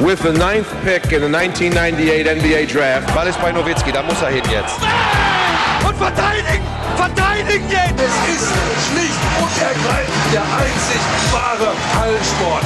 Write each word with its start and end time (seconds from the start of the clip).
with 0.00 0.20
the 0.22 0.32
ninth 0.32 0.68
pick 0.82 1.12
in 1.12 1.20
the 1.22 1.28
1998 1.28 2.26
NBA 2.26 2.66
Draft. 2.66 3.14
Ball 3.14 3.28
ist 3.28 3.40
bei 3.40 3.52
Nowitzki, 3.52 3.92
da 3.92 4.02
muss 4.02 4.20
er 4.22 4.30
hin 4.30 4.42
jetzt. 4.50 4.78
Und 5.86 5.96
verteidigen! 5.96 6.64
Verteidigen 6.96 7.70
jetzt! 7.70 8.00
Es 8.00 8.14
ist 8.34 8.52
schlicht 8.88 9.20
und 9.40 9.62
ergreifend 9.62 10.32
der 10.32 10.42
einzig 10.42 11.00
wahre 11.32 11.72
Hallensport. 12.00 12.64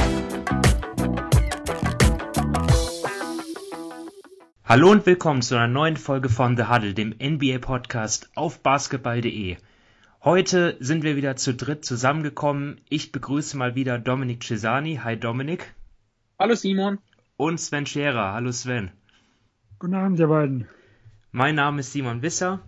Hallo 4.64 4.90
und 4.90 5.06
willkommen 5.06 5.42
zu 5.42 5.56
einer 5.56 5.66
neuen 5.66 5.96
Folge 5.96 6.28
von 6.28 6.56
The 6.56 6.64
Huddle, 6.64 6.94
dem 6.94 7.14
NBA-Podcast 7.20 8.30
auf 8.34 8.60
basketball.de. 8.60 9.56
Heute 10.24 10.76
sind 10.80 11.04
wir 11.04 11.16
wieder 11.16 11.36
zu 11.36 11.54
dritt 11.54 11.84
zusammengekommen. 11.84 12.80
Ich 12.88 13.12
begrüße 13.12 13.56
mal 13.56 13.74
wieder 13.74 13.98
Dominik 13.98 14.42
Cesani. 14.44 15.00
Hi 15.02 15.18
Dominik. 15.18 15.74
Hallo 16.38 16.54
Simon. 16.54 16.98
Und 17.38 17.60
Sven 17.60 17.86
Scherer. 17.86 18.32
Hallo 18.32 18.50
Sven. 18.50 18.90
Guten 19.78 19.94
Abend, 19.94 20.18
ihr 20.18 20.26
beiden. 20.26 20.66
Mein 21.30 21.54
Name 21.54 21.78
ist 21.78 21.92
Simon 21.92 22.20
Wisser. 22.20 22.64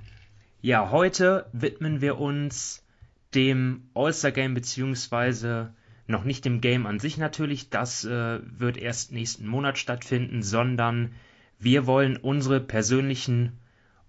Ja, 0.60 0.92
heute 0.92 1.46
widmen 1.52 2.00
wir 2.00 2.20
uns 2.20 2.86
dem 3.34 3.90
All-Star 3.94 4.30
Game 4.30 4.54
beziehungsweise 4.54 5.74
noch 6.06 6.22
nicht 6.22 6.44
dem 6.44 6.60
Game 6.60 6.86
an 6.86 7.00
sich 7.00 7.18
natürlich. 7.18 7.70
Das 7.70 8.04
äh, 8.04 8.38
wird 8.44 8.76
erst 8.76 9.10
nächsten 9.10 9.48
Monat 9.48 9.76
stattfinden, 9.76 10.40
sondern 10.40 11.14
wir 11.58 11.88
wollen 11.88 12.16
unsere 12.16 12.60
persönlichen 12.60 13.58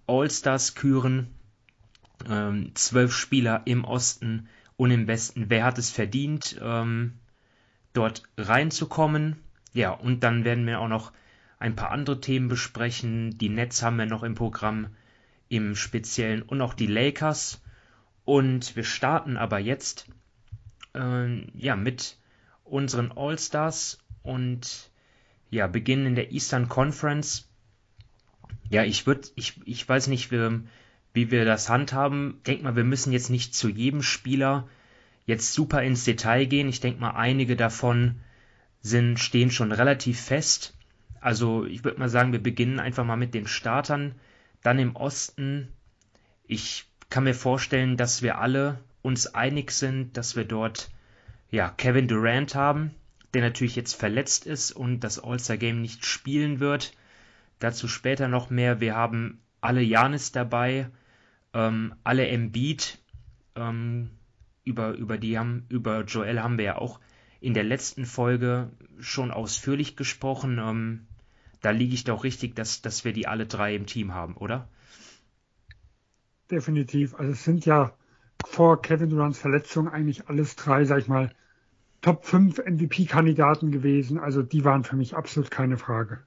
All-Stars 0.05 0.75
küren. 0.75 1.33
Ähm, 2.29 2.69
zwölf 2.75 3.15
Spieler 3.15 3.63
im 3.65 3.83
Osten 3.83 4.47
und 4.77 4.91
im 4.91 5.07
Westen. 5.07 5.49
Wer 5.49 5.63
hat 5.63 5.79
es 5.79 5.89
verdient, 5.89 6.61
ähm, 6.61 7.13
dort 7.93 8.21
reinzukommen? 8.37 9.37
Ja, 9.73 9.91
und 9.91 10.21
dann 10.23 10.43
werden 10.43 10.65
wir 10.67 10.79
auch 10.79 10.87
noch 10.87 11.13
ein 11.59 11.75
paar 11.75 11.91
andere 11.91 12.19
Themen 12.19 12.47
besprechen. 12.47 13.37
Die 13.37 13.49
Nets 13.49 13.83
haben 13.83 13.97
wir 13.97 14.05
noch 14.05 14.23
im 14.23 14.35
Programm 14.35 14.87
im 15.47 15.75
Speziellen 15.75 16.41
und 16.41 16.61
auch 16.61 16.73
die 16.73 16.87
Lakers. 16.87 17.61
Und 18.25 18.75
wir 18.75 18.83
starten 18.83 19.37
aber 19.37 19.59
jetzt 19.59 20.07
äh, 20.95 21.45
ja, 21.57 21.75
mit 21.75 22.17
unseren 22.63 23.11
All-Stars 23.11 23.99
und 24.23 24.91
ja, 25.49 25.67
beginnen 25.67 26.07
in 26.07 26.15
der 26.15 26.31
Eastern 26.31 26.69
Conference. 26.69 27.49
Ja, 28.69 28.83
ich 28.83 29.05
würde, 29.05 29.27
ich, 29.35 29.59
ich 29.65 29.87
weiß 29.87 30.07
nicht, 30.07 30.31
wie, 30.31 30.61
wie 31.13 31.31
wir 31.31 31.45
das 31.45 31.69
handhaben. 31.69 32.39
Denk 32.47 32.63
mal, 32.63 32.75
wir 32.75 32.85
müssen 32.85 33.11
jetzt 33.11 33.29
nicht 33.29 33.53
zu 33.53 33.69
jedem 33.69 34.01
Spieler 34.01 34.67
jetzt 35.25 35.53
super 35.53 35.83
ins 35.83 36.05
Detail 36.05 36.45
gehen. 36.45 36.69
Ich 36.69 36.79
denke 36.79 37.01
mal, 37.01 37.11
einige 37.11 37.55
davon 37.55 38.21
sind, 38.81 39.19
stehen 39.19 39.51
schon 39.51 39.71
relativ 39.71 40.19
fest. 40.19 40.73
Also 41.19 41.65
ich 41.65 41.83
würde 41.83 41.99
mal 41.99 42.09
sagen, 42.09 42.31
wir 42.31 42.41
beginnen 42.41 42.79
einfach 42.79 43.05
mal 43.05 43.15
mit 43.15 43.33
den 43.33 43.47
Startern. 43.47 44.15
Dann 44.63 44.79
im 44.79 44.95
Osten. 44.95 45.69
Ich 46.47 46.85
kann 47.09 47.23
mir 47.23 47.35
vorstellen, 47.35 47.97
dass 47.97 48.21
wir 48.21 48.39
alle 48.39 48.79
uns 49.01 49.27
einig 49.27 49.71
sind, 49.71 50.17
dass 50.17 50.35
wir 50.35 50.45
dort 50.45 50.89
ja 51.49 51.69
Kevin 51.69 52.07
Durant 52.07 52.55
haben, 52.55 52.91
der 53.33 53.41
natürlich 53.41 53.75
jetzt 53.75 53.93
verletzt 53.93 54.45
ist 54.45 54.71
und 54.71 55.01
das 55.01 55.23
All-Star 55.23 55.57
Game 55.57 55.81
nicht 55.81 56.05
spielen 56.05 56.59
wird. 56.59 56.93
Dazu 57.59 57.87
später 57.87 58.27
noch 58.27 58.49
mehr. 58.49 58.79
Wir 58.81 58.95
haben 58.95 59.39
alle 59.59 59.81
Janis 59.81 60.31
dabei, 60.31 60.89
ähm, 61.53 61.93
alle 62.03 62.27
Embiid. 62.27 62.97
Ähm, 63.55 64.09
über, 64.63 64.91
über 64.93 65.17
die 65.17 65.37
haben, 65.37 65.65
über 65.69 66.03
Joel 66.03 66.41
haben 66.41 66.57
wir 66.57 66.65
ja 66.65 66.77
auch 66.77 66.99
in 67.41 67.55
der 67.55 67.63
letzten 67.63 68.05
Folge 68.05 68.69
schon 68.99 69.31
ausführlich 69.31 69.97
gesprochen. 69.97 70.59
Ähm, 70.59 71.07
da 71.61 71.71
liege 71.71 71.93
ich 71.93 72.05
doch 72.05 72.23
richtig, 72.23 72.55
dass, 72.55 72.81
dass 72.81 73.03
wir 73.03 73.13
die 73.13 73.27
alle 73.27 73.47
drei 73.47 73.75
im 73.75 73.87
Team 73.87 74.13
haben, 74.13 74.37
oder? 74.37 74.69
Definitiv. 76.49 77.15
Also 77.15 77.31
es 77.31 77.43
sind 77.43 77.65
ja 77.65 77.93
vor 78.43 78.81
Kevin 78.81 79.09
Durants 79.09 79.39
Verletzung 79.39 79.89
eigentlich 79.89 80.27
alles 80.27 80.55
drei, 80.55 80.85
sag 80.85 80.99
ich 80.99 81.07
mal, 81.07 81.33
Top 82.01 82.25
5 82.25 82.59
MVP-Kandidaten 82.59 83.71
gewesen. 83.71 84.19
Also 84.19 84.43
die 84.43 84.63
waren 84.63 84.83
für 84.83 84.95
mich 84.95 85.15
absolut 85.15 85.51
keine 85.51 85.77
Frage. 85.77 86.23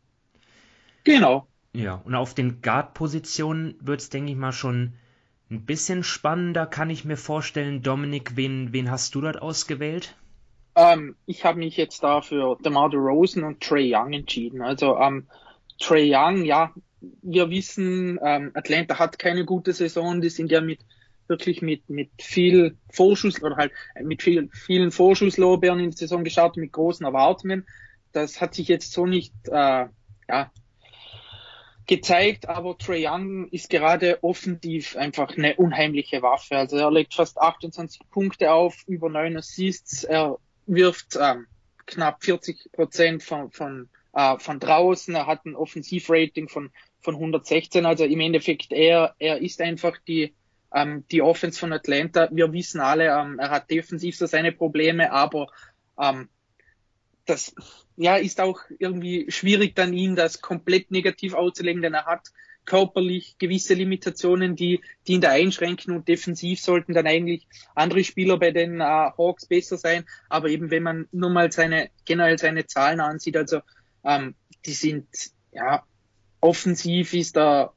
Genau. 1.05 1.47
Ja, 1.73 1.95
und 1.95 2.15
auf 2.15 2.35
den 2.35 2.61
Guard-Positionen 2.61 3.75
wird 3.81 4.01
es, 4.01 4.11
denke 4.11 4.33
ich 4.33 4.39
mal, 4.39 4.53
schon 4.53 4.95
ein 5.51 5.65
bisschen 5.65 6.03
spannender, 6.03 6.67
kann 6.67 6.91
ich 6.91 7.05
mir 7.05 7.17
vorstellen. 7.17 7.83
Dominik, 7.83 8.37
wen, 8.37 8.73
wen 8.73 8.91
hast 8.91 9.15
du 9.15 9.21
dort 9.21 9.41
ausgewählt? 9.43 10.17
Ähm, 10.77 11.17
ich 11.27 11.45
habe 11.45 11.59
mich 11.59 11.77
jetzt 11.77 12.03
da 12.03 12.21
für 12.21 12.57
DeMar 12.65 12.91
DeRozan 12.91 13.45
und 13.45 13.61
Trey 13.63 13.95
Young 13.95 14.13
entschieden. 14.13 14.63
Also 14.63 14.99
ähm, 14.99 15.29
Trey 15.79 16.13
Young, 16.13 16.45
ja, 16.45 16.73
wir 17.23 17.51
wissen, 17.51 18.19
ähm, 18.23 18.51
Atlanta 18.55 18.99
hat 18.99 19.19
keine 19.19 19.45
gute 19.45 19.73
Saison. 19.73 20.21
Die 20.21 20.31
sind 20.31 20.51
ja 20.51 20.61
mit 20.61 20.81
wirklich 21.27 21.63
mit 21.63 21.89
mit 21.89 22.11
viel 22.21 22.77
Vorschuss 22.93 23.43
oder 23.43 23.57
halt 23.57 23.73
mit 24.03 24.23
viel, 24.23 24.51
vielen 24.53 24.91
Vorschusslorbeeren 24.91 25.81
in 25.81 25.91
die 25.91 25.97
Saison 25.97 26.25
gestartet 26.25 26.59
mit 26.59 26.73
großen 26.73 27.07
Erwartungen. 27.07 27.67
Das 28.13 28.41
hat 28.41 28.55
sich 28.55 28.69
jetzt 28.69 28.93
so 28.93 29.07
nicht 29.07 29.33
äh, 29.49 29.87
ja, 30.29 30.51
gezeigt, 31.87 32.49
aber 32.49 32.77
Trey 32.79 33.07
Young 33.07 33.49
ist 33.49 33.71
gerade 33.71 34.23
offensiv 34.23 34.97
einfach 34.97 35.37
eine 35.37 35.57
unheimliche 35.57 36.23
Waffe. 36.23 36.57
Also 36.57 36.77
er 36.77 36.91
legt 36.91 37.15
fast 37.15 37.39
28 37.39 38.03
Punkte 38.11 38.53
auf, 38.53 38.85
über 38.87 39.09
9 39.09 39.37
Assists, 39.37 40.05
er 40.05 40.39
wirft 40.67 41.17
ähm, 41.21 41.47
knapp 41.87 42.25
40 42.25 42.73
Prozent 42.73 43.23
von, 43.23 43.51
von, 43.51 43.89
äh, 44.13 44.39
von 44.39 44.61
draußen. 44.61 45.15
Er 45.15 45.27
hat 45.27 45.45
ein 45.45 45.57
Offensivrating 45.57 46.49
von, 46.49 46.71
von 47.01 47.15
116. 47.15 47.87
Also 47.87 48.05
im 48.05 48.21
Endeffekt, 48.21 48.73
er, 48.73 49.15
er 49.19 49.41
ist 49.41 49.61
einfach 49.61 49.97
die, 50.07 50.35
ähm, 50.75 51.05
die 51.11 51.23
Offense 51.23 51.59
von 51.59 51.73
Atlanta. 51.73 52.29
Wir 52.33 52.53
wissen 52.53 52.81
alle, 52.81 53.09
ähm, 53.09 53.39
er 53.39 53.51
hat 53.51 53.71
defensiv 53.71 54.17
so 54.17 54.27
seine 54.27 54.53
Probleme, 54.53 55.13
aber 55.13 55.49
ähm, 56.01 56.29
das 57.27 57.55
ja, 57.97 58.17
ist 58.17 58.41
auch 58.41 58.61
irgendwie 58.79 59.31
schwierig 59.31 59.75
dann 59.75 59.93
ihn 59.93 60.17
das 60.17 60.41
komplett 60.41 60.91
negativ 60.91 61.35
auszulegen, 61.35 61.83
denn 61.83 61.95
er 61.95 62.07
hat 62.07 62.29
körperlich 62.65 63.37
gewisse 63.39 63.75
Limitationen, 63.75 64.57
die, 64.57 64.81
die 65.07 65.15
ihn 65.15 65.21
da 65.21 65.31
einschränken 65.31 65.95
und 65.95 66.09
defensiv 66.09 66.61
sollten 66.61 66.95
dann 66.95 67.07
eigentlich 67.07 67.47
andere 67.75 68.05
Spieler 68.05 68.39
bei 68.39 68.51
den 68.51 68.81
äh, 68.81 68.85
Hawks 68.85 69.47
besser 69.47 69.77
sein. 69.77 70.05
Aber 70.29 70.49
eben 70.49 70.71
wenn 70.71 70.83
man 70.83 71.09
nur 71.13 71.31
mal 71.31 71.53
seine, 71.53 71.91
generell 72.05 72.39
seine 72.39 72.67
Zahlen 72.67 73.01
ansieht, 73.01 73.37
also 73.37 73.61
ähm, 74.05 74.35
die 74.67 74.73
sind, 74.73 75.07
ja, 75.53 75.85
offensiv 76.41 77.15
ist 77.15 77.37
er 77.37 77.75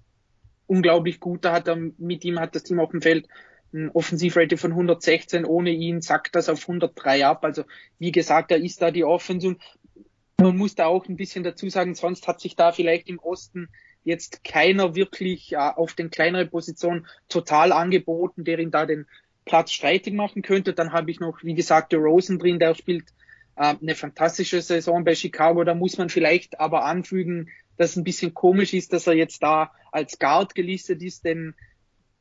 unglaublich 0.68 1.19
gut. 1.19 1.46
Da 1.46 1.54
hat 1.54 1.68
er, 1.68 1.75
mit 1.75 2.24
ihm 2.25 2.40
hat 2.40 2.56
das 2.56 2.64
Team 2.64 2.80
auf 2.80 2.92
dem 2.92 3.02
Feld 3.02 3.28
ein 3.74 3.90
Offensivrate 3.92 4.58
von 4.58 4.72
116. 4.72 5.46
Ohne 5.46 5.72
ihn 5.72 6.02
sackt 6.02 6.36
das 6.36 6.50
auf 6.50 6.62
103 6.62 7.25
ab. 7.25 7.44
Also 7.44 7.64
wie 8.00 8.12
gesagt, 8.12 8.52
er 8.52 8.58
ist 8.58 8.81
da 8.81 8.92
die 8.92 9.04
Offensive. 9.04 9.58
Man 10.40 10.58
muss 10.58 10.75
da 10.75 10.86
auch 10.86 11.08
ein 11.08 11.18
bisschen 11.18 11.44
dazu 11.44 11.69
sagen, 11.69 11.96
sonst 11.96 12.28
hat 12.28 12.40
sich 12.40 12.56
da 12.56 12.72
vielleicht 12.72 13.09
im 13.09 13.19
Osten 13.19 13.69
jetzt 14.07 14.45
keiner 14.45 14.95
wirklich 14.95 15.51
äh, 15.51 15.57
auf 15.57 15.94
den 15.94 16.09
kleineren 16.09 16.50
Positionen 16.50 17.06
total 17.28 17.73
angeboten, 17.73 18.45
der 18.45 18.57
ihn 18.59 18.72
da 18.72 18.85
den 18.85 19.06
Platz 19.44 19.72
streitig 19.72 20.13
machen 20.13 20.41
könnte. 20.41 20.73
Dann 20.73 20.94
habe 20.94 21.12
ich 21.12 21.19
noch, 21.19 21.44
wie 21.44 21.56
gesagt, 21.56 21.91
der 21.91 22.00
Rosen 22.00 22.40
drin, 22.40 22.57
der 22.57 22.73
spielt 22.73 23.09
äh, 23.57 23.75
eine 23.81 23.95
fantastische 23.95 24.62
Saison 24.62 25.03
bei 25.03 25.13
Chicago. 25.13 25.63
Da 25.66 25.75
muss 25.75 25.97
man 25.97 26.09
vielleicht 26.09 26.59
aber 26.59 26.85
anfügen, 26.85 27.50
dass 27.75 27.91
es 27.91 27.95
ein 27.97 28.06
bisschen 28.06 28.34
komisch 28.34 28.73
ist, 28.73 28.94
dass 28.94 29.07
er 29.07 29.13
jetzt 29.13 29.44
da 29.44 29.72
als 29.91 30.19
Guard 30.19 30.56
gelistet 30.56 31.03
ist, 31.03 31.25
denn 31.25 31.53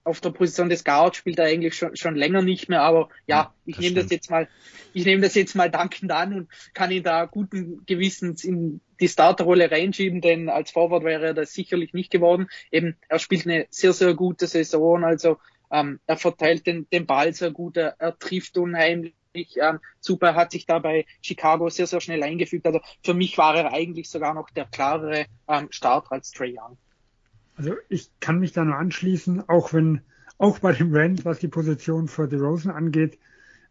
auf 0.03 0.21
der 0.21 0.31
Position 0.31 0.69
des 0.69 0.85
Guard 0.85 1.17
spielt 1.17 1.39
er 1.39 1.47
eigentlich 1.47 1.75
schon, 1.75 1.97
schon 1.97 2.15
länger 2.15 2.43
nicht 2.43 2.69
mehr, 2.69 2.83
aber 2.83 3.09
ja, 3.27 3.55
ich 3.65 3.79
nehme 3.79 3.97
das 3.97 4.11
jetzt 4.11 4.31
mal, 4.31 4.49
ich 4.93 5.05
nehme 5.05 5.23
das 5.23 5.35
jetzt 5.35 5.57
mal 5.57 5.69
dankend 5.69 6.13
an 6.13 6.33
und 6.33 6.49
kann 6.75 6.93
ihn 6.93 7.03
da 7.03 7.25
guten 7.25 7.85
Gewissens 7.87 8.45
in 8.45 8.81
die 9.01 9.09
Starterrolle 9.09 9.71
reinschieben, 9.71 10.21
denn 10.21 10.49
als 10.49 10.71
Forward 10.71 11.05
wäre 11.05 11.27
er 11.27 11.35
das 11.35 11.53
sicherlich 11.53 11.93
nicht 11.93 12.11
geworden. 12.11 12.49
Eben, 12.71 12.97
er 13.09 13.19
spielt 13.19 13.47
eine 13.47 13.67
sehr, 13.71 13.93
sehr 13.93 14.15
gute 14.15 14.47
Saison, 14.47 15.05
also 15.05 15.39
ähm, 15.71 16.01
er 16.07 16.17
verteilt 16.17 16.67
den, 16.67 16.89
den 16.91 17.07
Ball 17.07 17.33
sehr 17.33 17.51
gut, 17.51 17.77
er, 17.77 17.97
er 17.99 18.19
trifft 18.19 18.57
unheimlich 18.57 19.15
ähm, 19.57 19.81
super, 20.01 20.35
hat 20.35 20.53
sich 20.53 20.67
da 20.67 20.79
bei 20.79 21.05
Chicago 21.21 21.69
sehr, 21.69 21.87
sehr 21.87 22.01
schnell 22.01 22.23
eingefügt. 22.23 22.67
Also 22.67 22.81
für 23.05 23.15
mich 23.15 23.37
war 23.37 23.55
er 23.57 23.73
eigentlich 23.73 24.09
sogar 24.09 24.35
noch 24.35 24.51
der 24.51 24.65
klarere 24.67 25.27
ähm, 25.49 25.69
Starter 25.71 26.13
als 26.13 26.31
Trey 26.31 26.57
Young. 26.57 26.79
Also 27.57 27.75
ich 27.89 28.11
kann 28.21 28.39
mich 28.39 28.53
da 28.53 28.65
nur 28.65 28.77
anschließen, 28.77 29.49
auch 29.49 29.73
wenn, 29.73 30.03
auch 30.39 30.59
bei 30.59 30.73
dem 30.73 30.95
Rand, 30.95 31.25
was 31.25 31.39
die 31.39 31.49
Position 31.49 32.09
für 32.09 32.29
The 32.29 32.37
Rosen 32.37 32.71
angeht, 32.71 33.19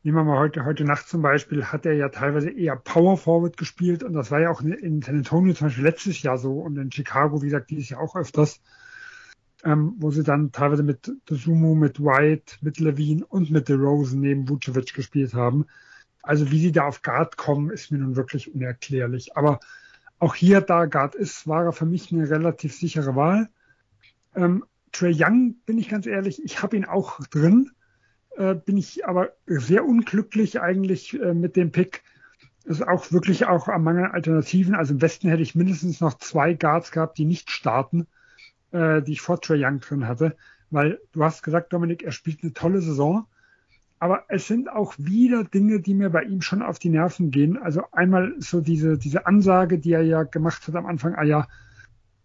nehmen 0.05 0.17
wir 0.17 0.23
mal 0.23 0.37
heute, 0.37 0.65
heute 0.65 0.83
Nacht 0.83 1.09
zum 1.09 1.23
Beispiel, 1.23 1.65
hat 1.65 1.87
er 1.87 1.93
ja 1.93 2.09
teilweise 2.09 2.51
eher 2.51 2.75
Power 2.75 3.17
Forward 3.17 3.57
gespielt 3.57 4.03
und 4.03 4.13
das 4.13 4.29
war 4.29 4.39
ja 4.39 4.51
auch 4.51 4.61
in 4.61 5.01
San 5.01 5.17
Antonio 5.17 5.55
zum 5.55 5.67
Beispiel 5.67 5.83
letztes 5.83 6.21
Jahr 6.21 6.37
so 6.37 6.59
und 6.59 6.77
in 6.77 6.91
Chicago, 6.91 7.41
wie 7.41 7.47
gesagt, 7.47 7.71
dieses 7.71 7.89
Jahr 7.89 8.01
auch 8.01 8.15
öfters, 8.15 8.61
ähm, 9.63 9.95
wo 9.97 10.11
sie 10.11 10.21
dann 10.21 10.51
teilweise 10.51 10.83
mit 10.83 11.11
Sumo, 11.27 11.73
mit 11.73 11.99
White, 11.99 12.57
mit 12.61 12.79
Levine 12.79 13.25
und 13.25 13.49
mit 13.49 13.65
The 13.65 13.73
Rosen 13.73 14.21
neben 14.21 14.47
Vucevic 14.47 14.93
gespielt 14.93 15.33
haben. 15.33 15.65
Also 16.21 16.51
wie 16.51 16.59
sie 16.59 16.71
da 16.71 16.85
auf 16.85 17.01
Guard 17.01 17.35
kommen, 17.35 17.71
ist 17.71 17.91
mir 17.91 17.97
nun 17.97 18.15
wirklich 18.15 18.53
unerklärlich. 18.53 19.35
Aber 19.35 19.59
auch 20.19 20.35
hier, 20.35 20.61
da 20.61 20.85
Guard 20.85 21.15
ist, 21.15 21.47
war 21.47 21.65
er 21.65 21.73
für 21.73 21.87
mich 21.87 22.11
eine 22.11 22.29
relativ 22.29 22.75
sichere 22.75 23.15
Wahl. 23.15 23.49
Ähm, 24.35 24.65
Trey 24.91 25.15
Young, 25.17 25.55
bin 25.65 25.79
ich 25.79 25.89
ganz 25.89 26.05
ehrlich, 26.05 26.43
ich 26.43 26.61
habe 26.61 26.77
ihn 26.77 26.85
auch 26.85 27.19
drin, 27.31 27.71
äh, 28.37 28.55
bin 28.55 28.77
ich 28.77 29.05
aber 29.05 29.29
sehr 29.45 29.85
unglücklich 29.85 30.61
eigentlich 30.61 31.19
äh, 31.19 31.33
mit 31.33 31.55
dem 31.55 31.71
Pick. 31.71 32.03
Das 32.65 32.77
ist 32.77 32.87
auch 32.87 33.11
wirklich 33.11 33.45
auch 33.45 33.67
am 33.67 33.83
Mangel 33.83 34.05
Alternativen. 34.05 34.75
Also 34.75 34.93
im 34.93 35.01
Westen 35.01 35.29
hätte 35.29 35.43
ich 35.43 35.55
mindestens 35.55 36.01
noch 36.01 36.15
zwei 36.17 36.53
Guards 36.53 36.91
gehabt, 36.91 37.17
die 37.17 37.25
nicht 37.25 37.51
starten, 37.51 38.07
äh, 38.71 39.01
die 39.01 39.13
ich 39.13 39.21
vor 39.21 39.39
Trey 39.39 39.63
Young 39.63 39.79
drin 39.79 40.07
hatte. 40.07 40.35
Weil 40.71 40.99
du 41.13 41.23
hast 41.23 41.43
gesagt, 41.43 41.73
Dominik, 41.73 42.03
er 42.03 42.11
spielt 42.11 42.43
eine 42.43 42.53
tolle 42.53 42.81
Saison. 42.81 43.27
Aber 43.99 44.25
es 44.27 44.47
sind 44.47 44.69
auch 44.69 44.93
wieder 44.97 45.43
Dinge, 45.43 45.79
die 45.79 45.93
mir 45.93 46.09
bei 46.09 46.23
ihm 46.23 46.41
schon 46.41 46.61
auf 46.61 46.79
die 46.79 46.89
Nerven 46.89 47.31
gehen. 47.31 47.57
Also 47.57 47.83
einmal 47.91 48.33
so 48.39 48.61
diese, 48.61 48.97
diese 48.97 49.25
Ansage, 49.25 49.79
die 49.79 49.93
er 49.93 50.03
ja 50.03 50.23
gemacht 50.23 50.67
hat 50.67 50.75
am 50.75 50.85
Anfang, 50.85 51.15
ah 51.15 51.23
ja, 51.23 51.47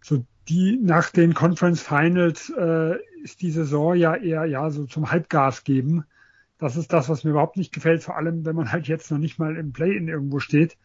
so 0.03 0.25
die 0.47 0.77
nach 0.81 1.09
den 1.11 1.33
Conference 1.33 1.81
Finals 1.81 2.51
äh, 2.57 2.95
ist 3.23 3.41
die 3.41 3.51
Saison 3.51 3.95
ja 3.95 4.15
eher 4.15 4.45
ja 4.45 4.69
so 4.69 4.85
zum 4.85 5.11
Halbgas 5.11 5.63
geben. 5.63 6.03
Das 6.57 6.75
ist 6.75 6.93
das, 6.93 7.09
was 7.09 7.23
mir 7.23 7.31
überhaupt 7.31 7.57
nicht 7.57 7.73
gefällt, 7.73 8.03
vor 8.03 8.17
allem 8.17 8.45
wenn 8.45 8.55
man 8.55 8.71
halt 8.71 8.87
jetzt 8.87 9.11
noch 9.11 9.17
nicht 9.17 9.39
mal 9.39 9.55
im 9.55 9.73
Play-in 9.73 10.07
irgendwo 10.07 10.39
steht. 10.39 10.77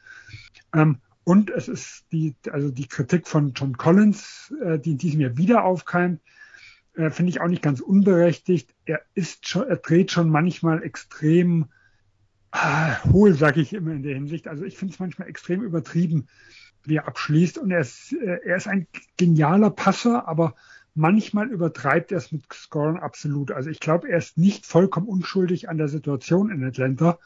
Ähm, 0.74 0.98
und 1.24 1.50
es 1.50 1.68
ist 1.68 2.04
die, 2.12 2.34
also 2.52 2.70
die 2.70 2.86
Kritik 2.86 3.26
von 3.26 3.52
John 3.52 3.76
Collins, 3.76 4.54
äh, 4.62 4.78
die 4.78 4.92
in 4.92 4.98
diesem 4.98 5.20
Jahr 5.20 5.36
wieder 5.36 5.64
aufkeimt, 5.64 6.20
äh, 6.94 7.10
finde 7.10 7.30
ich 7.30 7.40
auch 7.40 7.48
nicht 7.48 7.62
ganz 7.62 7.80
unberechtigt. 7.80 8.74
Er 8.84 9.02
ist 9.14 9.48
schon, 9.48 9.68
er 9.68 9.76
dreht 9.76 10.12
schon 10.12 10.30
manchmal 10.30 10.82
extrem 10.82 11.66
ah, 12.52 13.02
hohl, 13.04 13.34
sage 13.34 13.60
ich 13.60 13.72
immer 13.72 13.92
in 13.92 14.02
der 14.02 14.14
Hinsicht. 14.14 14.48
Also 14.48 14.64
ich 14.64 14.76
finde 14.76 14.94
es 14.94 15.00
manchmal 15.00 15.28
extrem 15.28 15.62
übertrieben, 15.62 16.28
wie 16.88 16.96
er 16.96 17.08
abschließt. 17.08 17.58
Und 17.58 17.70
er 17.70 17.80
ist, 17.80 18.12
äh, 18.12 18.40
er 18.44 18.56
ist 18.56 18.68
ein 18.68 18.86
genialer 19.16 19.70
Passer, 19.70 20.26
aber 20.28 20.54
manchmal 20.94 21.48
übertreibt 21.48 22.10
er 22.10 22.18
es 22.18 22.32
mit 22.32 22.44
Scoren 22.52 22.98
absolut. 22.98 23.52
Also 23.52 23.70
ich 23.70 23.80
glaube, 23.80 24.08
er 24.08 24.18
ist 24.18 24.38
nicht 24.38 24.66
vollkommen 24.66 25.06
unschuldig 25.06 25.68
an 25.68 25.78
der 25.78 25.88
Situation 25.88 26.50
in 26.50 26.64
Atlanta. 26.64 27.18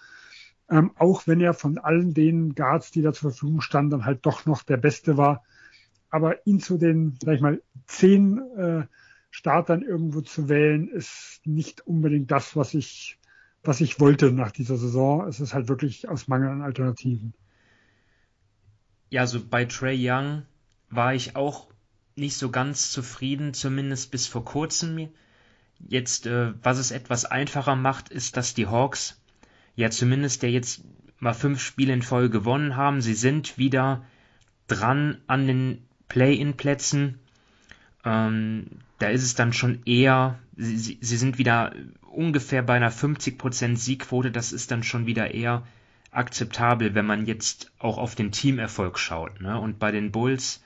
Ähm, 0.69 0.93
auch 0.97 1.27
wenn 1.27 1.41
er 1.41 1.55
von 1.55 1.79
allen 1.79 2.15
den 2.15 2.55
Guards, 2.55 2.91
die 2.91 3.03
da 3.03 3.13
zur 3.13 3.31
Verfügung 3.31 3.61
standen, 3.61 3.91
dann 3.91 4.05
halt 4.05 4.27
doch 4.27 4.47
noch 4.47 4.63
der 4.63 4.77
Beste 4.77 5.17
war. 5.17 5.45
Aber 6.11 6.47
ihn 6.47 6.61
zu 6.61 6.79
den, 6.79 7.17
sag 7.23 7.35
ich 7.35 7.41
mal, 7.41 7.63
zehn 7.87 8.39
äh, 8.57 8.83
Startern 9.31 9.83
irgendwo 9.83 10.21
zu 10.21 10.49
wählen, 10.49 10.89
ist 10.89 11.41
nicht 11.45 11.87
unbedingt 11.87 12.31
das, 12.31 12.57
was 12.57 12.75
ich, 12.75 13.19
was 13.63 13.81
ich 13.81 14.01
wollte 14.01 14.33
nach 14.33 14.51
dieser 14.51 14.77
Saison. 14.77 15.27
Es 15.29 15.41
ist 15.41 15.55
halt 15.55 15.69
wirklich 15.69 16.09
aus 16.09 16.29
Mangel 16.29 16.49
an 16.49 16.63
Alternativen. 16.63 17.35
Ja, 19.11 19.23
also 19.23 19.45
bei 19.45 19.65
Trey 19.65 19.99
Young 20.01 20.43
war 20.89 21.15
ich 21.15 21.37
auch 21.37 21.67
nicht 22.17 22.37
so 22.37 22.51
ganz 22.51 22.91
zufrieden, 22.93 23.55
zumindest 23.55 24.11
bis 24.11 24.27
vor 24.27 24.45
kurzem. 24.45 25.09
Jetzt, 25.89 26.27
äh, 26.27 26.53
was 26.63 26.79
es 26.79 26.91
etwas 26.91 27.25
einfacher 27.25 27.77
macht, 27.77 28.09
ist, 28.09 28.37
dass 28.37 28.55
die 28.55 28.67
Hawks 28.67 29.21
ja 29.77 29.91
zumindest 29.91 30.43
der 30.43 30.51
jetzt 30.51 30.85
mal 31.19 31.35
fünf 31.35 31.61
Spiele 31.61 31.93
in 31.93 32.03
Folge 32.03 32.31
gewonnen 32.31 32.77
haben. 32.77 33.01
Sie 33.01 33.15
sind 33.15 33.59
wieder 33.59 34.05
dran 34.69 35.19
an 35.27 35.47
den 35.47 35.83
Play-in-Plätzen. 36.09 37.19
Ähm, 38.05 38.67
da 38.99 39.09
ist 39.09 39.23
es 39.23 39.35
dann 39.35 39.53
schon 39.53 39.83
eher, 39.87 40.39
sie, 40.57 40.99
sie 41.01 41.17
sind 41.17 41.39
wieder 41.39 41.75
ungefähr 42.03 42.63
bei 42.63 42.75
einer 42.75 42.93
50% 42.93 43.77
Siegquote. 43.77 44.31
Das 44.31 44.53
ist 44.53 44.71
dann 44.71 44.83
schon 44.83 45.07
wieder 45.07 45.35
eher 45.35 45.67
akzeptabel, 46.11 46.95
wenn 46.95 47.07
man 47.07 47.27
jetzt 47.27 47.73
auch 47.79 47.99
auf 47.99 48.15
den 48.15 48.33
Teamerfolg 48.33 48.99
schaut. 48.99 49.41
Ne? 49.41 49.59
Und 49.59 49.79
bei 49.79 49.93
den 49.93 50.11
Bulls 50.11 50.63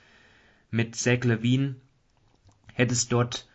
mit 0.71 0.95
Zach 0.95 1.23
Levine 1.23 1.75
hätte 2.73 2.93
es 2.93 3.07
dort 3.07 3.47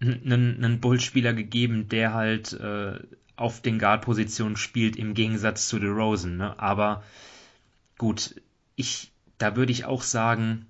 einen, 0.00 0.80
Bullspieler 0.80 1.32
gegeben, 1.32 1.88
der 1.88 2.12
halt 2.12 2.52
äh, 2.52 2.98
auf 3.36 3.60
den 3.60 3.78
Guard-Positionen 3.78 4.56
spielt, 4.56 4.96
im 4.96 5.14
Gegensatz 5.14 5.68
zu 5.68 5.78
DeRozan. 5.78 6.36
Ne? 6.36 6.58
Aber 6.58 7.02
gut, 7.98 8.40
ich, 8.76 9.12
da 9.38 9.56
würde 9.56 9.72
ich 9.72 9.86
auch 9.86 10.02
sagen, 10.02 10.66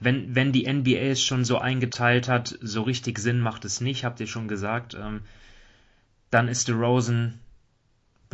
wenn, 0.00 0.34
wenn 0.34 0.52
die 0.52 0.70
NBA 0.70 1.10
es 1.10 1.22
schon 1.22 1.44
so 1.44 1.58
eingeteilt 1.58 2.28
hat, 2.28 2.58
so 2.60 2.82
richtig 2.82 3.18
Sinn 3.18 3.40
macht 3.40 3.64
es 3.64 3.80
nicht, 3.80 4.04
habt 4.04 4.20
ihr 4.20 4.26
schon 4.26 4.48
gesagt. 4.48 4.94
Ähm, 4.94 5.22
dann 6.30 6.48
ist 6.48 6.68
DeRozan, 6.68 7.40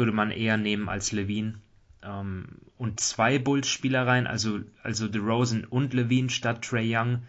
würde 0.00 0.12
man 0.12 0.31
eher 0.31 0.56
nehmen 0.56 0.88
als 0.88 1.12
Levine. 1.12 1.61
Ähm, 2.02 2.47
und 2.79 3.00
zwei 3.00 3.38
Bulls-Spielereien, 3.38 4.26
also, 4.26 4.61
also 4.82 5.06
DeRozan 5.06 5.67
und 5.67 5.93
Levine 5.93 6.31
statt 6.31 6.62
Trey 6.62 6.97
Young, 6.97 7.23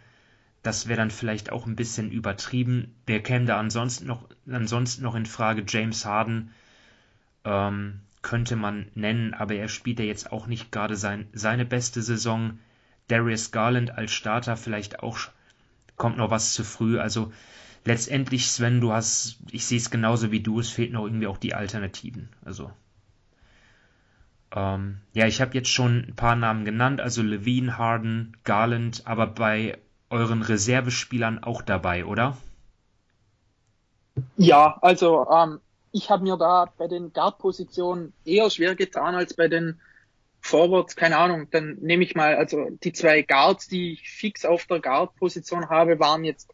das 0.63 0.87
wäre 0.87 0.97
dann 0.97 1.11
vielleicht 1.11 1.51
auch 1.51 1.67
ein 1.67 1.75
bisschen 1.75 2.09
übertrieben. 2.11 2.95
Wer 3.05 3.21
käme 3.21 3.45
da 3.45 3.59
ansonsten 3.59 4.07
noch, 4.07 4.29
ansonsten 4.49 5.03
noch 5.03 5.15
in 5.15 5.25
Frage? 5.25 5.65
James 5.67 6.05
Harden 6.05 6.51
ähm, 7.43 7.99
könnte 8.21 8.55
man 8.55 8.87
nennen, 8.95 9.33
aber 9.33 9.55
er 9.55 9.67
spielt 9.67 9.99
ja 9.99 10.05
jetzt 10.05 10.31
auch 10.31 10.47
nicht 10.47 10.71
gerade 10.71 10.95
sein, 10.95 11.27
seine 11.33 11.65
beste 11.65 12.01
Saison. 12.01 12.59
Darius 13.09 13.51
Garland 13.51 13.91
als 13.91 14.13
Starter 14.13 14.55
vielleicht 14.55 15.03
auch 15.03 15.17
kommt 15.97 16.17
noch 16.17 16.31
was 16.31 16.53
zu 16.53 16.63
früh. 16.63 16.97
Also 16.97 17.33
letztendlich, 17.85 18.47
Sven, 18.47 18.81
du 18.81 18.91
hast, 18.91 19.39
ich 19.51 19.65
sehe 19.65 19.77
es 19.77 19.89
genauso 19.89 20.31
wie 20.31 20.41
du, 20.41 20.59
es 20.59 20.69
fehlt 20.69 20.91
noch 20.91 21.05
irgendwie 21.05 21.27
auch 21.27 21.37
die 21.37 21.53
Alternativen. 21.53 22.29
Also 22.43 22.71
ähm, 24.53 24.97
ja, 25.13 25.27
ich 25.27 25.41
habe 25.41 25.53
jetzt 25.53 25.69
schon 25.69 26.05
ein 26.09 26.15
paar 26.15 26.35
Namen 26.35 26.65
genannt, 26.65 26.99
also 26.99 27.21
Levine, 27.21 27.77
Harden, 27.77 28.37
Garland, 28.43 29.03
aber 29.05 29.27
bei 29.27 29.77
euren 30.09 30.41
Reservespielern 30.41 31.43
auch 31.43 31.61
dabei, 31.61 32.05
oder? 32.05 32.37
Ja, 34.35 34.77
also 34.81 35.25
ähm, 35.29 35.59
ich 35.93 36.09
habe 36.09 36.23
mir 36.23 36.37
da 36.37 36.65
bei 36.77 36.87
den 36.87 37.13
Guard-Positionen 37.13 38.13
eher 38.25 38.49
schwer 38.49 38.75
getan 38.75 39.15
als 39.15 39.33
bei 39.33 39.47
den 39.47 39.79
Forwards. 40.41 40.97
Keine 40.97 41.17
Ahnung, 41.17 41.47
dann 41.51 41.77
nehme 41.81 42.03
ich 42.03 42.15
mal, 42.15 42.35
also 42.35 42.67
die 42.83 42.91
zwei 42.91 43.21
Guards, 43.21 43.67
die 43.67 43.93
ich 43.93 44.09
fix 44.09 44.43
auf 44.43 44.65
der 44.65 44.81
Guard-Position 44.81 45.69
habe, 45.69 45.99
waren 45.99 46.25
jetzt 46.25 46.49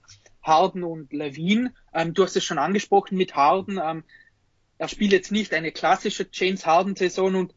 Harden 0.48 0.84
und 0.84 1.14
Levine. 1.14 1.74
Ähm, 1.94 2.14
du 2.14 2.24
hast 2.24 2.36
es 2.36 2.44
schon 2.44 2.58
angesprochen 2.58 3.18
mit 3.18 3.36
Harden. 3.36 3.80
Ähm, 3.84 4.04
er 4.78 4.88
spielt 4.88 5.12
jetzt 5.12 5.32
nicht 5.32 5.54
eine 5.54 5.72
klassische 5.72 6.28
James 6.32 6.66
Harden-Saison 6.66 7.36
und 7.36 7.54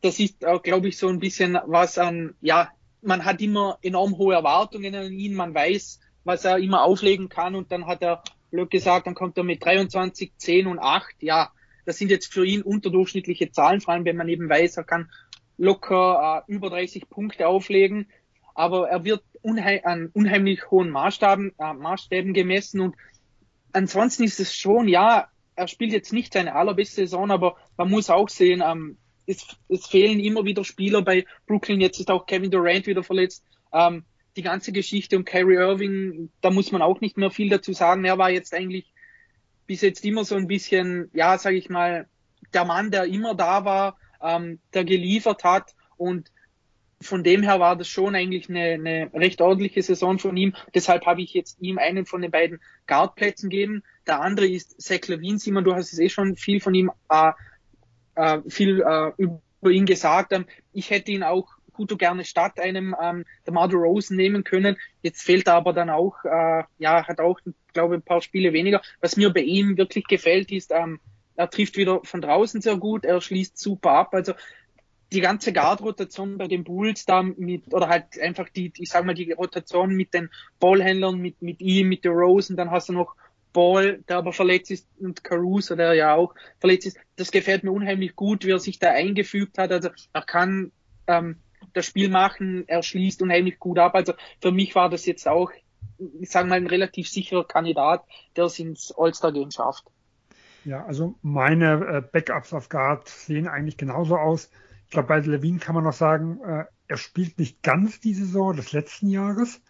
das 0.00 0.18
ist 0.18 0.44
auch, 0.44 0.62
glaube 0.62 0.88
ich, 0.88 0.98
so 0.98 1.08
ein 1.08 1.20
bisschen 1.20 1.58
was 1.66 1.96
an, 1.96 2.34
ja, 2.40 2.70
man 3.02 3.24
hat 3.24 3.40
immer 3.40 3.78
enorm 3.82 4.18
hohe 4.18 4.34
Erwartungen 4.34 4.94
an 4.94 5.12
ihn, 5.12 5.34
man 5.34 5.54
weiß, 5.54 6.00
was 6.24 6.44
er 6.44 6.58
immer 6.58 6.82
auflegen 6.82 7.28
kann 7.28 7.54
und 7.54 7.70
dann 7.70 7.86
hat 7.86 8.02
er, 8.02 8.22
blöd 8.50 8.70
gesagt, 8.70 9.06
dann 9.06 9.14
kommt 9.14 9.36
er 9.36 9.44
mit 9.44 9.64
23, 9.64 10.32
10 10.36 10.66
und 10.66 10.78
8, 10.78 11.14
ja, 11.20 11.50
das 11.84 11.98
sind 11.98 12.10
jetzt 12.10 12.32
für 12.32 12.44
ihn 12.44 12.62
unterdurchschnittliche 12.62 13.52
Zahlen, 13.52 13.80
vor 13.80 13.94
allem 13.94 14.04
wenn 14.04 14.16
man 14.16 14.28
eben 14.28 14.48
weiß, 14.48 14.76
er 14.76 14.84
kann 14.84 15.10
locker 15.56 16.44
äh, 16.48 16.52
über 16.52 16.70
30 16.70 17.08
Punkte 17.08 17.46
auflegen, 17.46 18.08
aber 18.56 18.88
er 18.88 19.04
wird 19.04 19.22
unheim 19.42 19.80
an 19.84 20.10
unheimlich 20.12 20.70
hohen 20.70 20.90
Maßstaben, 20.90 21.52
äh, 21.58 21.72
Maßstäben 21.74 22.32
gemessen 22.32 22.80
und 22.80 22.96
ansonsten 23.72 24.24
ist 24.24 24.40
es 24.40 24.54
schon, 24.54 24.88
ja, 24.88 25.28
er 25.54 25.68
spielt 25.68 25.92
jetzt 25.92 26.12
nicht 26.12 26.32
seine 26.32 26.54
allerbeste 26.54 27.02
Saison, 27.02 27.30
aber 27.30 27.56
man 27.76 27.90
muss 27.90 28.10
auch 28.10 28.28
sehen, 28.28 28.62
ähm, 28.64 28.98
es, 29.26 29.46
es 29.68 29.86
fehlen 29.86 30.20
immer 30.20 30.44
wieder 30.44 30.64
Spieler 30.64 31.02
bei 31.02 31.24
Brooklyn. 31.46 31.80
Jetzt 31.80 31.98
ist 31.98 32.10
auch 32.10 32.26
Kevin 32.26 32.50
Durant 32.50 32.86
wieder 32.86 33.02
verletzt. 33.02 33.44
Ähm, 33.72 34.04
die 34.36 34.42
ganze 34.42 34.72
Geschichte 34.72 35.16
um 35.16 35.24
Kyrie 35.24 35.56
Irving, 35.56 36.30
da 36.40 36.50
muss 36.50 36.72
man 36.72 36.82
auch 36.82 37.00
nicht 37.00 37.16
mehr 37.16 37.30
viel 37.30 37.48
dazu 37.48 37.72
sagen. 37.72 38.04
Er 38.04 38.18
war 38.18 38.30
jetzt 38.30 38.54
eigentlich 38.54 38.92
bis 39.66 39.80
jetzt 39.80 40.04
immer 40.04 40.24
so 40.24 40.36
ein 40.36 40.46
bisschen, 40.46 41.10
ja, 41.12 41.38
sage 41.38 41.56
ich 41.56 41.68
mal, 41.68 42.06
der 42.52 42.64
Mann, 42.64 42.90
der 42.90 43.04
immer 43.04 43.34
da 43.34 43.64
war, 43.64 43.98
ähm, 44.22 44.60
der 44.74 44.84
geliefert 44.84 45.42
hat 45.42 45.74
und 45.96 46.30
von 47.02 47.22
dem 47.22 47.42
her 47.42 47.60
war 47.60 47.76
das 47.76 47.88
schon 47.88 48.14
eigentlich 48.14 48.48
eine, 48.48 48.72
eine 48.72 49.10
recht 49.14 49.40
ordentliche 49.40 49.82
Saison 49.82 50.18
von 50.18 50.36
ihm. 50.36 50.54
Deshalb 50.74 51.04
habe 51.06 51.22
ich 51.22 51.34
jetzt 51.34 51.58
ihm 51.60 51.78
einen 51.78 52.06
von 52.06 52.22
den 52.22 52.30
beiden 52.30 52.60
Guardplätzen 52.86 53.50
gegeben. 53.50 53.82
Der 54.06 54.20
andere 54.20 54.46
ist 54.46 54.80
Zach 54.80 55.06
Levine. 55.06 55.38
Simon, 55.38 55.64
du 55.64 55.74
hast 55.74 55.92
es 55.92 55.98
eh 55.98 56.08
schon 56.08 56.36
viel 56.36 56.60
von 56.60 56.74
ihm 56.74 56.90
äh, 57.10 57.32
äh, 58.14 58.40
viel 58.48 58.80
äh, 58.80 59.12
über 59.18 59.70
ihn 59.70 59.86
gesagt. 59.86 60.32
Ähm, 60.32 60.46
ich 60.72 60.90
hätte 60.90 61.12
ihn 61.12 61.22
auch 61.22 61.48
gut 61.72 61.92
und 61.92 61.98
gerne 61.98 62.24
statt 62.24 62.58
einem 62.58 62.96
ähm, 63.00 63.24
der 63.46 63.52
Mardo 63.52 63.76
Rosen 63.76 64.16
nehmen 64.16 64.42
können. 64.42 64.76
Jetzt 65.02 65.22
fehlt 65.22 65.46
er 65.46 65.54
aber 65.54 65.72
dann 65.72 65.90
auch, 65.90 66.24
äh, 66.24 66.64
ja, 66.78 67.06
hat 67.06 67.20
auch, 67.20 67.38
glaube 67.72 67.96
ein 67.96 68.02
paar 68.02 68.22
Spiele 68.22 68.52
weniger. 68.52 68.80
Was 69.00 69.16
mir 69.16 69.30
bei 69.30 69.42
ihm 69.42 69.76
wirklich 69.76 70.06
gefällt, 70.06 70.50
ist, 70.50 70.72
ähm, 70.72 70.98
er 71.36 71.50
trifft 71.50 71.76
wieder 71.76 72.00
von 72.02 72.22
draußen 72.22 72.62
sehr 72.62 72.78
gut, 72.78 73.04
er 73.04 73.20
schließt 73.20 73.58
super 73.58 73.90
ab. 73.90 74.14
Also 74.14 74.32
die 75.12 75.20
ganze 75.20 75.52
Guard-Rotation 75.52 76.36
bei 76.38 76.48
den 76.48 76.64
Bulls 76.64 77.04
da 77.04 77.22
mit, 77.22 77.72
oder 77.72 77.88
halt 77.88 78.20
einfach 78.20 78.48
die, 78.48 78.72
ich 78.76 78.88
sag 78.88 79.04
mal, 79.04 79.14
die 79.14 79.32
Rotation 79.32 79.94
mit 79.94 80.12
den 80.14 80.30
Ballhändlern, 80.58 81.18
mit, 81.18 81.40
mit 81.42 81.60
ihm, 81.60 81.88
mit 81.88 82.04
der 82.04 82.12
Rosen, 82.12 82.56
dann 82.56 82.70
hast 82.70 82.88
du 82.88 82.92
noch 82.92 83.14
Ball, 83.52 84.02
der 84.08 84.18
aber 84.18 84.32
verletzt 84.32 84.70
ist, 84.70 84.86
und 84.98 85.24
Caruso, 85.24 85.76
der 85.76 85.94
ja 85.94 86.14
auch 86.14 86.34
verletzt 86.58 86.88
ist. 86.88 86.98
Das 87.16 87.30
gefällt 87.30 87.64
mir 87.64 87.72
unheimlich 87.72 88.14
gut, 88.14 88.44
wie 88.44 88.50
er 88.50 88.58
sich 88.58 88.78
da 88.78 88.90
eingefügt 88.90 89.56
hat. 89.56 89.72
Also 89.72 89.88
er 90.12 90.22
kann 90.22 90.72
ähm, 91.06 91.36
das 91.72 91.86
Spiel 91.86 92.10
machen, 92.10 92.64
er 92.66 92.82
schließt 92.82 93.22
unheimlich 93.22 93.58
gut 93.58 93.78
ab. 93.78 93.94
Also 93.94 94.12
für 94.42 94.52
mich 94.52 94.74
war 94.74 94.90
das 94.90 95.06
jetzt 95.06 95.26
auch, 95.26 95.50
ich 96.20 96.28
sage 96.28 96.48
mal, 96.48 96.56
ein 96.56 96.66
relativ 96.66 97.08
sicherer 97.08 97.44
Kandidat, 97.44 98.04
der 98.36 98.44
es 98.44 98.58
ins 98.58 98.92
All-Star-Game 98.94 99.50
schafft. 99.50 99.84
Ja, 100.66 100.84
also 100.84 101.14
meine 101.22 101.74
äh, 101.86 102.02
Backups 102.02 102.52
auf 102.52 102.68
Guard 102.68 103.08
sehen 103.08 103.48
eigentlich 103.48 103.78
genauso 103.78 104.16
aus. 104.16 104.50
Ich 104.86 104.90
glaube, 104.90 105.08
bei 105.08 105.18
Levine 105.20 105.58
kann 105.58 105.74
man 105.74 105.84
noch 105.84 105.92
sagen, 105.92 106.40
äh, 106.42 106.64
er 106.88 106.96
spielt 106.96 107.38
nicht 107.38 107.62
ganz 107.62 108.00
die 108.00 108.14
Saison 108.14 108.56
des 108.56 108.72
letzten 108.72 109.08
Jahres. 109.08 109.60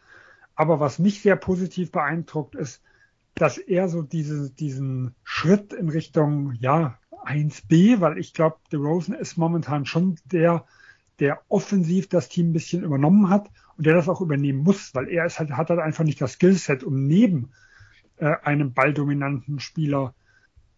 Aber 0.55 0.79
was 0.79 0.99
mich 0.99 1.23
sehr 1.23 1.37
positiv 1.37 1.91
beeindruckt, 1.91 2.55
ist, 2.55 2.83
dass 3.35 3.59
er 3.59 3.89
so 3.89 4.03
diese, 4.03 4.51
diesen 4.51 5.15
Schritt 5.25 5.73
in 5.73 5.89
Richtung, 5.89 6.53
ja, 6.53 6.99
1b, 7.25 8.01
weil 8.01 8.19
ich 8.19 8.33
glaube, 8.33 8.57
Rosen 8.73 9.15
ist 9.15 9.37
momentan 9.37 9.85
schon 9.85 10.19
der, 10.25 10.65
der 11.19 11.41
offensiv 11.49 12.09
das 12.09 12.29
Team 12.29 12.51
ein 12.51 12.53
bisschen 12.53 12.85
übernommen 12.85 13.29
hat 13.29 13.51
und 13.77 13.87
der 13.87 13.95
das 13.95 14.09
auch 14.09 14.21
übernehmen 14.21 14.63
muss, 14.63 14.95
weil 14.95 15.09
er 15.09 15.27
ist 15.27 15.39
halt, 15.39 15.51
hat 15.53 15.71
halt 15.71 15.81
einfach 15.81 16.05
nicht 16.05 16.21
das 16.21 16.35
Skillset, 16.35 16.85
um 16.85 17.07
neben 17.07 17.51
äh, 18.17 18.35
einem 18.43 18.73
balldominanten 18.73 19.61
Spieler 19.61 20.15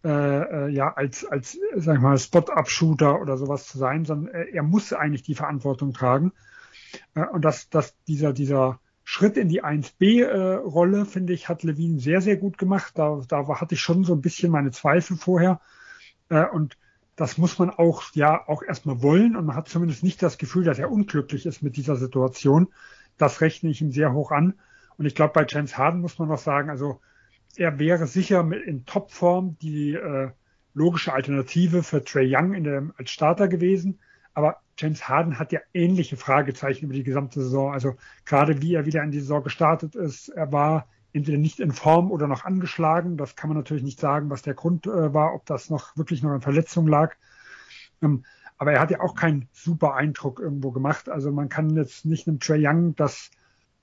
äh, 0.03 0.09
äh, 0.09 0.69
ja 0.69 0.93
als 0.93 1.25
als 1.25 1.57
sag 1.75 1.95
ich 1.95 2.01
mal 2.01 2.17
Spot-Up-Shooter 2.17 3.21
oder 3.21 3.37
sowas 3.37 3.65
zu 3.65 3.77
sein, 3.77 4.05
sondern 4.05 4.33
äh, 4.33 4.45
er 4.51 4.63
muss 4.63 4.93
eigentlich 4.93 5.23
die 5.23 5.35
Verantwortung 5.35 5.93
tragen 5.93 6.31
äh, 7.15 7.25
und 7.25 7.43
dass 7.43 7.69
dass 7.69 7.95
dieser 8.07 8.33
dieser 8.33 8.79
Schritt 9.03 9.37
in 9.37 9.49
die 9.49 9.63
1B-Rolle, 9.63 11.01
äh, 11.01 11.05
finde 11.05 11.33
ich, 11.33 11.49
hat 11.49 11.63
Levine 11.63 11.99
sehr, 11.99 12.21
sehr 12.21 12.37
gut 12.37 12.59
gemacht. 12.59 12.93
Da, 12.95 13.21
da 13.27 13.47
hatte 13.59 13.73
ich 13.73 13.81
schon 13.81 14.03
so 14.03 14.13
ein 14.13 14.21
bisschen 14.21 14.51
meine 14.51 14.69
Zweifel 14.69 15.17
vorher. 15.17 15.61
Und 16.29 16.77
das 17.15 17.39
muss 17.39 17.57
man 17.57 17.71
auch, 17.71 18.03
ja, 18.13 18.47
auch 18.47 18.61
erstmal 18.61 19.01
wollen. 19.01 19.35
Und 19.35 19.47
man 19.47 19.55
hat 19.55 19.67
zumindest 19.67 20.03
nicht 20.03 20.21
das 20.21 20.37
Gefühl, 20.37 20.63
dass 20.63 20.77
er 20.77 20.91
unglücklich 20.91 21.47
ist 21.47 21.63
mit 21.63 21.75
dieser 21.75 21.95
Situation. 21.95 22.67
Das 23.17 23.41
rechne 23.41 23.71
ich 23.71 23.81
ihm 23.81 23.91
sehr 23.91 24.13
hoch 24.13 24.31
an. 24.31 24.53
Und 24.97 25.07
ich 25.07 25.15
glaube, 25.15 25.33
bei 25.33 25.45
James 25.49 25.75
Harden 25.75 26.01
muss 26.01 26.19
man 26.19 26.27
noch 26.29 26.37
sagen, 26.37 26.69
also 26.69 27.01
er 27.55 27.79
wäre 27.79 28.07
sicher 28.07 28.49
in 28.51 28.85
Topform 28.85 29.57
die 29.61 29.93
äh, 29.93 30.31
logische 30.73 31.13
Alternative 31.13 31.83
für 31.83 32.03
Trey 32.03 32.33
Young 32.33 32.53
in 32.53 32.63
der, 32.63 32.89
als 32.97 33.11
Starter 33.11 33.47
gewesen. 33.47 33.99
Aber 34.33 34.57
James 34.77 35.09
Harden 35.09 35.39
hat 35.39 35.51
ja 35.51 35.59
ähnliche 35.73 36.15
Fragezeichen 36.15 36.85
über 36.85 36.93
die 36.93 37.03
gesamte 37.03 37.41
Saison. 37.41 37.73
Also 37.73 37.95
gerade 38.25 38.61
wie 38.61 38.75
er 38.75 38.85
wieder 38.85 39.03
in 39.03 39.11
die 39.11 39.19
Saison 39.19 39.43
gestartet 39.43 39.95
ist, 39.95 40.29
er 40.29 40.51
war 40.51 40.87
entweder 41.11 41.37
nicht 41.37 41.59
in 41.59 41.71
Form 41.71 42.11
oder 42.11 42.27
noch 42.27 42.45
angeschlagen. 42.45 43.17
Das 43.17 43.35
kann 43.35 43.49
man 43.49 43.57
natürlich 43.57 43.83
nicht 43.83 43.99
sagen, 43.99 44.29
was 44.29 44.41
der 44.41 44.53
Grund 44.53 44.85
äh, 44.85 45.13
war, 45.13 45.33
ob 45.33 45.45
das 45.45 45.69
noch 45.69 45.97
wirklich 45.97 46.23
noch 46.23 46.33
in 46.33 46.41
Verletzung 46.41 46.87
lag. 46.87 47.15
Ähm, 48.01 48.23
aber 48.57 48.73
er 48.73 48.81
hat 48.81 48.91
ja 48.91 48.99
auch 48.99 49.15
keinen 49.15 49.47
super 49.51 49.95
Eindruck 49.95 50.39
irgendwo 50.39 50.71
gemacht. 50.71 51.09
Also 51.09 51.31
man 51.31 51.49
kann 51.49 51.75
jetzt 51.75 52.05
nicht 52.05 52.27
einem 52.27 52.39
Trey 52.39 52.65
Young 52.65 52.95
das 52.95 53.31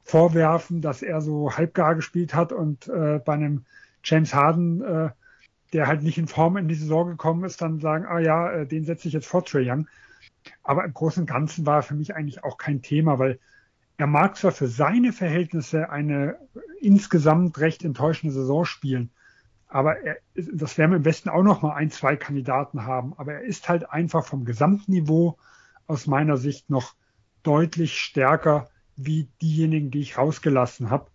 vorwerfen, 0.07 0.81
dass 0.81 1.03
er 1.03 1.21
so 1.21 1.57
halbgar 1.57 1.97
gespielt 1.97 2.33
hat 2.33 2.53
und 2.53 2.89
äh, 2.89 3.19
bei 3.19 3.35
einem 3.35 3.65
James 4.05 4.33
Harden, 4.33 4.81
äh, 4.81 5.11
der 5.73 5.89
halt 5.89 6.05
nicht 6.05 6.17
in 6.17 6.29
Form 6.29 6.57
in 6.57 6.69
die 6.69 6.77
Saison 6.77 7.09
gekommen 7.09 7.45
ist, 7.45 7.61
dann 7.61 7.81
sagen, 7.81 8.07
ah 8.07 8.21
ja, 8.21 8.51
äh, 8.53 8.67
den 8.67 8.85
setze 8.85 9.09
ich 9.09 9.15
jetzt 9.15 9.27
vor 9.27 9.45
Trey 9.45 9.69
Young. 9.69 9.89
Aber 10.63 10.85
im 10.85 10.95
Großen 10.95 11.25
und 11.25 11.27
Ganzen 11.27 11.67
war 11.67 11.79
er 11.79 11.83
für 11.83 11.97
mich 11.97 12.15
eigentlich 12.15 12.45
auch 12.45 12.57
kein 12.57 12.83
Thema, 12.83 13.19
weil 13.19 13.41
er 13.97 14.07
mag 14.07 14.37
zwar 14.37 14.53
für 14.53 14.69
seine 14.69 15.13
Verhältnisse 15.13 15.91
eine 15.91 16.37
insgesamt 16.81 17.59
recht 17.59 17.85
enttäuschende 17.85 18.33
Saison 18.33 18.65
spielen, 18.65 19.11
aber 19.67 19.99
er, 20.03 20.19
das 20.35 20.79
werden 20.79 20.93
wir 20.93 20.99
im 20.99 21.05
Westen 21.05 21.31
auch 21.31 21.43
noch 21.43 21.63
mal 21.63 21.75
ein, 21.75 21.91
zwei 21.91 22.15
Kandidaten 22.15 22.87
haben. 22.87 23.15
Aber 23.17 23.35
er 23.35 23.41
ist 23.41 23.69
halt 23.69 23.91
einfach 23.91 24.25
vom 24.25 24.45
Gesamtniveau 24.45 25.37
aus 25.89 26.07
meiner 26.07 26.37
Sicht 26.37 26.71
noch 26.71 26.95
deutlich 27.43 27.99
stärker 27.99 28.69
wie 28.97 29.29
diejenigen, 29.41 29.91
die 29.91 30.01
ich 30.01 30.19
rausgelassen 30.19 30.91
habe. 30.91 31.11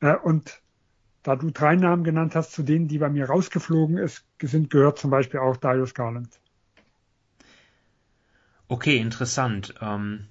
Äh, 0.00 0.16
und 0.16 0.62
da 1.22 1.36
du 1.36 1.50
drei 1.50 1.76
Namen 1.76 2.04
genannt 2.04 2.34
hast, 2.34 2.52
zu 2.52 2.62
denen, 2.62 2.88
die 2.88 2.98
bei 2.98 3.08
mir 3.08 3.26
rausgeflogen 3.26 3.98
ist, 3.98 4.24
sind, 4.42 4.70
gehört 4.70 4.98
zum 4.98 5.10
Beispiel 5.10 5.40
auch 5.40 5.56
Darius 5.56 5.94
Garland. 5.94 6.40
Okay, 8.68 8.98
interessant. 8.98 9.74
Ähm, 9.80 10.26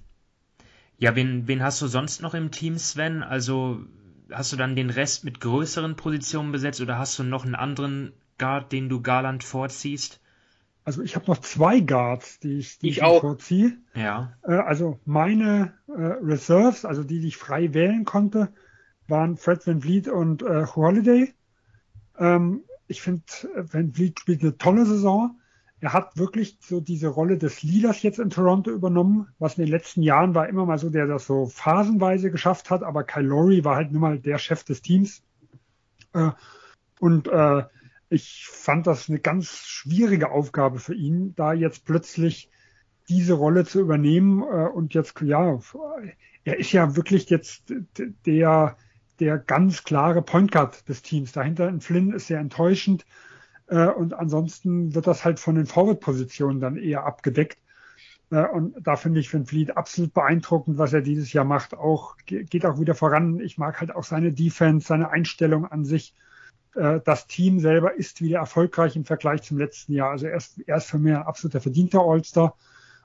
ja, 0.98 1.16
wen, 1.16 1.48
wen 1.48 1.62
hast 1.62 1.82
du 1.82 1.86
sonst 1.86 2.22
noch 2.22 2.34
im 2.34 2.50
Team, 2.50 2.78
Sven? 2.78 3.22
Also 3.22 3.84
hast 4.30 4.52
du 4.52 4.56
dann 4.56 4.76
den 4.76 4.90
Rest 4.90 5.24
mit 5.24 5.40
größeren 5.40 5.96
Positionen 5.96 6.52
besetzt 6.52 6.80
oder 6.80 6.98
hast 6.98 7.18
du 7.18 7.24
noch 7.24 7.44
einen 7.44 7.54
anderen 7.54 8.12
Guard, 8.38 8.72
den 8.72 8.88
du 8.88 9.00
Garland 9.00 9.44
vorziehst? 9.44 10.20
Also 10.84 11.02
ich 11.02 11.16
habe 11.16 11.26
noch 11.26 11.38
zwei 11.38 11.80
Guards, 11.80 12.40
die 12.40 12.58
ich, 12.58 12.78
die 12.78 12.88
ich, 12.88 12.96
ich 12.98 13.02
auch. 13.02 13.20
vorziehe. 13.20 13.78
Ja. 13.94 14.34
Äh, 14.42 14.54
also 14.54 14.98
meine 15.04 15.72
äh, 15.88 15.92
Reserves, 15.92 16.84
also 16.84 17.02
die, 17.02 17.20
die 17.20 17.28
ich 17.28 17.36
frei 17.36 17.72
wählen 17.72 18.04
konnte, 18.04 18.52
waren 19.08 19.36
Fred 19.36 19.66
Van 19.66 19.80
Vliet 19.80 20.08
und 20.08 20.42
äh, 20.42 20.66
Holiday. 20.66 21.32
Ähm, 22.18 22.62
ich 22.86 23.00
finde, 23.00 23.24
äh, 23.54 23.64
Van 23.72 23.92
Vliet 23.94 24.20
spielt 24.20 24.42
eine 24.42 24.58
tolle 24.58 24.84
Saison 24.86 25.38
er 25.84 25.92
hat 25.92 26.16
wirklich 26.16 26.56
so 26.62 26.80
diese 26.80 27.08
Rolle 27.08 27.36
des 27.36 27.62
Leaders 27.62 28.02
jetzt 28.02 28.18
in 28.18 28.30
Toronto 28.30 28.70
übernommen, 28.70 29.28
was 29.38 29.58
in 29.58 29.64
den 29.64 29.70
letzten 29.70 30.02
Jahren 30.02 30.34
war 30.34 30.48
immer 30.48 30.64
mal 30.64 30.78
so, 30.78 30.88
der 30.88 31.06
das 31.06 31.26
so 31.26 31.44
phasenweise 31.44 32.30
geschafft 32.30 32.70
hat, 32.70 32.82
aber 32.82 33.04
Kyle 33.04 33.26
Lowry 33.26 33.66
war 33.66 33.76
halt 33.76 33.92
nun 33.92 34.00
mal 34.00 34.18
der 34.18 34.38
Chef 34.38 34.64
des 34.64 34.80
Teams. 34.80 35.22
Äh, 36.14 36.30
und 37.00 37.28
äh, 37.28 37.64
ich 38.14 38.46
fand 38.50 38.86
das 38.86 39.08
eine 39.08 39.18
ganz 39.18 39.48
schwierige 39.48 40.30
Aufgabe 40.30 40.78
für 40.78 40.94
ihn, 40.94 41.34
da 41.34 41.52
jetzt 41.52 41.84
plötzlich 41.84 42.50
diese 43.08 43.34
Rolle 43.34 43.64
zu 43.64 43.80
übernehmen 43.80 44.42
äh, 44.42 44.68
und 44.68 44.94
jetzt, 44.94 45.20
ja, 45.20 45.58
er 46.44 46.58
ist 46.58 46.72
ja 46.72 46.96
wirklich 46.96 47.28
jetzt 47.28 47.72
der, 48.26 48.76
der 49.20 49.38
ganz 49.38 49.84
klare 49.84 50.22
Point 50.22 50.52
Guard 50.52 50.88
des 50.88 51.02
Teams. 51.02 51.32
Dahinter 51.32 51.68
in 51.68 51.80
Flynn 51.80 52.12
ist 52.12 52.28
sehr 52.28 52.40
enttäuschend. 52.40 53.04
Äh, 53.66 53.88
und 53.88 54.14
ansonsten 54.14 54.94
wird 54.94 55.06
das 55.06 55.24
halt 55.24 55.40
von 55.40 55.54
den 55.54 55.66
Forward-Positionen 55.66 56.60
dann 56.60 56.76
eher 56.76 57.04
abgedeckt. 57.04 57.58
Äh, 58.30 58.46
und 58.46 58.74
da 58.82 58.96
finde 58.96 59.20
ich 59.20 59.32
Van 59.32 59.46
Fleet 59.46 59.76
absolut 59.76 60.12
beeindruckend, 60.12 60.78
was 60.78 60.92
er 60.92 61.02
dieses 61.02 61.32
Jahr 61.32 61.44
macht. 61.44 61.74
Auch 61.74 62.16
geht 62.26 62.66
auch 62.66 62.80
wieder 62.80 62.94
voran. 62.94 63.40
Ich 63.40 63.58
mag 63.58 63.80
halt 63.80 63.94
auch 63.94 64.04
seine 64.04 64.32
Defense, 64.32 64.86
seine 64.86 65.10
Einstellung 65.10 65.66
an 65.66 65.84
sich. 65.84 66.14
Äh, 66.74 67.00
das 67.04 67.26
Team 67.26 67.60
selber 67.60 67.94
ist 67.94 68.20
wieder 68.20 68.38
erfolgreich 68.38 68.96
im 68.96 69.04
Vergleich 69.04 69.42
zum 69.42 69.58
letzten 69.58 69.92
Jahr. 69.92 70.10
Also 70.10 70.26
er 70.26 70.36
ist, 70.36 70.58
er 70.66 70.76
ist 70.76 70.86
für 70.86 70.98
mich 70.98 71.14
ein 71.14 71.22
absoluter 71.22 71.60
verdienter 71.60 72.00
All-Star. 72.00 72.56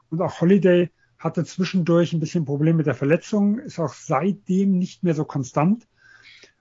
Und 0.10 0.22
auch 0.22 0.42
Holiday 0.42 0.90
hatte 1.18 1.44
zwischendurch 1.44 2.14
ein 2.14 2.20
bisschen 2.20 2.46
Probleme 2.46 2.78
mit 2.78 2.88
der 2.88 2.96
Verletzung, 2.96 3.60
ist 3.60 3.80
auch 3.80 3.94
seitdem 3.94 4.78
nicht 4.78 5.04
mehr 5.04 5.14
so 5.14 5.26
konstant. 5.26 5.88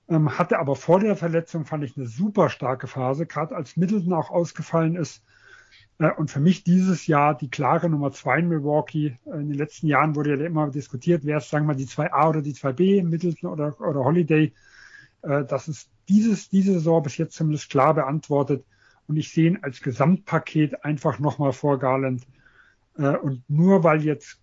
Ähm, 0.08 0.38
hatte 0.38 0.58
aber 0.58 0.74
vor 0.74 1.00
der 1.00 1.16
Verletzung, 1.16 1.64
fand 1.64 1.84
ich, 1.84 1.96
eine 1.96 2.06
super 2.06 2.48
starke 2.48 2.86
Phase, 2.86 3.26
gerade 3.26 3.54
als 3.54 3.76
Middleton 3.76 4.14
auch 4.14 4.30
ausgefallen 4.30 4.96
ist. 4.96 5.22
Äh, 5.98 6.10
und 6.12 6.30
für 6.30 6.40
mich 6.40 6.64
dieses 6.64 7.06
Jahr 7.06 7.36
die 7.36 7.50
klare 7.50 7.88
Nummer 7.88 8.10
zwei 8.12 8.38
in 8.38 8.48
Milwaukee. 8.48 9.18
Äh, 9.26 9.40
in 9.40 9.48
den 9.50 9.58
letzten 9.58 9.86
Jahren 9.86 10.16
wurde 10.16 10.36
ja 10.36 10.46
immer 10.46 10.70
diskutiert, 10.70 11.24
wer 11.24 11.38
ist, 11.38 11.50
sagen 11.50 11.66
wir 11.66 11.74
mal, 11.74 11.78
die 11.78 11.86
2A 11.86 12.28
oder 12.28 12.42
die 12.42 12.54
2B, 12.54 13.04
Middleton 13.04 13.50
oder, 13.50 13.78
oder 13.80 14.04
Holiday. 14.04 14.52
Äh, 15.22 15.44
das 15.44 15.68
ist 15.68 15.90
dieses, 16.08 16.48
diese 16.48 16.74
Saison 16.74 17.02
bis 17.02 17.16
jetzt 17.16 17.34
zumindest 17.34 17.70
klar 17.70 17.94
beantwortet. 17.94 18.64
Und 19.06 19.16
ich 19.16 19.32
sehe 19.32 19.48
ihn 19.48 19.58
als 19.62 19.80
Gesamtpaket 19.80 20.84
einfach 20.84 21.18
nochmal 21.18 21.52
vor 21.52 21.78
Garland. 21.78 22.26
Äh, 22.96 23.16
und 23.16 23.42
nur 23.48 23.84
weil 23.84 24.04
jetzt 24.04 24.40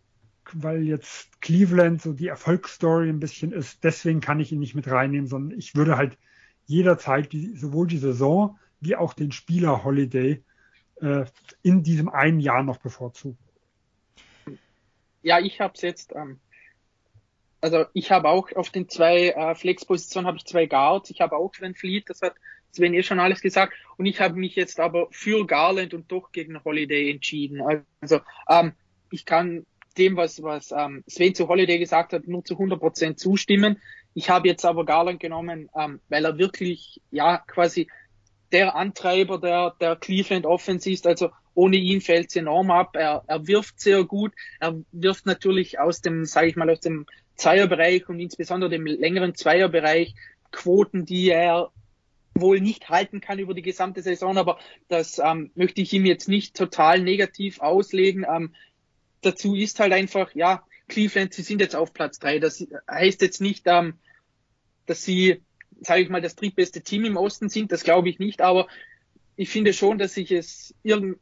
weil 0.53 0.83
jetzt 0.83 1.41
Cleveland 1.41 2.01
so 2.01 2.13
die 2.13 2.27
Erfolgsstory 2.27 3.09
ein 3.09 3.19
bisschen 3.19 3.51
ist. 3.51 3.83
Deswegen 3.83 4.21
kann 4.21 4.39
ich 4.39 4.51
ihn 4.51 4.59
nicht 4.59 4.75
mit 4.75 4.89
reinnehmen, 4.89 5.27
sondern 5.27 5.57
ich 5.57 5.75
würde 5.75 5.97
halt 5.97 6.17
jederzeit 6.65 7.31
die, 7.31 7.55
sowohl 7.55 7.87
die 7.87 7.97
Saison 7.97 8.57
wie 8.79 8.95
auch 8.95 9.13
den 9.13 9.31
Spieler 9.31 9.83
Holiday 9.83 10.43
äh, 11.01 11.25
in 11.61 11.83
diesem 11.83 12.09
einen 12.09 12.39
Jahr 12.39 12.63
noch 12.63 12.77
bevorzugen. 12.77 13.37
Ja, 15.21 15.39
ich 15.39 15.59
habe 15.59 15.73
es 15.75 15.81
jetzt, 15.81 16.13
ähm, 16.15 16.39
also 17.65 17.85
ich 17.93 18.11
habe 18.11 18.29
auch 18.29 18.51
auf 18.55 18.69
den 18.69 18.87
zwei 18.89 19.29
äh, 19.29 19.55
Flex-Positionen 19.55 20.27
habe 20.27 20.37
ich 20.37 20.45
zwei 20.45 20.67
Guards. 20.67 21.09
Ich 21.09 21.19
habe 21.19 21.35
auch 21.35 21.51
Sven 21.51 21.73
Fleet, 21.73 22.07
das 22.07 22.21
hat 22.21 22.35
Sven 22.71 22.93
eh 22.93 23.01
schon 23.01 23.19
alles 23.19 23.41
gesagt. 23.41 23.73
Und 23.97 24.05
ich 24.05 24.21
habe 24.21 24.35
mich 24.35 24.55
jetzt 24.55 24.79
aber 24.79 25.07
für 25.09 25.47
Garland 25.47 25.95
und 25.95 26.11
doch 26.11 26.31
gegen 26.31 26.63
Holiday 26.63 27.09
entschieden. 27.09 27.63
Also 28.01 28.19
ähm, 28.47 28.73
ich 29.09 29.25
kann 29.25 29.65
dem, 29.97 30.15
was, 30.15 30.43
was 30.43 30.71
ähm, 30.77 31.03
Sven 31.07 31.33
zu 31.33 31.47
Holiday 31.47 31.79
gesagt 31.79 32.13
hat, 32.13 32.27
nur 32.27 32.45
zu 32.45 32.53
100 32.53 32.79
Prozent 32.79 33.19
zustimmen. 33.19 33.81
Ich 34.13 34.29
habe 34.29 34.47
jetzt 34.47 34.63
aber 34.63 34.85
Garland 34.85 35.19
genommen, 35.19 35.67
ähm, 35.75 36.01
weil 36.07 36.23
er 36.23 36.37
wirklich, 36.37 37.01
ja, 37.09 37.39
quasi 37.39 37.89
der 38.51 38.75
Antreiber 38.75 39.39
der, 39.39 39.73
der 39.81 39.95
Cleveland 39.95 40.45
Offense 40.45 40.91
ist. 40.91 41.07
Also 41.07 41.31
ohne 41.55 41.77
ihn 41.77 41.99
fällt 41.99 42.29
es 42.29 42.35
enorm 42.35 42.69
ab. 42.69 42.95
Er, 42.95 43.23
er 43.25 43.47
wirft 43.47 43.79
sehr 43.79 44.03
gut. 44.03 44.33
Er 44.59 44.75
wirft 44.91 45.25
natürlich 45.25 45.79
aus 45.79 46.01
dem, 46.01 46.25
sage 46.25 46.49
ich 46.49 46.55
mal, 46.55 46.69
aus 46.69 46.81
dem 46.81 47.07
Zweierbereich 47.35 48.07
und 48.09 48.19
insbesondere 48.19 48.69
dem 48.69 48.85
längeren 48.85 49.35
Zweierbereich 49.35 50.15
Quoten, 50.51 51.05
die 51.05 51.29
er 51.29 51.71
wohl 52.33 52.59
nicht 52.59 52.89
halten 52.89 53.21
kann 53.21 53.39
über 53.39 53.53
die 53.53 53.61
gesamte 53.61 54.01
Saison, 54.01 54.37
aber 54.37 54.59
das 54.89 55.19
ähm, 55.19 55.51
möchte 55.55 55.81
ich 55.81 55.93
ihm 55.93 56.05
jetzt 56.05 56.27
nicht 56.27 56.55
total 56.55 57.01
negativ 57.01 57.61
auslegen. 57.61 58.25
Ähm, 58.29 58.53
dazu 59.21 59.55
ist 59.55 59.79
halt 59.79 59.93
einfach, 59.93 60.33
ja, 60.35 60.63
Cleveland, 60.87 61.33
sie 61.33 61.41
sind 61.41 61.61
jetzt 61.61 61.75
auf 61.75 61.93
Platz 61.93 62.19
drei. 62.19 62.39
Das 62.39 62.65
heißt 62.89 63.21
jetzt 63.21 63.41
nicht, 63.41 63.63
ähm, 63.65 63.95
dass 64.85 65.03
sie, 65.03 65.41
sage 65.81 66.01
ich 66.01 66.09
mal, 66.09 66.21
das 66.21 66.35
drittbeste 66.35 66.81
Team 66.81 67.05
im 67.05 67.17
Osten 67.17 67.49
sind. 67.49 67.71
Das 67.71 67.83
glaube 67.83 68.09
ich 68.09 68.19
nicht. 68.19 68.41
Aber 68.41 68.67
ich 69.35 69.49
finde 69.49 69.73
schon, 69.73 69.97
dass 69.97 70.15
ich 70.17 70.31
es 70.31 70.75
irgend, 70.83 71.17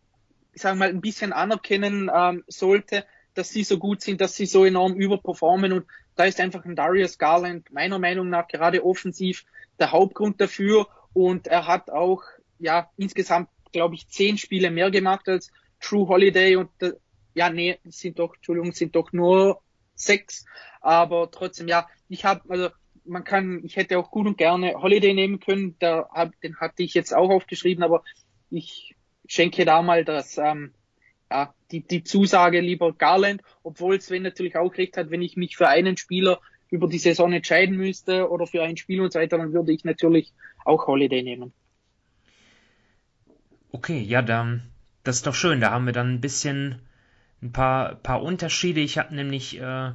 ich 0.53 0.61
sage 0.61 0.77
mal, 0.77 0.89
ein 0.89 1.01
bisschen 1.01 1.31
anerkennen 1.31 2.11
ähm, 2.13 2.43
sollte, 2.47 3.05
dass 3.33 3.49
sie 3.49 3.63
so 3.63 3.77
gut 3.77 4.01
sind, 4.01 4.21
dass 4.21 4.35
sie 4.35 4.45
so 4.45 4.65
enorm 4.65 4.95
überperformen. 4.95 5.71
Und 5.71 5.85
da 6.15 6.25
ist 6.25 6.39
einfach 6.39 6.65
ein 6.65 6.75
Darius 6.75 7.17
Garland 7.17 7.71
meiner 7.71 7.99
Meinung 7.99 8.29
nach 8.29 8.47
gerade 8.47 8.85
offensiv 8.85 9.45
der 9.79 9.91
Hauptgrund 9.91 10.39
dafür. 10.39 10.87
Und 11.13 11.47
er 11.47 11.67
hat 11.67 11.89
auch 11.89 12.23
ja 12.59 12.89
insgesamt, 12.97 13.49
glaube 13.71 13.95
ich, 13.95 14.07
zehn 14.07 14.37
Spiele 14.37 14.71
mehr 14.71 14.91
gemacht 14.91 15.27
als 15.27 15.51
True 15.79 16.07
Holiday 16.07 16.55
und 16.55 16.69
äh, 16.81 16.93
ja, 17.35 17.49
nee, 17.49 17.79
sind 17.85 18.19
doch, 18.19 18.35
Entschuldigung, 18.35 18.73
sind 18.73 18.95
doch 18.95 19.11
nur 19.11 19.61
sechs. 19.95 20.45
Aber 20.81 21.29
trotzdem, 21.31 21.67
ja, 21.67 21.87
ich 22.09 22.25
habe, 22.25 22.41
also 22.49 22.69
man 23.05 23.23
kann, 23.23 23.61
ich 23.63 23.75
hätte 23.75 23.97
auch 23.97 24.11
gut 24.11 24.27
und 24.27 24.37
gerne 24.37 24.75
Holiday 24.75 25.13
nehmen 25.13 25.39
können, 25.39 25.75
da 25.79 26.07
hab, 26.11 26.39
den 26.41 26.57
hatte 26.57 26.83
ich 26.83 26.93
jetzt 26.93 27.13
auch 27.13 27.29
aufgeschrieben, 27.29 27.83
aber 27.83 28.03
ich 28.49 28.95
schenke 29.27 29.65
da 29.65 29.81
mal 29.81 30.05
das, 30.05 30.37
ähm, 30.37 30.73
ja, 31.31 31.53
die, 31.71 31.81
die 31.85 32.03
Zusage 32.03 32.59
lieber 32.59 32.93
Garland, 32.93 33.41
obwohl 33.63 33.99
Sven 33.99 34.23
natürlich 34.23 34.55
auch 34.55 34.75
recht 34.77 34.97
hat, 34.97 35.09
wenn 35.09 35.21
ich 35.21 35.37
mich 35.37 35.57
für 35.57 35.67
einen 35.67 35.97
Spieler 35.97 36.39
über 36.69 36.87
die 36.87 36.97
Saison 36.97 37.31
entscheiden 37.33 37.77
müsste 37.77 38.29
oder 38.29 38.47
für 38.47 38.63
ein 38.63 38.77
Spiel 38.77 39.01
und 39.01 39.13
so 39.13 39.19
weiter, 39.19 39.37
dann 39.37 39.53
würde 39.53 39.71
ich 39.71 39.83
natürlich 39.83 40.33
auch 40.65 40.87
Holiday 40.87 41.23
nehmen. 41.23 41.53
Okay, 43.71 43.99
ja, 44.01 44.21
dann, 44.21 44.71
das 45.03 45.17
ist 45.17 45.27
doch 45.27 45.35
schön. 45.35 45.61
Da 45.61 45.71
haben 45.71 45.85
wir 45.85 45.93
dann 45.93 46.13
ein 46.13 46.21
bisschen 46.21 46.81
ein 47.41 47.51
paar, 47.51 47.95
paar 47.95 48.21
Unterschiede. 48.21 48.81
Ich 48.81 48.97
habe 48.97 49.13
nämlich 49.13 49.59
äh, 49.59 49.91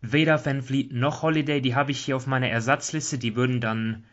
weder 0.00 0.44
Van 0.44 0.62
Vliet 0.62 0.92
noch 0.92 1.22
Holiday, 1.22 1.60
die 1.60 1.74
habe 1.74 1.92
ich 1.92 2.00
hier 2.00 2.16
auf 2.16 2.26
meiner 2.26 2.48
Ersatzliste. 2.48 3.18
Die 3.18 3.36
würden 3.36 3.60
dann 3.60 4.04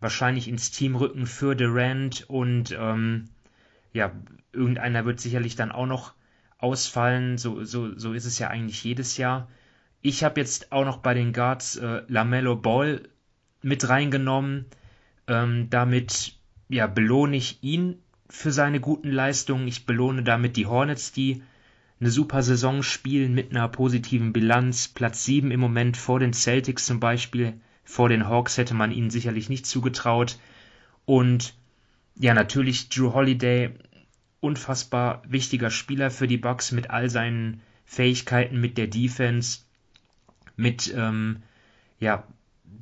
wahrscheinlich 0.00 0.48
ins 0.48 0.70
Team 0.70 0.96
rücken 0.96 1.26
für 1.26 1.54
Durant 1.54 2.28
und 2.28 2.76
ähm, 2.78 3.30
ja, 3.94 4.12
irgendeiner 4.52 5.06
wird 5.06 5.20
sicherlich 5.20 5.56
dann 5.56 5.72
auch 5.72 5.86
noch 5.86 6.12
ausfallen. 6.58 7.38
So, 7.38 7.64
so, 7.64 7.96
so 7.98 8.12
ist 8.12 8.26
es 8.26 8.38
ja 8.38 8.48
eigentlich 8.48 8.84
jedes 8.84 9.16
Jahr. 9.16 9.48
Ich 10.02 10.22
habe 10.22 10.40
jetzt 10.40 10.72
auch 10.72 10.84
noch 10.84 10.98
bei 10.98 11.14
den 11.14 11.32
Guards 11.32 11.76
äh, 11.76 12.02
Lamello 12.08 12.56
Ball 12.56 13.08
mit 13.62 13.88
reingenommen. 13.88 14.66
Ähm, 15.26 15.70
damit 15.70 16.34
ja, 16.68 16.86
belohne 16.86 17.36
ich 17.36 17.62
ihn 17.62 18.02
für 18.28 18.52
seine 18.52 18.80
guten 18.80 19.10
Leistungen. 19.10 19.68
Ich 19.68 19.86
belohne 19.86 20.22
damit 20.22 20.56
die 20.56 20.66
Hornets, 20.66 21.12
die 21.12 21.42
eine 22.00 22.10
super 22.10 22.42
Saison 22.42 22.82
spielen 22.82 23.32
mit 23.32 23.50
einer 23.50 23.68
positiven 23.68 24.32
Bilanz. 24.32 24.88
Platz 24.88 25.24
7 25.24 25.50
im 25.50 25.60
Moment 25.60 25.96
vor 25.96 26.18
den 26.18 26.32
Celtics 26.32 26.86
zum 26.86 27.00
Beispiel. 27.00 27.54
Vor 27.84 28.08
den 28.08 28.28
Hawks 28.28 28.58
hätte 28.58 28.74
man 28.74 28.90
ihnen 28.90 29.10
sicherlich 29.10 29.48
nicht 29.48 29.66
zugetraut. 29.66 30.38
Und 31.06 31.54
ja, 32.16 32.34
natürlich 32.34 32.88
Drew 32.88 33.12
Holiday, 33.12 33.70
unfassbar 34.40 35.22
wichtiger 35.26 35.70
Spieler 35.70 36.10
für 36.10 36.26
die 36.26 36.36
Bucks 36.36 36.72
mit 36.72 36.90
all 36.90 37.10
seinen 37.10 37.62
Fähigkeiten, 37.84 38.60
mit 38.60 38.78
der 38.78 38.86
Defense, 38.86 39.60
mit, 40.56 40.92
ähm, 40.96 41.42
ja, 41.98 42.24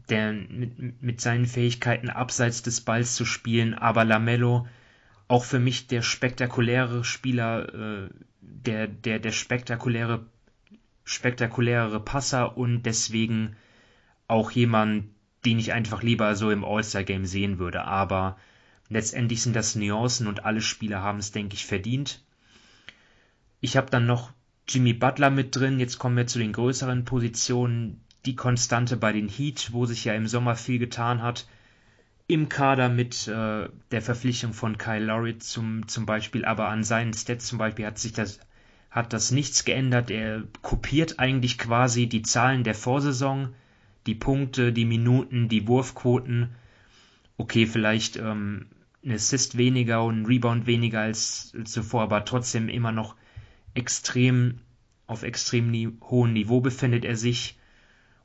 der, 0.09 0.33
mit, 0.33 1.03
mit 1.03 1.21
seinen 1.21 1.47
Fähigkeiten 1.47 2.11
abseits 2.11 2.63
des 2.63 2.81
Balls 2.81 3.15
zu 3.15 3.25
spielen. 3.25 3.75
Aber 3.75 4.05
Lamello, 4.05 4.67
auch 5.29 5.45
für 5.45 5.59
mich 5.59 5.87
der 5.87 6.03
spektakuläre 6.03 7.05
Spieler, 7.05 8.05
äh, 8.05 8.11
der, 8.41 8.89
der, 8.89 9.19
der 9.19 9.33
spektakuläre, 9.33 10.27
spektakulärere 11.05 12.01
Passer 12.01 12.57
und 12.57 12.83
deswegen 12.83 13.57
auch 14.29 14.51
jemand, 14.51 15.07
den 15.45 15.59
ich 15.59 15.73
einfach 15.73 16.03
lieber 16.03 16.35
so 16.37 16.51
im 16.51 16.65
All-Star-Game 16.65 17.25
sehen 17.25 17.59
würde. 17.59 17.85
Aber 17.85 18.37
letztendlich 18.93 19.43
sind 19.43 19.57
das 19.57 19.75
Nuancen 19.75 20.27
und 20.27 20.45
alle 20.45 20.61
Spieler 20.61 21.03
haben 21.03 21.19
es, 21.19 21.33
denke 21.33 21.55
ich, 21.55 21.67
verdient. 21.67 22.25
Ich 23.61 23.77
habe 23.77 23.91
dann 23.91 24.07
noch 24.07 24.33
Jimmy 24.69 24.93
Butler 24.93 25.31
mit 25.31 25.55
drin. 25.55 25.81
Jetzt 25.81 25.99
kommen 25.99 26.17
wir 26.17 26.27
zu 26.27 26.39
den 26.39 26.53
größeren 26.53 27.05
Positionen. 27.05 28.05
Die 28.27 28.37
Konstante 28.37 28.97
bei 28.97 29.13
den 29.13 29.29
Heat, 29.29 29.71
wo 29.73 29.87
sich 29.87 30.05
ja 30.05 30.15
im 30.15 30.29
Sommer 30.29 30.55
viel 30.55 30.79
getan 30.79 31.23
hat 31.23 31.47
im 32.33 32.49
Kader 32.49 32.89
mit 32.89 33.29
äh, 33.29 33.69
der 33.91 34.03
Verpflichtung 34.03 34.55
von 34.55 34.79
Kyle 34.79 35.05
Lowry 35.05 35.39
zum, 35.39 35.87
zum 35.89 36.07
Beispiel, 36.07 36.45
aber 36.45 36.69
an 36.69 36.83
seinen 36.83 37.13
Stats 37.13 37.47
zum 37.47 37.59
Beispiel 37.59 37.87
hat 37.87 37.99
sich 37.99 38.13
das, 38.13 38.41
hat 38.91 39.13
das 39.13 39.31
nichts 39.31 39.65
geändert. 39.65 40.11
Er 40.11 40.43
kopiert 40.63 41.19
eigentlich 41.19 41.59
quasi 41.59 42.07
die 42.07 42.23
Zahlen 42.23 42.65
der 42.65 42.75
Vorsaison, 42.75 43.55
die 44.07 44.15
Punkte, 44.15 44.73
die 44.73 44.85
Minuten, 44.87 45.49
die 45.49 45.69
Wurfquoten. 45.69 46.55
Okay, 47.37 47.67
vielleicht 47.67 48.17
ähm, 48.17 48.67
ein 49.05 49.13
Assist 49.13 49.57
weniger 49.57 50.05
und 50.05 50.23
ein 50.23 50.27
Rebound 50.27 50.67
weniger 50.67 51.01
als, 51.01 51.53
zuvor, 51.65 52.03
aber 52.03 52.25
trotzdem 52.25 52.69
immer 52.69 52.93
noch 52.93 53.17
extrem 53.75 54.61
auf 55.07 55.23
extrem 55.23 55.71
nie, 55.71 55.91
hohem 56.03 56.33
Niveau 56.33 56.61
befindet 56.61 57.05
er 57.05 57.17
sich. 57.17 57.59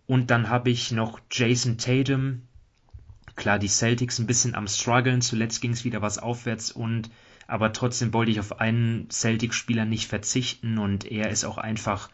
Und 0.06 0.32
dann 0.32 0.50
habe 0.50 0.70
ich 0.70 0.92
noch 0.92 1.20
Jason 1.32 1.78
Tatum, 1.78 2.44
Klar, 3.38 3.60
die 3.60 3.68
Celtics 3.68 4.18
ein 4.18 4.26
bisschen 4.26 4.56
am 4.56 4.68
struggeln, 4.68 5.22
zuletzt 5.22 5.62
ging 5.62 5.72
es 5.72 5.86
wieder 5.86 6.02
was 6.02 6.18
aufwärts 6.18 6.72
und 6.72 7.12
aber 7.46 7.72
trotzdem 7.72 8.12
wollte 8.12 8.32
ich 8.32 8.40
auf 8.40 8.60
einen 8.60 9.10
Celtics-Spieler 9.12 9.86
nicht 9.86 10.08
verzichten 10.08 10.80
und 10.80 11.06
er 11.06 11.30
ist 11.30 11.46
auch 11.46 11.60
einfach 11.60 12.10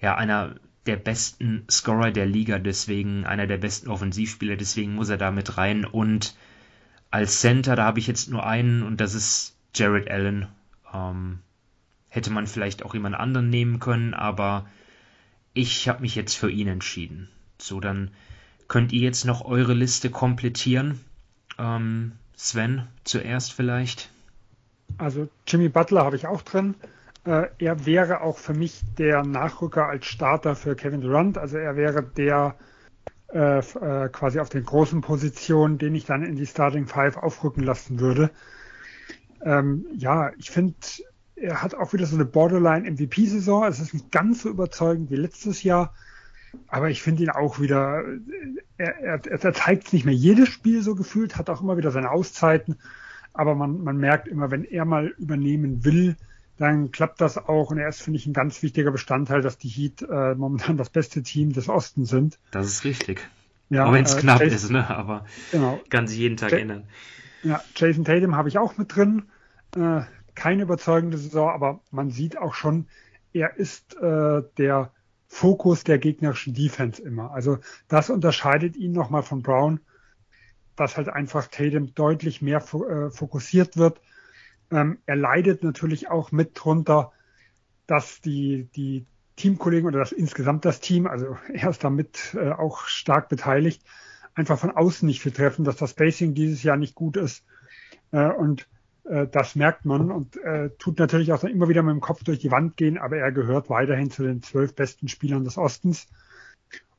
ja 0.00 0.14
einer 0.14 0.54
der 0.86 0.96
besten 0.96 1.64
Scorer 1.68 2.12
der 2.12 2.26
Liga, 2.26 2.60
deswegen 2.60 3.26
einer 3.26 3.48
der 3.48 3.58
besten 3.58 3.90
Offensivspieler, 3.90 4.56
deswegen 4.56 4.94
muss 4.94 5.08
er 5.08 5.18
da 5.18 5.32
mit 5.32 5.58
rein 5.58 5.84
und 5.84 6.36
als 7.12 7.40
Center, 7.40 7.76
da 7.76 7.84
habe 7.84 8.00
ich 8.00 8.08
jetzt 8.08 8.28
nur 8.28 8.44
einen 8.44 8.82
und 8.82 9.00
das 9.00 9.14
ist 9.14 9.54
Jared 9.74 10.10
Allen. 10.10 10.48
Ähm, 10.92 11.38
hätte 12.08 12.30
man 12.30 12.46
vielleicht 12.46 12.84
auch 12.84 12.94
jemand 12.94 13.14
anderen 13.14 13.48
nehmen 13.48 13.78
können, 13.78 14.14
aber 14.14 14.66
ich 15.54 15.88
habe 15.88 16.02
mich 16.02 16.14
jetzt 16.16 16.34
für 16.34 16.50
ihn 16.50 16.68
entschieden. 16.68 17.28
So, 17.58 17.78
dann 17.78 18.10
Könnt 18.72 18.94
ihr 18.94 19.02
jetzt 19.02 19.26
noch 19.26 19.44
eure 19.44 19.74
Liste 19.74 20.08
komplettieren? 20.08 20.98
Ähm, 21.58 22.12
Sven, 22.34 22.88
zuerst 23.04 23.52
vielleicht. 23.52 24.08
Also 24.96 25.28
Jimmy 25.46 25.68
Butler 25.68 26.06
habe 26.06 26.16
ich 26.16 26.26
auch 26.26 26.40
drin. 26.40 26.74
Äh, 27.26 27.48
er 27.58 27.84
wäre 27.84 28.22
auch 28.22 28.38
für 28.38 28.54
mich 28.54 28.80
der 28.96 29.24
Nachrücker 29.24 29.88
als 29.88 30.06
Starter 30.06 30.56
für 30.56 30.74
Kevin 30.74 31.02
Durant. 31.02 31.36
Also 31.36 31.58
er 31.58 31.76
wäre 31.76 32.02
der 32.02 32.54
äh, 33.32 33.58
äh, 33.58 34.08
quasi 34.10 34.40
auf 34.40 34.48
den 34.48 34.64
großen 34.64 35.00
Positionen, 35.00 35.78
den 35.78 35.94
ich 35.94 36.04
dann 36.04 36.22
in 36.22 36.36
die 36.36 36.46
Starting 36.46 36.86
Five 36.86 37.16
aufrücken 37.16 37.62
lassen 37.62 37.98
würde. 37.98 38.30
Ähm, 39.44 39.86
ja, 39.96 40.30
ich 40.38 40.50
finde, 40.50 40.74
er 41.36 41.62
hat 41.62 41.74
auch 41.74 41.92
wieder 41.92 42.06
so 42.06 42.14
eine 42.14 42.24
Borderline 42.24 42.90
MVP-Saison. 42.90 43.64
Es 43.64 43.80
ist 43.80 43.94
nicht 43.94 44.12
ganz 44.12 44.42
so 44.42 44.50
überzeugend 44.50 45.10
wie 45.10 45.16
letztes 45.16 45.62
Jahr. 45.62 45.94
Aber 46.68 46.90
ich 46.90 47.02
finde 47.02 47.22
ihn 47.22 47.30
auch 47.30 47.58
wieder, 47.58 48.04
er, 48.76 48.98
er, 48.98 49.20
er 49.24 49.54
zeigt 49.54 49.92
nicht 49.92 50.04
mehr 50.04 50.14
jedes 50.14 50.50
Spiel 50.50 50.82
so 50.82 50.94
gefühlt, 50.94 51.36
hat 51.38 51.48
auch 51.48 51.62
immer 51.62 51.78
wieder 51.78 51.90
seine 51.90 52.10
Auszeiten. 52.10 52.76
Aber 53.32 53.54
man, 53.54 53.82
man 53.82 53.96
merkt 53.96 54.28
immer, 54.28 54.50
wenn 54.50 54.64
er 54.64 54.84
mal 54.84 55.06
übernehmen 55.18 55.84
will, 55.84 56.16
dann 56.56 56.92
klappt 56.92 57.20
das 57.20 57.38
auch. 57.38 57.70
Und 57.70 57.78
er 57.78 57.88
ist, 57.88 58.02
finde 58.02 58.18
ich, 58.18 58.26
ein 58.26 58.32
ganz 58.32 58.62
wichtiger 58.62 58.90
Bestandteil, 58.90 59.42
dass 59.42 59.58
die 59.58 59.68
Heat 59.68 60.02
äh, 60.02 60.34
momentan 60.34 60.76
das 60.76 60.90
beste 60.90 61.22
Team 61.22 61.52
des 61.52 61.68
Ostens 61.68 62.10
sind. 62.10 62.38
Das 62.50 62.66
ist 62.66 62.84
richtig. 62.84 63.28
Ja, 63.70 63.86
auch 63.86 63.92
wenn 63.92 64.04
es 64.04 64.14
äh, 64.14 64.20
knapp 64.20 64.40
Jason, 64.40 64.56
ist, 64.56 64.70
ne? 64.70 64.88
aber 64.90 65.24
genau. 65.50 65.80
kann 65.88 66.06
sich 66.06 66.18
jeden 66.18 66.36
Tag 66.36 66.52
ja, 66.52 66.58
ändern. 66.58 66.84
Ja, 67.42 67.62
Jason 67.74 68.04
Tatum 68.04 68.36
habe 68.36 68.48
ich 68.48 68.58
auch 68.58 68.76
mit 68.76 68.94
drin. 68.94 69.24
Äh, 69.76 70.02
keine 70.34 70.62
überzeugende 70.62 71.18
Saison, 71.18 71.50
aber 71.50 71.80
man 71.90 72.10
sieht 72.10 72.38
auch 72.38 72.54
schon, 72.54 72.86
er 73.32 73.56
ist 73.56 73.96
äh, 73.96 74.42
der 74.58 74.92
Fokus 75.26 75.84
der 75.84 75.98
gegnerischen 75.98 76.52
Defense 76.52 77.02
immer. 77.02 77.32
Also 77.32 77.58
das 77.88 78.10
unterscheidet 78.10 78.76
ihn 78.76 78.92
nochmal 78.92 79.22
von 79.22 79.42
Brown, 79.42 79.80
dass 80.76 80.96
halt 80.96 81.08
einfach 81.08 81.46
Tatum 81.46 81.94
deutlich 81.94 82.42
mehr 82.42 82.58
äh, 82.58 83.10
fokussiert 83.10 83.76
wird. 83.76 84.00
Ähm, 84.72 84.98
er 85.06 85.16
leidet 85.16 85.62
natürlich 85.62 86.08
auch 86.08 86.32
mit 86.32 86.52
drunter, 86.54 87.12
dass 87.86 88.20
die, 88.20 88.68
die 88.74 89.06
Teamkollegen 89.36 89.86
oder 89.86 89.98
das 89.98 90.12
insgesamt 90.12 90.64
das 90.64 90.80
Team, 90.80 91.06
also 91.06 91.36
er 91.52 91.70
ist 91.70 91.84
damit 91.84 92.34
äh, 92.34 92.50
auch 92.50 92.86
stark 92.86 93.28
beteiligt, 93.28 93.82
einfach 94.34 94.58
von 94.58 94.70
außen 94.70 95.06
nicht 95.06 95.20
viel 95.20 95.32
treffen, 95.32 95.64
dass 95.64 95.76
das 95.76 95.90
Spacing 95.90 96.34
dieses 96.34 96.62
Jahr 96.62 96.76
nicht 96.76 96.94
gut 96.94 97.16
ist. 97.16 97.44
Äh, 98.12 98.30
und 98.30 98.66
äh, 99.04 99.26
das 99.26 99.56
merkt 99.56 99.84
man 99.84 100.10
und 100.10 100.36
äh, 100.38 100.70
tut 100.78 100.98
natürlich 100.98 101.32
auch 101.32 101.44
immer 101.44 101.68
wieder 101.68 101.82
mit 101.82 101.92
dem 101.92 102.00
Kopf 102.00 102.24
durch 102.24 102.38
die 102.38 102.50
Wand 102.50 102.76
gehen, 102.76 102.98
aber 102.98 103.18
er 103.18 103.32
gehört 103.32 103.68
weiterhin 103.68 104.10
zu 104.10 104.22
den 104.22 104.42
zwölf 104.42 104.74
besten 104.74 105.08
Spielern 105.08 105.44
des 105.44 105.58
Ostens. 105.58 106.08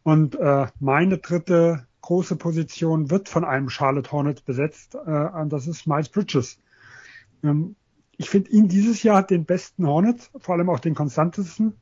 Und 0.03 0.35
äh, 0.35 0.67
meine 0.79 1.17
dritte 1.17 1.87
große 2.01 2.35
Position 2.35 3.09
wird 3.09 3.29
von 3.29 3.45
einem 3.45 3.69
Charlotte 3.69 4.11
Hornet 4.11 4.45
besetzt, 4.45 4.95
äh, 4.95 4.99
und 4.99 5.51
das 5.51 5.67
ist 5.67 5.87
Miles 5.87 6.09
Bridges. 6.09 6.59
Ähm, 7.43 7.75
ich 8.17 8.29
finde 8.29 8.51
ihn 8.51 8.67
dieses 8.67 9.03
Jahr 9.03 9.23
den 9.23 9.45
besten 9.45 9.87
Hornet, 9.87 10.29
vor 10.37 10.55
allem 10.55 10.69
auch 10.69 10.79
den 10.79 10.95
konstantesten. 10.95 11.75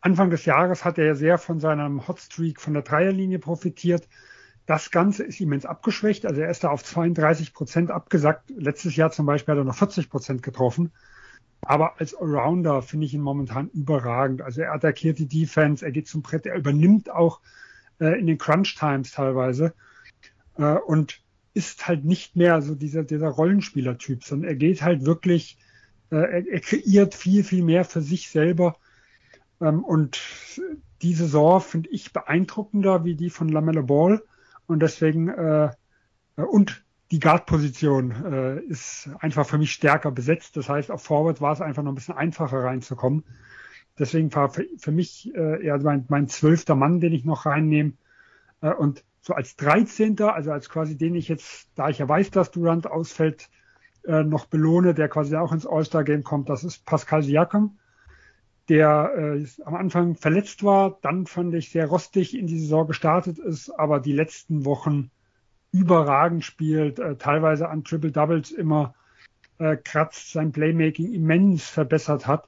Anfang 0.00 0.30
des 0.30 0.44
Jahres 0.44 0.84
hat 0.84 0.98
er 0.98 1.14
sehr 1.14 1.38
von 1.38 1.60
seinem 1.60 2.06
Hotstreak 2.06 2.60
von 2.60 2.74
der 2.74 2.82
Dreierlinie 2.82 3.38
profitiert. 3.38 4.08
Das 4.66 4.90
Ganze 4.90 5.24
ist 5.24 5.40
immens 5.40 5.66
abgeschwächt. 5.66 6.26
Also 6.26 6.40
er 6.40 6.50
ist 6.50 6.64
da 6.64 6.68
auf 6.68 6.84
32 6.84 7.54
Prozent 7.54 7.90
abgesackt. 7.90 8.50
Letztes 8.56 8.96
Jahr 8.96 9.10
zum 9.10 9.26
Beispiel 9.26 9.52
hat 9.52 9.58
er 9.58 9.64
noch 9.64 9.76
40 9.76 10.10
Prozent 10.10 10.42
getroffen. 10.42 10.92
Aber 11.62 11.98
als 11.98 12.14
Allrounder 12.14 12.82
finde 12.82 13.06
ich 13.06 13.14
ihn 13.14 13.22
momentan 13.22 13.68
überragend. 13.68 14.42
Also 14.42 14.60
er 14.60 14.72
attackiert 14.72 15.18
die 15.18 15.28
Defense, 15.28 15.84
er 15.84 15.92
geht 15.92 16.08
zum 16.08 16.22
Brett, 16.22 16.44
er 16.44 16.56
übernimmt 16.56 17.10
auch 17.10 17.40
äh, 17.98 18.18
in 18.18 18.26
den 18.26 18.38
Crunch 18.38 18.74
Times 18.74 19.12
teilweise 19.12 19.74
äh, 20.58 20.74
und 20.74 21.23
ist 21.54 21.86
halt 21.86 22.04
nicht 22.04 22.36
mehr 22.36 22.60
so 22.62 22.74
dieser, 22.74 23.04
dieser 23.04 23.28
Rollenspielertyp, 23.28 24.24
sondern 24.24 24.50
er 24.50 24.56
geht 24.56 24.82
halt 24.82 25.06
wirklich, 25.06 25.56
äh, 26.10 26.16
er, 26.16 26.46
er 26.46 26.60
kreiert 26.60 27.14
viel, 27.14 27.44
viel 27.44 27.62
mehr 27.62 27.84
für 27.84 28.02
sich 28.02 28.28
selber. 28.28 28.76
Ähm, 29.60 29.84
und 29.84 30.20
die 31.02 31.14
Saison 31.14 31.60
finde 31.60 31.90
ich 31.90 32.12
beeindruckender 32.12 33.04
wie 33.04 33.14
die 33.14 33.30
von 33.30 33.48
Lamella 33.48 33.82
Ball. 33.82 34.22
Und 34.66 34.80
deswegen, 34.80 35.28
äh, 35.28 35.70
äh, 36.36 36.42
und 36.42 36.84
die 37.10 37.20
Guard-Position 37.20 38.10
äh, 38.24 38.60
ist 38.62 39.10
einfach 39.20 39.46
für 39.46 39.58
mich 39.58 39.72
stärker 39.72 40.10
besetzt. 40.10 40.56
Das 40.56 40.68
heißt, 40.68 40.90
auf 40.90 41.02
Forward 41.02 41.40
war 41.40 41.52
es 41.52 41.60
einfach 41.60 41.82
noch 41.82 41.92
ein 41.92 41.96
bisschen 41.96 42.16
einfacher 42.16 42.64
reinzukommen. 42.64 43.24
Deswegen 43.98 44.34
war 44.34 44.48
für, 44.48 44.66
für 44.78 44.90
mich 44.90 45.32
äh, 45.34 45.64
eher 45.64 45.78
mein, 45.78 46.04
mein 46.08 46.28
zwölfter 46.28 46.74
Mann, 46.74 47.00
den 47.00 47.12
ich 47.12 47.24
noch 47.24 47.46
reinnehme. 47.46 47.92
Äh, 48.60 48.72
und 48.72 49.04
so 49.24 49.32
als 49.32 49.56
13. 49.56 50.20
also 50.20 50.52
als 50.52 50.68
quasi 50.68 50.98
den 50.98 51.14
ich 51.14 51.28
jetzt, 51.28 51.68
da 51.76 51.88
ich 51.88 51.98
ja 51.98 52.08
weiß, 52.08 52.30
dass 52.30 52.50
Durant 52.50 52.86
ausfällt, 52.86 53.48
äh, 54.06 54.22
noch 54.22 54.44
belohne, 54.44 54.92
der 54.92 55.08
quasi 55.08 55.34
auch 55.34 55.50
ins 55.50 55.66
All-Star-Game 55.66 56.24
kommt, 56.24 56.50
das 56.50 56.62
ist 56.62 56.84
Pascal 56.84 57.22
Siakam, 57.22 57.78
der 58.68 59.12
äh, 59.16 59.46
am 59.64 59.76
Anfang 59.76 60.14
verletzt 60.14 60.62
war, 60.62 60.98
dann 61.00 61.26
fand 61.26 61.54
ich 61.54 61.70
sehr 61.70 61.86
rostig 61.86 62.38
in 62.38 62.46
die 62.46 62.58
Saison 62.58 62.86
gestartet 62.86 63.38
ist, 63.38 63.70
aber 63.70 63.98
die 63.98 64.12
letzten 64.12 64.66
Wochen 64.66 65.10
überragend 65.72 66.44
spielt, 66.44 66.98
äh, 66.98 67.16
teilweise 67.16 67.70
an 67.70 67.82
Triple 67.82 68.12
Doubles 68.12 68.50
immer 68.50 68.94
äh, 69.58 69.78
kratzt, 69.78 70.32
sein 70.32 70.52
Playmaking 70.52 71.14
immens 71.14 71.66
verbessert 71.66 72.26
hat 72.26 72.46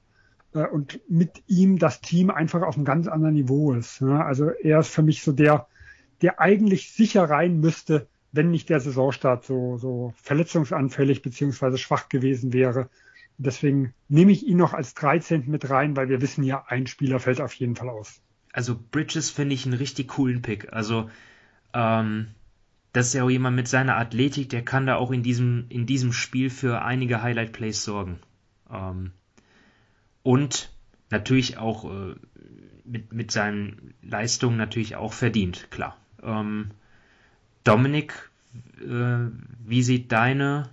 äh, 0.53 0.67
und 0.67 0.99
mit 1.09 1.41
ihm 1.47 1.79
das 1.79 2.01
Team 2.01 2.29
einfach 2.29 2.61
auf 2.61 2.75
einem 2.75 2.85
ganz 2.85 3.07
anderen 3.07 3.33
Niveau 3.33 3.73
ist. 3.73 3.99
Ja? 3.99 4.23
Also 4.23 4.51
er 4.51 4.81
ist 4.81 4.89
für 4.89 5.01
mich 5.01 5.23
so 5.23 5.31
der, 5.31 5.65
der 6.21 6.39
eigentlich 6.39 6.91
sicher 6.91 7.29
rein 7.29 7.59
müsste, 7.59 8.07
wenn 8.31 8.51
nicht 8.51 8.69
der 8.69 8.79
Saisonstart 8.79 9.45
so, 9.45 9.77
so 9.77 10.13
verletzungsanfällig 10.21 11.21
beziehungsweise 11.21 11.77
schwach 11.77 12.09
gewesen 12.09 12.53
wäre. 12.53 12.89
Deswegen 13.37 13.93
nehme 14.09 14.31
ich 14.31 14.45
ihn 14.47 14.57
noch 14.57 14.73
als 14.73 14.93
13. 14.95 15.43
mit 15.47 15.69
rein, 15.69 15.95
weil 15.95 16.09
wir 16.09 16.21
wissen 16.21 16.43
ja, 16.43 16.65
ein 16.67 16.87
Spieler 16.87 17.19
fällt 17.19 17.39
auf 17.39 17.53
jeden 17.53 17.75
Fall 17.75 17.89
aus. 17.89 18.21
Also 18.51 18.77
Bridges 18.91 19.29
finde 19.29 19.53
ich 19.53 19.65
einen 19.65 19.75
richtig 19.75 20.07
coolen 20.09 20.41
Pick. 20.41 20.73
Also 20.73 21.09
ähm, 21.73 22.27
das 22.93 23.07
ist 23.07 23.13
ja 23.13 23.23
auch 23.23 23.29
jemand 23.29 23.55
mit 23.55 23.67
seiner 23.67 23.97
Athletik, 23.97 24.49
der 24.49 24.65
kann 24.65 24.87
da 24.87 24.95
auch 24.95 25.11
in 25.11 25.21
diesem, 25.21 25.65
in 25.69 25.85
diesem 25.85 26.13
Spiel 26.13 26.49
für 26.49 26.81
einige 26.81 27.21
Highlight-Plays 27.21 27.83
sorgen. 27.83 28.19
Ähm, 28.71 29.11
und 30.23 30.71
natürlich 31.11 31.57
auch 31.57 31.85
äh, 31.85 32.15
mit, 32.83 33.13
mit 33.13 33.31
seinen 33.31 33.93
Leistungen 34.01 34.57
natürlich 34.57 34.95
auch 34.95 35.13
verdient, 35.13 35.69
klar. 35.69 35.95
Ähm, 36.23 36.71
Dominik, 37.63 38.13
äh, 38.79 39.29
wie 39.65 39.83
sieht 39.83 40.11
deine 40.11 40.69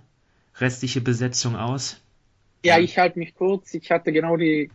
restliche 0.57 1.01
Besetzung 1.01 1.55
aus? 1.55 2.01
Ja, 2.63 2.79
ich 2.79 2.97
halte 2.97 3.19
mich 3.19 3.35
kurz. 3.35 3.73
Ich 3.73 3.91
hatte 3.91 4.11
genau 4.11 4.37
die 4.37 4.71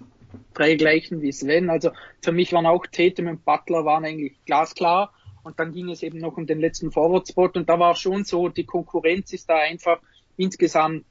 drei 0.55 0.77
gleichen 0.77 1.23
wie 1.23 1.33
Sven. 1.33 1.71
Also 1.71 1.91
für 2.23 2.33
mich 2.33 2.53
waren 2.53 2.67
auch 2.67 2.87
Tatum 2.87 3.27
und 3.27 3.45
Butler 3.45 3.85
waren 3.85 4.05
eigentlich 4.05 4.45
glasklar. 4.45 5.13
Und 5.43 5.59
dann 5.59 5.73
ging 5.73 5.89
es 5.91 6.03
eben 6.03 6.19
noch 6.19 6.37
um 6.37 6.47
den 6.47 6.61
letzten 6.61 6.93
Forward-Spot. 6.93 7.51
Und 7.55 7.69
da 7.69 7.79
war 7.79 7.97
schon 7.97 8.25
so, 8.25 8.49
die 8.49 8.65
Konkurrenz 8.65 9.33
ist 9.33 9.49
da 9.49 9.57
einfach 9.57 10.01
insgesamt 10.37 11.07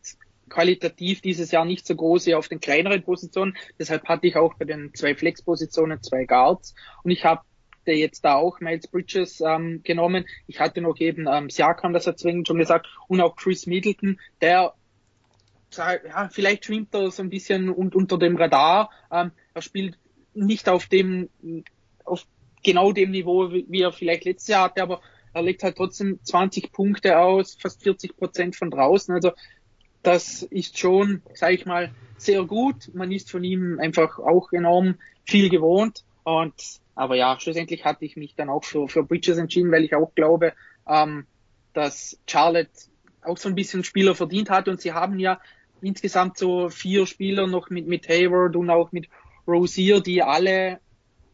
qualitativ 0.49 1.21
dieses 1.21 1.51
Jahr 1.51 1.65
nicht 1.65 1.85
so 1.85 1.95
groß 1.95 2.27
wie 2.27 2.35
auf 2.35 2.47
den 2.47 2.59
kleineren 2.59 3.03
Positionen. 3.03 3.55
Deshalb 3.77 4.07
hatte 4.07 4.27
ich 4.27 4.35
auch 4.35 4.53
bei 4.55 4.65
den 4.65 4.93
zwei 4.93 5.15
Flex-Positionen 5.15 6.01
zwei 6.01 6.25
Guards. 6.25 6.75
Und 7.03 7.11
ich 7.11 7.25
habe 7.25 7.41
jetzt 7.95 8.25
da 8.25 8.35
auch 8.35 8.59
Miles 8.59 8.87
Bridges 8.87 9.41
ähm, 9.41 9.81
genommen. 9.83 10.25
Ich 10.47 10.59
hatte 10.59 10.81
noch 10.81 10.99
eben 10.99 11.27
ähm, 11.27 11.49
Siakam, 11.49 11.93
das 11.93 12.07
hat 12.07 12.19
zwingend 12.19 12.47
schon 12.47 12.57
gesagt, 12.57 12.87
und 13.07 13.21
auch 13.21 13.35
Chris 13.35 13.65
Middleton, 13.65 14.19
der 14.41 14.73
ja, 15.75 16.29
vielleicht 16.31 16.65
schwimmt 16.65 16.93
er 16.95 17.11
so 17.11 17.21
ein 17.21 17.29
bisschen 17.29 17.69
und, 17.69 17.95
unter 17.95 18.17
dem 18.17 18.37
Radar. 18.37 18.89
Ähm, 19.11 19.31
er 19.53 19.61
spielt 19.61 19.99
nicht 20.33 20.67
auf 20.67 20.87
dem, 20.87 21.29
auf 22.05 22.25
genau 22.63 22.91
dem 22.91 23.11
Niveau, 23.11 23.51
wie 23.51 23.81
er 23.81 23.91
vielleicht 23.91 24.25
letztes 24.25 24.47
Jahr 24.47 24.65
hatte, 24.65 24.81
aber 24.81 25.01
er 25.33 25.43
legt 25.43 25.63
halt 25.63 25.77
trotzdem 25.77 26.19
20 26.23 26.71
Punkte 26.71 27.19
aus, 27.19 27.55
fast 27.59 27.83
40 27.83 28.17
Prozent 28.17 28.55
von 28.55 28.71
draußen. 28.71 29.13
Also 29.13 29.31
das 30.01 30.43
ist 30.43 30.77
schon, 30.77 31.21
sage 31.33 31.55
ich 31.55 31.65
mal, 31.65 31.93
sehr 32.17 32.43
gut. 32.43 32.93
Man 32.93 33.11
ist 33.11 33.29
von 33.29 33.43
ihm 33.43 33.79
einfach 33.79 34.17
auch 34.19 34.51
enorm 34.51 34.95
viel 35.25 35.49
gewohnt. 35.49 36.03
Und 36.23 36.53
aber 36.95 37.15
ja, 37.15 37.39
schlussendlich 37.39 37.85
hatte 37.85 38.03
ich 38.03 38.17
mich 38.17 38.35
dann 38.35 38.49
auch 38.49 38.63
für, 38.63 38.87
für 38.89 39.03
Bridges 39.03 39.37
entschieden, 39.37 39.71
weil 39.71 39.85
ich 39.85 39.95
auch 39.95 40.13
glaube, 40.15 40.53
ähm, 40.85 41.25
dass 41.73 42.19
Charlotte 42.27 42.69
auch 43.21 43.37
so 43.37 43.47
ein 43.47 43.55
bisschen 43.55 43.83
Spieler 43.83 44.15
verdient 44.15 44.49
hat. 44.49 44.67
Und 44.67 44.81
sie 44.81 44.91
haben 44.91 45.17
ja 45.17 45.39
insgesamt 45.81 46.37
so 46.37 46.69
vier 46.69 47.05
Spieler 47.07 47.47
noch 47.47 47.69
mit, 47.69 47.87
mit 47.87 48.09
Hayward 48.09 48.55
und 48.55 48.69
auch 48.69 48.91
mit 48.91 49.07
Rosier, 49.47 50.01
die 50.01 50.21
alle, 50.21 50.79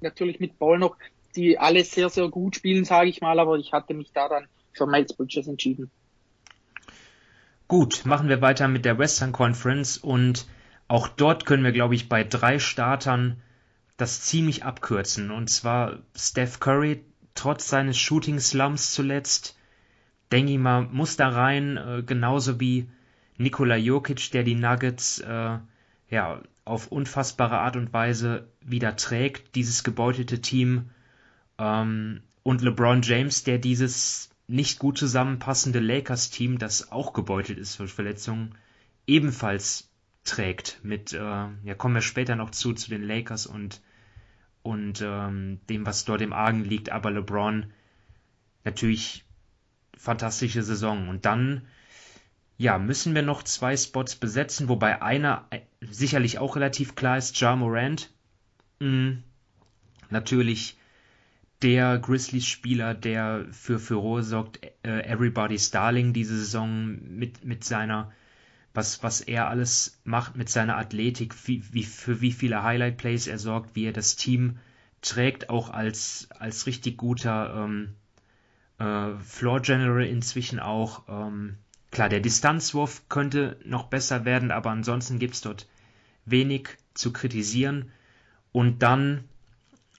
natürlich 0.02 0.40
mit 0.40 0.60
Ball 0.60 0.78
noch, 0.78 0.98
die 1.36 1.58
alle 1.58 1.84
sehr, 1.84 2.10
sehr 2.10 2.30
gut 2.30 2.56
spielen, 2.56 2.86
sage 2.86 3.10
ich 3.10 3.22
mal, 3.22 3.40
aber 3.40 3.58
ich 3.58 3.74
hatte 3.74 3.94
mich 3.94 4.12
da 4.14 4.30
dann 4.30 4.48
für 4.72 4.86
Miles 4.86 5.14
Bridges 5.14 5.48
entschieden. 5.48 5.90
Gut, 7.68 8.06
machen 8.06 8.30
wir 8.30 8.42
weiter 8.42 8.68
mit 8.68 8.86
der 8.86 9.00
Western 9.00 9.32
Conference. 9.32 9.98
Und 9.98 10.46
auch 10.88 11.08
dort 11.08 11.46
können 11.46 11.64
wir, 11.64 11.72
glaube 11.72 11.96
ich, 11.96 12.08
bei 12.08 12.24
drei 12.24 12.60
Startern 12.60 13.42
das 13.98 14.22
ziemlich 14.22 14.64
abkürzen. 14.64 15.32
Und 15.32 15.50
zwar 15.50 16.00
Steph 16.16 16.60
Curry, 16.60 17.04
trotz 17.34 17.70
seines 17.70 17.98
Shooting 17.98 18.40
Slumps 18.40 18.94
zuletzt, 18.94 19.58
denke 20.32 20.54
ich 20.54 20.60
mal, 20.60 20.84
muss 20.84 21.18
da 21.18 21.30
rein, 21.30 21.78
äh, 21.78 22.04
genauso 22.06 22.60
wie 22.60 22.90
Nikola 23.38 23.76
Jokic, 23.76 24.32
der 24.32 24.44
die 24.44 24.56
Nuggets 24.56 25.20
äh, 25.20 25.58
ja 26.10 26.42
auf 26.64 26.88
unfassbare 26.88 27.60
Art 27.60 27.76
und 27.76 27.94
Weise 27.94 28.48
wieder 28.62 28.96
trägt, 28.96 29.56
dieses 29.56 29.84
gebeutelte 29.84 30.42
Team. 30.42 30.90
Ähm, 31.58 32.22
und 32.44 32.62
LeBron 32.62 33.02
James, 33.02 33.44
der 33.44 33.60
dieses 33.60 34.30
nicht 34.48 34.80
gut 34.80 34.98
zusammenpassende 34.98 35.80
Lakers-Team, 35.80 36.60
das 36.60 36.92
auch 36.92 37.14
gebeutelt 37.14 37.58
ist 37.58 37.80
durch 37.80 37.92
Verletzungen, 37.92 38.56
ebenfalls 39.08 39.90
trägt. 40.26 40.80
Mit, 40.84 41.14
äh, 41.14 41.18
ja, 41.18 41.76
kommen 41.78 41.96
wir 41.96 42.02
später 42.02 42.36
noch 42.36 42.52
zu, 42.52 42.74
zu 42.74 42.90
den 42.90 43.04
Lakers 43.04 43.48
und, 43.48 43.82
und 44.62 45.02
ähm, 45.02 45.60
dem, 45.70 45.86
was 45.86 46.04
dort 46.04 46.22
im 46.22 46.34
Argen 46.34 46.66
liegt. 46.66 46.92
Aber 46.92 47.12
LeBron 47.12 47.72
natürlich 48.66 49.24
fantastische 49.98 50.64
Saison. 50.64 51.08
Und 51.08 51.26
dann 51.26 51.62
ja, 52.58 52.78
müssen 52.78 53.16
wir 53.16 53.22
noch 53.22 53.44
zwei 53.44 53.76
Spots 53.76 54.16
besetzen, 54.16 54.70
wobei 54.70 55.02
einer 55.02 55.46
äh, 55.50 55.62
sicherlich 55.82 56.40
auch 56.40 56.56
relativ 56.56 56.96
klar 56.96 57.18
ist, 57.18 57.40
Ja 57.40 57.56
Morant. 57.56 58.12
Mhm. 58.80 59.24
Natürlich 60.10 60.78
der 61.62 61.98
Grizzlies-Spieler, 61.98 62.94
der 62.94 63.46
für 63.52 63.80
Furore 63.80 64.24
sorgt, 64.24 64.60
äh, 64.84 65.02
Everybody's 65.02 65.72
Darling 65.72 66.14
diese 66.14 66.38
Saison 66.38 66.98
mit, 67.02 67.44
mit 67.44 67.64
seiner, 67.64 68.12
was, 68.76 69.04
was 69.04 69.22
er 69.22 69.50
alles 69.50 70.00
macht 70.04 70.36
mit 70.36 70.50
seiner 70.50 70.78
Athletik, 70.78 71.36
wie, 71.48 71.64
wie, 71.72 71.84
für 71.84 72.22
wie 72.22 72.32
viele 72.32 72.64
Highlight-Plays 72.64 73.28
er 73.28 73.40
sorgt, 73.40 73.76
wie 73.76 73.86
er 73.86 73.94
das 73.94 74.16
Team 74.16 74.58
trägt, 75.02 75.50
auch 75.50 75.70
als, 75.70 76.28
als 76.32 76.68
richtig 76.68 76.98
guter 76.98 77.66
ähm, 77.66 77.96
äh, 78.80 79.18
Floor 79.24 79.62
General 79.62 80.06
inzwischen 80.06 80.60
auch. 80.60 81.04
Ähm, 81.08 81.58
Klar, 81.96 82.10
der 82.10 82.20
Distanzwurf 82.20 83.08
könnte 83.08 83.58
noch 83.64 83.86
besser 83.86 84.26
werden, 84.26 84.52
aber 84.52 84.70
ansonsten 84.70 85.18
gibt 85.18 85.36
es 85.36 85.40
dort 85.40 85.66
wenig 86.26 86.68
zu 86.94 87.14
kritisieren. 87.14 87.90
Und 88.52 88.84
dann, 88.84 89.24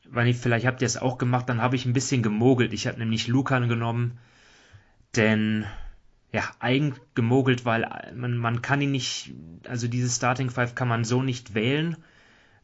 weil 0.04 0.28
ich, 0.28 0.36
vielleicht 0.36 0.66
habt 0.66 0.82
ihr 0.82 0.86
es 0.86 0.98
auch 0.98 1.16
gemacht, 1.16 1.48
dann 1.48 1.62
habe 1.62 1.74
ich 1.74 1.86
ein 1.86 1.94
bisschen 1.94 2.22
gemogelt. 2.22 2.74
Ich 2.74 2.86
habe 2.86 2.98
nämlich 2.98 3.28
Lukan 3.28 3.70
genommen, 3.70 4.18
denn 5.14 5.64
ja, 6.32 6.44
eigen 6.58 6.94
gemogelt, 7.14 7.64
weil 7.64 7.88
man, 8.14 8.36
man 8.36 8.62
kann 8.62 8.80
ihn 8.80 8.90
nicht, 8.90 9.32
also 9.68 9.88
dieses 9.88 10.16
Starting 10.16 10.50
Five 10.50 10.74
kann 10.74 10.88
man 10.88 11.04
so 11.04 11.22
nicht 11.22 11.54
wählen, 11.54 11.96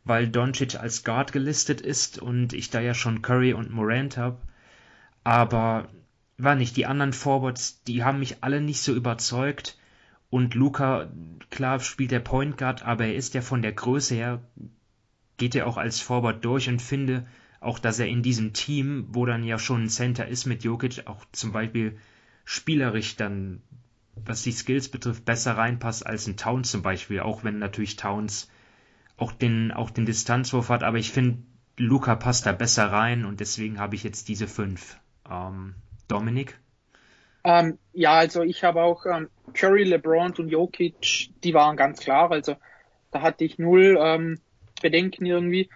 weil 0.05 0.29
Doncic 0.29 0.77
als 0.77 1.05
Guard 1.05 1.33
gelistet 1.33 1.81
ist 1.81 2.19
und 2.19 2.53
ich 2.53 2.71
da 2.71 2.81
ja 2.81 2.95
schon 2.95 3.23
Curry 3.23 3.53
und 3.53 3.71
Morant 3.71 4.17
habe. 4.17 4.39
Aber 5.25 5.89
war 6.39 6.57
nicht, 6.57 6.77
die 6.77 6.87
anderen 6.87 7.13
Forwards, 7.13 7.83
die 7.85 8.03
haben 8.03 8.19
mich 8.19 8.43
alle 8.43 8.61
nicht 8.61 8.83
so 8.83 8.95
überzeugt. 8.95 9.79
Und 10.29 10.55
Luca, 10.55 11.11
klar 11.51 11.79
spielt 11.81 12.11
der 12.11 12.21
Point 12.21 12.59
Guard, 12.59 12.85
aber 12.85 13.07
er 13.07 13.15
ist 13.15 13.35
ja 13.35 13.43
von 13.43 13.63
der 13.63 13.73
Größe 13.73 14.15
her 14.15 14.43
geht 15.37 15.55
er 15.55 15.67
auch 15.67 15.77
als 15.77 16.01
Forward 16.01 16.45
durch 16.45 16.69
und 16.69 16.81
finde 16.81 17.27
auch, 17.61 17.79
dass 17.79 17.99
er 17.99 18.07
in 18.07 18.23
diesem 18.23 18.53
Team, 18.53 19.07
wo 19.09 19.27
dann 19.27 19.45
ja 19.45 19.59
schon 19.59 19.85
ein 19.85 19.89
Center 19.89 20.27
ist 20.27 20.47
mit 20.47 20.65
Jokic, 20.65 21.07
auch 21.07 21.25
zum 21.33 21.53
Beispiel 21.53 21.99
spielerisch 22.45 23.17
dann, 23.17 23.63
was 24.15 24.43
die 24.43 24.53
Skills 24.53 24.89
betrifft, 24.89 25.25
besser 25.25 25.57
reinpasst 25.57 26.07
als 26.07 26.27
ein 26.27 26.37
Towns 26.37 26.71
zum 26.71 26.83
Beispiel, 26.83 27.21
auch 27.21 27.45
wenn 27.45 27.59
natürlich 27.59 27.97
Towns 27.97 28.51
auch 29.17 29.33
den, 29.33 29.73
auch 29.73 29.91
den 29.91 30.07
Distanzwurf 30.07 30.69
hat, 30.69 30.83
aber 30.83 30.99
ich 30.99 31.13
finde, 31.13 31.39
Luca 31.77 32.17
passt 32.17 32.47
da 32.47 32.53
besser 32.53 32.91
rein 32.93 33.25
und 33.25 33.41
deswegen 33.41 33.79
habe 33.79 33.95
ich 33.95 34.03
jetzt 34.03 34.29
diese 34.29 34.47
fünf. 34.47 34.99
Ähm, 35.31 35.75
Dominik? 36.09 36.59
Ähm, 37.45 37.79
ja, 37.93 38.13
also 38.13 38.43
ich 38.43 38.63
habe 38.63 38.83
auch 38.83 39.07
ähm, 39.07 39.29
Curry, 39.55 39.85
LeBron 39.85 40.35
und 40.39 40.49
Jokic, 40.49 41.31
die 41.43 41.55
waren 41.55 41.77
ganz 41.77 42.01
klar. 42.01 42.31
Also 42.31 42.57
da 43.11 43.23
hatte 43.23 43.45
ich 43.45 43.59
null 43.59 43.99
ähm, 44.01 44.41
Bedenken 44.81 45.27
irgendwie. 45.27 45.71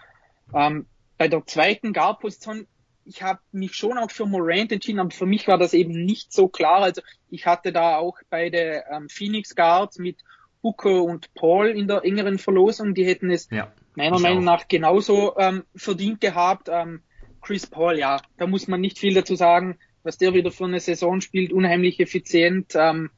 Ähm, 0.54 0.86
bei 1.18 1.28
der 1.28 1.46
zweiten 1.46 1.92
Guard-Position, 1.92 2.66
ich 3.06 3.22
habe 3.22 3.40
mich 3.52 3.74
schon 3.74 3.98
auch 3.98 4.10
für 4.10 4.26
Morant 4.26 4.72
entschieden, 4.72 4.98
aber 4.98 5.10
für 5.10 5.26
mich 5.26 5.46
war 5.46 5.58
das 5.58 5.74
eben 5.74 6.04
nicht 6.04 6.32
so 6.32 6.48
klar. 6.48 6.82
Also 6.82 7.02
ich 7.30 7.46
hatte 7.46 7.72
da 7.72 7.96
auch 7.96 8.18
beide 8.28 8.84
ähm, 8.90 9.08
Phoenix 9.08 9.54
Guards 9.54 9.98
mit 9.98 10.18
Booker 10.60 11.02
und 11.04 11.32
Paul 11.34 11.68
in 11.68 11.86
der 11.86 12.04
engeren 12.04 12.38
Verlosung. 12.38 12.94
Die 12.94 13.06
hätten 13.06 13.30
es 13.30 13.48
ja, 13.50 13.72
meiner 13.94 14.18
Meinung 14.18 14.40
auch. 14.40 14.58
nach 14.58 14.68
genauso 14.68 15.36
ähm, 15.38 15.64
verdient 15.76 16.20
gehabt. 16.20 16.68
Ähm, 16.70 17.02
Chris 17.40 17.66
Paul, 17.66 17.96
ja, 17.96 18.20
da 18.38 18.46
muss 18.48 18.66
man 18.66 18.80
nicht 18.80 18.98
viel 18.98 19.14
dazu 19.14 19.36
sagen, 19.36 19.78
was 20.02 20.18
der 20.18 20.34
wieder 20.34 20.50
für 20.50 20.64
eine 20.64 20.80
Saison 20.80 21.20
spielt, 21.20 21.52
unheimlich 21.52 22.00
effizient. 22.00 22.72
Ähm, 22.74 23.10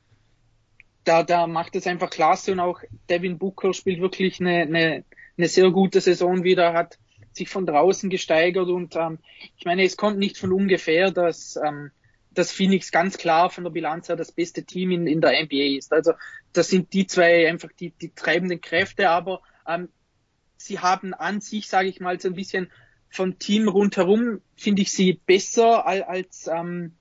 da, 1.04 1.22
da 1.22 1.46
macht 1.46 1.74
es 1.76 1.86
einfach 1.86 2.10
klasse 2.10 2.52
und 2.52 2.60
auch 2.60 2.82
Devin 3.08 3.38
Booker 3.38 3.72
spielt 3.72 4.00
wirklich 4.00 4.40
eine, 4.40 4.62
eine, 4.62 5.04
eine 5.38 5.48
sehr 5.48 5.70
gute 5.70 6.02
Saison 6.02 6.44
wieder, 6.44 6.74
hat 6.74 6.98
sich 7.38 7.48
von 7.48 7.66
draußen 7.66 8.10
gesteigert 8.10 8.68
und 8.68 8.96
ähm, 8.96 9.18
ich 9.56 9.64
meine, 9.64 9.84
es 9.84 9.96
kommt 9.96 10.18
nicht 10.18 10.36
von 10.38 10.52
ungefähr, 10.52 11.10
dass, 11.10 11.58
ähm, 11.64 11.90
dass 12.32 12.52
Phoenix 12.52 12.90
ganz 12.92 13.18
klar 13.18 13.50
von 13.50 13.64
der 13.64 13.70
Bilanz 13.70 14.08
her 14.08 14.16
das 14.16 14.32
beste 14.32 14.64
Team 14.64 14.90
in, 14.90 15.06
in 15.06 15.20
der 15.20 15.42
NBA 15.42 15.76
ist. 15.76 15.92
Also 15.92 16.12
das 16.52 16.68
sind 16.68 16.92
die 16.92 17.06
zwei 17.06 17.48
einfach 17.48 17.70
die, 17.72 17.90
die 17.90 18.14
treibenden 18.14 18.60
Kräfte, 18.60 19.10
aber 19.10 19.40
ähm, 19.66 19.88
sie 20.56 20.78
haben 20.80 21.14
an 21.14 21.40
sich, 21.40 21.68
sage 21.68 21.88
ich 21.88 22.00
mal, 22.00 22.20
so 22.20 22.28
ein 22.28 22.34
bisschen 22.34 22.70
vom 23.10 23.38
Team 23.38 23.68
rundherum, 23.68 24.40
finde 24.56 24.82
ich 24.82 24.92
sie 24.92 25.14
besser 25.24 25.86
als, 25.86 26.06
als, 26.06 26.50
ähm, 26.52 26.96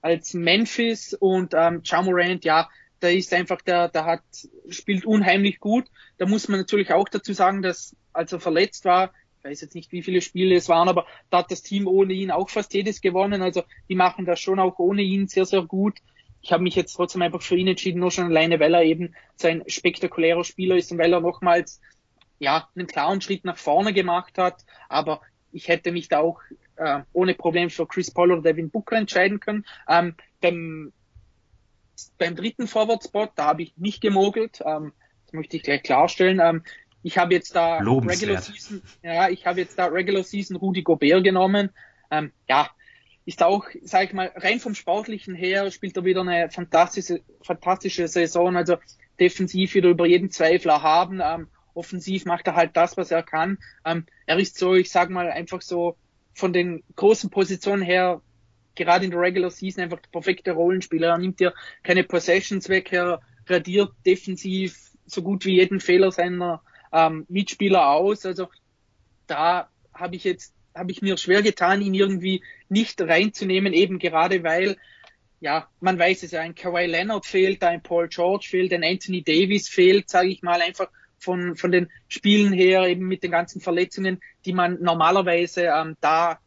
als 0.00 0.34
Memphis 0.34 1.14
und 1.14 1.54
ähm, 1.54 1.82
Jamorant, 1.84 2.44
ja, 2.44 2.68
da 3.00 3.08
ist 3.08 3.32
einfach 3.34 3.60
der, 3.62 3.88
der 3.88 4.04
hat, 4.04 4.22
spielt 4.68 5.04
unheimlich 5.04 5.58
gut. 5.58 5.88
Da 6.18 6.26
muss 6.26 6.48
man 6.48 6.60
natürlich 6.60 6.92
auch 6.92 7.08
dazu 7.08 7.32
sagen, 7.32 7.62
dass 7.62 7.96
als 8.12 8.32
er 8.32 8.40
verletzt 8.40 8.84
war, 8.84 9.12
ich 9.42 9.50
weiß 9.50 9.60
jetzt 9.60 9.74
nicht, 9.74 9.90
wie 9.90 10.02
viele 10.02 10.20
Spiele 10.20 10.54
es 10.54 10.68
waren, 10.68 10.88
aber 10.88 11.04
da 11.30 11.38
hat 11.38 11.50
das 11.50 11.62
Team 11.62 11.88
ohne 11.88 12.12
ihn 12.12 12.30
auch 12.30 12.48
fast 12.48 12.72
jedes 12.74 13.00
gewonnen. 13.00 13.42
Also 13.42 13.64
die 13.88 13.96
machen 13.96 14.24
das 14.24 14.38
schon 14.38 14.60
auch 14.60 14.78
ohne 14.78 15.02
ihn 15.02 15.26
sehr, 15.26 15.46
sehr 15.46 15.62
gut. 15.62 15.98
Ich 16.42 16.52
habe 16.52 16.62
mich 16.62 16.76
jetzt 16.76 16.94
trotzdem 16.94 17.22
einfach 17.22 17.42
für 17.42 17.56
ihn 17.56 17.66
entschieden, 17.66 17.98
nur 17.98 18.12
schon 18.12 18.26
alleine, 18.26 18.60
weil 18.60 18.72
er 18.72 18.84
eben 18.84 19.14
so 19.34 19.48
ein 19.48 19.64
spektakulärer 19.66 20.44
Spieler 20.44 20.76
ist 20.76 20.92
und 20.92 20.98
weil 20.98 21.12
er 21.12 21.20
nochmals 21.20 21.80
ja 22.38 22.68
einen 22.76 22.86
klaren 22.86 23.20
Schritt 23.20 23.44
nach 23.44 23.58
vorne 23.58 23.92
gemacht 23.92 24.38
hat. 24.38 24.64
Aber 24.88 25.20
ich 25.50 25.66
hätte 25.66 25.90
mich 25.90 26.08
da 26.08 26.20
auch 26.20 26.40
äh, 26.76 27.00
ohne 27.12 27.34
Problem 27.34 27.68
für 27.68 27.86
Chris 27.86 28.12
Paul 28.12 28.30
oder 28.30 28.42
Devin 28.42 28.70
Booker 28.70 28.96
entscheiden 28.96 29.40
können. 29.40 29.64
Ähm, 29.88 30.14
beim 30.40 30.92
beim 32.18 32.36
dritten 32.36 32.68
Forward 32.68 33.02
Spot, 33.04 33.28
da 33.34 33.46
habe 33.46 33.62
ich 33.62 33.76
nicht 33.76 34.00
gemogelt. 34.00 34.60
Ähm, 34.64 34.92
das 35.24 35.32
möchte 35.32 35.56
ich 35.56 35.62
gleich 35.64 35.82
klarstellen. 35.82 36.40
Ähm, 36.40 36.62
ich 37.02 37.18
habe 37.18 37.34
jetzt 37.34 37.54
da 37.54 37.78
Regular 37.78 38.40
Season, 38.40 38.82
ja, 39.02 39.28
ich 39.28 39.46
habe 39.46 39.60
jetzt 39.60 39.78
da 39.78 39.86
Regular 39.86 40.22
Season 40.22 40.56
Rudy 40.56 40.82
Gobert 40.82 41.24
genommen. 41.24 41.70
Ähm, 42.10 42.32
ja, 42.48 42.70
ist 43.24 43.42
auch, 43.42 43.66
sage 43.82 44.06
ich 44.06 44.12
mal, 44.12 44.32
rein 44.36 44.60
vom 44.60 44.74
Sportlichen 44.74 45.34
her 45.34 45.70
spielt 45.70 45.96
er 45.96 46.04
wieder 46.04 46.22
eine 46.22 46.50
fantastische, 46.50 47.20
fantastische 47.42 48.08
Saison. 48.08 48.56
Also 48.56 48.76
defensiv 49.20 49.74
wieder 49.74 49.88
über 49.88 50.06
jeden 50.06 50.30
Zweifler 50.30 50.82
haben. 50.82 51.20
Ähm, 51.22 51.48
offensiv 51.74 52.24
macht 52.24 52.46
er 52.46 52.56
halt 52.56 52.76
das, 52.76 52.96
was 52.96 53.10
er 53.10 53.22
kann. 53.22 53.58
Ähm, 53.84 54.06
er 54.26 54.38
ist 54.38 54.58
so, 54.58 54.74
ich 54.74 54.90
sag 54.90 55.10
mal, 55.10 55.30
einfach 55.30 55.62
so 55.62 55.96
von 56.34 56.52
den 56.52 56.82
großen 56.96 57.30
Positionen 57.30 57.82
her 57.82 58.20
gerade 58.74 59.04
in 59.04 59.10
der 59.10 59.20
Regular 59.20 59.50
Season 59.50 59.82
einfach 59.82 60.00
der 60.00 60.10
perfekte 60.10 60.52
Rollenspieler. 60.52 61.08
Er 61.08 61.18
nimmt 61.18 61.40
dir 61.40 61.52
keine 61.82 62.04
Possessions 62.04 62.68
weg, 62.68 62.92
er 62.92 63.20
radiert 63.46 63.92
defensiv 64.06 64.92
so 65.04 65.22
gut 65.22 65.44
wie 65.44 65.56
jeden 65.56 65.80
Fehler 65.80 66.10
seiner 66.10 66.62
ähm, 66.92 67.26
Mitspieler 67.28 67.88
aus. 67.88 68.26
Also 68.26 68.48
da 69.26 69.68
habe 69.94 70.16
ich 70.16 70.24
jetzt 70.24 70.54
habe 70.74 70.90
ich 70.90 71.02
mir 71.02 71.16
schwer 71.18 71.42
getan, 71.42 71.82
ihn 71.82 71.94
irgendwie 71.94 72.42
nicht 72.68 73.00
reinzunehmen, 73.00 73.72
eben 73.74 73.98
gerade 73.98 74.42
weil 74.42 74.76
ja, 75.40 75.68
man 75.80 75.98
weiß 75.98 76.22
es 76.22 76.30
ja, 76.30 76.40
ein 76.40 76.54
Kawhi 76.54 76.86
Leonard 76.86 77.26
fehlt, 77.26 77.64
ein 77.64 77.82
Paul 77.82 78.08
George 78.08 78.46
fehlt, 78.48 78.72
ein 78.72 78.84
Anthony 78.84 79.22
Davis 79.22 79.68
fehlt, 79.68 80.08
sage 80.08 80.28
ich 80.28 80.42
mal, 80.42 80.62
einfach 80.62 80.88
von, 81.18 81.56
von 81.56 81.72
den 81.72 81.90
Spielen 82.06 82.52
her, 82.52 82.86
eben 82.86 83.08
mit 83.08 83.24
den 83.24 83.32
ganzen 83.32 83.60
Verletzungen, 83.60 84.20
die 84.44 84.52
man 84.52 84.80
normalerweise 84.80 85.62
ähm, 85.64 85.96
da 86.00 86.38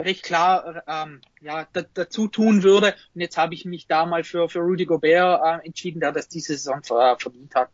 recht 0.00 0.24
klar 0.24 0.82
ähm, 0.88 1.20
ja, 1.40 1.68
dazu 1.94 2.26
tun 2.26 2.64
würde. 2.64 2.94
Und 3.14 3.20
jetzt 3.20 3.36
habe 3.36 3.54
ich 3.54 3.64
mich 3.64 3.86
da 3.86 4.06
mal 4.06 4.24
für, 4.24 4.48
für 4.48 4.60
Rudy 4.60 4.84
Gobert 4.84 5.40
äh, 5.44 5.66
entschieden, 5.66 6.00
der 6.00 6.10
das 6.10 6.28
diese 6.28 6.56
Saison 6.56 6.80
äh, 6.80 7.16
verdient 7.16 7.54
hat. 7.54 7.70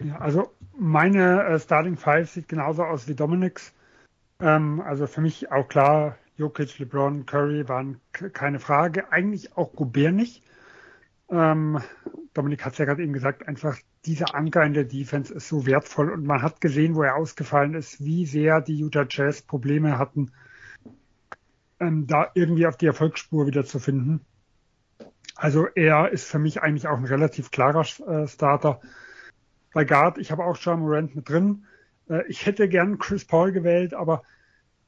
Ja, 0.00 0.18
also 0.18 0.52
meine 0.76 1.44
äh, 1.44 1.58
Starting 1.58 1.96
Five 1.96 2.30
sieht 2.30 2.48
genauso 2.48 2.84
aus 2.84 3.08
wie 3.08 3.14
Dominics. 3.14 3.72
Ähm, 4.40 4.80
also 4.80 5.06
für 5.06 5.20
mich 5.20 5.50
auch 5.50 5.68
klar, 5.68 6.16
Jokic, 6.36 6.78
LeBron, 6.78 7.26
Curry 7.26 7.68
waren 7.68 8.00
keine 8.12 8.60
Frage. 8.60 9.10
Eigentlich 9.12 9.56
auch 9.56 9.72
Gobert 9.72 10.14
nicht. 10.14 10.44
Ähm, 11.30 11.80
Dominik 12.32 12.64
hat 12.64 12.72
es 12.72 12.78
ja 12.78 12.84
gerade 12.84 13.02
eben 13.02 13.12
gesagt, 13.12 13.46
einfach 13.48 13.76
dieser 14.06 14.34
Anker 14.34 14.62
in 14.62 14.72
der 14.72 14.84
Defense 14.84 15.34
ist 15.34 15.48
so 15.48 15.66
wertvoll 15.66 16.10
und 16.10 16.24
man 16.24 16.42
hat 16.42 16.60
gesehen, 16.60 16.94
wo 16.94 17.02
er 17.02 17.16
ausgefallen 17.16 17.74
ist, 17.74 18.02
wie 18.02 18.24
sehr 18.24 18.60
die 18.60 18.78
Utah 18.78 19.06
Jazz 19.08 19.42
Probleme 19.42 19.98
hatten, 19.98 20.30
ähm, 21.80 22.06
da 22.06 22.30
irgendwie 22.34 22.66
auf 22.66 22.76
die 22.76 22.86
Erfolgsspur 22.86 23.46
wieder 23.46 23.64
zu 23.64 23.78
finden. 23.78 24.20
Also 25.34 25.66
er 25.74 26.10
ist 26.10 26.24
für 26.24 26.38
mich 26.38 26.62
eigentlich 26.62 26.88
auch 26.88 26.96
ein 26.96 27.04
relativ 27.04 27.50
klarer 27.50 27.84
äh, 28.06 28.26
Starter. 28.26 28.80
Bei 29.72 29.84
Guard, 29.84 30.18
ich 30.18 30.30
habe 30.30 30.44
auch 30.44 30.56
John 30.56 30.80
Morant 30.80 31.14
mit 31.14 31.28
drin. 31.28 31.64
Äh, 32.08 32.26
ich 32.28 32.46
hätte 32.46 32.68
gern 32.68 32.98
Chris 32.98 33.24
Paul 33.24 33.52
gewählt, 33.52 33.94
aber 33.94 34.22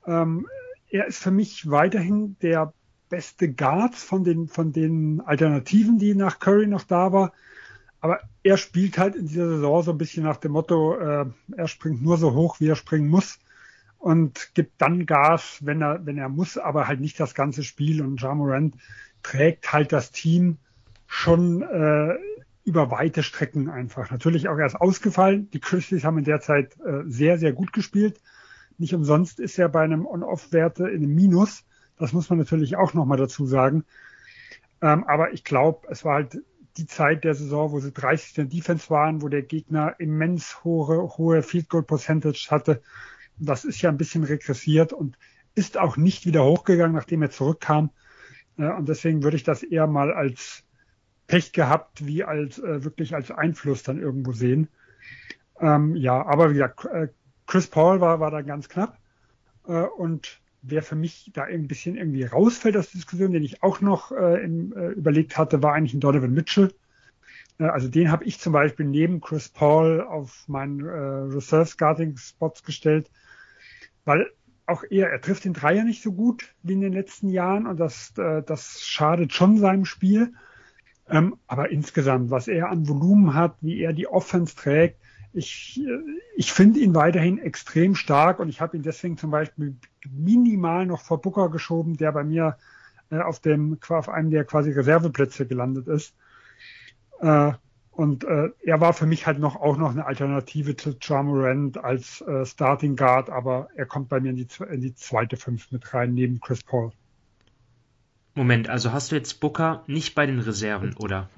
ähm, 0.06 0.46
er 0.90 1.06
ist 1.06 1.22
für 1.22 1.30
mich 1.30 1.70
weiterhin 1.70 2.36
der 2.42 2.72
beste 3.08 3.52
Guards 3.52 4.02
von 4.02 4.24
den, 4.24 4.48
von 4.48 4.72
den 4.72 5.20
Alternativen, 5.20 5.98
die 5.98 6.14
nach 6.14 6.38
Curry 6.38 6.66
noch 6.66 6.84
da 6.84 7.12
war. 7.12 7.32
Aber 8.00 8.20
er 8.42 8.56
spielt 8.56 8.98
halt 8.98 9.14
in 9.14 9.26
dieser 9.26 9.48
Saison 9.48 9.82
so 9.82 9.90
ein 9.90 9.98
bisschen 9.98 10.24
nach 10.24 10.38
dem 10.38 10.52
Motto, 10.52 10.96
äh, 10.96 11.26
er 11.56 11.68
springt 11.68 12.02
nur 12.02 12.16
so 12.16 12.32
hoch, 12.32 12.60
wie 12.60 12.68
er 12.68 12.76
springen 12.76 13.08
muss 13.08 13.38
und 13.98 14.54
gibt 14.54 14.80
dann 14.80 15.04
Gas, 15.04 15.58
wenn 15.60 15.82
er, 15.82 16.04
wenn 16.06 16.16
er 16.16 16.30
muss, 16.30 16.56
aber 16.56 16.88
halt 16.88 17.00
nicht 17.00 17.20
das 17.20 17.34
ganze 17.34 17.62
Spiel. 17.62 18.00
Und 18.00 18.20
Jamorant 18.20 18.74
trägt 19.22 19.72
halt 19.72 19.92
das 19.92 20.10
Team 20.10 20.56
schon 21.06 21.60
äh, 21.62 22.14
über 22.70 22.92
weite 22.92 23.24
Strecken 23.24 23.68
einfach. 23.68 24.12
Natürlich 24.12 24.48
auch 24.48 24.56
erst 24.56 24.76
ausgefallen. 24.76 25.50
Die 25.50 25.60
Grizzlies 25.60 26.04
haben 26.04 26.18
in 26.18 26.24
der 26.24 26.40
Zeit 26.40 26.78
äh, 26.80 27.02
sehr, 27.06 27.36
sehr 27.36 27.52
gut 27.52 27.72
gespielt. 27.72 28.20
Nicht 28.78 28.94
umsonst 28.94 29.40
ist 29.40 29.58
er 29.58 29.68
bei 29.68 29.82
einem 29.82 30.06
On-Off-Werte 30.06 30.88
in 30.88 31.02
einem 31.02 31.14
Minus. 31.16 31.64
Das 31.98 32.12
muss 32.12 32.30
man 32.30 32.38
natürlich 32.38 32.76
auch 32.76 32.94
nochmal 32.94 33.18
dazu 33.18 33.44
sagen. 33.44 33.84
Ähm, 34.80 35.02
aber 35.02 35.32
ich 35.32 35.42
glaube, 35.42 35.88
es 35.90 36.04
war 36.04 36.14
halt 36.14 36.38
die 36.76 36.86
Zeit 36.86 37.24
der 37.24 37.34
Saison, 37.34 37.72
wo 37.72 37.80
sie 37.80 37.90
30 37.90 38.38
in 38.38 38.48
Defense 38.48 38.88
waren, 38.88 39.20
wo 39.20 39.28
der 39.28 39.42
Gegner 39.42 39.96
immens 39.98 40.62
hohe, 40.62 41.18
hohe 41.18 41.42
Field 41.42 41.68
Goal 41.68 41.82
Percentage 41.82 42.46
hatte. 42.50 42.82
Das 43.36 43.64
ist 43.64 43.82
ja 43.82 43.90
ein 43.90 43.96
bisschen 43.96 44.22
regressiert 44.22 44.92
und 44.92 45.18
ist 45.56 45.76
auch 45.76 45.96
nicht 45.96 46.24
wieder 46.24 46.44
hochgegangen, 46.44 46.94
nachdem 46.94 47.22
er 47.22 47.30
zurückkam. 47.30 47.90
Äh, 48.56 48.70
und 48.70 48.88
deswegen 48.88 49.24
würde 49.24 49.36
ich 49.36 49.42
das 49.42 49.64
eher 49.64 49.88
mal 49.88 50.12
als 50.12 50.62
Pech 51.30 51.52
gehabt, 51.52 52.04
wie 52.04 52.24
als 52.24 52.58
äh, 52.58 52.82
wirklich 52.82 53.14
als 53.14 53.30
Einfluss 53.30 53.84
dann 53.84 54.00
irgendwo 54.00 54.32
sehen. 54.32 54.66
Ähm, 55.60 55.94
ja, 55.94 56.26
aber 56.26 56.50
wie 56.50 56.54
gesagt, 56.54 56.86
äh, 56.86 57.06
Chris 57.46 57.68
Paul 57.68 58.00
war, 58.00 58.18
war 58.18 58.32
da 58.32 58.40
ganz 58.42 58.68
knapp. 58.68 58.98
Äh, 59.68 59.82
und 59.82 60.40
wer 60.60 60.82
für 60.82 60.96
mich 60.96 61.30
da 61.32 61.44
ein 61.44 61.68
bisschen 61.68 61.96
irgendwie 61.96 62.24
rausfällt 62.24 62.76
aus 62.76 62.90
der 62.90 62.98
Diskussion, 62.98 63.30
den 63.32 63.44
ich 63.44 63.62
auch 63.62 63.80
noch 63.80 64.10
äh, 64.10 64.42
im, 64.42 64.72
äh, 64.72 64.88
überlegt 64.88 65.38
hatte, 65.38 65.62
war 65.62 65.72
eigentlich 65.72 65.94
ein 65.94 66.00
Donovan 66.00 66.32
Mitchell. 66.32 66.74
Äh, 67.60 67.66
also 67.66 67.86
den 67.86 68.10
habe 68.10 68.24
ich 68.24 68.40
zum 68.40 68.52
Beispiel 68.52 68.86
neben 68.86 69.20
Chris 69.20 69.50
Paul 69.50 70.00
auf 70.00 70.48
meinen 70.48 70.80
äh, 70.80 70.90
Reserve 70.90 71.66
Scouting 71.66 72.16
Spots 72.16 72.64
gestellt, 72.64 73.08
weil 74.04 74.28
auch 74.66 74.82
er, 74.90 75.10
er 75.10 75.20
trifft 75.20 75.44
den 75.44 75.52
Dreier 75.52 75.84
nicht 75.84 76.02
so 76.02 76.10
gut 76.10 76.56
wie 76.64 76.72
in 76.72 76.80
den 76.80 76.92
letzten 76.92 77.28
Jahren 77.28 77.68
und 77.68 77.78
das, 77.78 78.14
das 78.14 78.82
schadet 78.82 79.32
schon 79.32 79.58
seinem 79.58 79.84
Spiel. 79.84 80.32
Ähm, 81.10 81.36
aber 81.46 81.70
insgesamt, 81.70 82.30
was 82.30 82.48
er 82.48 82.70
an 82.70 82.88
Volumen 82.88 83.34
hat, 83.34 83.56
wie 83.60 83.80
er 83.80 83.92
die 83.92 84.06
Offense 84.08 84.54
trägt, 84.56 84.96
Ich, 85.32 85.80
ich 86.36 86.52
finde 86.52 86.80
ihn 86.80 86.94
weiterhin 86.94 87.38
extrem 87.38 87.94
stark 87.94 88.40
und 88.40 88.48
ich 88.48 88.60
habe 88.60 88.76
ihn 88.76 88.82
deswegen 88.82 89.16
zum 89.16 89.30
Beispiel 89.30 89.76
minimal 90.08 90.86
noch 90.86 91.02
vor 91.02 91.20
Booker 91.20 91.50
geschoben, 91.50 91.96
der 91.96 92.12
bei 92.12 92.24
mir 92.24 92.56
äh, 93.10 93.20
auf 93.20 93.38
dem 93.40 93.78
auf 93.88 94.08
einem 94.08 94.30
der 94.30 94.44
quasi 94.44 94.72
Reserveplätze 94.72 95.46
gelandet 95.46 95.86
ist. 95.86 96.16
Äh, 97.20 97.52
und 97.92 98.24
äh, 98.24 98.50
er 98.64 98.80
war 98.80 98.92
für 98.92 99.06
mich 99.06 99.26
halt 99.26 99.38
noch 99.38 99.56
auch 99.56 99.76
noch 99.76 99.90
eine 99.92 100.06
Alternative 100.06 100.74
zu 100.76 100.96
Jamorant 101.00 101.78
als 101.78 102.20
äh, 102.22 102.44
Starting 102.44 102.96
Guard, 102.96 103.30
aber 103.30 103.68
er 103.76 103.86
kommt 103.86 104.08
bei 104.08 104.20
mir 104.20 104.30
in 104.30 104.36
die, 104.36 104.48
in 104.72 104.80
die 104.80 104.94
zweite 104.94 105.36
Fünf 105.36 105.70
mit 105.70 105.94
rein, 105.94 106.14
neben 106.14 106.40
Chris 106.40 106.64
Paul. 106.64 106.92
Moment, 108.34 108.68
also 108.68 108.92
hast 108.92 109.10
du 109.10 109.16
jetzt 109.16 109.40
Booker 109.40 109.82
nicht 109.86 110.14
bei 110.14 110.26
den 110.26 110.38
Reserven, 110.38 110.94
oder? 110.96 111.28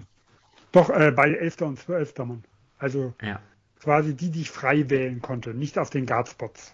Doch, 0.73 0.91
äh, 0.91 1.11
bei 1.11 1.33
11. 1.33 1.63
und 1.63 1.79
12. 1.79 2.19
Mann. 2.19 2.45
Also 2.79 3.15
ja 3.23 3.41
quasi 3.83 4.15
die, 4.15 4.31
die 4.31 4.43
ich 4.43 4.51
frei 4.51 4.89
wählen 4.91 5.21
konnte, 5.21 5.55
nicht 5.55 5.77
auf 5.77 5.91
den 5.91 6.07
Guardspots. 6.07 6.73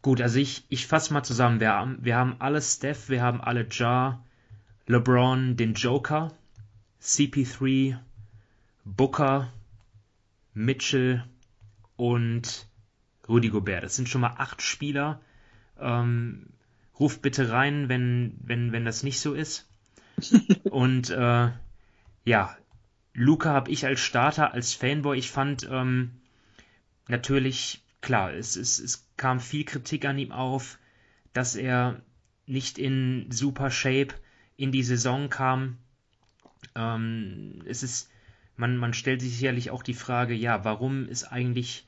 Gut, 0.00 0.22
also 0.22 0.38
ich, 0.38 0.64
ich 0.70 0.86
fasse 0.86 1.12
mal 1.12 1.22
zusammen. 1.22 1.60
Wir 1.60 1.72
haben, 1.74 1.98
wir 2.00 2.16
haben 2.16 2.36
alle 2.38 2.62
Steph, 2.62 3.10
wir 3.10 3.20
haben 3.20 3.42
alle 3.42 3.66
Jar, 3.70 4.24
LeBron, 4.86 5.56
den 5.56 5.74
Joker, 5.74 6.32
CP3, 7.02 7.98
Booker, 8.86 9.52
Mitchell 10.54 11.24
und 11.96 12.66
Rudy 13.28 13.50
Gobert. 13.50 13.84
Das 13.84 13.96
sind 13.96 14.08
schon 14.08 14.22
mal 14.22 14.36
acht 14.38 14.62
Spieler. 14.62 15.20
Ähm, 15.78 16.46
ruft 16.98 17.22
bitte 17.22 17.50
rein, 17.50 17.88
wenn, 17.88 18.34
wenn, 18.40 18.72
wenn 18.72 18.84
das 18.84 19.02
nicht 19.02 19.20
so 19.20 19.34
ist. 19.34 19.68
und 20.64 21.10
äh, 21.10 21.50
ja, 22.24 22.56
Luca 23.14 23.52
habe 23.52 23.70
ich 23.70 23.86
als 23.86 24.00
Starter, 24.00 24.52
als 24.52 24.74
Fanboy, 24.74 25.18
ich 25.18 25.30
fand 25.30 25.68
ähm, 25.70 26.12
natürlich, 27.08 27.82
klar, 28.00 28.32
es, 28.32 28.56
es, 28.56 28.78
es 28.78 29.08
kam 29.16 29.40
viel 29.40 29.64
Kritik 29.64 30.04
an 30.04 30.18
ihm 30.18 30.30
auf, 30.30 30.78
dass 31.32 31.56
er 31.56 32.02
nicht 32.46 32.78
in 32.78 33.26
super 33.30 33.70
Shape 33.70 34.14
in 34.56 34.72
die 34.72 34.82
Saison 34.82 35.28
kam. 35.30 35.78
Ähm, 36.74 37.62
es 37.66 37.82
ist, 37.82 38.10
man, 38.56 38.76
man 38.76 38.94
stellt 38.94 39.20
sich 39.20 39.36
sicherlich 39.36 39.70
auch 39.70 39.82
die 39.82 39.94
Frage, 39.94 40.34
ja, 40.34 40.64
warum 40.64 41.08
ist 41.08 41.24
eigentlich 41.24 41.87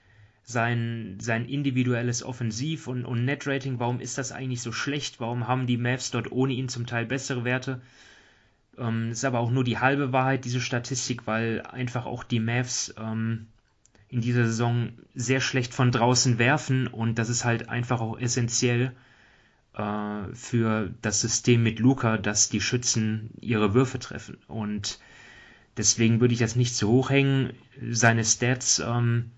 sein, 0.51 1.19
sein 1.21 1.47
individuelles 1.47 2.25
Offensiv- 2.25 2.87
und, 2.87 3.05
und 3.05 3.25
Net-Rating, 3.25 3.79
warum 3.79 4.01
ist 4.01 4.19
das 4.19 4.33
eigentlich 4.33 4.63
so 4.63 4.73
schlecht? 4.73 5.21
Warum 5.21 5.47
haben 5.49 5.67
die 5.67 5.77
Mavs 5.77 6.11
dort 6.11 6.33
ohne 6.33 6.53
ihn 6.53 6.69
zum 6.69 6.87
Teil 6.87 7.07
bessere 7.07 7.45
Werte? 7.45 7.81
Ähm, 8.79 9.11
ist 9.11 9.25
aber 9.25 9.41
auch 9.41 9.51
nur 9.51 9.65
die 9.65 9.79
halbe 9.79 10.13
Wahrheit, 10.13 10.45
diese 10.45 10.61
Statistik, 10.61 11.27
weil 11.27 11.63
einfach 11.63 12.07
auch 12.07 12.25
die 12.25 12.41
Mavs 12.41 12.95
ähm, 12.99 13.47
in 14.09 14.21
dieser 14.21 14.47
Saison 14.47 14.91
sehr 15.15 15.41
schlecht 15.41 15.73
von 15.73 15.93
draußen 15.93 16.39
werfen 16.39 16.87
und 16.89 17.19
das 17.19 17.29
ist 17.29 17.45
halt 17.45 17.69
einfach 17.69 18.01
auch 18.01 18.19
essentiell 18.19 18.93
äh, 19.75 20.35
für 20.35 20.91
das 21.03 21.21
System 21.21 21.63
mit 21.63 21.79
Luca, 21.79 22.19
dass 22.19 22.49
die 22.49 22.61
Schützen 22.61 23.31
ihre 23.41 23.73
Würfe 23.75 23.99
treffen. 23.99 24.39
Und 24.49 24.99
deswegen 25.77 26.21
würde 26.21 26.35
ich 26.35 26.41
das 26.41 26.57
nicht 26.57 26.75
zu 26.75 26.89
hoch 26.89 27.11
hängen. 27.11 27.53
Seine 27.91 28.25
Stats 28.25 28.81
ähm, 28.81 29.31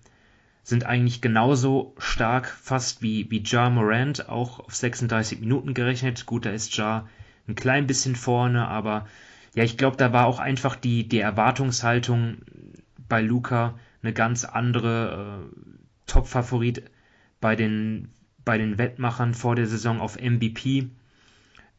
sind 0.63 0.85
eigentlich 0.85 1.21
genauso 1.21 1.93
stark 1.97 2.47
fast 2.47 3.01
wie, 3.01 3.29
wie 3.29 3.43
Ja 3.45 3.69
Morant, 3.69 4.29
auch 4.29 4.61
auf 4.61 4.73
36 4.73 5.41
Minuten 5.41 5.73
gerechnet. 5.73 6.25
Gut, 6.25 6.45
da 6.45 6.51
ist 6.51 6.75
Ja 6.77 7.07
ein 7.47 7.55
klein 7.55 7.85
bisschen 7.85 8.15
vorne, 8.15 8.67
aber 8.67 9.05
ja, 9.55 9.63
ich 9.63 9.77
glaube, 9.77 9.97
da 9.97 10.13
war 10.13 10.25
auch 10.25 10.39
einfach 10.39 10.75
die, 10.77 11.07
die 11.07 11.19
Erwartungshaltung 11.19 12.37
bei 13.09 13.21
Luca 13.21 13.77
eine 14.01 14.13
ganz 14.13 14.45
andere 14.45 15.43
äh, 15.51 15.55
Top-Favorit 16.07 16.83
bei 17.41 17.55
den, 17.55 18.09
bei 18.45 18.57
den 18.57 18.77
Wettmachern 18.77 19.33
vor 19.33 19.55
der 19.55 19.67
Saison 19.67 19.99
auf 19.99 20.17
MVP. 20.19 20.89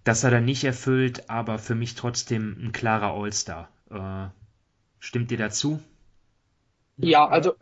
Das 0.05 0.23
hat 0.23 0.33
er 0.35 0.43
nicht 0.43 0.65
erfüllt, 0.65 1.31
aber 1.31 1.59
für 1.59 1.75
mich 1.75 1.95
trotzdem 1.95 2.57
ein 2.61 2.73
klarer 2.73 3.15
All-Star. 3.15 3.69
Äh, 3.91 4.29
stimmt 5.01 5.31
dir 5.31 5.39
dazu? 5.39 5.83
Ja, 6.99 7.27
also 7.27 7.55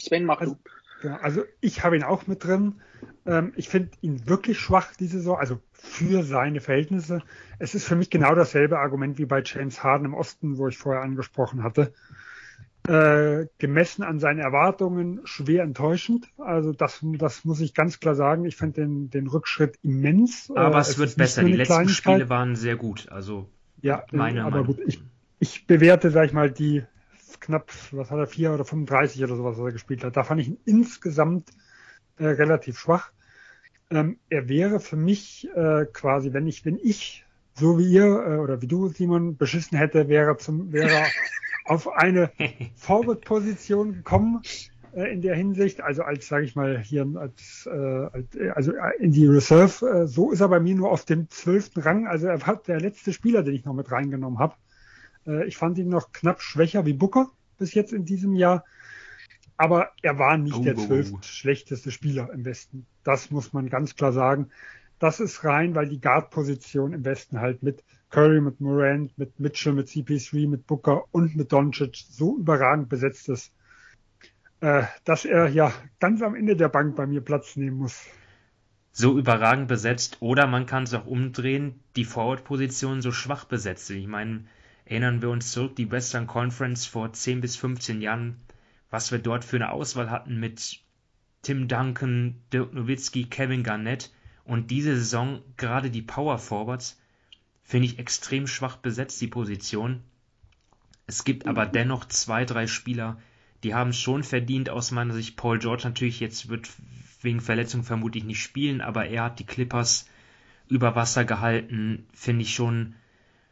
Sven 0.00 0.24
macht 0.24 0.40
also, 0.40 0.56
ja, 1.02 1.16
also 1.18 1.44
ich 1.60 1.84
habe 1.84 1.96
ihn 1.96 2.02
auch 2.02 2.26
mit 2.26 2.44
drin. 2.44 2.80
Ähm, 3.26 3.52
ich 3.56 3.68
finde 3.68 3.90
ihn 4.00 4.28
wirklich 4.28 4.58
schwach 4.58 4.94
diese 4.98 5.18
Saison, 5.18 5.38
also 5.38 5.60
für 5.72 6.22
seine 6.22 6.60
Verhältnisse. 6.60 7.22
Es 7.58 7.74
ist 7.74 7.86
für 7.86 7.96
mich 7.96 8.10
genau 8.10 8.34
dasselbe 8.34 8.78
Argument 8.78 9.18
wie 9.18 9.26
bei 9.26 9.42
James 9.44 9.82
Harden 9.82 10.06
im 10.06 10.14
Osten, 10.14 10.58
wo 10.58 10.68
ich 10.68 10.78
vorher 10.78 11.02
angesprochen 11.02 11.62
hatte. 11.62 11.92
Äh, 12.88 13.46
gemessen 13.58 14.02
an 14.02 14.18
seinen 14.18 14.38
Erwartungen 14.38 15.20
schwer 15.24 15.64
enttäuschend. 15.64 16.28
Also 16.38 16.72
das, 16.72 17.00
das 17.02 17.44
muss 17.44 17.60
ich 17.60 17.74
ganz 17.74 18.00
klar 18.00 18.14
sagen. 18.14 18.46
Ich 18.46 18.56
finde 18.56 18.80
den, 18.80 19.10
den 19.10 19.26
Rückschritt 19.26 19.78
immens. 19.82 20.50
Aber 20.54 20.78
äh, 20.78 20.80
es, 20.80 20.88
es 20.90 20.98
wird 20.98 21.16
besser. 21.16 21.44
Die 21.44 21.52
letzten 21.52 21.88
Spiele 21.90 22.28
waren 22.30 22.56
sehr 22.56 22.76
gut. 22.76 23.08
Also 23.10 23.50
ja, 23.82 24.04
meine 24.12 24.44
aber 24.44 24.62
Meinung. 24.62 24.76
gut. 24.76 24.80
Ich, 24.86 25.02
ich 25.38 25.66
bewerte, 25.66 26.10
sag 26.10 26.26
ich 26.26 26.32
mal, 26.32 26.50
die 26.50 26.84
knapp, 27.38 27.70
was 27.92 28.10
hat 28.10 28.18
er, 28.18 28.26
4 28.26 28.52
oder 28.52 28.64
35 28.64 29.22
oder 29.22 29.36
sowas, 29.36 29.58
was 29.58 29.66
er 29.66 29.72
gespielt 29.72 30.02
hat. 30.04 30.16
Da 30.16 30.24
fand 30.24 30.40
ich 30.40 30.48
ihn 30.48 30.58
insgesamt 30.64 31.50
äh, 32.18 32.26
relativ 32.26 32.78
schwach. 32.78 33.12
Ähm, 33.90 34.18
er 34.28 34.48
wäre 34.48 34.80
für 34.80 34.96
mich 34.96 35.48
äh, 35.54 35.84
quasi, 35.92 36.32
wenn 36.32 36.46
ich, 36.46 36.64
wenn 36.64 36.78
ich 36.78 37.24
so 37.54 37.78
wie 37.78 37.90
ihr 37.90 38.04
äh, 38.04 38.36
oder 38.36 38.62
wie 38.62 38.66
du, 38.66 38.88
Simon, 38.88 39.36
beschissen 39.36 39.76
hätte, 39.76 40.08
wäre 40.08 40.36
zum, 40.36 40.72
wäre 40.72 41.04
auf 41.64 41.88
eine 41.88 42.30
Forward-Position 42.76 43.92
gekommen 43.92 44.42
äh, 44.92 45.12
in 45.12 45.22
der 45.22 45.34
Hinsicht, 45.36 45.80
also 45.80 46.02
als, 46.02 46.28
sage 46.28 46.44
ich 46.44 46.56
mal, 46.56 46.78
hier 46.78 47.06
als, 47.16 47.68
äh, 47.70 47.76
als 47.76 48.26
also 48.54 48.72
äh, 48.72 48.96
in 48.98 49.12
die 49.12 49.26
Reserve. 49.26 49.86
Äh, 49.86 50.06
so 50.06 50.32
ist 50.32 50.40
er 50.40 50.48
bei 50.48 50.60
mir 50.60 50.74
nur 50.74 50.90
auf 50.90 51.04
dem 51.04 51.28
zwölften 51.30 51.80
Rang. 51.80 52.06
Also 52.06 52.28
er 52.28 52.44
war 52.46 52.56
der 52.56 52.80
letzte 52.80 53.12
Spieler, 53.12 53.42
den 53.42 53.54
ich 53.54 53.64
noch 53.64 53.74
mit 53.74 53.90
reingenommen 53.90 54.38
habe. 54.38 54.54
Äh, 55.26 55.46
ich 55.46 55.56
fand 55.56 55.78
ihn 55.78 55.88
noch 55.88 56.12
knapp 56.12 56.42
schwächer 56.42 56.86
wie 56.86 56.92
Booker 56.92 57.30
bis 57.58 57.74
jetzt 57.74 57.92
in 57.92 58.04
diesem 58.04 58.34
Jahr. 58.34 58.64
Aber 59.56 59.90
er 60.02 60.18
war 60.18 60.38
nicht 60.38 60.56
oh, 60.56 60.62
der 60.62 60.76
zwölf 60.76 61.12
schlechteste 61.22 61.90
Spieler 61.90 62.32
im 62.32 62.44
Westen. 62.46 62.86
Das 63.04 63.30
muss 63.30 63.52
man 63.52 63.68
ganz 63.68 63.94
klar 63.94 64.12
sagen. 64.12 64.50
Das 64.98 65.20
ist 65.20 65.44
rein, 65.44 65.74
weil 65.74 65.88
die 65.88 66.00
Guard-Position 66.00 66.94
im 66.94 67.04
Westen 67.04 67.40
halt 67.40 67.62
mit 67.62 67.84
Curry, 68.10 68.40
mit 68.40 68.60
Morant, 68.60 69.16
mit 69.18 69.38
Mitchell, 69.38 69.72
mit 69.72 69.88
CP3, 69.88 70.48
mit 70.48 70.66
Booker 70.66 71.04
und 71.10 71.36
mit 71.36 71.52
Doncic 71.52 72.04
so 72.08 72.38
überragend 72.38 72.88
besetzt 72.88 73.28
ist, 73.28 73.52
äh, 74.60 74.82
dass 75.04 75.24
er 75.24 75.48
ja 75.48 75.72
ganz 76.00 76.22
am 76.22 76.34
Ende 76.34 76.56
der 76.56 76.68
Bank 76.68 76.96
bei 76.96 77.06
mir 77.06 77.20
Platz 77.20 77.56
nehmen 77.56 77.78
muss. 77.78 78.04
So 78.92 79.18
überragend 79.18 79.68
besetzt 79.68 80.16
oder 80.20 80.46
man 80.46 80.66
kann 80.66 80.82
es 80.82 80.94
auch 80.94 81.06
umdrehen, 81.06 81.80
die 81.96 82.04
Forward-Position 82.04 83.02
so 83.02 83.12
schwach 83.12 83.44
besetzt. 83.44 83.90
Ich 83.90 84.06
meine, 84.06 84.44
erinnern 84.90 85.22
wir 85.22 85.30
uns 85.30 85.52
zurück, 85.52 85.76
die 85.76 85.90
Western 85.90 86.26
Conference 86.26 86.84
vor 86.84 87.12
10 87.12 87.40
bis 87.40 87.56
15 87.56 88.02
Jahren, 88.02 88.40
was 88.90 89.12
wir 89.12 89.20
dort 89.20 89.44
für 89.44 89.56
eine 89.56 89.70
Auswahl 89.70 90.10
hatten 90.10 90.40
mit 90.40 90.80
Tim 91.42 91.68
Duncan, 91.68 92.42
Dirk 92.52 92.74
Nowitzki, 92.74 93.24
Kevin 93.24 93.62
Garnett 93.62 94.12
und 94.44 94.72
diese 94.72 94.96
Saison 94.96 95.42
gerade 95.56 95.90
die 95.90 96.02
Power 96.02 96.38
Forwards 96.38 97.00
finde 97.62 97.86
ich 97.86 98.00
extrem 98.00 98.48
schwach 98.48 98.78
besetzt, 98.78 99.20
die 99.20 99.28
Position. 99.28 100.02
Es 101.06 101.22
gibt 101.22 101.46
aber 101.46 101.66
dennoch 101.66 102.04
zwei, 102.06 102.44
drei 102.44 102.66
Spieler, 102.66 103.20
die 103.62 103.74
haben 103.74 103.92
schon 103.92 104.24
verdient, 104.24 104.70
aus 104.70 104.90
meiner 104.90 105.14
Sicht. 105.14 105.36
Paul 105.36 105.60
George 105.60 105.84
natürlich 105.84 106.18
jetzt 106.18 106.48
wird 106.48 106.68
wegen 107.22 107.40
Verletzung 107.40 107.84
vermutlich 107.84 108.24
nicht 108.24 108.42
spielen, 108.42 108.80
aber 108.80 109.06
er 109.06 109.24
hat 109.24 109.38
die 109.38 109.46
Clippers 109.46 110.06
über 110.66 110.96
Wasser 110.96 111.24
gehalten, 111.24 112.08
finde 112.12 112.42
ich 112.42 112.54
schon 112.54 112.96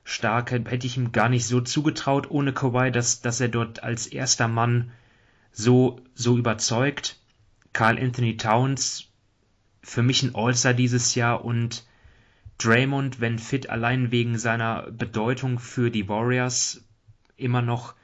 stark. 0.08 0.50
Hätte 0.50 0.86
ich 0.86 0.96
ihm 0.96 1.12
gar 1.12 1.28
nicht 1.28 1.46
so 1.46 1.60
zugetraut 1.60 2.30
ohne 2.30 2.52
Kawhi, 2.52 2.90
dass, 2.90 3.20
dass 3.20 3.40
er 3.40 3.48
dort 3.48 3.82
als 3.82 4.06
erster 4.06 4.48
Mann 4.48 4.90
so, 5.52 6.00
so 6.14 6.38
überzeugt. 6.38 7.20
Carl 7.72 7.98
Anthony 7.98 8.36
Towns, 8.36 9.08
für 9.82 10.02
mich 10.02 10.22
ein 10.22 10.34
All-Star 10.34 10.74
dieses 10.74 11.14
Jahr 11.14 11.44
und 11.44 11.86
Draymond, 12.56 13.20
wenn 13.20 13.38
fit, 13.38 13.70
allein 13.70 14.10
wegen 14.10 14.38
seiner 14.38 14.90
Bedeutung 14.90 15.58
für 15.58 15.90
die 15.90 16.08
Warriors, 16.08 16.82
immer 17.36 17.62
noch 17.62 17.94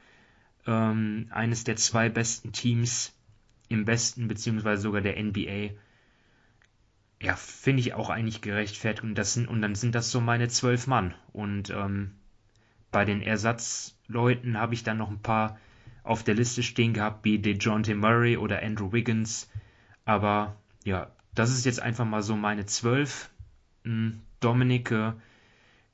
ähm, 0.67 1.27
eines 1.31 1.65
der 1.65 1.77
zwei 1.77 2.09
besten 2.09 2.53
Teams 2.53 3.13
im 3.69 3.87
Westen, 3.87 4.29
beziehungsweise 4.29 4.83
sogar 4.83 5.01
der 5.01 5.21
NBA 5.21 5.71
ja, 7.25 7.37
finde 7.37 7.81
ich 7.81 7.95
auch 7.95 8.11
eigentlich 8.11 8.43
gerechtfertigt. 8.43 9.03
Und, 9.03 9.15
das 9.17 9.35
sind, 9.35 9.49
und 9.49 9.63
dann 9.63 9.75
sind 9.75 9.95
das 9.95 10.11
so 10.11 10.21
meine 10.21 10.49
zwölf 10.49 10.87
Mann. 10.87 11.15
Und 11.33 11.71
ähm, 11.71 12.13
bei 12.91 13.05
den 13.05 13.23
Ersatzleuten 13.23 14.59
habe 14.59 14.75
ich 14.75 14.85
dann 14.85 14.99
noch 14.99 15.11
ein 15.11 15.23
paar 15.23 15.59
auf 16.03 16.23
der 16.23 16.35
Liste 16.35 16.63
stehen 16.63 16.93
gehabt, 16.93 17.25
wie 17.25 17.39
DeJounte 17.39 17.95
Murray 17.95 18.37
oder 18.37 18.63
Andrew 18.63 18.93
Wiggins. 18.93 19.49
Aber 20.05 20.57
ja, 20.85 21.11
das 21.35 21.51
ist 21.51 21.65
jetzt 21.65 21.81
einfach 21.81 22.05
mal 22.05 22.23
so 22.23 22.37
meine 22.37 22.67
zwölf. 22.67 23.31
Hm, 23.85 24.21
Dominik, 24.41 24.91
äh, 24.91 25.13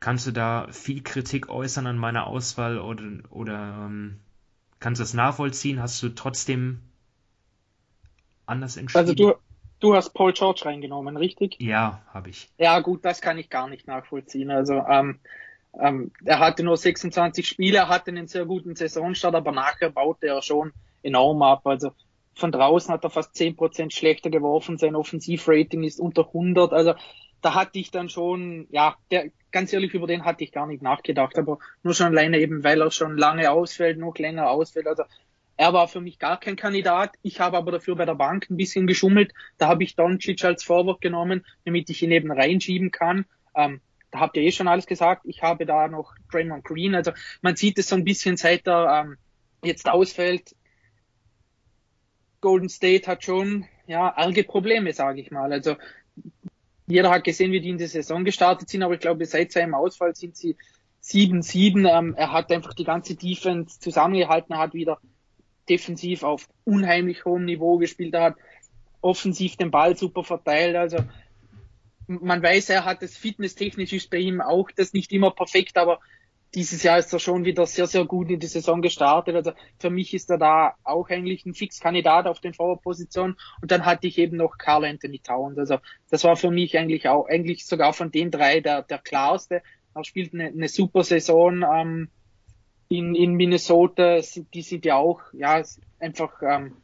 kannst 0.00 0.26
du 0.26 0.32
da 0.32 0.66
viel 0.72 1.02
Kritik 1.02 1.48
äußern 1.48 1.86
an 1.86 1.96
meiner 1.96 2.26
Auswahl 2.26 2.78
oder, 2.78 3.04
oder 3.30 3.86
ähm, 3.86 4.18
kannst 4.80 4.98
du 4.98 5.04
das 5.04 5.14
nachvollziehen? 5.14 5.80
Hast 5.80 6.02
du 6.02 6.08
trotzdem 6.08 6.80
anders 8.46 8.76
entschieden? 8.76 8.98
Also 8.98 9.14
du, 9.14 9.34
du 9.80 9.94
hast 9.94 10.10
Paul 10.10 10.32
George 10.32 10.62
reingenommen, 10.64 11.16
richtig? 11.16 11.56
Ja, 11.60 12.02
habe 12.12 12.30
ich. 12.30 12.48
Ja, 12.58 12.80
gut, 12.80 13.04
das 13.04 13.20
kann 13.20 13.38
ich 13.38 13.50
gar 13.50 13.68
nicht 13.68 13.86
nachvollziehen. 13.86 14.50
Also 14.50 14.74
ähm, 14.74 15.20
ähm, 15.78 16.12
er 16.24 16.38
hatte 16.38 16.62
nur 16.62 16.76
26 16.76 17.46
Spiele, 17.46 17.78
er 17.78 17.88
hatte 17.88 18.10
einen 18.10 18.28
sehr 18.28 18.44
guten 18.44 18.76
Saisonstart, 18.76 19.34
aber 19.34 19.52
nachher 19.52 19.90
baute 19.90 20.26
er 20.28 20.42
schon 20.42 20.72
enorm 21.02 21.42
ab. 21.42 21.66
Also 21.66 21.92
von 22.34 22.52
draußen 22.52 22.92
hat 22.92 23.04
er 23.04 23.10
fast 23.10 23.34
10% 23.34 23.92
schlechter 23.92 24.30
geworfen, 24.30 24.78
sein 24.78 24.96
Offensivrating 24.96 25.82
ist 25.82 26.00
unter 26.00 26.26
100. 26.26 26.72
Also 26.72 26.94
da 27.40 27.54
hatte 27.54 27.78
ich 27.78 27.90
dann 27.90 28.08
schon, 28.08 28.66
ja, 28.70 28.96
der, 29.10 29.30
ganz 29.50 29.72
ehrlich, 29.72 29.94
über 29.94 30.06
den 30.06 30.24
hatte 30.24 30.44
ich 30.44 30.52
gar 30.52 30.66
nicht 30.66 30.82
nachgedacht, 30.82 31.38
aber 31.38 31.58
nur 31.82 31.94
schon 31.94 32.08
alleine 32.08 32.38
eben, 32.38 32.64
weil 32.64 32.80
er 32.80 32.90
schon 32.90 33.16
lange 33.16 33.50
ausfällt, 33.50 33.98
noch 33.98 34.16
länger 34.18 34.50
ausfällt. 34.50 34.86
Also 34.86 35.04
er 35.60 35.74
war 35.74 35.88
für 35.88 36.00
mich 36.00 36.18
gar 36.18 36.40
kein 36.40 36.56
Kandidat. 36.56 37.12
Ich 37.20 37.38
habe 37.38 37.58
aber 37.58 37.70
dafür 37.70 37.94
bei 37.94 38.06
der 38.06 38.14
Bank 38.14 38.48
ein 38.48 38.56
bisschen 38.56 38.86
geschummelt. 38.86 39.34
Da 39.58 39.68
habe 39.68 39.84
ich 39.84 39.94
Doncic 39.94 40.42
als 40.42 40.64
Vorwurf 40.64 41.00
genommen, 41.00 41.44
damit 41.66 41.90
ich 41.90 42.02
ihn 42.02 42.12
eben 42.12 42.32
reinschieben 42.32 42.90
kann. 42.90 43.26
Ähm, 43.54 43.82
da 44.10 44.20
habt 44.20 44.38
ihr 44.38 44.42
eh 44.42 44.52
schon 44.52 44.68
alles 44.68 44.86
gesagt. 44.86 45.26
Ich 45.26 45.42
habe 45.42 45.66
da 45.66 45.86
noch 45.86 46.14
Draymond 46.32 46.64
Green. 46.64 46.94
Also 46.94 47.12
man 47.42 47.56
sieht 47.56 47.78
es 47.78 47.88
so 47.88 47.96
ein 47.96 48.04
bisschen, 48.04 48.38
seit 48.38 48.66
er 48.66 49.04
ähm, 49.04 49.18
jetzt 49.62 49.86
ausfällt. 49.86 50.56
Golden 52.40 52.70
State 52.70 53.06
hat 53.06 53.22
schon 53.22 53.66
ja 53.86 54.16
arge 54.16 54.44
Probleme, 54.44 54.94
sage 54.94 55.20
ich 55.20 55.30
mal. 55.30 55.52
Also 55.52 55.76
jeder 56.86 57.10
hat 57.10 57.24
gesehen, 57.24 57.52
wie 57.52 57.60
die 57.60 57.68
in 57.68 57.76
die 57.76 57.86
Saison 57.86 58.24
gestartet 58.24 58.70
sind, 58.70 58.82
aber 58.82 58.94
ich 58.94 59.00
glaube, 59.00 59.26
seit 59.26 59.52
seinem 59.52 59.74
Ausfall 59.74 60.16
sind 60.16 60.38
sie 60.38 60.56
7-7. 61.02 61.86
Ähm, 61.86 62.14
er 62.14 62.32
hat 62.32 62.50
einfach 62.50 62.72
die 62.72 62.84
ganze 62.84 63.14
Defense 63.14 63.78
zusammengehalten, 63.78 64.54
er 64.54 64.58
hat 64.58 64.72
wieder 64.72 64.98
defensiv 65.70 66.24
auf 66.24 66.48
unheimlich 66.64 67.24
hohem 67.24 67.44
Niveau 67.44 67.78
gespielt, 67.78 68.14
hat 68.14 68.36
offensiv 69.00 69.56
den 69.56 69.70
Ball 69.70 69.96
super 69.96 70.24
verteilt. 70.24 70.76
Also 70.76 70.98
man 72.06 72.42
weiß, 72.42 72.70
er 72.70 72.84
hat 72.84 73.02
das 73.02 73.16
fitnesstechnisch 73.16 73.92
ist 73.92 74.10
bei 74.10 74.18
ihm 74.18 74.40
auch 74.40 74.70
das 74.70 74.92
nicht 74.92 75.12
immer 75.12 75.30
perfekt, 75.30 75.78
aber 75.78 76.00
dieses 76.54 76.82
Jahr 76.82 76.98
ist 76.98 77.12
er 77.12 77.20
schon 77.20 77.44
wieder 77.44 77.64
sehr, 77.66 77.86
sehr 77.86 78.04
gut 78.04 78.28
in 78.28 78.40
die 78.40 78.46
Saison 78.48 78.82
gestartet. 78.82 79.36
Also 79.36 79.52
für 79.78 79.90
mich 79.90 80.12
ist 80.14 80.30
er 80.30 80.38
da 80.38 80.74
auch 80.82 81.08
eigentlich 81.08 81.46
ein 81.46 81.54
Fixkandidat 81.54 82.26
auf 82.26 82.40
den 82.40 82.54
Forward-Positionen. 82.54 83.36
Und 83.62 83.70
dann 83.70 83.86
hatte 83.86 84.08
ich 84.08 84.18
eben 84.18 84.36
noch 84.36 84.58
Carl 84.58 84.84
Anthony 84.84 85.20
Towns. 85.20 85.58
Also 85.58 85.78
das 86.10 86.24
war 86.24 86.34
für 86.34 86.50
mich 86.50 86.76
eigentlich 86.76 87.08
auch, 87.08 87.28
eigentlich 87.28 87.66
sogar 87.66 87.92
von 87.92 88.10
den 88.10 88.32
drei 88.32 88.60
der, 88.60 88.82
der 88.82 88.98
klarste. 88.98 89.62
Er 89.94 90.04
spielt 90.04 90.34
eine, 90.34 90.46
eine 90.46 90.68
super 90.68 91.04
Saison 91.04 91.62
ähm, 91.62 92.08
in, 92.90 93.14
in 93.14 93.34
Minnesota. 93.34 94.20
Die 94.52 94.62
sind 94.62 94.84
ja 94.84 94.96
auch 94.96 95.22
ja 95.32 95.62
einfach 95.98 96.42
ähm, 96.42 96.76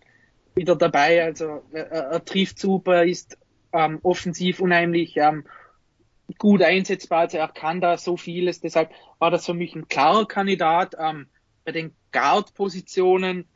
wieder 0.54 0.76
dabei. 0.76 1.22
Also 1.22 1.62
er, 1.72 1.90
er 1.90 2.24
trifft 2.24 2.58
super, 2.58 3.04
ist 3.04 3.36
ähm, 3.72 3.98
offensiv 4.02 4.60
unheimlich 4.60 5.16
ähm, 5.16 5.44
gut 6.38 6.62
einsetzbar, 6.62 7.20
also 7.20 7.38
er 7.38 7.48
kann 7.48 7.80
da 7.80 7.96
so 7.96 8.16
vieles, 8.16 8.60
deshalb 8.60 8.90
war 9.18 9.30
das 9.30 9.46
für 9.46 9.54
mich 9.54 9.74
ein 9.74 9.88
klarer 9.88 10.26
Kandidat. 10.26 10.96
Ähm, 10.98 11.26
bei 11.64 11.72
den 11.72 11.94
Guard-Positionen, 12.12 13.46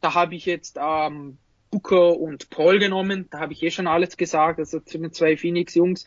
da 0.00 0.14
habe 0.14 0.34
ich 0.34 0.46
jetzt 0.46 0.78
ähm, 0.80 1.38
Booker 1.70 2.18
und 2.18 2.50
Paul 2.50 2.78
genommen, 2.78 3.28
da 3.30 3.40
habe 3.40 3.52
ich 3.52 3.62
eh 3.62 3.70
schon 3.70 3.86
alles 3.86 4.16
gesagt, 4.16 4.58
also 4.58 4.80
zu 4.80 4.98
den 4.98 5.12
zwei 5.12 5.36
Phoenix-Jungs. 5.36 6.06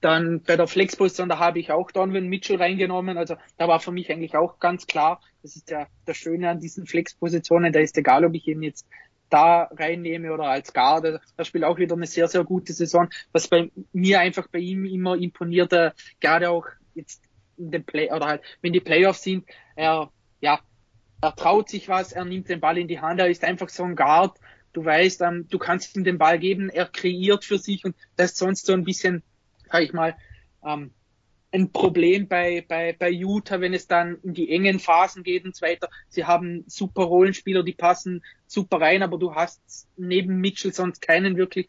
Dann 0.00 0.42
bei 0.42 0.56
der 0.56 0.66
Flex-Position, 0.66 1.28
da 1.28 1.38
habe 1.38 1.58
ich 1.58 1.72
auch 1.72 1.90
Donovan 1.90 2.28
Mitchell 2.28 2.56
reingenommen, 2.56 3.16
also 3.16 3.36
da 3.56 3.66
war 3.66 3.80
für 3.80 3.92
mich 3.92 4.10
eigentlich 4.10 4.36
auch 4.36 4.58
ganz 4.58 4.86
klar, 4.86 5.20
das 5.42 5.56
ist 5.56 5.70
ja 5.70 5.86
das 6.04 6.16
Schöne 6.16 6.50
an 6.50 6.60
diesen 6.60 6.86
Flex-Positionen, 6.86 7.72
da 7.72 7.80
ist 7.80 7.96
egal, 7.96 8.24
ob 8.24 8.34
ich 8.34 8.46
ihn 8.46 8.62
jetzt 8.62 8.86
da 9.30 9.68
reinnehme 9.76 10.32
oder 10.32 10.44
als 10.44 10.72
Garde. 10.72 11.20
Er 11.36 11.44
spielt 11.44 11.64
auch 11.64 11.78
wieder 11.78 11.96
eine 11.96 12.06
sehr, 12.06 12.28
sehr 12.28 12.44
gute 12.44 12.72
Saison. 12.72 13.08
Was 13.32 13.48
bei 13.48 13.70
mir 13.92 14.20
einfach 14.20 14.48
bei 14.48 14.58
ihm 14.58 14.84
immer 14.84 15.16
imponierte, 15.16 15.94
gerade 16.20 16.50
auch 16.50 16.66
jetzt 16.94 17.22
in 17.56 17.70
den 17.70 17.84
Play 17.84 18.12
oder 18.12 18.26
halt, 18.26 18.42
wenn 18.62 18.72
die 18.72 18.80
Playoffs 18.80 19.22
sind, 19.22 19.44
er, 19.74 20.10
ja, 20.40 20.60
er 21.20 21.34
traut 21.34 21.68
sich 21.68 21.88
was, 21.88 22.12
er 22.12 22.24
nimmt 22.24 22.48
den 22.48 22.60
Ball 22.60 22.78
in 22.78 22.88
die 22.88 23.00
Hand, 23.00 23.20
er 23.20 23.28
ist 23.28 23.44
einfach 23.44 23.68
so 23.68 23.84
ein 23.84 23.96
Guard. 23.96 24.38
Du 24.72 24.84
weißt, 24.84 25.22
ähm, 25.22 25.46
du 25.48 25.58
kannst 25.58 25.96
ihm 25.96 26.04
den 26.04 26.18
Ball 26.18 26.38
geben, 26.38 26.68
er 26.68 26.86
kreiert 26.86 27.44
für 27.44 27.58
sich 27.58 27.84
und 27.84 27.96
das 28.16 28.32
ist 28.32 28.38
sonst 28.38 28.66
so 28.66 28.74
ein 28.74 28.84
bisschen, 28.84 29.22
sag 29.70 29.82
ich 29.82 29.92
mal, 29.92 30.16
ähm, 30.64 30.90
ein 31.52 31.72
Problem 31.72 32.28
bei, 32.28 32.64
bei, 32.66 32.94
bei 32.98 33.10
Utah, 33.10 33.60
wenn 33.60 33.72
es 33.72 33.86
dann 33.86 34.18
in 34.22 34.34
die 34.34 34.50
engen 34.50 34.78
Phasen 34.78 35.22
geht 35.22 35.44
und 35.44 35.54
so 35.56 35.64
weiter. 35.64 35.88
Sie 36.08 36.24
haben 36.24 36.64
super 36.66 37.04
Rollenspieler, 37.04 37.62
die 37.62 37.72
passen 37.72 38.22
super 38.46 38.80
rein, 38.80 39.02
aber 39.02 39.18
du 39.18 39.34
hast 39.34 39.88
neben 39.96 40.40
Mitchell 40.40 40.72
sonst 40.72 41.00
keinen 41.00 41.36
wirklich, 41.36 41.68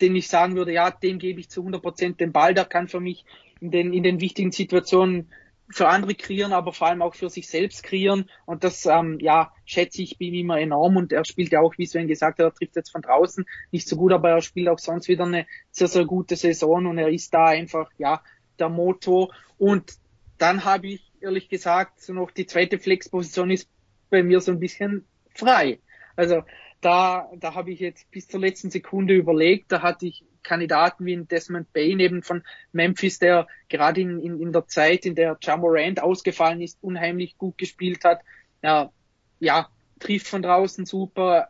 den 0.00 0.14
ich 0.14 0.28
sagen 0.28 0.54
würde, 0.54 0.72
ja, 0.72 0.90
dem 0.90 1.18
gebe 1.18 1.40
ich 1.40 1.50
zu 1.50 1.60
100 1.60 1.82
Prozent 1.82 2.20
den 2.20 2.32
Ball, 2.32 2.54
der 2.54 2.64
kann 2.66 2.88
für 2.88 3.00
mich 3.00 3.24
in 3.60 3.70
den, 3.70 3.92
in 3.92 4.02
den 4.02 4.20
wichtigen 4.20 4.52
Situationen 4.52 5.30
für 5.72 5.88
andere 5.88 6.14
kreieren, 6.14 6.52
aber 6.52 6.72
vor 6.72 6.88
allem 6.88 7.02
auch 7.02 7.14
für 7.14 7.30
sich 7.30 7.48
selbst 7.48 7.82
kreieren. 7.82 8.28
Und 8.46 8.64
das, 8.64 8.86
ähm, 8.86 9.18
ja, 9.20 9.52
schätze 9.64 10.02
ich 10.02 10.20
ihm 10.20 10.34
immer 10.34 10.58
enorm. 10.58 10.96
Und 10.96 11.12
er 11.12 11.24
spielt 11.24 11.52
ja 11.52 11.60
auch, 11.60 11.78
wie 11.78 11.86
Sven 11.86 12.08
gesagt 12.08 12.38
hat, 12.38 12.44
er 12.46 12.54
trifft 12.54 12.76
jetzt 12.76 12.90
von 12.90 13.02
draußen 13.02 13.44
nicht 13.70 13.88
so 13.88 13.96
gut, 13.96 14.12
aber 14.12 14.30
er 14.30 14.42
spielt 14.42 14.68
auch 14.68 14.78
sonst 14.78 15.08
wieder 15.08 15.24
eine 15.24 15.46
sehr, 15.70 15.88
sehr 15.88 16.04
gute 16.04 16.36
Saison 16.36 16.86
und 16.86 16.98
er 16.98 17.08
ist 17.08 17.32
da 17.32 17.46
einfach, 17.46 17.90
ja, 17.98 18.22
der 18.58 18.68
Motor. 18.68 19.32
Und 19.58 19.94
dann 20.38 20.64
habe 20.64 20.88
ich 20.88 21.12
ehrlich 21.20 21.48
gesagt 21.48 22.00
so 22.00 22.12
noch 22.12 22.30
die 22.30 22.46
zweite 22.46 22.78
Flexposition 22.78 23.50
ist 23.50 23.68
bei 24.08 24.22
mir 24.22 24.40
so 24.40 24.52
ein 24.52 24.60
bisschen 24.60 25.06
frei. 25.34 25.80
Also 26.16 26.42
da, 26.80 27.30
da 27.36 27.54
habe 27.54 27.70
ich 27.72 27.80
jetzt 27.80 28.10
bis 28.10 28.26
zur 28.26 28.40
letzten 28.40 28.70
Sekunde 28.70 29.14
überlegt. 29.14 29.70
Da 29.70 29.82
hatte 29.82 30.06
ich 30.06 30.24
Kandidaten 30.42 31.04
wie 31.04 31.16
Desmond 31.16 31.72
Bain 31.72 32.00
eben 32.00 32.22
von 32.22 32.42
Memphis, 32.72 33.18
der 33.18 33.46
gerade 33.68 34.00
in, 34.00 34.18
in, 34.20 34.40
in 34.40 34.52
der 34.52 34.66
Zeit, 34.66 35.06
in 35.06 35.14
der 35.14 35.38
Jamorant 35.40 36.02
ausgefallen 36.02 36.60
ist, 36.60 36.78
unheimlich 36.82 37.38
gut 37.38 37.58
gespielt 37.58 38.04
hat. 38.04 38.20
Ja, 38.62 38.90
ja, 39.38 39.68
trifft 39.98 40.28
von 40.28 40.42
draußen 40.42 40.86
super. 40.86 41.48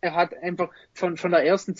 Er 0.00 0.14
hat 0.14 0.34
einfach 0.42 0.70
von, 0.92 1.16
von 1.16 1.30
der 1.30 1.44
ersten, 1.44 1.74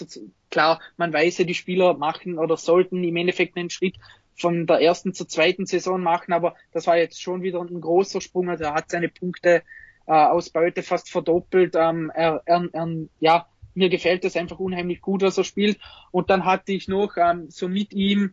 klar, 0.50 0.80
man 0.96 1.12
weiß 1.12 1.38
ja, 1.38 1.44
die 1.44 1.54
Spieler 1.54 1.94
machen 1.94 2.38
oder 2.38 2.56
sollten 2.56 3.04
im 3.04 3.16
Endeffekt 3.16 3.56
einen 3.56 3.70
Schritt 3.70 3.96
von 4.36 4.66
der 4.66 4.80
ersten 4.80 5.14
zur 5.14 5.28
zweiten 5.28 5.66
Saison 5.66 6.02
machen, 6.02 6.32
aber 6.32 6.56
das 6.72 6.86
war 6.86 6.96
jetzt 6.96 7.22
schon 7.22 7.42
wieder 7.42 7.60
ein 7.60 7.80
großer 7.80 8.20
Sprung. 8.20 8.48
Also 8.48 8.64
er 8.64 8.74
hat 8.74 8.90
seine 8.90 9.08
Punkte 9.08 9.62
äh, 10.06 10.12
Ausbeute 10.12 10.82
fast 10.82 11.10
verdoppelt. 11.10 11.74
Ähm, 11.76 12.10
er, 12.14 12.42
er, 12.44 12.68
er, 12.72 12.88
ja, 13.20 13.46
mir 13.74 13.88
gefällt 13.88 14.24
das 14.24 14.36
einfach 14.36 14.58
unheimlich 14.58 15.00
gut, 15.00 15.22
was 15.22 15.38
er 15.38 15.44
spielt. 15.44 15.78
Und 16.10 16.30
dann 16.30 16.44
hatte 16.44 16.72
ich 16.72 16.88
noch 16.88 17.16
ähm, 17.16 17.50
so 17.50 17.68
mit 17.68 17.92
ihm 17.92 18.32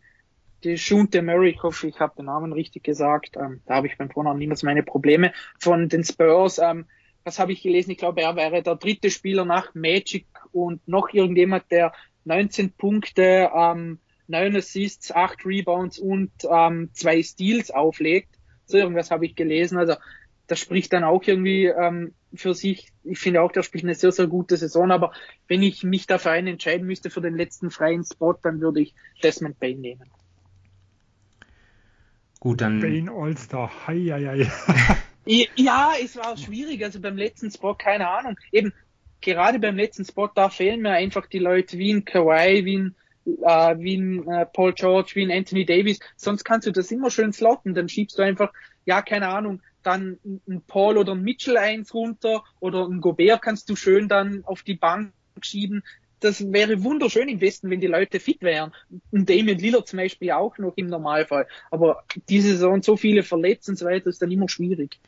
die 0.64 0.78
Shunte 0.78 1.22
Murray, 1.22 1.50
ich 1.50 1.62
hoffe, 1.62 1.88
ich 1.88 1.98
habe 1.98 2.14
den 2.16 2.26
Namen 2.26 2.52
richtig 2.52 2.84
gesagt. 2.84 3.36
Ähm, 3.36 3.60
da 3.66 3.76
habe 3.76 3.88
ich 3.88 3.98
beim 3.98 4.10
Vornamen 4.10 4.38
niemals 4.38 4.62
meine 4.62 4.82
Probleme. 4.82 5.32
Von 5.58 5.88
den 5.88 6.04
Spurs, 6.04 6.58
ähm, 6.58 6.86
was 7.24 7.38
habe 7.38 7.52
ich 7.52 7.62
gelesen? 7.62 7.90
Ich 7.90 7.98
glaube, 7.98 8.22
er 8.22 8.36
wäre 8.36 8.62
der 8.62 8.76
dritte 8.76 9.10
Spieler 9.10 9.44
nach 9.44 9.74
Magic 9.74 10.26
und 10.52 10.86
noch 10.86 11.12
irgendjemand, 11.12 11.70
der 11.70 11.92
19 12.24 12.72
Punkte 12.72 13.50
ähm, 13.54 13.98
neun 14.28 14.56
Assists, 14.56 15.12
acht 15.12 15.44
Rebounds 15.44 15.98
und 15.98 16.30
ähm, 16.48 16.90
zwei 16.92 17.22
Steals 17.22 17.70
auflegt. 17.70 18.38
So 18.66 18.78
irgendwas 18.78 19.10
habe 19.10 19.26
ich 19.26 19.34
gelesen. 19.34 19.78
Also 19.78 19.94
das 20.52 20.60
spricht 20.60 20.92
dann 20.92 21.02
auch 21.02 21.22
irgendwie 21.24 21.64
ähm, 21.64 22.12
für 22.34 22.52
sich. 22.52 22.92
Ich 23.04 23.18
finde 23.18 23.40
auch, 23.40 23.52
der 23.52 23.62
spielt 23.62 23.84
eine 23.84 23.94
sehr, 23.94 24.12
sehr 24.12 24.26
gute 24.26 24.58
Saison. 24.58 24.90
Aber 24.90 25.12
wenn 25.48 25.62
ich 25.62 25.82
mich 25.82 26.06
dafür 26.06 26.32
einen 26.32 26.48
entscheiden 26.48 26.86
müsste 26.86 27.08
für 27.08 27.22
den 27.22 27.34
letzten 27.34 27.70
freien 27.70 28.04
Spot, 28.04 28.34
dann 28.34 28.60
würde 28.60 28.82
ich 28.82 28.94
Desmond 29.22 29.58
Bain 29.58 29.80
nehmen. 29.80 30.10
Gut, 32.38 32.60
dann. 32.60 32.80
Bain 32.80 33.08
All-Star. 33.08 33.70
Hei, 33.86 34.00
hei, 34.10 34.46
hei. 35.24 35.48
ja, 35.56 35.92
es 36.04 36.16
war 36.16 36.36
schwierig. 36.36 36.84
Also 36.84 37.00
beim 37.00 37.16
letzten 37.16 37.50
Spot, 37.50 37.74
keine 37.74 38.10
Ahnung. 38.10 38.36
Eben, 38.52 38.74
gerade 39.22 39.58
beim 39.58 39.76
letzten 39.76 40.04
Spot, 40.04 40.28
da 40.34 40.50
fehlen 40.50 40.82
mir 40.82 40.90
einfach 40.90 41.28
die 41.28 41.38
Leute 41.38 41.78
wie 41.78 41.94
ein 41.94 42.04
Kawhi, 42.04 42.66
wie 42.66 42.76
ein 42.76 42.94
äh, 43.24 43.78
wie 43.78 43.96
ein 43.96 44.28
äh, 44.28 44.44
Paul 44.44 44.74
George, 44.74 45.12
wie 45.14 45.22
ein 45.22 45.30
Anthony 45.30 45.64
Davis. 45.64 45.98
Sonst 46.14 46.44
kannst 46.44 46.66
du 46.66 46.72
das 46.72 46.90
immer 46.90 47.10
schön 47.10 47.32
slotten. 47.32 47.72
Dann 47.72 47.88
schiebst 47.88 48.18
du 48.18 48.22
einfach, 48.22 48.52
ja, 48.84 49.00
keine 49.00 49.28
Ahnung, 49.28 49.62
dann 49.82 50.18
ein 50.24 50.62
Paul 50.66 50.98
oder 50.98 51.12
ein 51.12 51.22
Mitchell 51.22 51.56
eins 51.56 51.94
runter 51.94 52.44
oder 52.60 52.86
ein 52.86 53.00
Gobert 53.00 53.42
kannst 53.42 53.68
du 53.68 53.76
schön 53.76 54.08
dann 54.08 54.44
auf 54.44 54.62
die 54.62 54.74
Bank 54.74 55.12
schieben. 55.40 55.82
Das 56.20 56.52
wäre 56.52 56.84
wunderschön 56.84 57.28
im 57.28 57.40
Westen, 57.40 57.68
wenn 57.68 57.80
die 57.80 57.88
Leute 57.88 58.20
fit 58.20 58.42
wären. 58.42 58.72
Und 59.10 59.28
Damien 59.28 59.58
Lillard 59.58 59.88
zum 59.88 59.98
Beispiel 59.98 60.30
auch 60.30 60.56
noch 60.58 60.74
im 60.76 60.86
Normalfall. 60.86 61.48
Aber 61.70 62.04
diese 62.28 62.50
Saison 62.52 62.80
so 62.82 62.96
viele 62.96 63.24
verletzt 63.24 63.68
und 63.68 63.76
so 63.76 63.86
weiter 63.86 64.06
ist 64.06 64.22
dann 64.22 64.30
immer 64.30 64.48
schwierig. 64.48 65.00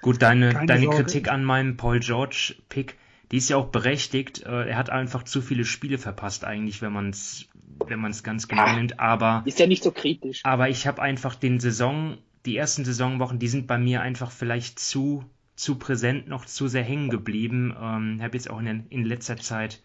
Gut, 0.00 0.22
deine, 0.22 0.66
deine 0.66 0.88
Kritik 0.88 1.30
an 1.30 1.44
meinem 1.44 1.76
Paul 1.76 2.00
George 2.00 2.54
Pick, 2.70 2.96
die 3.30 3.36
ist 3.36 3.50
ja 3.50 3.58
auch 3.58 3.66
berechtigt. 3.66 4.44
Äh, 4.44 4.70
er 4.70 4.76
hat 4.76 4.88
einfach 4.88 5.24
zu 5.24 5.42
viele 5.42 5.64
Spiele 5.64 5.98
verpasst 5.98 6.44
eigentlich, 6.44 6.80
wenn 6.80 6.92
man 6.92 7.10
es 7.10 7.48
wenn 7.86 8.00
man 8.00 8.10
es 8.10 8.22
ganz 8.22 8.48
genau 8.48 8.66
ja, 8.66 8.76
nimmt. 8.76 9.00
Aber 9.00 9.42
ist 9.44 9.58
ja 9.58 9.66
nicht 9.66 9.82
so 9.82 9.90
kritisch. 9.90 10.40
Aber 10.44 10.68
ich 10.68 10.86
habe 10.86 11.02
einfach 11.02 11.34
den 11.34 11.60
Saison, 11.60 12.18
die 12.46 12.56
ersten 12.56 12.84
Saisonwochen, 12.84 13.38
die 13.38 13.48
sind 13.48 13.66
bei 13.66 13.78
mir 13.78 14.00
einfach 14.02 14.30
vielleicht 14.30 14.78
zu 14.78 15.24
zu 15.54 15.76
präsent, 15.76 16.28
noch 16.28 16.44
zu 16.46 16.66
sehr 16.68 16.82
hängen 16.82 17.10
geblieben. 17.10 17.74
Ähm, 17.78 18.20
habe 18.22 18.36
jetzt 18.36 18.50
auch 18.50 18.60
in, 18.60 18.86
in, 18.88 19.04
letzter 19.04 19.36
Zeit 19.36 19.82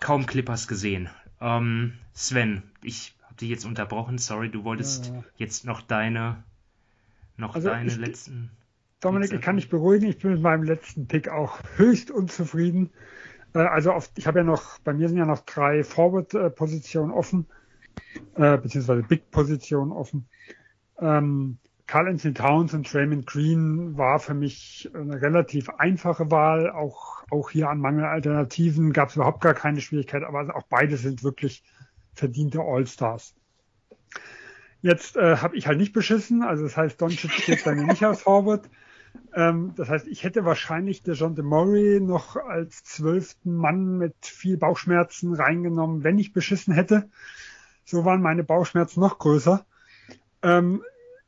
kaum 0.00 0.26
Clippers 0.26 0.68
gesehen. 0.68 1.08
Ähm, 1.40 1.94
Sven, 2.14 2.62
ich 2.82 3.14
habe 3.24 3.36
dich 3.36 3.50
jetzt 3.50 3.64
unterbrochen. 3.64 4.18
Sorry, 4.18 4.50
du 4.50 4.64
wolltest 4.64 5.06
ja. 5.06 5.24
jetzt 5.36 5.64
noch 5.64 5.82
deine, 5.82 6.42
noch 7.36 7.54
also 7.54 7.68
deine 7.68 7.88
ich, 7.88 7.96
letzten. 7.96 8.50
Dominik, 9.00 9.32
ich 9.32 9.40
kann 9.40 9.56
dich 9.56 9.68
beruhigen. 9.68 10.08
Ich 10.08 10.18
bin 10.18 10.32
mit 10.32 10.42
meinem 10.42 10.62
letzten 10.62 11.06
Pick 11.06 11.28
auch 11.28 11.60
höchst 11.76 12.10
unzufrieden. 12.10 12.90
Äh, 13.54 13.58
also 13.58 13.92
oft, 13.92 14.12
ich 14.16 14.26
habe 14.26 14.40
ja 14.40 14.44
noch, 14.44 14.78
bei 14.80 14.92
mir 14.92 15.08
sind 15.08 15.18
ja 15.18 15.26
noch 15.26 15.40
drei 15.40 15.84
Forward-Positionen 15.84 17.12
offen, 17.12 17.46
äh, 18.34 18.56
beziehungsweise 18.56 19.02
Big-Positionen 19.02 19.92
offen. 19.92 20.26
Ähm, 20.98 21.58
Carl 21.86 22.08
Anthony 22.08 22.34
Towns 22.34 22.74
und 22.74 22.92
Draymond 22.92 23.26
Green 23.26 23.96
war 23.98 24.18
für 24.18 24.34
mich 24.34 24.90
eine 24.94 25.20
relativ 25.20 25.68
einfache 25.68 26.30
Wahl. 26.30 26.70
Auch, 26.70 27.24
auch 27.30 27.50
hier 27.50 27.68
an 27.68 27.80
Mangelalternativen 27.80 28.92
gab 28.92 29.10
es 29.10 29.16
überhaupt 29.16 29.40
gar 29.40 29.54
keine 29.54 29.80
Schwierigkeit, 29.80 30.22
aber 30.22 30.54
auch 30.56 30.64
beide 30.68 30.96
sind 30.96 31.22
wirklich 31.22 31.62
verdiente 32.14 32.60
All-Stars. 32.60 33.34
Jetzt 34.80 35.16
äh, 35.16 35.36
habe 35.36 35.56
ich 35.56 35.66
halt 35.66 35.78
nicht 35.78 35.92
beschissen, 35.92 36.42
also 36.42 36.64
das 36.64 36.76
heißt, 36.76 37.00
Doncic 37.00 37.30
steht 37.32 37.64
bei 37.64 37.74
mir 37.74 37.84
nicht 37.84 38.02
als 38.04 38.22
Forward. 38.22 38.68
Ähm, 39.34 39.72
das 39.76 39.88
heißt, 39.88 40.08
ich 40.08 40.24
hätte 40.24 40.44
wahrscheinlich 40.44 41.02
der 41.02 41.14
John 41.14 41.34
DeMurray 41.34 42.00
noch 42.00 42.36
als 42.36 42.82
zwölften 42.84 43.54
Mann 43.54 43.98
mit 43.98 44.14
viel 44.22 44.56
Bauchschmerzen 44.56 45.34
reingenommen, 45.34 46.04
wenn 46.04 46.18
ich 46.18 46.32
beschissen 46.32 46.74
hätte. 46.74 47.08
So 47.84 48.04
waren 48.04 48.22
meine 48.22 48.44
Bauchschmerzen 48.44 49.00
noch 49.00 49.18
größer. 49.18 49.64
Ähm, 50.42 50.82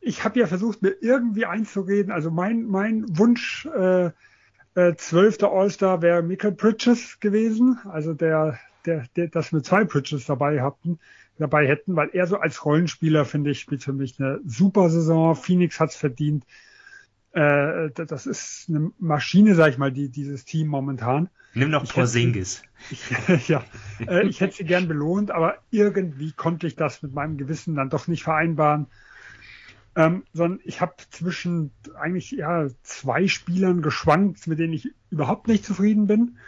ich 0.05 0.25
habe 0.25 0.39
ja 0.39 0.47
versucht, 0.47 0.83
mir 0.83 0.95
irgendwie 1.01 1.47
einzureden. 1.47 2.13
Also 2.13 2.31
mein, 2.31 2.65
mein 2.65 3.05
Wunsch 3.19 3.67
äh, 3.67 4.11
äh, 4.75 4.95
zwölfter 4.97 5.51
All-Star 5.51 6.03
wäre 6.03 6.23
Michael 6.23 6.53
Bridges 6.53 7.21
gewesen. 7.21 7.79
Also 7.85 8.13
der, 8.13 8.59
der, 8.85 9.07
der, 9.17 9.29
dass 9.29 9.53
wir 9.53 9.63
zwei 9.63 9.85
Bridges 9.85 10.27
dabei 10.27 10.63
hatten, 10.63 10.99
dabei 11.39 11.67
hätten, 11.67 11.97
weil 11.97 12.11
er 12.13 12.27
so 12.27 12.39
als 12.39 12.65
Rollenspieler, 12.65 13.25
finde 13.25 13.51
ich, 13.51 13.61
spielt 13.61 13.83
für 13.83 13.93
mich 13.93 14.21
eine 14.21 14.41
super 14.45 14.91
Saison. 14.91 15.35
Phoenix 15.35 15.81
hat's 15.81 15.97
verdient. 15.97 16.45
Äh, 17.33 17.91
das 17.91 18.27
ist 18.27 18.67
eine 18.69 18.93
Maschine, 18.99 19.55
sag 19.55 19.71
ich 19.71 19.79
mal, 19.79 19.91
die, 19.91 20.11
dieses 20.11 20.45
Team 20.45 20.69
momentan. 20.69 21.31
Nimm 21.55 21.71
noch 21.71 21.89
Porzingis. 21.89 22.63
ja, 23.47 23.65
äh, 24.07 24.27
ich 24.27 24.41
hätte 24.41 24.57
sie 24.57 24.65
gern 24.65 24.87
belohnt, 24.87 25.31
aber 25.31 25.59
irgendwie 25.71 26.33
konnte 26.33 26.67
ich 26.67 26.77
das 26.77 27.03
mit 27.03 27.15
meinem 27.15 27.39
Gewissen 27.39 27.75
dann 27.77 27.91
doch 27.91 28.07
nicht 28.07 28.25
vereinbaren. 28.25 28.87
Ähm, 29.97 30.24
sondern 30.32 30.61
ich 30.64 30.80
habe 30.80 30.95
zwischen 31.11 31.70
eigentlich 32.01 32.32
ja 32.32 32.66
zwei 32.82 33.28
Spielern 33.28 33.80
geschwankt, 33.80 34.47
mit 34.49 34.59
denen 34.59 34.72
ich 34.72 34.88
überhaupt 35.11 35.47
nicht 35.47 35.64
zufrieden 35.64 36.07
bin. 36.09 36.38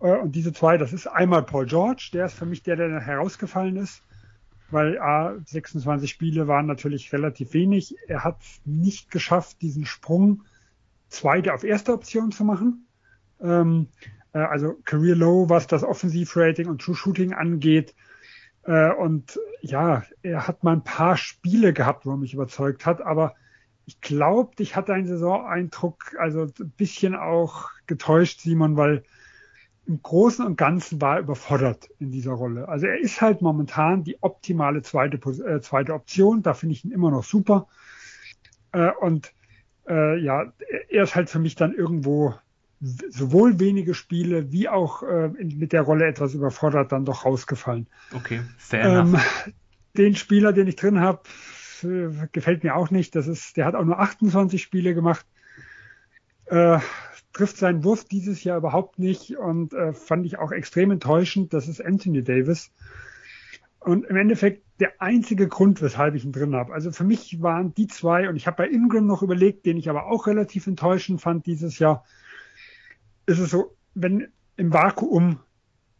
Äh, 0.00 0.16
und 0.18 0.34
diese 0.36 0.52
zwei, 0.52 0.76
das 0.76 0.92
ist 0.92 1.06
einmal 1.06 1.42
Paul 1.42 1.66
George, 1.66 2.10
der 2.12 2.26
ist 2.26 2.34
für 2.34 2.46
mich 2.46 2.62
der, 2.62 2.76
der 2.76 3.00
herausgefallen 3.00 3.76
ist, 3.76 4.02
weil 4.70 4.98
A, 4.98 5.34
26 5.46 6.10
Spiele 6.10 6.46
waren 6.46 6.66
natürlich 6.66 7.12
relativ 7.12 7.54
wenig. 7.54 7.96
Er 8.06 8.22
hat 8.22 8.38
nicht 8.66 9.10
geschafft, 9.10 9.62
diesen 9.62 9.86
Sprung 9.86 10.42
zweite 11.08 11.54
auf 11.54 11.64
erste 11.64 11.92
Option 11.92 12.32
zu 12.32 12.44
machen. 12.44 12.86
Ähm, 13.40 13.88
äh, 14.32 14.38
also 14.38 14.76
Career 14.84 15.16
Low, 15.16 15.48
was 15.48 15.66
das 15.66 15.84
Offensivrating 15.84 16.68
und 16.68 16.82
True 16.82 16.94
Shooting 16.94 17.32
angeht, 17.32 17.94
äh, 18.64 18.92
und 18.92 19.38
ja, 19.62 20.04
er 20.22 20.46
hat 20.46 20.64
mal 20.64 20.72
ein 20.72 20.84
paar 20.84 21.16
Spiele 21.16 21.72
gehabt, 21.72 22.06
wo 22.06 22.10
er 22.12 22.16
mich 22.16 22.34
überzeugt 22.34 22.86
hat, 22.86 23.00
aber 23.00 23.34
ich 23.86 24.00
glaube, 24.00 24.52
ich 24.58 24.76
hatte 24.76 24.94
einen 24.94 25.06
Saisoneindruck, 25.06 26.14
also 26.18 26.42
ein 26.44 26.70
bisschen 26.76 27.16
auch 27.16 27.70
getäuscht, 27.86 28.40
Simon, 28.40 28.76
weil 28.76 29.02
im 29.86 30.00
Großen 30.02 30.46
und 30.46 30.56
Ganzen 30.56 31.00
war 31.00 31.16
er 31.16 31.22
überfordert 31.22 31.88
in 31.98 32.12
dieser 32.12 32.32
Rolle. 32.32 32.68
Also 32.68 32.86
er 32.86 33.00
ist 33.00 33.20
halt 33.20 33.42
momentan 33.42 34.04
die 34.04 34.22
optimale 34.22 34.82
zweite, 34.82 35.16
äh, 35.16 35.60
zweite 35.60 35.94
Option, 35.94 36.42
da 36.42 36.54
finde 36.54 36.74
ich 36.74 36.84
ihn 36.84 36.92
immer 36.92 37.10
noch 37.10 37.24
super. 37.24 37.66
Äh, 38.70 38.92
und 39.00 39.32
äh, 39.88 40.16
ja, 40.20 40.52
er 40.88 41.02
ist 41.02 41.16
halt 41.16 41.28
für 41.28 41.40
mich 41.40 41.56
dann 41.56 41.74
irgendwo 41.74 42.34
sowohl 42.80 43.60
wenige 43.60 43.94
Spiele 43.94 44.52
wie 44.52 44.68
auch 44.68 45.02
äh, 45.02 45.28
mit 45.28 45.72
der 45.72 45.82
Rolle 45.82 46.06
etwas 46.06 46.34
überfordert 46.34 46.92
dann 46.92 47.04
doch 47.04 47.24
rausgefallen. 47.24 47.86
Okay, 48.14 48.40
fair 48.56 49.00
ähm, 49.00 49.18
Den 49.96 50.14
Spieler, 50.14 50.52
den 50.52 50.66
ich 50.66 50.76
drin 50.76 51.00
habe, 51.00 51.22
äh, 51.82 52.08
gefällt 52.32 52.64
mir 52.64 52.76
auch 52.76 52.90
nicht. 52.90 53.14
Das 53.16 53.26
ist, 53.26 53.56
der 53.56 53.66
hat 53.66 53.74
auch 53.74 53.84
nur 53.84 53.98
28 53.98 54.62
Spiele 54.62 54.94
gemacht. 54.94 55.26
Äh, 56.46 56.78
trifft 57.32 57.58
seinen 57.58 57.84
Wurf 57.84 58.04
dieses 58.04 58.42
Jahr 58.44 58.58
überhaupt 58.58 58.98
nicht 58.98 59.36
und 59.36 59.72
äh, 59.72 59.92
fand 59.92 60.26
ich 60.26 60.38
auch 60.38 60.50
extrem 60.50 60.90
enttäuschend. 60.90 61.52
Das 61.52 61.68
ist 61.68 61.84
Anthony 61.84 62.22
Davis. 62.22 62.72
Und 63.80 64.04
im 64.06 64.16
Endeffekt 64.16 64.62
der 64.78 65.00
einzige 65.00 65.48
Grund, 65.48 65.80
weshalb 65.80 66.14
ich 66.14 66.24
ihn 66.24 66.32
drin 66.32 66.54
habe. 66.54 66.72
Also 66.72 66.92
für 66.92 67.04
mich 67.04 67.40
waren 67.42 67.74
die 67.74 67.86
zwei, 67.86 68.28
und 68.28 68.36
ich 68.36 68.46
habe 68.46 68.58
bei 68.58 68.68
Ingram 68.68 69.06
noch 69.06 69.22
überlegt, 69.22 69.64
den 69.66 69.76
ich 69.76 69.88
aber 69.88 70.06
auch 70.06 70.26
relativ 70.26 70.66
enttäuschend 70.66 71.20
fand 71.20 71.46
dieses 71.46 71.78
Jahr, 71.78 72.04
ist 73.30 73.38
es 73.38 73.50
so, 73.50 73.76
wenn 73.94 74.28
im 74.56 74.72
Vakuum 74.72 75.38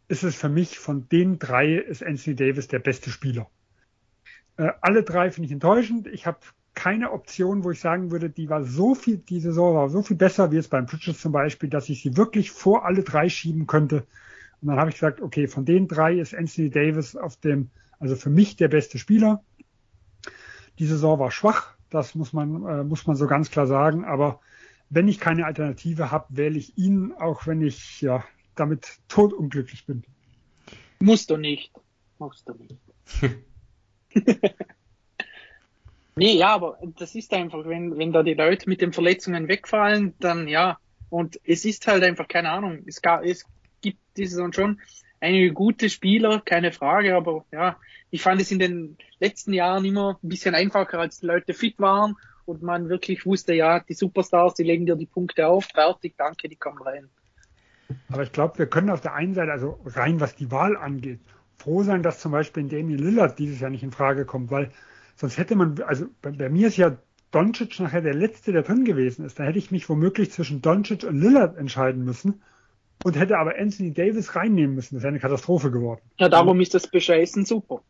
ist 0.09 0.25
es 0.25 0.35
für 0.35 0.49
mich 0.49 0.79
von 0.79 1.09
den 1.09 1.39
drei 1.39 1.75
ist 1.77 2.03
Anthony 2.03 2.35
Davis 2.35 2.67
der 2.67 2.81
beste 2.81 3.11
Spieler. 3.11 3.49
Äh, 4.57 4.73
alle 4.81 5.05
drei 5.05 5.31
finde 5.31 5.47
ich 5.47 5.53
enttäuschend. 5.53 6.09
Ich 6.09 6.27
habe 6.27 6.39
keine 6.75 7.13
Option, 7.13 7.63
wo 7.63 7.71
ich 7.71 7.79
sagen 7.79 8.11
würde, 8.11 8.31
die 8.31 8.51
war 8.51 8.65
so 8.65 8.97
viel, 8.97 9.19
die 9.19 9.39
Saison 9.39 9.77
war 9.77 9.89
so 9.89 10.03
viel 10.03 10.17
besser 10.17 10.51
wie 10.51 10.57
jetzt 10.57 10.71
beim 10.71 10.87
Bridges 10.87 11.21
zum 11.21 11.31
Beispiel, 11.31 11.69
dass 11.71 11.89
ich 11.89 12.03
sie 12.03 12.17
wirklich 12.17 12.51
vor 12.51 12.85
alle 12.85 13.05
drei 13.05 13.29
schieben 13.29 13.69
könnte. 13.69 14.07
Und 14.61 14.69
dann 14.69 14.79
habe 14.79 14.91
ich 14.91 14.97
gesagt, 14.97 15.21
okay, 15.21 15.47
von 15.47 15.65
den 15.65 15.87
drei 15.87 16.19
ist 16.19 16.35
Anthony 16.35 16.71
Davis 16.71 17.15
auf 17.15 17.37
dem, 17.37 17.71
also 18.01 18.17
für 18.17 18.31
mich 18.31 18.57
der 18.57 18.69
beste 18.69 18.99
Spieler. 18.99 19.45
Die 20.81 20.87
Saison 20.87 21.21
war 21.21 21.31
schwach, 21.31 21.75
das 21.91 22.17
muss 22.17 22.33
man, 22.33 22.67
äh, 22.67 22.83
muss 22.83 23.07
man 23.07 23.15
so 23.15 23.29
ganz 23.29 23.53
klar 23.53 23.69
sagen, 23.69 24.05
aber 24.05 24.41
wenn 24.91 25.09
ich 25.09 25.21
keine 25.21 25.47
Alternative 25.47 26.11
habe, 26.11 26.27
wähle 26.31 26.59
ich 26.59 26.77
ihn, 26.77 27.13
auch 27.13 27.47
wenn 27.47 27.63
ich 27.63 28.01
ja 28.01 28.25
damit 28.57 28.99
totunglücklich 29.09 29.87
bin. 29.87 30.03
Musst 31.01 31.31
du 31.31 31.37
nicht. 31.37 31.73
Musst 32.19 32.49
du 32.49 32.55
nicht. 32.55 32.77
nee, 36.17 36.37
ja, 36.37 36.49
aber 36.49 36.79
das 36.99 37.15
ist 37.15 37.33
einfach, 37.33 37.65
wenn, 37.65 37.97
wenn 37.97 38.13
da 38.13 38.23
die 38.23 38.35
Leute 38.35 38.69
mit 38.69 38.83
den 38.83 38.93
Verletzungen 38.93 39.49
wegfallen, 39.49 40.15
dann 40.19 40.49
ja. 40.49 40.79
Und 41.09 41.41
es 41.45 41.65
ist 41.65 41.87
halt 41.87 42.03
einfach, 42.05 42.29
keine 42.29 42.51
Ahnung, 42.51 42.83
es, 42.87 43.01
gab, 43.01 43.25
es 43.25 43.45
gibt 43.81 43.99
diese 44.17 44.33
Saison 44.33 44.53
schon 44.53 44.81
einige 45.21 45.53
gute 45.53 45.89
Spieler, 45.89 46.41
keine 46.45 46.73
Frage, 46.73 47.17
aber 47.17 47.45
ja, 47.53 47.79
ich 48.11 48.23
fand 48.23 48.41
es 48.41 48.51
in 48.51 48.59
den 48.59 48.99
letzten 49.21 49.53
Jahren 49.53 49.85
immer 49.85 50.19
ein 50.23 50.29
bisschen 50.29 50.55
einfacher, 50.55 50.99
als 50.99 51.21
die 51.21 51.27
Leute 51.27 51.55
fit 51.55 51.79
waren 51.79 52.17
und 52.51 52.63
man 52.63 52.89
wirklich 52.89 53.25
wusste, 53.25 53.55
ja, 53.55 53.81
die 53.81 53.95
Superstars, 53.95 54.55
die 54.55 54.65
legen 54.65 54.87
dir 54.87 54.97
die 54.97 55.07
Punkte 55.07 55.47
auf, 55.47 55.65
fertig, 55.65 56.15
danke, 56.17 56.49
die 56.49 56.57
kommen 56.57 56.83
rein. 56.83 57.09
Aber 58.09 58.23
ich 58.23 58.33
glaube, 58.33 58.59
wir 58.59 58.67
können 58.67 58.91
auf 58.91 59.01
der 59.01 59.15
einen 59.15 59.35
Seite, 59.35 59.53
also 59.53 59.81
rein 59.87 60.21
was 60.21 60.37
die 60.37 60.51
Wahl 60.51 60.77
angeht, 60.77 61.21
froh 61.59 61.83
sein, 61.83 62.03
dass 62.03 62.21
zum 62.21 62.33
Beispiel 62.33 62.65
Damien 62.65 62.99
Lillard 62.99 63.39
dieses 63.39 63.61
Jahr 63.61 63.71
nicht 63.71 63.83
in 63.83 63.93
Frage 63.93 64.25
kommt, 64.25 64.51
weil 64.51 64.71
sonst 65.17 65.39
hätte 65.39 65.57
man, 65.57 65.81
also 65.83 66.07
bei, 66.23 66.31
bei 66.31 66.49
mir 66.49 66.69
ist 66.69 66.77
ja 66.77 66.97
Doncic 67.31 67.79
nachher 67.79 68.01
der 68.01 68.15
Letzte, 68.15 68.53
der 68.53 68.63
drin 68.63 68.85
gewesen 68.85 69.25
ist. 69.25 69.39
Da 69.39 69.45
hätte 69.45 69.59
ich 69.59 69.71
mich 69.71 69.89
womöglich 69.89 70.33
zwischen 70.33 70.63
Doncic 70.63 71.05
und 71.05 71.21
Lillard 71.21 71.57
entscheiden 71.57 72.05
müssen 72.05 72.43
und 73.05 73.17
hätte 73.17 73.39
aber 73.39 73.57
Anthony 73.59 73.93
Davis 73.93 74.35
reinnehmen 74.35 74.75
müssen. 74.75 74.97
Das 74.97 75.03
wäre 75.03 75.11
eine 75.11 75.21
Katastrophe 75.21 75.71
geworden. 75.71 76.01
Ja, 76.19 76.29
darum 76.29 76.61
ist 76.61 76.75
das 76.75 76.89
Bescheißen 76.89 77.45
super. 77.45 77.83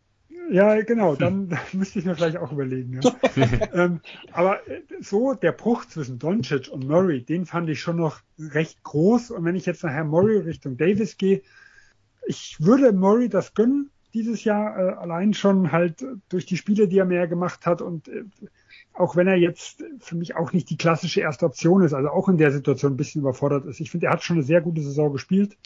Ja, 0.50 0.82
genau, 0.82 1.14
dann, 1.14 1.56
müsste 1.72 2.00
ich 2.00 2.04
mir 2.04 2.16
vielleicht 2.16 2.36
auch 2.36 2.52
überlegen. 2.52 3.00
Ja. 3.00 3.12
ähm, 3.72 4.00
aber 4.32 4.66
äh, 4.68 4.82
so 5.00 5.34
der 5.34 5.52
Bruch 5.52 5.84
zwischen 5.86 6.18
Doncic 6.18 6.68
und 6.68 6.88
Murray, 6.88 7.22
den 7.22 7.46
fand 7.46 7.68
ich 7.68 7.80
schon 7.80 7.96
noch 7.96 8.20
recht 8.38 8.82
groß. 8.82 9.30
Und 9.30 9.44
wenn 9.44 9.54
ich 9.54 9.66
jetzt 9.66 9.84
nachher 9.84 10.04
Murray 10.04 10.38
Richtung 10.38 10.76
Davis 10.76 11.16
gehe, 11.16 11.42
ich 12.26 12.56
würde 12.58 12.92
Murray 12.92 13.28
das 13.28 13.54
gönnen 13.54 13.90
dieses 14.12 14.42
Jahr, 14.42 14.76
äh, 14.76 14.92
allein 14.94 15.34
schon 15.34 15.70
halt 15.70 16.04
durch 16.28 16.46
die 16.46 16.56
Spiele, 16.56 16.88
die 16.88 16.98
er 16.98 17.04
mehr 17.04 17.28
gemacht 17.28 17.64
hat 17.64 17.80
und 17.80 18.08
äh, 18.08 18.24
auch 18.92 19.14
wenn 19.14 19.28
er 19.28 19.36
jetzt 19.36 19.84
für 20.00 20.16
mich 20.16 20.34
auch 20.34 20.52
nicht 20.52 20.68
die 20.68 20.76
klassische 20.76 21.20
erste 21.20 21.46
Option 21.46 21.82
ist, 21.82 21.94
also 21.94 22.08
auch 22.08 22.28
in 22.28 22.38
der 22.38 22.50
Situation 22.50 22.94
ein 22.94 22.96
bisschen 22.96 23.20
überfordert 23.20 23.66
ist. 23.66 23.80
Ich 23.80 23.90
finde, 23.90 24.06
er 24.06 24.12
hat 24.12 24.24
schon 24.24 24.36
eine 24.36 24.44
sehr 24.44 24.60
gute 24.60 24.82
Saison 24.82 25.12
gespielt. 25.12 25.56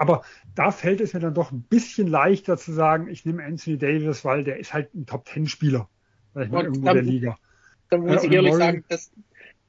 Aber 0.00 0.22
da 0.54 0.70
fällt 0.70 1.02
es 1.02 1.12
mir 1.12 1.20
dann 1.20 1.34
doch 1.34 1.52
ein 1.52 1.60
bisschen 1.60 2.06
leichter 2.06 2.56
zu 2.56 2.72
sagen, 2.72 3.08
ich 3.10 3.26
nehme 3.26 3.44
Anthony 3.44 3.76
Davis, 3.76 4.24
weil 4.24 4.44
der 4.44 4.58
ist 4.58 4.72
halt 4.72 4.94
ein 4.94 5.04
Top-10-Spieler, 5.04 5.90
sag 6.32 6.46
ich 6.46 6.50
mal, 6.50 6.64
irgendwo 6.64 6.86
da, 6.86 6.94
der 6.94 7.02
Liga. 7.02 7.38
Da 7.90 7.98
muss 7.98 8.22
äh, 8.22 8.26
ich 8.26 8.32
ehrlich 8.32 8.54
sagen, 8.54 8.82
dass 8.88 9.12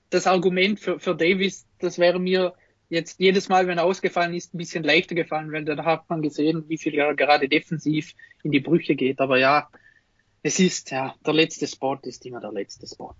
das 0.09 0.27
Argument 0.27 0.79
für, 0.79 1.01
für 1.01 1.15
Davis, 1.15 1.67
das 1.79 1.99
wäre 1.99 2.17
mir 2.17 2.53
jetzt 2.87 3.19
jedes 3.19 3.49
Mal, 3.49 3.67
wenn 3.67 3.77
er 3.77 3.83
ausgefallen 3.83 4.33
ist, 4.33 4.53
ein 4.53 4.57
bisschen 4.57 4.85
leichter 4.85 5.15
gefallen, 5.15 5.51
weil 5.51 5.65
da 5.65 5.83
hat 5.83 6.09
man 6.09 6.21
gesehen, 6.21 6.63
wie 6.69 6.77
viel 6.77 6.95
er 6.95 7.13
gerade 7.13 7.49
defensiv 7.49 8.13
in 8.41 8.51
die 8.51 8.61
Brüche 8.61 8.95
geht. 8.95 9.19
Aber 9.19 9.37
ja, 9.37 9.67
es 10.43 10.61
ist, 10.61 10.91
ja, 10.91 11.13
der 11.25 11.33
letzte 11.33 11.67
Spot 11.67 11.99
ist 12.03 12.25
immer 12.25 12.39
der 12.39 12.53
letzte 12.53 12.87
Spot. 12.87 13.15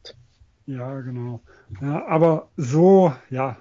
Ja, 0.65 1.01
genau. 1.01 1.41
Ja, 1.81 2.05
aber 2.07 2.51
so, 2.55 3.13
ja, 3.29 3.57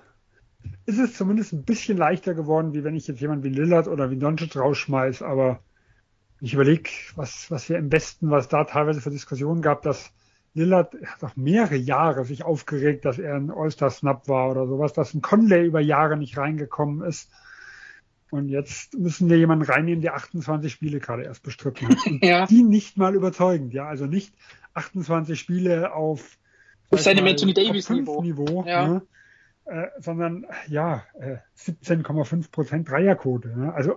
ist 0.87 0.99
es 0.99 1.15
zumindest 1.15 1.53
ein 1.53 1.65
bisschen 1.65 1.97
leichter 1.97 2.35
geworden, 2.35 2.75
wie 2.75 2.85
wenn 2.85 2.97
ich 2.97 3.07
jetzt 3.07 3.21
jemanden 3.21 3.45
wie 3.45 3.51
Lillard 3.51 3.89
oder 3.89 4.11
wie 4.11 4.19
Doncic 4.19 4.57
rausschmeiß. 4.57 5.23
Aber 5.23 5.61
ich 6.41 6.55
überlege, 6.55 6.91
was, 7.17 7.51
was 7.51 7.69
wir 7.69 7.79
im 7.79 7.89
Besten, 7.89 8.31
was 8.31 8.49
da 8.49 8.65
teilweise 8.65 9.01
für 9.01 9.11
Diskussionen 9.11 9.63
gab, 9.63 9.83
dass 9.83 10.13
Lillard 10.55 10.95
hat 11.05 11.23
auch 11.23 11.37
mehrere 11.37 11.77
Jahre 11.77 12.25
sich 12.25 12.45
aufgeregt, 12.45 13.05
dass 13.05 13.19
er 13.19 13.37
ein 13.37 13.51
All-Star-Snap 13.51 14.29
war 14.29 14.51
oder 14.51 14.67
sowas, 14.67 14.93
dass 14.93 15.15
ein 15.15 15.23
Conley 15.23 15.67
über 15.67 15.81
Jahre 15.81 16.17
nicht 16.17 16.37
reingekommen 16.37 17.03
ist. 17.07 17.31
Und 18.31 18.49
jetzt 18.49 18.97
müssen 18.99 19.29
wir 19.29 19.39
jemanden 19.39 19.65
reinnehmen, 19.65 20.03
der 20.03 20.15
28 20.15 20.73
Spiele 20.73 21.01
gerade 21.01 21.25
erst 21.25 21.43
bestritten 21.43 21.89
hat. 21.89 21.99
Und 22.07 22.25
ja. 22.25 22.47
Die 22.47 22.63
nicht 22.63 22.97
mal 22.97 23.15
überzeugend, 23.15 23.73
ja. 23.75 23.87
Also 23.87 24.07
nicht 24.07 24.35
28 24.75 25.39
Spiele 25.39 25.93
auf, 25.93 26.39
auf 26.91 27.01
seinem 27.01 27.27
Anthony 27.27 27.55
Davis 27.55 27.91
Niveau, 27.91 28.23
Niveau 28.23 28.65
ja. 28.67 28.89
ne? 28.89 29.03
Äh, 29.67 29.87
sondern 29.99 30.47
ja, 30.69 31.05
äh, 31.19 31.37
17,5 31.57 32.51
Prozent 32.51 32.89
Dreierquote. 32.89 33.49
Ne? 33.49 33.73
Also 33.73 33.97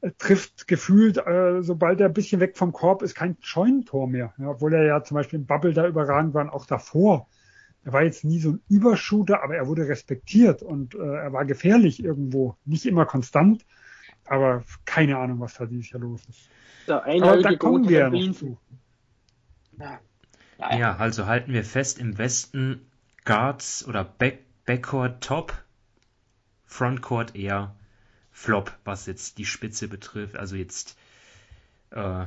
äh, 0.00 0.10
trifft 0.18 0.68
gefühlt, 0.68 1.18
äh, 1.18 1.62
sobald 1.62 2.00
er 2.00 2.06
ein 2.06 2.14
bisschen 2.14 2.40
weg 2.40 2.56
vom 2.56 2.72
Korb 2.72 3.02
ist, 3.02 3.14
kein 3.14 3.36
Scheunentor 3.40 4.08
mehr. 4.08 4.34
Ja? 4.38 4.50
Obwohl 4.50 4.74
er 4.74 4.84
ja 4.84 5.02
zum 5.02 5.16
Beispiel 5.16 5.40
im 5.40 5.46
Bubble 5.46 5.72
da 5.72 5.86
überragend 5.86 6.34
war 6.34 6.42
und 6.42 6.50
auch 6.50 6.66
davor 6.66 7.28
er 7.84 7.92
war 7.92 8.02
jetzt 8.02 8.24
nie 8.24 8.38
so 8.38 8.50
ein 8.50 8.62
Übershooter, 8.68 9.42
aber 9.42 9.56
er 9.56 9.66
wurde 9.66 9.88
respektiert 9.88 10.62
und 10.62 10.94
äh, 10.94 10.98
er 10.98 11.32
war 11.32 11.44
gefährlich 11.44 12.02
irgendwo. 12.02 12.56
Nicht 12.64 12.86
immer 12.86 13.06
konstant, 13.06 13.64
aber 14.24 14.62
keine 14.84 15.18
Ahnung, 15.18 15.40
was 15.40 15.54
da 15.54 15.66
dieses 15.66 15.90
Jahr 15.90 16.00
los 16.00 16.22
ist. 16.28 16.48
aber 16.88 17.42
da 17.42 17.56
kommen 17.56 17.88
wir 17.88 18.08
noch 18.08 18.32
zu. 18.32 18.58
Ja. 19.78 20.00
ja, 20.76 20.96
also 20.96 21.26
halten 21.26 21.52
wir 21.52 21.64
fest, 21.64 21.98
im 21.98 22.18
Westen 22.18 22.86
Guards 23.24 23.86
oder 23.86 24.04
Back 24.04 24.40
Backcourt 24.64 25.22
top, 25.22 25.60
Frontcourt 26.66 27.34
eher 27.34 27.74
Flop, 28.30 28.72
was 28.84 29.06
jetzt 29.06 29.38
die 29.38 29.44
Spitze 29.44 29.88
betrifft. 29.88 30.36
Also 30.36 30.56
jetzt 30.56 30.96
äh, 31.90 32.26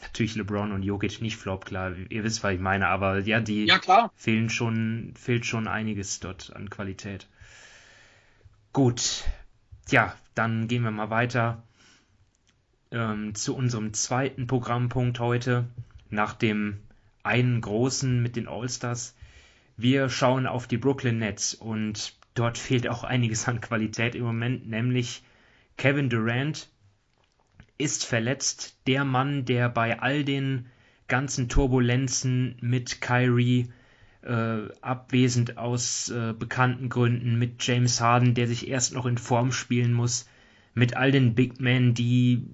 natürlich 0.00 0.34
LeBron 0.34 0.72
und 0.72 0.82
Jokic 0.82 1.20
nicht 1.20 1.36
Flop, 1.36 1.64
klar, 1.64 1.92
ihr 2.08 2.24
wisst, 2.24 2.42
was 2.42 2.54
ich 2.54 2.60
meine, 2.60 2.88
aber 2.88 3.20
ja, 3.20 3.40
die 3.40 3.66
ja, 3.66 4.10
fehlen 4.16 4.50
schon, 4.50 5.14
fehlt 5.16 5.46
schon 5.46 5.68
einiges 5.68 6.20
dort 6.20 6.54
an 6.54 6.70
Qualität. 6.70 7.28
Gut, 8.72 9.24
ja, 9.88 10.14
dann 10.34 10.68
gehen 10.68 10.82
wir 10.82 10.90
mal 10.90 11.10
weiter 11.10 11.62
ähm, 12.90 13.34
zu 13.34 13.56
unserem 13.56 13.92
zweiten 13.94 14.46
Programmpunkt 14.46 15.20
heute, 15.20 15.66
nach 16.08 16.34
dem 16.34 16.80
einen 17.22 17.60
großen 17.60 18.22
mit 18.22 18.36
den 18.36 18.48
All-Stars. 18.48 19.14
Wir 19.82 20.10
schauen 20.10 20.46
auf 20.46 20.66
die 20.66 20.76
Brooklyn 20.76 21.16
Nets 21.16 21.54
und 21.54 22.14
dort 22.34 22.58
fehlt 22.58 22.86
auch 22.86 23.02
einiges 23.02 23.48
an 23.48 23.62
Qualität 23.62 24.14
im 24.14 24.24
Moment, 24.24 24.68
nämlich 24.68 25.22
Kevin 25.78 26.10
Durant, 26.10 26.68
ist 27.78 28.04
verletzt. 28.04 28.76
Der 28.86 29.06
Mann, 29.06 29.46
der 29.46 29.70
bei 29.70 29.98
all 29.98 30.22
den 30.22 30.66
ganzen 31.08 31.48
Turbulenzen 31.48 32.56
mit 32.60 33.00
Kyrie 33.00 33.72
äh, 34.20 34.68
abwesend 34.82 35.56
aus 35.56 36.10
äh, 36.10 36.34
bekannten 36.38 36.90
Gründen, 36.90 37.38
mit 37.38 37.66
James 37.66 38.02
Harden, 38.02 38.34
der 38.34 38.48
sich 38.48 38.68
erst 38.68 38.92
noch 38.92 39.06
in 39.06 39.16
Form 39.16 39.50
spielen 39.50 39.94
muss, 39.94 40.28
mit 40.74 40.94
all 40.98 41.10
den 41.10 41.34
Big 41.34 41.58
Men, 41.58 41.94
die 41.94 42.46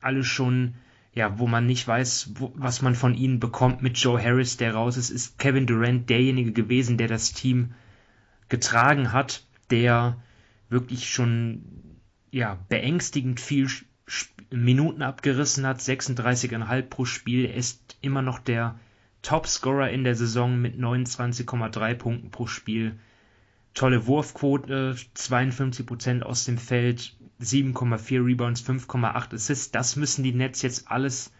alle 0.00 0.24
schon, 0.24 0.76
ja, 1.14 1.38
wo 1.38 1.46
man 1.46 1.66
nicht 1.66 1.86
weiß, 1.86 2.32
wo, 2.34 2.52
was 2.56 2.82
man 2.82 2.94
von 2.94 3.14
ihnen 3.14 3.38
bekommt, 3.38 3.82
mit 3.82 3.96
Joe 3.98 4.22
Harris, 4.22 4.56
der 4.56 4.74
raus 4.74 4.96
ist, 4.96 5.10
ist 5.10 5.38
Kevin 5.38 5.66
Durant 5.66 6.10
derjenige 6.10 6.52
gewesen, 6.52 6.98
der 6.98 7.08
das 7.08 7.32
Team 7.32 7.74
getragen 8.48 9.12
hat, 9.12 9.46
der 9.70 10.20
wirklich 10.68 11.08
schon 11.08 11.62
ja, 12.32 12.58
beängstigend 12.68 13.38
viel 13.38 13.68
Minuten 14.50 15.02
abgerissen 15.02 15.66
hat, 15.66 15.78
36,5 15.78 16.82
pro 16.82 17.04
Spiel. 17.04 17.46
Er 17.46 17.54
ist 17.54 17.96
immer 18.00 18.22
noch 18.22 18.40
der 18.40 18.78
Topscorer 19.22 19.90
in 19.90 20.04
der 20.04 20.16
Saison 20.16 20.60
mit 20.60 20.76
29,3 20.76 21.94
Punkten 21.94 22.30
pro 22.30 22.46
Spiel. 22.46 22.98
Tolle 23.72 24.06
Wurfquote, 24.06 24.96
52% 25.16 26.22
aus 26.22 26.44
dem 26.44 26.58
Feld, 26.58 27.16
7,4 27.44 28.24
Rebounds, 28.24 28.62
5,8 28.62 29.34
Assists. 29.34 29.70
Das 29.70 29.96
müssen 29.96 30.24
die 30.24 30.32
Nets 30.32 30.62
jetzt 30.62 30.90
alles 30.90 31.32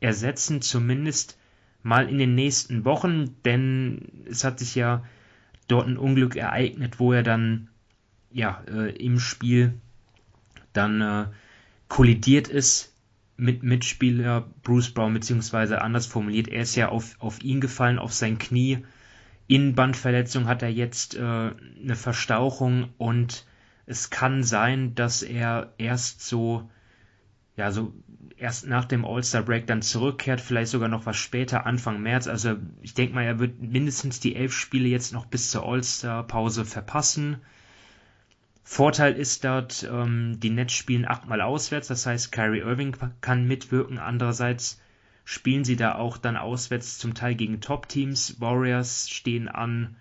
ersetzen, 0.00 0.62
zumindest 0.62 1.38
mal 1.82 2.08
in 2.08 2.18
den 2.18 2.34
nächsten 2.34 2.84
Wochen, 2.84 3.36
denn 3.44 4.24
es 4.28 4.44
hat 4.44 4.58
sich 4.58 4.74
ja 4.74 5.04
dort 5.68 5.86
ein 5.86 5.96
Unglück 5.96 6.36
ereignet, 6.36 6.98
wo 6.98 7.12
er 7.12 7.22
dann 7.22 7.68
ja 8.30 8.62
äh, 8.68 8.90
im 8.96 9.18
Spiel 9.18 9.74
dann 10.72 11.00
äh, 11.00 11.26
kollidiert 11.88 12.48
ist 12.48 12.94
mit 13.36 13.62
Mitspieler 13.62 14.48
Bruce 14.62 14.90
Brown, 14.90 15.14
beziehungsweise 15.14 15.80
anders 15.80 16.06
formuliert, 16.06 16.48
er 16.48 16.62
ist 16.62 16.74
ja 16.74 16.88
auf, 16.88 17.16
auf 17.20 17.42
ihn 17.42 17.60
gefallen, 17.60 17.98
auf 17.98 18.12
sein 18.12 18.38
Knie. 18.38 18.78
Innenbandverletzung 19.46 20.46
hat 20.46 20.62
er 20.62 20.68
jetzt 20.68 21.14
äh, 21.14 21.20
eine 21.20 21.94
Verstauchung 21.94 22.90
und 22.98 23.46
es 23.88 24.10
kann 24.10 24.42
sein, 24.42 24.94
dass 24.94 25.22
er 25.22 25.72
erst 25.78 26.20
so, 26.20 26.70
ja, 27.56 27.72
so 27.72 27.94
erst 28.36 28.66
nach 28.66 28.84
dem 28.84 29.06
All-Star-Break 29.06 29.66
dann 29.66 29.80
zurückkehrt, 29.80 30.42
vielleicht 30.42 30.70
sogar 30.70 30.90
noch 30.90 31.06
was 31.06 31.16
später, 31.16 31.64
Anfang 31.64 32.02
März. 32.02 32.26
Also 32.26 32.56
ich 32.82 32.92
denke 32.92 33.14
mal, 33.14 33.24
er 33.24 33.38
wird 33.38 33.62
mindestens 33.62 34.20
die 34.20 34.36
elf 34.36 34.52
Spiele 34.52 34.88
jetzt 34.88 35.14
noch 35.14 35.24
bis 35.24 35.50
zur 35.50 35.64
All-Star-Pause 35.64 36.66
verpassen. 36.66 37.38
Vorteil 38.62 39.14
ist 39.14 39.44
dort, 39.44 39.88
ähm, 39.90 40.38
die 40.38 40.50
Nets 40.50 40.74
spielen 40.74 41.08
achtmal 41.08 41.40
auswärts, 41.40 41.88
das 41.88 42.04
heißt, 42.04 42.30
Kyrie 42.30 42.60
Irving 42.60 42.94
kann 43.22 43.48
mitwirken. 43.48 43.98
Andererseits 43.98 44.82
spielen 45.24 45.64
sie 45.64 45.76
da 45.76 45.94
auch 45.94 46.18
dann 46.18 46.36
auswärts 46.36 46.98
zum 46.98 47.14
Teil 47.14 47.34
gegen 47.34 47.62
Top-Teams. 47.62 48.38
Warriors 48.38 49.08
stehen 49.08 49.48
an, 49.48 49.96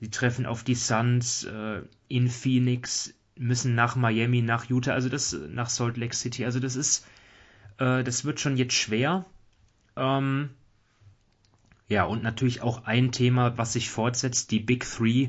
sie 0.00 0.10
treffen 0.10 0.46
auf 0.46 0.62
die 0.62 0.74
Suns 0.74 1.44
äh, 1.44 1.82
in 2.08 2.28
Phoenix, 2.28 3.14
müssen 3.36 3.74
nach 3.74 3.96
Miami, 3.96 4.42
nach 4.42 4.64
Utah, 4.66 4.92
also 4.92 5.08
das 5.08 5.36
nach 5.50 5.68
Salt 5.68 5.96
Lake 5.96 6.14
City. 6.14 6.44
Also 6.44 6.60
das 6.60 6.76
ist, 6.76 7.06
äh, 7.78 8.02
das 8.02 8.24
wird 8.24 8.40
schon 8.40 8.56
jetzt 8.56 8.74
schwer. 8.74 9.26
Ähm, 9.96 10.50
ja, 11.88 12.04
und 12.04 12.22
natürlich 12.22 12.62
auch 12.62 12.84
ein 12.84 13.12
Thema, 13.12 13.56
was 13.58 13.74
sich 13.74 13.90
fortsetzt, 13.90 14.50
die 14.50 14.60
Big 14.60 14.84
Three 14.84 15.28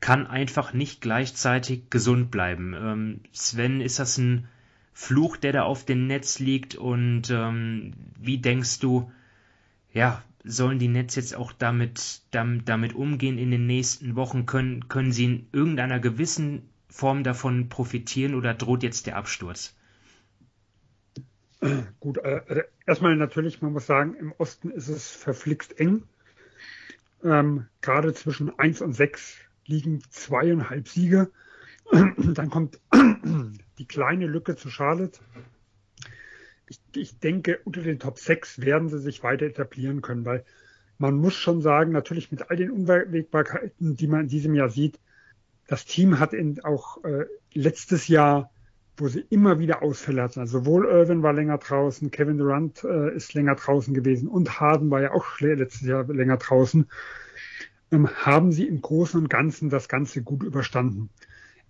kann 0.00 0.26
einfach 0.26 0.72
nicht 0.72 1.00
gleichzeitig 1.00 1.90
gesund 1.90 2.30
bleiben. 2.30 2.74
Ähm, 2.74 3.20
Sven, 3.32 3.80
ist 3.80 3.98
das 3.98 4.18
ein 4.18 4.48
Fluch, 4.92 5.36
der 5.36 5.52
da 5.52 5.62
auf 5.62 5.84
dem 5.84 6.06
Netz 6.06 6.38
liegt? 6.38 6.74
Und 6.76 7.30
ähm, 7.30 7.94
wie 8.18 8.38
denkst 8.38 8.80
du, 8.80 9.10
ja, 9.92 10.22
sollen 10.44 10.78
die 10.78 10.88
Netz 10.88 11.16
jetzt 11.16 11.34
auch 11.34 11.52
damit, 11.52 12.22
damit, 12.30 12.68
damit 12.68 12.94
umgehen 12.94 13.38
in 13.38 13.50
den 13.50 13.66
nächsten 13.66 14.16
Wochen? 14.16 14.46
Können, 14.46 14.88
können 14.88 15.12
sie 15.12 15.24
in 15.24 15.48
irgendeiner 15.52 16.00
gewissen 16.00 16.68
Form 16.88 17.24
davon 17.24 17.68
profitieren 17.68 18.34
oder 18.34 18.54
droht 18.54 18.82
jetzt 18.82 19.06
der 19.06 19.16
Absturz? 19.16 19.74
Gut, 22.00 22.18
äh, 22.18 22.40
also 22.46 22.62
erstmal 22.86 23.16
natürlich, 23.16 23.62
man 23.62 23.72
muss 23.72 23.86
sagen, 23.86 24.14
im 24.14 24.32
Osten 24.38 24.70
ist 24.70 24.88
es 24.88 25.10
verflixt 25.10 25.78
eng. 25.78 26.04
Ähm, 27.24 27.66
gerade 27.80 28.14
zwischen 28.14 28.56
1 28.58 28.80
und 28.80 28.92
6 28.92 29.38
liegen 29.66 30.02
zweieinhalb 30.10 30.88
Siege. 30.88 31.30
Dann 31.90 32.50
kommt 32.50 32.78
die 33.78 33.86
kleine 33.86 34.26
Lücke 34.26 34.54
zu 34.54 34.70
Charlotte. 34.70 35.20
Ich, 36.68 36.80
ich 36.94 37.18
denke, 37.18 37.60
unter 37.64 37.82
den 37.82 37.98
Top 37.98 38.18
6 38.18 38.60
werden 38.60 38.88
sie 38.88 38.98
sich 38.98 39.22
weiter 39.22 39.46
etablieren 39.46 40.02
können, 40.02 40.24
weil 40.24 40.44
man 40.98 41.16
muss 41.16 41.34
schon 41.34 41.62
sagen, 41.62 41.92
natürlich 41.92 42.30
mit 42.30 42.50
all 42.50 42.56
den 42.56 42.70
Unwägbarkeiten, 42.70 43.96
die 43.96 44.06
man 44.06 44.22
in 44.22 44.28
diesem 44.28 44.54
Jahr 44.54 44.68
sieht, 44.68 44.98
das 45.66 45.84
Team 45.84 46.18
hat 46.18 46.32
in, 46.32 46.62
auch 46.64 47.02
äh, 47.04 47.26
letztes 47.54 48.08
Jahr, 48.08 48.50
wo 48.96 49.06
sie 49.08 49.24
immer 49.30 49.60
wieder 49.60 49.82
Ausfälle 49.82 50.22
hatten, 50.22 50.40
also 50.40 50.58
sowohl 50.58 50.86
Irvin 50.86 51.22
war 51.22 51.32
länger 51.32 51.58
draußen, 51.58 52.10
Kevin 52.10 52.38
Durant 52.38 52.82
äh, 52.82 53.14
ist 53.14 53.34
länger 53.34 53.54
draußen 53.54 53.94
gewesen 53.94 54.28
und 54.28 54.58
Harden 54.58 54.90
war 54.90 55.00
ja 55.00 55.12
auch 55.12 55.38
letztes 55.40 55.86
Jahr 55.86 56.04
länger 56.08 56.38
draußen 56.38 56.88
ähm, 57.90 58.08
haben 58.08 58.52
sie 58.52 58.66
im 58.66 58.80
Großen 58.80 59.20
und 59.20 59.28
Ganzen 59.28 59.70
das 59.70 59.88
Ganze 59.88 60.22
gut 60.22 60.42
überstanden. 60.42 61.10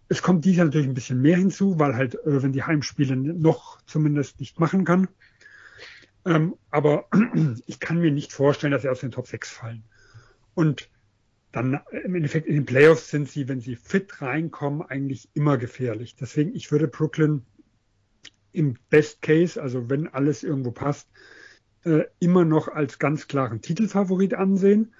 Es 0.08 0.22
kommt 0.22 0.44
dies 0.44 0.56
natürlich 0.56 0.86
ein 0.86 0.94
bisschen 0.94 1.20
mehr 1.20 1.36
hinzu, 1.36 1.78
weil 1.78 1.94
halt, 1.94 2.14
äh, 2.14 2.42
wenn 2.42 2.52
die 2.52 2.62
Heimspiele 2.62 3.16
noch 3.16 3.80
zumindest 3.82 4.40
nicht 4.40 4.58
machen 4.58 4.84
kann. 4.84 5.08
Ähm, 6.24 6.56
aber 6.70 7.06
ich 7.66 7.80
kann 7.80 7.98
mir 7.98 8.10
nicht 8.10 8.32
vorstellen, 8.32 8.72
dass 8.72 8.82
sie 8.82 8.88
aus 8.88 9.00
den 9.00 9.10
Top 9.10 9.26
6 9.26 9.50
fallen. 9.50 9.84
Und 10.54 10.90
dann 11.52 11.74
äh, 11.90 11.98
im 12.04 12.14
Endeffekt 12.14 12.46
in 12.46 12.54
den 12.54 12.66
Playoffs 12.66 13.10
sind 13.10 13.28
sie, 13.28 13.48
wenn 13.48 13.60
sie 13.60 13.76
fit 13.76 14.20
reinkommen, 14.20 14.82
eigentlich 14.82 15.28
immer 15.34 15.58
gefährlich. 15.58 16.16
Deswegen, 16.16 16.54
ich 16.54 16.70
würde 16.72 16.88
Brooklyn 16.88 17.42
im 18.52 18.76
Best 18.90 19.22
Case, 19.22 19.60
also 19.60 19.88
wenn 19.88 20.08
alles 20.08 20.42
irgendwo 20.42 20.72
passt, 20.72 21.08
äh, 21.84 22.04
immer 22.18 22.44
noch 22.44 22.68
als 22.68 22.98
ganz 22.98 23.28
klaren 23.28 23.60
Titelfavorit 23.60 24.34
ansehen. 24.34 24.94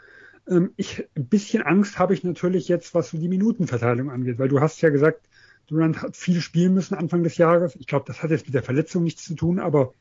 Ähm, 0.49 0.73
ich, 0.77 1.07
ein 1.17 1.27
bisschen 1.27 1.63
Angst 1.63 1.99
habe 1.99 2.15
ich 2.15 2.25
natürlich 2.25 2.69
jetzt, 2.69 2.95
was 2.95 3.11
so 3.11 3.19
die 3.19 3.29
Minutenverteilung 3.29 4.11
angeht, 4.11 4.39
weil 4.39 4.49
du 4.49 4.61
hast 4.61 4.81
ja 4.81 4.91
gesagt, 4.91 5.29
Durant 5.67 6.01
hat 6.01 6.17
viel 6.17 6.41
spielen 6.41 6.73
müssen 6.73 6.95
Anfang 6.95 7.23
des 7.23 7.37
Jahres. 7.37 7.77
Ich 7.77 7.87
glaube, 7.87 8.07
das 8.07 8.23
hat 8.23 8.31
jetzt 8.31 8.47
mit 8.47 8.55
der 8.55 8.63
Verletzung 8.63 9.05
nichts 9.05 9.25
zu 9.25 9.35
tun, 9.35 9.59
aber 9.59 9.93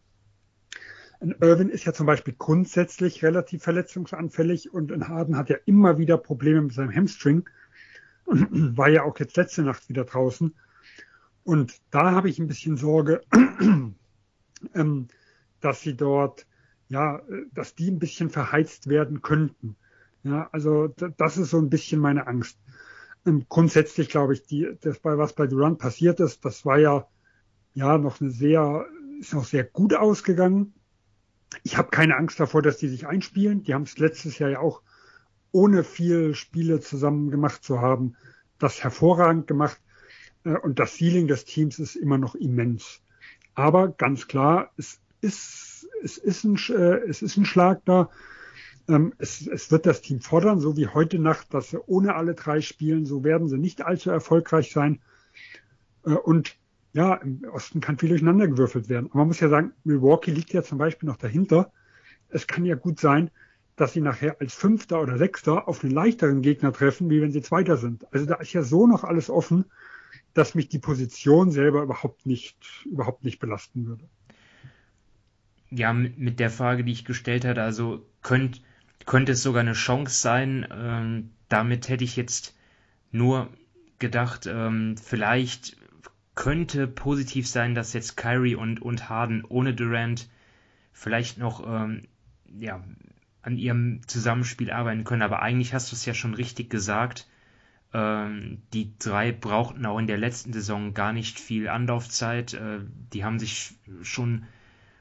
ein 1.20 1.36
Irvin 1.42 1.70
ist 1.70 1.84
ja 1.84 1.94
zum 1.94 2.06
Beispiel 2.06 2.36
grundsätzlich 2.38 3.24
relativ 3.24 3.64
verletzungsanfällig 3.64 4.74
und 4.74 4.92
ein 4.94 5.10
Harden 5.10 5.36
hat 5.36 5.50
ja 5.50 5.58
immer 5.66 5.98
wieder 5.98 6.18
Probleme 6.18 6.62
mit 6.62 6.74
seinem 6.74 6.96
Hamstring 6.96 7.50
und 8.26 8.50
war 8.78 8.88
ja 8.88 9.04
auch 9.04 9.18
jetzt 9.20 9.36
letzte 9.36 9.64
Nacht 9.64 9.90
wieder 9.90 10.06
draußen. 10.06 10.56
Und 11.44 11.82
da 11.92 12.12
habe 12.12 12.30
ich 12.30 12.40
ein 12.40 12.48
bisschen 12.48 12.78
Sorge, 12.78 13.22
ähm, 14.74 15.08
dass 15.60 15.82
sie 15.82 15.98
dort, 15.98 16.46
ja, 16.88 17.22
dass 17.54 17.76
die 17.76 17.90
ein 17.90 18.00
bisschen 18.00 18.30
verheizt 18.30 18.88
werden 18.88 19.22
könnten. 19.22 19.76
Ja, 20.24 20.50
also 20.52 20.88
das 20.88 21.38
ist 21.38 21.52
so 21.52 21.58
ein 21.58 21.70
bisschen 21.70 22.00
meine 22.00 22.28
Angst. 22.28 22.60
Ähm, 23.26 23.46
grundsätzlich 23.50 24.10
glaube 24.10 24.34
ich, 24.34 24.44
die, 24.44 24.68
das 24.82 25.00
bei 25.00 25.18
was 25.18 25.34
bei 25.34 25.48
Durant 25.48 25.80
passiert 25.80 26.20
ist, 26.20 26.44
das 26.46 26.66
war 26.66 26.78
ja, 26.78 27.08
ja 27.74 27.98
noch 27.98 28.22
eine 28.22 28.32
sehr, 28.32 28.86
ist 29.20 29.34
noch 29.34 29.46
sehr 29.46 29.64
gut 29.64 29.94
ausgegangen. 29.94 30.74
Ich 31.64 31.78
habe 31.78 31.90
keine 31.90 32.18
Angst 32.18 32.40
davor, 32.40 32.62
dass 32.62 32.78
die 32.78 32.90
sich 32.90 33.08
einspielen. 33.08 33.64
Die 33.64 33.74
haben 33.74 33.84
es 33.84 33.98
letztes 33.98 34.38
Jahr 34.40 34.50
ja 34.50 34.60
auch 34.60 34.82
ohne 35.52 35.84
viel 35.84 36.36
Spiele 36.36 36.80
zusammen 36.82 37.32
gemacht 37.32 37.64
zu 37.64 37.82
haben, 37.82 38.16
das 38.60 38.84
hervorragend 38.84 39.48
gemacht. 39.48 39.82
Äh, 40.44 40.58
und 40.58 40.80
das 40.80 40.98
Ceiling 40.98 41.28
des 41.28 41.46
Teams 41.46 41.80
ist 41.80 41.96
immer 41.96 42.18
noch 42.18 42.36
immens. 42.36 43.02
Aber 43.56 43.90
ganz 43.90 44.28
klar, 44.28 44.72
es 44.78 45.00
ist, 45.22 45.88
es 46.04 46.18
ist 46.18 46.44
ein, 46.44 46.58
äh, 46.70 47.00
es 47.08 47.22
ist 47.22 47.38
ein 47.38 47.46
Schlag 47.46 47.82
da. 47.86 48.10
Ähm, 48.88 49.14
es, 49.18 49.46
es 49.48 49.72
wird 49.72 49.86
das 49.86 50.02
Team 50.02 50.22
fordern, 50.22 50.60
so 50.60 50.78
wie 50.78 50.88
heute 50.88 51.20
Nacht, 51.20 51.54
dass 51.54 51.70
sie 51.70 51.80
ohne 51.88 52.16
alle 52.16 52.36
drei 52.36 52.62
spielen. 52.62 53.06
So 53.06 53.24
werden 53.24 53.48
sie 53.48 53.58
nicht 53.58 53.82
allzu 53.82 54.10
erfolgreich 54.10 54.72
sein. 54.72 55.02
Äh, 56.06 56.12
und 56.12 56.56
ja, 56.94 57.16
im 57.16 57.44
Osten 57.52 57.82
kann 57.82 57.98
viel 57.98 58.10
durcheinander 58.10 58.48
gewürfelt 58.48 58.90
werden. 58.90 59.08
Aber 59.10 59.20
man 59.20 59.28
muss 59.28 59.40
ja 59.40 59.50
sagen, 59.50 59.74
Milwaukee 59.84 60.32
liegt 60.32 60.54
ja 60.54 60.64
zum 60.64 60.78
Beispiel 60.78 61.08
noch 61.08 61.18
dahinter. 61.18 61.72
Es 62.30 62.48
kann 62.48 62.66
ja 62.66 62.76
gut 62.76 63.00
sein, 63.00 63.30
dass 63.76 63.94
sie 63.94 64.02
nachher 64.02 64.42
als 64.42 64.56
Fünfter 64.56 65.02
oder 65.02 65.18
Sechster 65.18 65.68
auf 65.68 65.84
einen 65.84 65.94
leichteren 65.94 66.42
Gegner 66.42 66.74
treffen, 66.74 67.10
wie 67.10 67.22
wenn 67.22 67.32
sie 67.32 67.42
Zweiter 67.42 67.78
sind. 67.78 68.12
Also 68.12 68.26
da 68.26 68.36
ist 68.36 68.52
ja 68.52 68.64
so 68.64 68.88
noch 68.88 69.04
alles 69.04 69.30
offen, 69.30 69.66
dass 70.34 70.56
mich 70.56 70.70
die 70.70 70.80
Position 70.80 71.52
selber 71.52 71.84
überhaupt 71.84 72.26
nicht, 72.26 72.58
überhaupt 72.86 73.24
nicht 73.24 73.40
belasten 73.40 73.86
würde. 73.86 74.10
Ja, 75.70 75.94
mit, 75.94 76.40
der 76.40 76.50
Frage, 76.50 76.84
die 76.84 76.94
ich 76.94 77.06
gestellt 77.06 77.46
hatte, 77.46 77.62
also 77.62 78.06
könnt, 78.24 78.64
könnte 79.08 79.32
es 79.32 79.42
sogar 79.42 79.62
eine 79.62 79.74
Chance 79.74 80.22
sein. 80.22 80.68
Ähm, 80.72 81.32
damit 81.50 81.90
hätte 81.90 82.04
ich 82.04 82.16
jetzt 82.16 82.56
nur 83.12 83.50
gedacht, 83.98 84.46
ähm, 84.46 84.96
vielleicht 84.98 85.78
könnte 86.36 86.86
positiv 86.86 87.48
sein, 87.48 87.74
dass 87.74 87.94
jetzt 87.94 88.16
Kyrie 88.16 88.54
und, 88.54 88.80
und 88.80 89.10
Harden 89.10 89.44
ohne 89.44 89.74
Durant 89.74 90.30
vielleicht 90.92 91.40
noch 91.40 91.66
ähm, 91.66 92.04
ja, 92.60 92.84
an 93.42 93.58
ihrem 93.58 94.02
Zusammenspiel 94.08 94.70
arbeiten 94.70 95.04
können. 95.04 95.24
Aber 95.24 95.42
eigentlich 95.42 95.74
hast 95.74 95.92
du 95.92 95.96
es 95.96 96.06
ja 96.06 96.14
schon 96.14 96.36
richtig 96.36 96.70
gesagt. 96.70 97.28
Ähm, 97.94 98.62
die 98.74 98.94
drei 99.00 99.32
brauchten 99.32 99.86
auch 99.86 100.00
in 100.00 100.08
der 100.08 100.18
letzten 100.18 100.52
Saison 100.52 100.94
gar 100.94 101.14
nicht 101.14 101.40
viel 101.40 101.70
Anlaufzeit. 101.70 102.54
Äh, 102.54 102.82
die 103.14 103.24
haben 103.24 103.40
sich 103.40 103.74
schon 104.04 104.46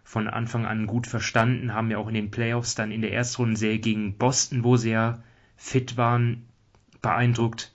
von 0.07 0.29
Anfang 0.29 0.67
an 0.67 0.87
gut 0.87 1.09
verstanden, 1.09 1.75
haben 1.75 1.91
ja 1.91 1.99
auch 1.99 2.07
in 2.07 2.15
den 2.15 2.31
Playoffs 2.31 2.77
dann 2.77 2.93
in 2.93 3.01
der 3.03 3.11
Erstrundenserie 3.11 3.81
gegen 3.81 4.17
Boston, 4.17 4.63
wo 4.63 4.77
sie 4.77 4.91
ja 4.91 5.21
fit 5.57 5.97
waren, 5.97 6.47
beeindruckt. 7.03 7.73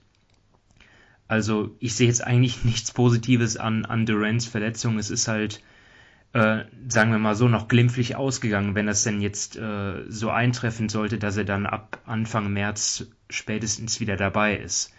Also 1.28 1.76
ich 1.78 1.94
sehe 1.94 2.06
jetzt 2.06 2.24
eigentlich 2.24 2.64
nichts 2.64 2.90
Positives 2.90 3.58
an, 3.58 3.84
an 3.84 4.06
Durants 4.06 4.46
Verletzung. 4.46 4.98
Es 4.98 5.10
ist 5.10 5.28
halt, 5.28 5.62
äh, 6.32 6.64
sagen 6.88 7.10
wir 7.10 7.18
mal 7.18 7.34
so, 7.34 7.48
noch 7.48 7.68
glimpflich 7.68 8.16
ausgegangen, 8.16 8.74
wenn 8.74 8.86
das 8.86 9.04
denn 9.04 9.20
jetzt 9.20 9.58
äh, 9.58 10.02
so 10.08 10.30
eintreffen 10.30 10.88
sollte, 10.88 11.18
dass 11.18 11.36
er 11.36 11.44
dann 11.44 11.66
ab 11.66 12.00
Anfang 12.06 12.50
März 12.50 13.08
spätestens 13.28 14.00
wieder 14.00 14.16
dabei 14.16 14.56
ist. 14.56 14.94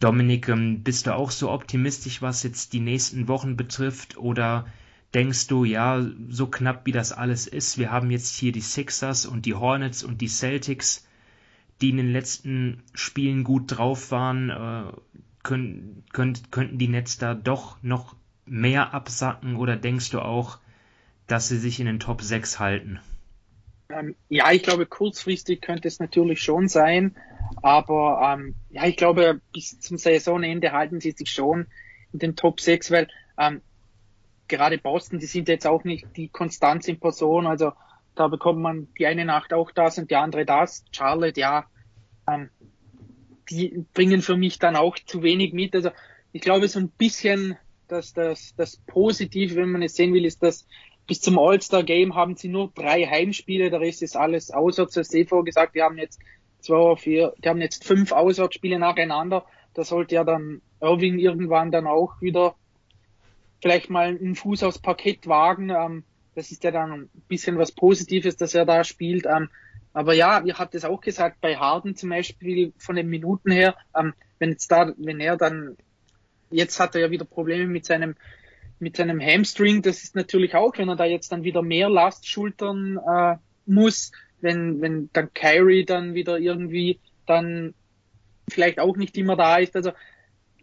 Dominik, 0.00 0.50
ähm, 0.50 0.82
bist 0.82 1.06
du 1.06 1.14
auch 1.14 1.30
so 1.30 1.50
optimistisch, 1.50 2.20
was 2.20 2.42
jetzt 2.42 2.74
die 2.74 2.80
nächsten 2.80 3.26
Wochen 3.26 3.56
betrifft? 3.56 4.18
Oder 4.18 4.66
denkst 5.14 5.46
du, 5.46 5.64
ja, 5.64 6.04
so 6.28 6.46
knapp 6.46 6.86
wie 6.86 6.92
das 6.92 7.12
alles 7.12 7.46
ist, 7.46 7.78
wir 7.78 7.90
haben 7.90 8.10
jetzt 8.10 8.34
hier 8.36 8.52
die 8.52 8.60
Sixers 8.60 9.26
und 9.26 9.46
die 9.46 9.54
Hornets 9.54 10.04
und 10.04 10.20
die 10.20 10.28
Celtics, 10.28 11.06
die 11.80 11.90
in 11.90 11.96
den 11.96 12.12
letzten 12.12 12.82
Spielen 12.92 13.44
gut 13.44 13.64
drauf 13.66 14.10
waren, 14.10 14.50
äh, 14.50 14.92
können, 15.42 16.04
könnt, 16.12 16.52
könnten 16.52 16.78
die 16.78 16.88
Nets 16.88 17.18
da 17.18 17.34
doch 17.34 17.82
noch 17.82 18.16
mehr 18.44 18.92
absacken 18.92 19.56
oder 19.56 19.76
denkst 19.76 20.10
du 20.10 20.20
auch, 20.20 20.58
dass 21.26 21.48
sie 21.48 21.58
sich 21.58 21.80
in 21.80 21.86
den 21.86 22.00
Top 22.00 22.22
6 22.22 22.58
halten? 22.58 22.98
Ähm, 23.90 24.14
ja, 24.28 24.50
ich 24.52 24.62
glaube, 24.62 24.86
kurzfristig 24.86 25.62
könnte 25.62 25.88
es 25.88 25.98
natürlich 25.98 26.42
schon 26.42 26.68
sein, 26.68 27.16
aber 27.62 28.36
ähm, 28.38 28.54
ja, 28.70 28.86
ich 28.86 28.96
glaube, 28.96 29.40
bis 29.52 29.80
zum 29.80 29.96
Saisonende 29.96 30.72
halten 30.72 31.00
sie 31.00 31.12
sich 31.12 31.30
schon 31.30 31.66
in 32.12 32.18
den 32.18 32.36
Top 32.36 32.60
6, 32.60 32.90
weil 32.90 33.08
ähm, 33.38 33.62
gerade 34.48 34.78
Boston, 34.78 35.18
die 35.18 35.26
sind 35.26 35.48
jetzt 35.48 35.66
auch 35.66 35.84
nicht 35.84 36.06
die 36.16 36.28
Konstanz 36.28 36.88
in 36.88 36.98
Person. 36.98 37.46
Also 37.46 37.72
da 38.14 38.28
bekommt 38.28 38.60
man 38.60 38.88
die 38.98 39.06
eine 39.06 39.24
Nacht 39.24 39.52
auch 39.52 39.70
das 39.70 39.98
und 39.98 40.10
die 40.10 40.16
andere 40.16 40.44
das. 40.44 40.84
Charlotte, 40.92 41.40
ja, 41.40 41.66
ähm, 42.28 42.50
die 43.50 43.84
bringen 43.94 44.22
für 44.22 44.36
mich 44.36 44.58
dann 44.58 44.76
auch 44.76 44.96
zu 44.98 45.22
wenig 45.22 45.52
mit. 45.52 45.74
Also 45.74 45.90
ich 46.32 46.42
glaube 46.42 46.68
so 46.68 46.78
ein 46.78 46.90
bisschen, 46.90 47.56
dass 47.86 48.12
das, 48.12 48.54
das 48.56 48.76
Positive, 48.86 49.56
wenn 49.56 49.70
man 49.70 49.82
es 49.82 49.94
sehen 49.94 50.12
will, 50.12 50.24
ist, 50.24 50.42
dass 50.42 50.66
bis 51.06 51.20
zum 51.22 51.38
All-Star-Game 51.38 52.14
haben 52.14 52.36
sie 52.36 52.48
nur 52.48 52.70
drei 52.74 53.06
Heimspiele, 53.06 53.70
der 53.70 53.80
Rest 53.80 54.02
ist 54.02 54.16
alles 54.16 54.50
auswärts. 54.50 54.94
Das 54.94 55.12
ist 55.12 55.30
gesagt, 55.30 55.74
die 55.74 55.82
haben 55.82 55.96
jetzt 55.96 56.20
zwei, 56.60 56.96
vier, 56.96 57.32
die 57.42 57.48
haben 57.48 57.60
jetzt 57.60 57.84
fünf 57.84 58.12
Auswärtsspiele 58.12 58.78
nacheinander. 58.78 59.46
Da 59.72 59.84
sollte 59.84 60.16
ja 60.16 60.24
dann 60.24 60.60
Irving 60.80 61.18
irgendwann 61.18 61.70
dann 61.70 61.86
auch 61.86 62.20
wieder 62.20 62.56
vielleicht 63.60 63.90
mal 63.90 64.08
einen 64.08 64.34
Fuß 64.34 64.62
aufs 64.62 64.78
Parkett 64.78 65.26
wagen. 65.26 65.70
Ähm, 65.70 66.04
das 66.34 66.50
ist 66.50 66.64
ja 66.64 66.70
dann 66.70 66.92
ein 66.92 67.10
bisschen 67.28 67.58
was 67.58 67.72
Positives, 67.72 68.36
dass 68.36 68.54
er 68.54 68.64
da 68.64 68.84
spielt. 68.84 69.26
Ähm, 69.26 69.48
aber 69.92 70.14
ja, 70.14 70.40
ihr 70.44 70.58
habt 70.58 70.74
es 70.74 70.84
auch 70.84 71.00
gesagt, 71.00 71.40
bei 71.40 71.56
Harden 71.56 71.96
zum 71.96 72.10
Beispiel 72.10 72.72
von 72.78 72.96
den 72.96 73.08
Minuten 73.08 73.50
her, 73.50 73.74
ähm, 73.98 74.14
wenn 74.38 74.50
jetzt 74.50 74.70
da, 74.70 74.92
wenn 74.96 75.20
er 75.20 75.36
dann, 75.36 75.76
jetzt 76.50 76.78
hat 76.78 76.94
er 76.94 77.00
ja 77.02 77.10
wieder 77.10 77.24
Probleme 77.24 77.66
mit 77.66 77.84
seinem, 77.84 78.14
mit 78.78 78.96
seinem 78.96 79.20
Hamstring, 79.20 79.82
das 79.82 80.04
ist 80.04 80.14
natürlich 80.14 80.54
auch, 80.54 80.78
wenn 80.78 80.88
er 80.88 80.96
da 80.96 81.04
jetzt 81.04 81.32
dann 81.32 81.42
wieder 81.42 81.62
mehr 81.62 81.88
Last 81.88 82.28
schultern 82.28 82.98
äh, 82.98 83.36
muss, 83.66 84.12
wenn, 84.40 84.80
wenn 84.80 85.10
dann 85.12 85.34
Kyrie 85.34 85.84
dann 85.84 86.14
wieder 86.14 86.38
irgendwie 86.38 87.00
dann 87.26 87.74
vielleicht 88.48 88.78
auch 88.78 88.96
nicht 88.96 89.16
immer 89.18 89.36
da 89.36 89.56
ist. 89.56 89.74
Also 89.76 89.90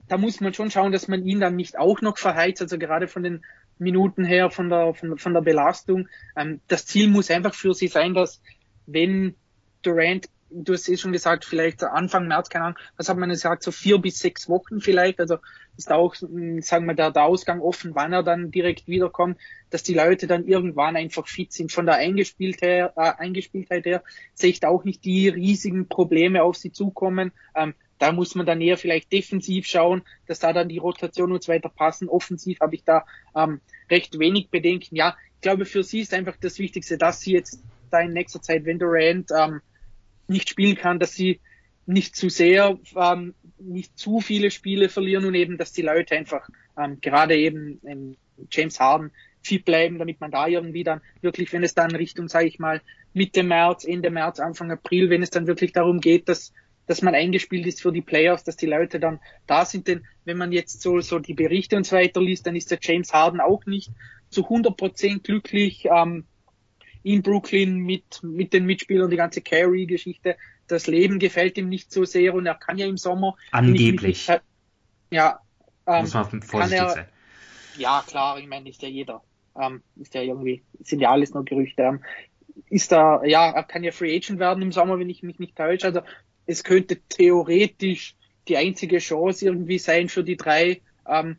da 0.08 0.18
muss 0.18 0.42
man 0.42 0.54
schon 0.54 0.72
schauen, 0.72 0.92
dass 0.92 1.08
man 1.08 1.26
ihn 1.26 1.40
dann 1.40 1.56
nicht 1.56 1.78
auch 1.78 2.02
noch 2.02 2.18
verheizt, 2.18 2.62
also 2.62 2.78
gerade 2.78 3.08
von 3.08 3.24
den 3.24 3.44
Minuten 3.78 4.24
her, 4.24 4.50
von 4.50 4.70
der, 4.70 4.94
von, 4.94 5.18
von 5.18 5.34
der 5.34 5.42
Belastung. 5.42 6.08
Ähm, 6.36 6.62
das 6.68 6.86
Ziel 6.86 7.10
muss 7.10 7.32
einfach 7.32 7.54
für 7.54 7.74
sie 7.74 7.88
sein, 7.88 8.14
dass 8.14 8.42
wenn 8.86 9.36
Durant, 9.82 10.30
du 10.50 10.74
hast 10.74 10.88
eh 10.88 10.98
schon 10.98 11.12
gesagt, 11.12 11.46
vielleicht 11.46 11.84
Anfang 11.84 12.28
März, 12.28 12.50
keine 12.50 12.66
Ahnung, 12.66 12.80
was 12.98 13.10
hat 13.10 13.18
man 13.18 13.30
gesagt, 13.30 13.64
so 13.64 13.72
vier 13.72 13.98
bis 13.98 14.20
sechs 14.20 14.48
Wochen 14.48 14.80
vielleicht, 14.80 15.20
also 15.20 15.38
ist 15.78 15.92
auch, 15.92 16.16
hm, 16.16 16.62
sagen 16.62 16.86
wir, 16.86 16.94
der, 16.94 17.12
der 17.12 17.24
Ausgang 17.24 17.62
offen, 17.62 17.94
wann 17.94 18.14
er 18.14 18.24
dann 18.24 18.52
direkt 18.52 18.88
wiederkommt, 18.88 19.38
dass 19.70 19.84
die 19.84 19.94
Leute 19.94 20.28
dann 20.28 20.48
irgendwann 20.48 20.96
einfach 20.96 21.28
fit 21.28 21.52
sind. 21.52 21.72
Von 21.72 21.86
der 21.86 21.96
Eingespieltheit, 21.96 22.94
äh, 22.96 23.12
Eingespieltheit 23.18 23.86
her 23.86 24.04
sehe 24.34 24.52
ich 24.52 24.60
da 24.60 24.70
auch 24.70 24.86
nicht 24.86 25.04
die 25.04 25.28
riesigen 25.28 25.88
Probleme 25.88 26.44
auf 26.44 26.56
sie 26.56 26.72
zukommen. 26.72 27.32
Ähm, 27.56 27.74
da 27.98 28.12
muss 28.12 28.36
man 28.36 28.46
dann 28.46 28.62
eher 28.62 28.78
vielleicht 28.78 29.12
defensiv 29.12 29.68
schauen, 29.68 30.04
dass 30.28 30.40
da 30.40 30.54
dann 30.54 30.70
die 30.70 30.78
Rotation 30.78 31.32
und 31.32 31.44
so 31.44 31.52
weiter 31.52 31.70
passen. 31.70 32.10
Offensiv 32.10 32.60
habe 32.60 32.76
ich 32.76 32.84
da 32.84 33.06
ähm, 33.36 33.62
recht 33.90 34.20
wenig 34.20 34.50
Bedenken. 34.50 34.96
Ja, 34.96 35.16
ich 35.36 35.42
glaube, 35.42 35.66
für 35.66 35.84
sie 35.84 36.02
ist 36.02 36.14
einfach 36.14 36.36
das 36.40 36.60
Wichtigste, 36.60 36.98
dass 36.98 37.22
sie 37.22 37.34
jetzt 37.34 37.64
da 37.92 38.02
in 38.02 38.14
nächster 38.14 38.42
Zeit, 38.42 38.66
wenn 38.66 38.80
Durant 38.80 39.30
ähm, 39.38 39.62
nicht 40.28 40.50
spielen 40.50 40.76
kann, 40.76 41.00
dass 41.00 41.14
sie 41.14 41.40
nicht 41.86 42.16
zu 42.16 42.30
sehr, 42.30 42.78
ähm, 42.96 43.36
nicht 43.60 43.98
zu 43.98 44.20
viele 44.20 44.52
Spiele 44.52 44.90
verlieren 44.90 45.26
und 45.26 45.36
eben, 45.36 45.58
dass 45.58 45.72
die 45.72 45.84
Leute 45.84 46.16
einfach 46.16 46.50
ähm, 46.78 47.00
gerade 47.00 47.38
eben 47.38 47.80
in 47.84 48.18
James 48.52 48.80
Harden 48.80 49.12
fit 49.44 49.64
bleiben, 49.64 50.00
damit 50.00 50.20
man 50.20 50.32
da 50.32 50.48
irgendwie 50.48 50.84
dann 50.84 51.02
wirklich, 51.22 51.54
wenn 51.54 51.64
es 51.64 51.76
dann 51.76 51.96
Richtung, 51.96 52.28
sage 52.28 52.48
ich 52.48 52.58
mal, 52.60 52.82
Mitte 53.14 53.44
März, 53.44 53.86
Ende 53.86 54.10
März, 54.10 54.40
Anfang 54.40 54.72
April, 54.72 55.10
wenn 55.10 55.22
es 55.22 55.30
dann 55.30 55.48
wirklich 55.48 55.72
darum 55.72 56.02
geht, 56.02 56.28
dass 56.28 56.52
dass 56.88 57.02
man 57.02 57.16
eingespielt 57.16 57.66
ist 57.66 57.82
für 57.82 57.92
die 57.92 58.02
Playoffs, 58.02 58.44
dass 58.44 58.58
die 58.58 58.66
Leute 58.66 59.00
dann 59.00 59.20
da 59.48 59.66
sind. 59.66 59.88
Denn 59.88 60.06
wenn 60.24 60.38
man 60.38 60.52
jetzt 60.52 60.82
so, 60.82 61.00
so 61.02 61.20
die 61.20 61.34
Berichte 61.34 61.76
und 61.78 61.86
so 61.86 61.96
weiter 61.96 62.22
liest, 62.22 62.46
dann 62.48 62.56
ist 62.56 62.72
der 62.72 62.80
James 62.82 63.14
Harden 63.14 63.42
auch 63.42 63.66
nicht 63.66 63.92
zu 64.30 64.48
100% 64.48 65.22
glücklich. 65.22 65.86
Ähm, 65.86 66.26
in 67.06 67.22
Brooklyn 67.22 67.78
mit, 67.78 68.24
mit 68.24 68.52
den 68.52 68.66
Mitspielern, 68.66 69.12
die 69.12 69.16
ganze 69.16 69.40
Carey-Geschichte. 69.40 70.38
Das 70.66 70.88
Leben 70.88 71.20
gefällt 71.20 71.56
ihm 71.60 71.70
nicht 71.70 71.92
so 71.92 72.04
sehr 72.04 72.34
und 72.34 72.48
er 72.48 72.56
kann 72.56 72.80
ja 72.80 72.88
im 72.88 72.98
Sommer. 72.98 73.36
Angeblich. 73.52 74.28
Nicht, 74.28 74.42
ja. 75.12 75.40
Ähm, 75.86 76.02
Muss 76.02 76.16
man 76.16 76.42
vorsichtig 76.42 76.80
er, 76.80 76.90
sein. 76.90 77.06
Ja, 77.78 78.04
klar, 78.08 78.40
ich 78.40 78.48
meine, 78.48 78.68
ist 78.70 78.82
ja 78.82 78.90
jeder. 78.90 79.22
Ähm, 79.56 79.84
ist 79.98 80.16
ja 80.16 80.24
irgendwie, 80.24 80.64
sind 80.80 81.00
ja 81.00 81.12
alles 81.12 81.32
nur 81.32 81.46
Gerüchte. 81.46 81.84
Ähm, 81.84 82.04
ist 82.72 82.92
da, 82.92 83.24
ja, 83.24 83.52
er 83.52 83.64
kann 83.64 83.84
ja 83.84 83.92
Free 83.92 84.16
Agent 84.16 84.40
werden 84.40 84.64
im 84.64 84.72
Sommer, 84.72 84.98
wenn 84.98 85.10
ich 85.10 85.22
mich 85.22 85.38
nicht 85.38 85.56
täusche. 85.56 85.86
Also 85.86 86.02
es 86.46 86.64
könnte 86.64 86.98
theoretisch 87.10 88.16
die 88.48 88.58
einzige 88.58 89.00
Chance 89.00 89.46
irgendwie 89.46 89.80
sein 89.80 90.10
für 90.10 90.24
die 90.24 90.38
drei, 90.38 90.82
ähm, 91.08 91.38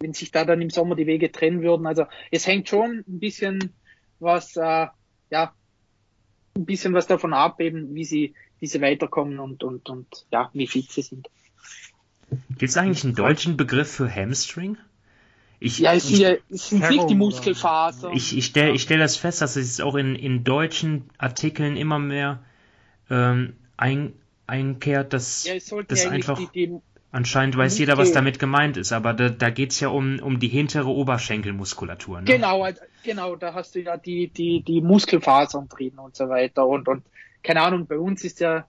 wenn 0.00 0.12
sich 0.12 0.30
da 0.30 0.44
dann 0.44 0.60
im 0.60 0.70
Sommer 0.70 0.96
die 0.96 1.06
Wege 1.06 1.32
trennen 1.32 1.62
würden. 1.62 1.86
Also 1.86 2.04
es 2.30 2.46
hängt 2.46 2.68
schon 2.68 3.04
ein 3.08 3.18
bisschen 3.20 3.72
was, 4.20 4.56
äh, 4.56 4.86
ja, 5.30 5.54
ein 6.54 6.66
bisschen 6.66 6.92
was 6.92 7.06
davon 7.06 7.32
ab, 7.32 7.60
eben 7.60 7.94
wie 7.94 8.04
sie, 8.04 8.34
wie 8.60 8.66
sie 8.66 8.80
weiterkommen 8.80 9.38
und, 9.38 9.64
und, 9.64 9.88
und 9.88 10.26
ja, 10.30 10.50
wie 10.52 10.66
fit 10.66 10.90
sie 10.90 11.02
sind. 11.02 11.28
Gibt 12.50 12.70
es 12.70 12.76
eigentlich 12.76 13.04
einen 13.04 13.14
deutschen 13.14 13.56
Begriff 13.56 13.90
für 13.90 14.14
Hamstring? 14.14 14.76
Ich, 15.60 15.78
ja, 15.78 15.94
es, 15.94 16.10
ich, 16.10 16.24
es 16.50 16.68
sind 16.70 16.88
nicht 16.90 17.08
die 17.08 17.14
Muskelfaser. 17.14 18.10
Ich, 18.12 18.36
ich 18.36 18.46
stelle 18.46 18.72
ich 18.72 18.82
stell 18.82 18.98
das 18.98 19.16
fest, 19.16 19.42
dass 19.42 19.54
es 19.54 19.80
auch 19.80 19.94
in, 19.94 20.16
in 20.16 20.42
deutschen 20.42 21.04
Artikeln 21.18 21.76
immer 21.76 22.00
mehr 22.00 22.42
ähm, 23.10 23.54
ein, 23.76 24.12
einkehrt, 24.46 25.12
dass 25.12 25.44
ja, 25.44 25.54
das 25.54 26.06
einfach 26.06 26.38
die, 26.38 26.48
die, 26.66 26.76
anscheinend 27.10 27.56
weiß 27.56 27.78
jeder, 27.78 27.98
was 27.98 28.12
damit 28.12 28.38
gemeint 28.38 28.76
ist, 28.76 28.92
aber 28.92 29.12
da, 29.12 29.28
da 29.28 29.50
geht 29.50 29.72
es 29.72 29.80
ja 29.80 29.88
um, 29.88 30.18
um 30.20 30.40
die 30.40 30.48
hintere 30.48 30.88
Oberschenkelmuskulatur. 30.88 32.20
Ne? 32.20 32.24
Genau, 32.24 32.66
genau, 33.04 33.36
da 33.36 33.54
hast 33.54 33.74
du 33.74 33.80
ja 33.80 33.96
die, 33.96 34.28
die, 34.28 34.62
die 34.62 34.80
Muskelfasern 34.80 35.68
drin 35.68 35.98
und 35.98 36.16
so 36.16 36.28
weiter 36.28 36.66
und, 36.66 36.88
und 36.88 37.04
keine 37.42 37.62
Ahnung, 37.62 37.86
bei 37.86 37.98
uns 37.98 38.24
ist 38.24 38.40
ja 38.40 38.66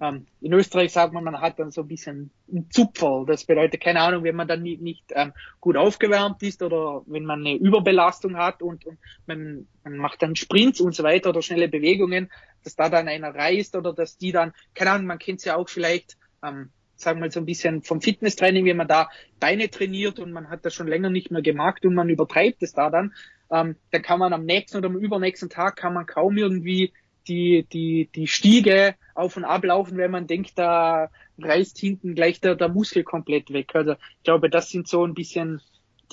ähm, 0.00 0.26
in 0.40 0.52
Österreich 0.52 0.92
sagt 0.92 1.12
man, 1.12 1.24
man 1.24 1.40
hat 1.40 1.58
dann 1.58 1.70
so 1.70 1.82
ein 1.82 1.88
bisschen 1.88 2.30
ein 2.52 2.68
Zupferl. 2.70 3.26
Das 3.26 3.44
bedeutet, 3.44 3.80
keine 3.80 4.00
Ahnung, 4.00 4.24
wenn 4.24 4.36
man 4.36 4.48
dann 4.48 4.62
nicht, 4.62 4.80
nicht 4.80 5.04
ähm, 5.14 5.32
gut 5.60 5.76
aufgewärmt 5.76 6.42
ist 6.42 6.62
oder 6.62 7.02
wenn 7.06 7.24
man 7.24 7.40
eine 7.40 7.56
Überbelastung 7.56 8.36
hat 8.36 8.62
und, 8.62 8.84
und 8.86 8.98
man, 9.26 9.66
man 9.84 9.96
macht 9.96 10.22
dann 10.22 10.36
Sprints 10.36 10.80
und 10.80 10.94
so 10.94 11.02
weiter 11.02 11.30
oder 11.30 11.42
schnelle 11.42 11.68
Bewegungen, 11.68 12.30
dass 12.62 12.76
da 12.76 12.88
dann 12.88 13.08
einer 13.08 13.34
reißt 13.34 13.76
oder 13.76 13.92
dass 13.92 14.16
die 14.16 14.32
dann, 14.32 14.52
keine 14.74 14.92
Ahnung, 14.92 15.06
man 15.06 15.18
kennt 15.18 15.40
es 15.40 15.44
ja 15.44 15.56
auch 15.56 15.68
vielleicht, 15.68 16.16
ähm, 16.42 16.70
sagen 16.96 17.18
wir 17.18 17.26
mal 17.26 17.30
so 17.30 17.40
ein 17.40 17.46
bisschen 17.46 17.82
vom 17.82 18.00
Fitnesstraining, 18.00 18.64
wenn 18.64 18.76
man 18.76 18.88
da 18.88 19.10
Beine 19.40 19.70
trainiert 19.70 20.18
und 20.18 20.32
man 20.32 20.48
hat 20.48 20.64
das 20.64 20.74
schon 20.74 20.86
länger 20.86 21.10
nicht 21.10 21.30
mehr 21.30 21.42
gemacht 21.42 21.84
und 21.84 21.94
man 21.94 22.08
übertreibt 22.08 22.62
es 22.62 22.72
da 22.72 22.90
dann, 22.90 23.12
ähm, 23.50 23.76
dann 23.90 24.02
kann 24.02 24.18
man 24.18 24.32
am 24.32 24.44
nächsten 24.44 24.78
oder 24.78 24.88
am 24.88 24.96
übernächsten 24.96 25.50
Tag 25.50 25.76
kann 25.76 25.94
man 25.94 26.06
kaum 26.06 26.36
irgendwie 26.36 26.92
die, 27.28 27.66
die, 27.72 28.08
die 28.14 28.26
Stiege 28.26 28.94
auf 29.14 29.36
und 29.36 29.44
ablaufen, 29.44 29.96
wenn 29.96 30.10
man 30.10 30.26
denkt, 30.26 30.58
da 30.58 31.10
reißt 31.38 31.78
hinten 31.78 32.14
gleich 32.14 32.40
der, 32.40 32.56
der 32.56 32.68
Muskel 32.68 33.04
komplett 33.04 33.52
weg. 33.52 33.74
Also 33.74 33.92
ich 33.92 34.24
glaube, 34.24 34.50
das 34.50 34.70
sind 34.70 34.88
so 34.88 35.06
ein 35.06 35.14
bisschen 35.14 35.60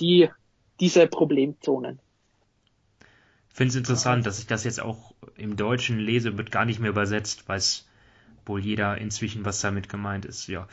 die, 0.00 0.28
diese 0.80 1.06
Problemzonen. 1.06 2.00
Ich 3.50 3.56
finde 3.56 3.70
es 3.70 3.76
interessant, 3.76 4.24
dass 4.24 4.38
ich 4.38 4.46
das 4.46 4.64
jetzt 4.64 4.80
auch 4.80 5.14
im 5.36 5.56
Deutschen 5.56 5.98
lese, 5.98 6.38
wird 6.38 6.50
gar 6.50 6.64
nicht 6.64 6.80
mehr 6.80 6.90
übersetzt, 6.90 7.48
weiß 7.48 7.86
wohl 8.46 8.60
jeder 8.60 8.98
inzwischen, 8.98 9.44
was 9.44 9.60
damit 9.60 9.88
gemeint 9.88 10.24
ist, 10.24 10.46
ja. 10.46 10.66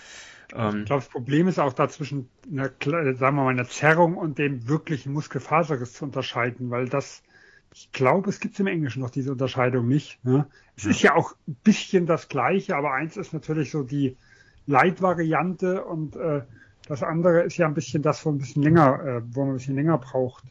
Ähm, 0.54 0.80
ich 0.80 0.86
glaube, 0.86 1.04
das 1.04 1.10
Problem 1.10 1.48
ist 1.48 1.60
auch 1.60 1.74
dazwischen, 1.74 2.30
einer, 2.50 2.72
sagen 3.16 3.36
wir 3.36 3.44
mal, 3.44 3.50
einer 3.50 3.68
Zerrung 3.68 4.18
und 4.18 4.38
dem 4.38 4.68
wirklichen 4.68 5.14
Muskelfaserriss 5.14 5.94
zu 5.94 6.06
unterscheiden, 6.06 6.70
weil 6.72 6.88
das 6.90 7.22
ich 7.74 7.92
glaube, 7.92 8.30
es 8.30 8.40
gibt 8.40 8.60
im 8.60 8.68
Englischen 8.68 9.02
noch 9.02 9.10
diese 9.10 9.32
Unterscheidung 9.32 9.88
nicht. 9.88 10.24
Ne? 10.26 10.48
Es 10.76 10.84
ja. 10.84 10.90
ist 10.90 11.02
ja 11.02 11.16
auch 11.16 11.36
ein 11.48 11.56
bisschen 11.64 12.06
das 12.06 12.28
Gleiche, 12.28 12.76
aber 12.76 12.94
eins 12.94 13.18
ist 13.18 13.34
natürlich 13.34 13.72
so 13.72 13.84
die 13.84 14.18
Leitvariante 14.66 15.84
und 15.84 16.16
äh, 16.16 16.42
das 16.88 17.04
andere 17.04 17.42
ist 17.42 17.58
ja 17.58 17.68
ein 17.68 17.74
bisschen 17.74 18.02
das, 18.02 18.26
wo 18.26 18.32
ein 18.32 18.38
bisschen 18.38 18.64
länger, 18.64 19.04
äh, 19.04 19.22
wo 19.32 19.42
man 19.42 19.52
ein 19.52 19.58
bisschen 19.58 19.76
länger 19.76 19.98
braucht, 19.98 20.44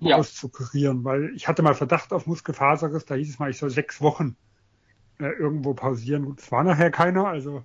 um 0.00 0.08
ja. 0.08 0.16
auszukurieren. 0.16 1.04
Weil 1.04 1.32
ich 1.34 1.46
hatte 1.46 1.62
mal 1.62 1.74
Verdacht 1.74 2.12
auf 2.12 2.26
Muskelfaserriss, 2.26 3.04
da 3.04 3.14
hieß 3.14 3.30
es 3.30 3.38
mal, 3.38 3.50
ich 3.50 3.58
soll 3.58 3.70
sechs 3.70 4.00
Wochen 4.00 4.36
äh, 5.18 5.26
irgendwo 5.26 5.74
pausieren. 5.74 6.24
Gut, 6.24 6.40
es 6.40 6.50
war 6.50 6.64
nachher 6.64 6.90
keiner, 6.90 7.28
also 7.28 7.62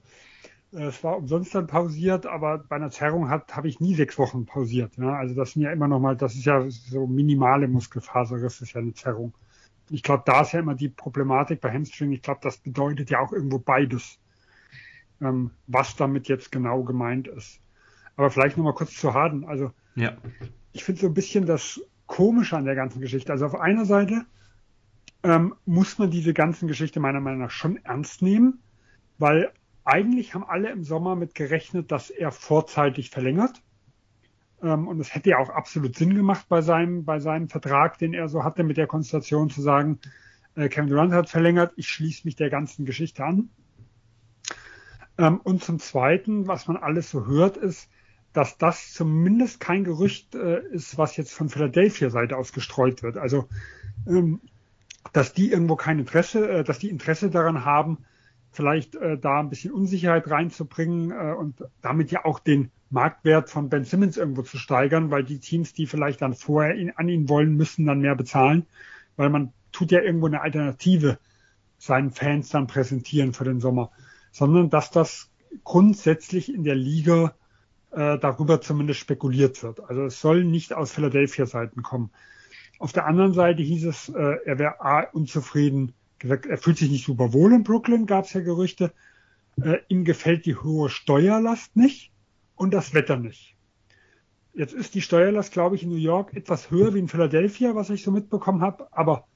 es 0.71 1.03
war 1.03 1.17
umsonst 1.17 1.55
dann 1.55 1.67
pausiert, 1.67 2.25
aber 2.25 2.57
bei 2.57 2.75
einer 2.75 2.91
Zerrung 2.91 3.29
hat 3.29 3.55
habe 3.55 3.67
ich 3.67 3.79
nie 3.79 3.95
sechs 3.95 4.17
Wochen 4.17 4.45
pausiert. 4.45 4.97
Ja? 4.97 5.13
Also 5.13 5.33
das 5.33 5.53
sind 5.53 5.61
ja 5.61 5.71
immer 5.71 5.87
noch 5.87 5.99
mal, 5.99 6.15
das 6.15 6.35
ist 6.35 6.45
ja 6.45 6.63
so 6.69 7.07
minimale 7.07 7.67
Muskelfaserriss, 7.67 8.61
ist 8.61 8.73
ja 8.73 8.81
eine 8.81 8.93
Zerrung. 8.93 9.33
Ich 9.89 10.03
glaube, 10.03 10.23
da 10.25 10.41
ist 10.41 10.51
ja 10.51 10.59
immer 10.59 10.75
die 10.75 10.89
Problematik 10.89 11.61
bei 11.61 11.71
Hamstring. 11.71 12.11
Ich 12.11 12.21
glaube, 12.21 12.41
das 12.43 12.57
bedeutet 12.57 13.09
ja 13.09 13.19
auch 13.19 13.31
irgendwo 13.31 13.59
beides, 13.59 14.19
ähm, 15.21 15.51
was 15.67 15.95
damit 15.95 16.27
jetzt 16.27 16.51
genau 16.51 16.83
gemeint 16.83 17.29
ist. 17.29 17.61
Aber 18.17 18.29
vielleicht 18.29 18.57
noch 18.57 18.65
mal 18.65 18.73
kurz 18.73 18.93
zu 18.97 19.13
Harden. 19.13 19.45
Also 19.45 19.71
ja. 19.95 20.17
ich 20.73 20.83
finde 20.83 20.99
so 20.99 21.07
ein 21.07 21.13
bisschen 21.13 21.45
das 21.45 21.81
Komische 22.07 22.57
an 22.57 22.65
der 22.65 22.75
ganzen 22.75 22.99
Geschichte. 22.99 23.31
Also 23.31 23.45
auf 23.45 23.55
einer 23.55 23.85
Seite 23.85 24.25
ähm, 25.23 25.55
muss 25.65 25.97
man 25.97 26.11
diese 26.11 26.33
ganzen 26.33 26.67
Geschichte 26.67 26.99
meiner 26.99 27.21
Meinung 27.21 27.39
nach 27.39 27.51
schon 27.51 27.77
ernst 27.85 28.21
nehmen, 28.21 28.59
weil 29.17 29.51
eigentlich 29.87 30.33
haben 30.33 30.43
alle 30.43 30.69
im 30.71 30.83
Sommer 30.83 31.15
mit 31.15 31.33
gerechnet, 31.33 31.91
dass 31.91 32.09
er 32.09 32.31
vorzeitig 32.31 33.09
verlängert. 33.09 33.61
Ähm, 34.61 34.87
und 34.87 34.99
es 34.99 35.15
hätte 35.15 35.29
ja 35.29 35.37
auch 35.37 35.49
absolut 35.49 35.95
Sinn 35.95 36.13
gemacht 36.15 36.47
bei 36.49 36.61
seinem, 36.61 37.05
bei 37.05 37.19
seinem 37.19 37.47
Vertrag, 37.47 37.97
den 37.97 38.13
er 38.13 38.27
so 38.27 38.43
hatte, 38.43 38.63
mit 38.63 38.77
der 38.77 38.87
Konstellation 38.87 39.49
zu 39.49 39.61
sagen, 39.61 39.99
äh, 40.55 40.69
Kevin 40.69 40.89
Durant 40.89 41.13
hat 41.13 41.29
verlängert, 41.29 41.73
ich 41.77 41.87
schließe 41.87 42.25
mich 42.25 42.35
der 42.35 42.49
ganzen 42.49 42.85
Geschichte 42.85 43.23
an. 43.23 43.49
Ähm, 45.17 45.39
und 45.43 45.63
zum 45.63 45.79
Zweiten, 45.79 46.47
was 46.47 46.67
man 46.67 46.77
alles 46.77 47.09
so 47.09 47.25
hört, 47.25 47.57
ist, 47.57 47.89
dass 48.33 48.57
das 48.57 48.93
zumindest 48.93 49.59
kein 49.59 49.83
Gerücht 49.83 50.35
äh, 50.35 50.61
ist, 50.67 50.97
was 50.97 51.17
jetzt 51.17 51.33
von 51.33 51.49
Philadelphia 51.49 52.09
Seite 52.09 52.37
aus 52.37 52.51
gestreut 52.51 53.03
wird. 53.03 53.17
Also, 53.17 53.47
ähm, 54.05 54.41
dass 55.13 55.33
die 55.33 55.51
irgendwo 55.51 55.75
kein 55.75 55.99
Interesse, 55.99 56.49
äh, 56.49 56.63
dass 56.63 56.79
die 56.79 56.89
Interesse 56.89 57.29
daran 57.29 57.63
haben, 57.63 57.99
vielleicht 58.57 58.95
äh, 58.95 59.19
da 59.19 59.39
ein 59.39 59.49
bisschen 59.49 59.71
Unsicherheit 59.71 60.27
reinzubringen 60.31 61.11
äh, 61.11 61.35
und 61.37 61.63
damit 61.83 62.09
ja 62.11 62.25
auch 62.25 62.39
den 62.39 62.71
Marktwert 62.89 63.51
von 63.51 63.69
Ben 63.69 63.85
Simmons 63.85 64.17
irgendwo 64.17 64.41
zu 64.41 64.57
steigern, 64.57 65.11
weil 65.11 65.23
die 65.23 65.37
Teams, 65.37 65.73
die 65.73 65.85
vielleicht 65.85 66.23
dann 66.23 66.33
vorher 66.33 66.73
ihn, 66.75 66.91
an 66.95 67.07
ihn 67.07 67.29
wollen, 67.29 67.55
müssen 67.55 67.85
dann 67.85 68.01
mehr 68.01 68.15
bezahlen, 68.15 68.65
weil 69.15 69.29
man 69.29 69.53
tut 69.71 69.91
ja 69.91 70.01
irgendwo 70.01 70.25
eine 70.25 70.41
Alternative 70.41 71.19
seinen 71.77 72.09
Fans 72.09 72.49
dann 72.49 72.65
präsentieren 72.65 73.33
für 73.33 73.43
den 73.43 73.59
Sommer, 73.59 73.91
sondern 74.31 74.71
dass 74.71 74.89
das 74.89 75.29
grundsätzlich 75.63 76.51
in 76.51 76.63
der 76.63 76.75
Liga 76.75 77.35
äh, 77.91 78.17
darüber 78.17 78.59
zumindest 78.59 78.99
spekuliert 78.99 79.61
wird. 79.61 79.87
Also 79.87 80.05
es 80.05 80.19
soll 80.19 80.43
nicht 80.43 80.73
aus 80.73 80.91
Philadelphia 80.91 81.45
Seiten 81.45 81.83
kommen. 81.83 82.09
Auf 82.79 82.91
der 82.91 83.05
anderen 83.05 83.33
Seite 83.33 83.61
hieß 83.61 83.85
es, 83.85 84.09
äh, 84.09 84.37
er 84.45 84.57
wäre 84.57 84.81
A, 84.81 85.01
unzufrieden 85.01 85.93
gesagt, 86.19 86.45
er 86.45 86.57
fühlt 86.57 86.77
sich 86.77 86.89
nicht 86.89 87.05
super 87.05 87.33
wohl 87.33 87.53
in 87.53 87.63
Brooklyn, 87.63 88.05
gab 88.05 88.25
es 88.25 88.33
ja 88.33 88.41
Gerüchte. 88.41 88.91
Äh, 89.61 89.77
ihm 89.87 90.03
gefällt 90.03 90.45
die 90.45 90.55
hohe 90.55 90.89
Steuerlast 90.89 91.75
nicht 91.75 92.11
und 92.55 92.73
das 92.73 92.93
Wetter 92.93 93.17
nicht. 93.17 93.55
Jetzt 94.53 94.73
ist 94.73 94.95
die 94.95 95.01
Steuerlast, 95.01 95.51
glaube 95.53 95.75
ich, 95.75 95.83
in 95.83 95.89
New 95.89 95.95
York 95.95 96.35
etwas 96.35 96.71
höher 96.71 96.93
wie 96.93 96.99
in 96.99 97.07
Philadelphia, 97.07 97.75
was 97.75 97.89
ich 97.89 98.03
so 98.03 98.11
mitbekommen 98.11 98.61
habe, 98.61 98.87
aber 98.91 99.27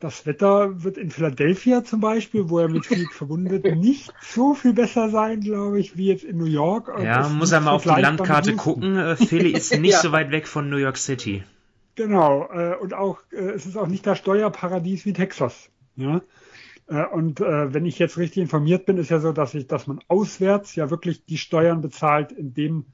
das 0.00 0.26
Wetter 0.26 0.82
wird 0.82 0.98
in 0.98 1.10
Philadelphia 1.10 1.82
zum 1.84 2.00
Beispiel, 2.00 2.50
wo 2.50 2.58
er 2.58 2.68
mit 2.68 2.84
Krieg 2.84 3.12
verbunden 3.12 3.50
wird, 3.50 3.76
nicht 3.76 4.12
so 4.20 4.54
viel 4.54 4.74
besser 4.74 5.08
sein, 5.08 5.40
glaube 5.40 5.80
ich, 5.80 5.96
wie 5.96 6.08
jetzt 6.08 6.24
in 6.24 6.36
New 6.36 6.44
York. 6.44 6.92
Ja, 7.02 7.28
muss 7.28 7.52
er 7.52 7.60
mal 7.60 7.70
auf 7.70 7.84
die 7.84 7.88
Landkarte 7.88 8.54
gucken. 8.54 8.96
Äh, 8.96 9.16
Philly 9.16 9.50
ist 9.50 9.74
nicht 9.80 9.92
ja. 9.92 10.00
so 10.00 10.12
weit 10.12 10.30
weg 10.30 10.46
von 10.46 10.68
New 10.68 10.76
York 10.76 10.98
City. 10.98 11.42
Genau, 11.94 12.50
äh, 12.52 12.76
und 12.76 12.92
auch 12.92 13.20
äh, 13.30 13.36
es 13.36 13.66
ist 13.66 13.76
auch 13.76 13.86
nicht 13.86 14.06
das 14.06 14.18
Steuerparadies 14.18 15.06
wie 15.06 15.12
Texas. 15.12 15.70
Ja? 15.96 16.22
Äh, 16.88 17.06
und 17.06 17.40
äh, 17.40 17.72
wenn 17.72 17.86
ich 17.86 17.98
jetzt 17.98 18.18
richtig 18.18 18.42
informiert 18.42 18.86
bin, 18.86 18.98
ist 18.98 19.10
ja 19.10 19.20
so, 19.20 19.32
dass 19.32 19.54
ich, 19.54 19.66
dass 19.66 19.86
man 19.86 20.00
auswärts 20.08 20.74
ja 20.74 20.90
wirklich 20.90 21.24
die 21.24 21.38
Steuern 21.38 21.80
bezahlt, 21.80 22.32
indem, 22.32 22.86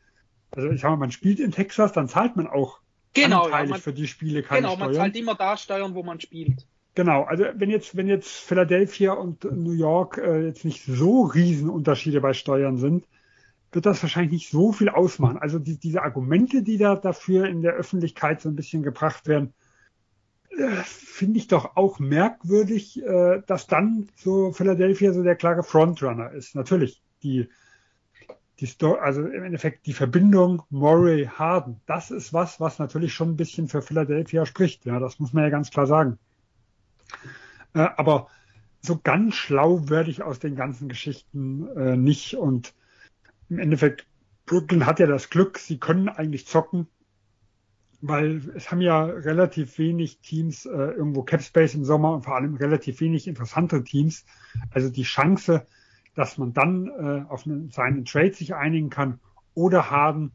also 0.50 0.70
ich 0.70 0.80
sage 0.80 0.92
mal, 0.92 1.00
man 1.00 1.12
spielt 1.12 1.40
in 1.40 1.52
Texas, 1.52 1.92
dann 1.92 2.08
zahlt 2.08 2.36
man 2.36 2.46
auch 2.46 2.80
genau, 3.14 3.44
anteilig 3.44 3.68
ja, 3.68 3.74
man, 3.74 3.80
für 3.80 3.92
die 3.92 4.06
Spiele 4.06 4.42
keine 4.42 4.62
genau, 4.62 4.74
Steuern. 4.74 4.88
Genau, 4.90 4.98
man 4.98 5.12
zahlt 5.12 5.16
immer 5.16 5.34
da 5.34 5.56
Steuern, 5.56 5.94
wo 5.94 6.02
man 6.02 6.20
spielt. 6.20 6.66
Genau, 6.94 7.22
also 7.22 7.44
wenn 7.54 7.70
jetzt, 7.70 7.96
wenn 7.96 8.08
jetzt 8.08 8.28
Philadelphia 8.28 9.12
und 9.12 9.44
New 9.44 9.72
York 9.72 10.18
äh, 10.18 10.46
jetzt 10.46 10.64
nicht 10.64 10.84
so 10.84 11.22
Riesenunterschiede 11.22 12.20
bei 12.20 12.32
Steuern 12.32 12.78
sind, 12.78 13.06
wird 13.72 13.86
das 13.86 14.02
wahrscheinlich 14.02 14.32
nicht 14.32 14.50
so 14.50 14.72
viel 14.72 14.88
ausmachen. 14.88 15.38
Also 15.38 15.60
die, 15.60 15.78
diese 15.78 16.02
Argumente, 16.02 16.62
die 16.62 16.78
da 16.78 16.96
dafür 16.96 17.46
in 17.46 17.62
der 17.62 17.74
Öffentlichkeit 17.74 18.40
so 18.40 18.48
ein 18.48 18.56
bisschen 18.56 18.82
gebracht 18.82 19.28
werden, 19.28 19.54
finde 20.84 21.38
ich 21.38 21.48
doch 21.48 21.76
auch 21.76 21.98
merkwürdig, 21.98 23.02
äh, 23.02 23.42
dass 23.46 23.66
dann 23.66 24.08
so 24.16 24.52
Philadelphia 24.52 25.12
so 25.12 25.22
der 25.22 25.36
klare 25.36 25.62
Frontrunner 25.62 26.32
ist. 26.32 26.54
Natürlich, 26.54 27.02
die, 27.22 27.48
die 28.58 28.66
Story, 28.66 28.98
also 29.00 29.22
im 29.22 29.44
Endeffekt 29.44 29.86
die 29.86 29.92
Verbindung 29.92 30.62
Murray 30.70 31.26
Harden, 31.26 31.80
das 31.86 32.10
ist 32.10 32.32
was, 32.32 32.60
was 32.60 32.78
natürlich 32.78 33.14
schon 33.14 33.30
ein 33.30 33.36
bisschen 33.36 33.68
für 33.68 33.82
Philadelphia 33.82 34.44
spricht. 34.44 34.84
Ja, 34.86 34.98
das 34.98 35.18
muss 35.20 35.32
man 35.32 35.44
ja 35.44 35.50
ganz 35.50 35.70
klar 35.70 35.86
sagen. 35.86 36.18
Äh, 37.74 37.88
aber 37.96 38.28
so 38.82 38.98
ganz 38.98 39.34
schlau 39.34 39.88
werde 39.88 40.10
ich 40.10 40.22
aus 40.22 40.38
den 40.38 40.56
ganzen 40.56 40.88
Geschichten 40.88 41.68
äh, 41.76 41.96
nicht. 41.96 42.34
Und 42.34 42.74
im 43.48 43.58
Endeffekt, 43.58 44.06
Brooklyn 44.46 44.86
hat 44.86 44.98
ja 44.98 45.06
das 45.06 45.30
Glück, 45.30 45.58
sie 45.58 45.78
können 45.78 46.08
eigentlich 46.08 46.46
zocken, 46.46 46.88
weil 48.00 48.40
es 48.54 48.70
haben 48.70 48.80
ja 48.80 49.04
relativ 49.04 49.78
wenig 49.78 50.20
Teams 50.20 50.64
äh, 50.66 50.70
irgendwo 50.70 51.22
Capspace 51.22 51.74
im 51.74 51.84
Sommer 51.84 52.14
und 52.14 52.24
vor 52.24 52.36
allem 52.36 52.54
relativ 52.54 53.00
wenig 53.00 53.28
interessante 53.28 53.84
Teams. 53.84 54.24
Also 54.70 54.90
die 54.90 55.02
Chance, 55.02 55.66
dass 56.14 56.38
man 56.38 56.52
dann 56.52 56.86
äh, 56.88 57.30
auf 57.30 57.46
einen, 57.46 57.70
seinen 57.70 58.04
Trade 58.04 58.32
sich 58.32 58.54
einigen 58.54 58.90
kann 58.90 59.20
oder 59.54 59.90
Harden 59.90 60.32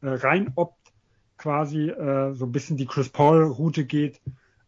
äh, 0.00 0.08
rein 0.08 0.52
opt 0.54 0.92
quasi 1.36 1.88
äh, 1.88 2.34
so 2.34 2.46
ein 2.46 2.52
bisschen 2.52 2.76
die 2.76 2.86
Chris 2.86 3.08
Paul 3.08 3.44
Route 3.44 3.84
geht, 3.84 4.20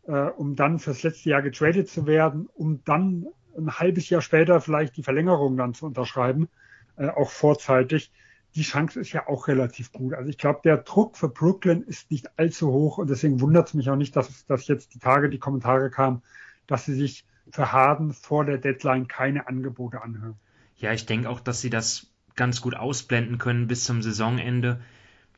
äh, 0.06 0.12
um 0.12 0.56
dann 0.56 0.78
fürs 0.78 1.02
letzte 1.02 1.30
Jahr 1.30 1.42
getradet 1.42 1.88
zu 1.88 2.06
werden, 2.06 2.48
um 2.54 2.82
dann 2.84 3.26
ein 3.56 3.78
halbes 3.78 4.08
Jahr 4.08 4.22
später 4.22 4.60
vielleicht 4.60 4.96
die 4.96 5.02
Verlängerung 5.02 5.56
dann 5.56 5.74
zu 5.74 5.86
unterschreiben, 5.86 6.48
äh, 6.96 7.08
auch 7.08 7.30
vorzeitig. 7.30 8.10
Die 8.54 8.62
Chance 8.62 9.00
ist 9.00 9.12
ja 9.12 9.28
auch 9.28 9.48
relativ 9.48 9.92
gut. 9.92 10.14
Also 10.14 10.28
ich 10.28 10.38
glaube, 10.38 10.60
der 10.64 10.78
Druck 10.78 11.16
für 11.16 11.28
Brooklyn 11.28 11.82
ist 11.82 12.10
nicht 12.10 12.38
allzu 12.38 12.72
hoch 12.72 12.98
und 12.98 13.08
deswegen 13.08 13.40
wundert 13.40 13.68
es 13.68 13.74
mich 13.74 13.90
auch 13.90 13.96
nicht, 13.96 14.16
dass, 14.16 14.44
dass 14.46 14.66
jetzt 14.66 14.94
die 14.94 14.98
Tage 14.98 15.30
die 15.30 15.38
Kommentare 15.38 15.90
kamen, 15.90 16.22
dass 16.66 16.84
sie 16.84 16.94
sich 16.94 17.24
für 17.52 17.72
Harden 17.72 18.12
vor 18.12 18.44
der 18.44 18.58
Deadline 18.58 19.08
keine 19.08 19.46
Angebote 19.46 20.02
anhören. 20.02 20.34
Ja, 20.76 20.92
ich 20.92 21.06
denke 21.06 21.28
auch, 21.28 21.40
dass 21.40 21.60
sie 21.60 21.70
das 21.70 22.08
ganz 22.36 22.60
gut 22.60 22.74
ausblenden 22.74 23.38
können 23.38 23.66
bis 23.66 23.84
zum 23.84 24.02
Saisonende. 24.02 24.80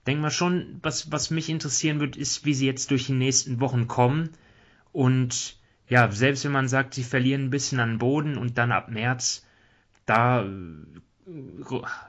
Denk 0.06 0.20
mal 0.20 0.30
schon, 0.30 0.78
was, 0.82 1.10
was 1.12 1.30
mich 1.30 1.48
interessieren 1.48 2.00
wird, 2.00 2.16
ist, 2.16 2.44
wie 2.44 2.54
sie 2.54 2.66
jetzt 2.66 2.90
durch 2.90 3.06
die 3.06 3.12
nächsten 3.12 3.60
Wochen 3.60 3.88
kommen. 3.88 4.30
Und 4.92 5.58
ja, 5.88 6.10
selbst 6.10 6.44
wenn 6.44 6.52
man 6.52 6.68
sagt, 6.68 6.94
sie 6.94 7.04
verlieren 7.04 7.44
ein 7.44 7.50
bisschen 7.50 7.80
an 7.80 7.98
Boden 7.98 8.36
und 8.36 8.58
dann 8.58 8.72
ab 8.72 8.88
März, 8.88 9.46
da 10.06 10.44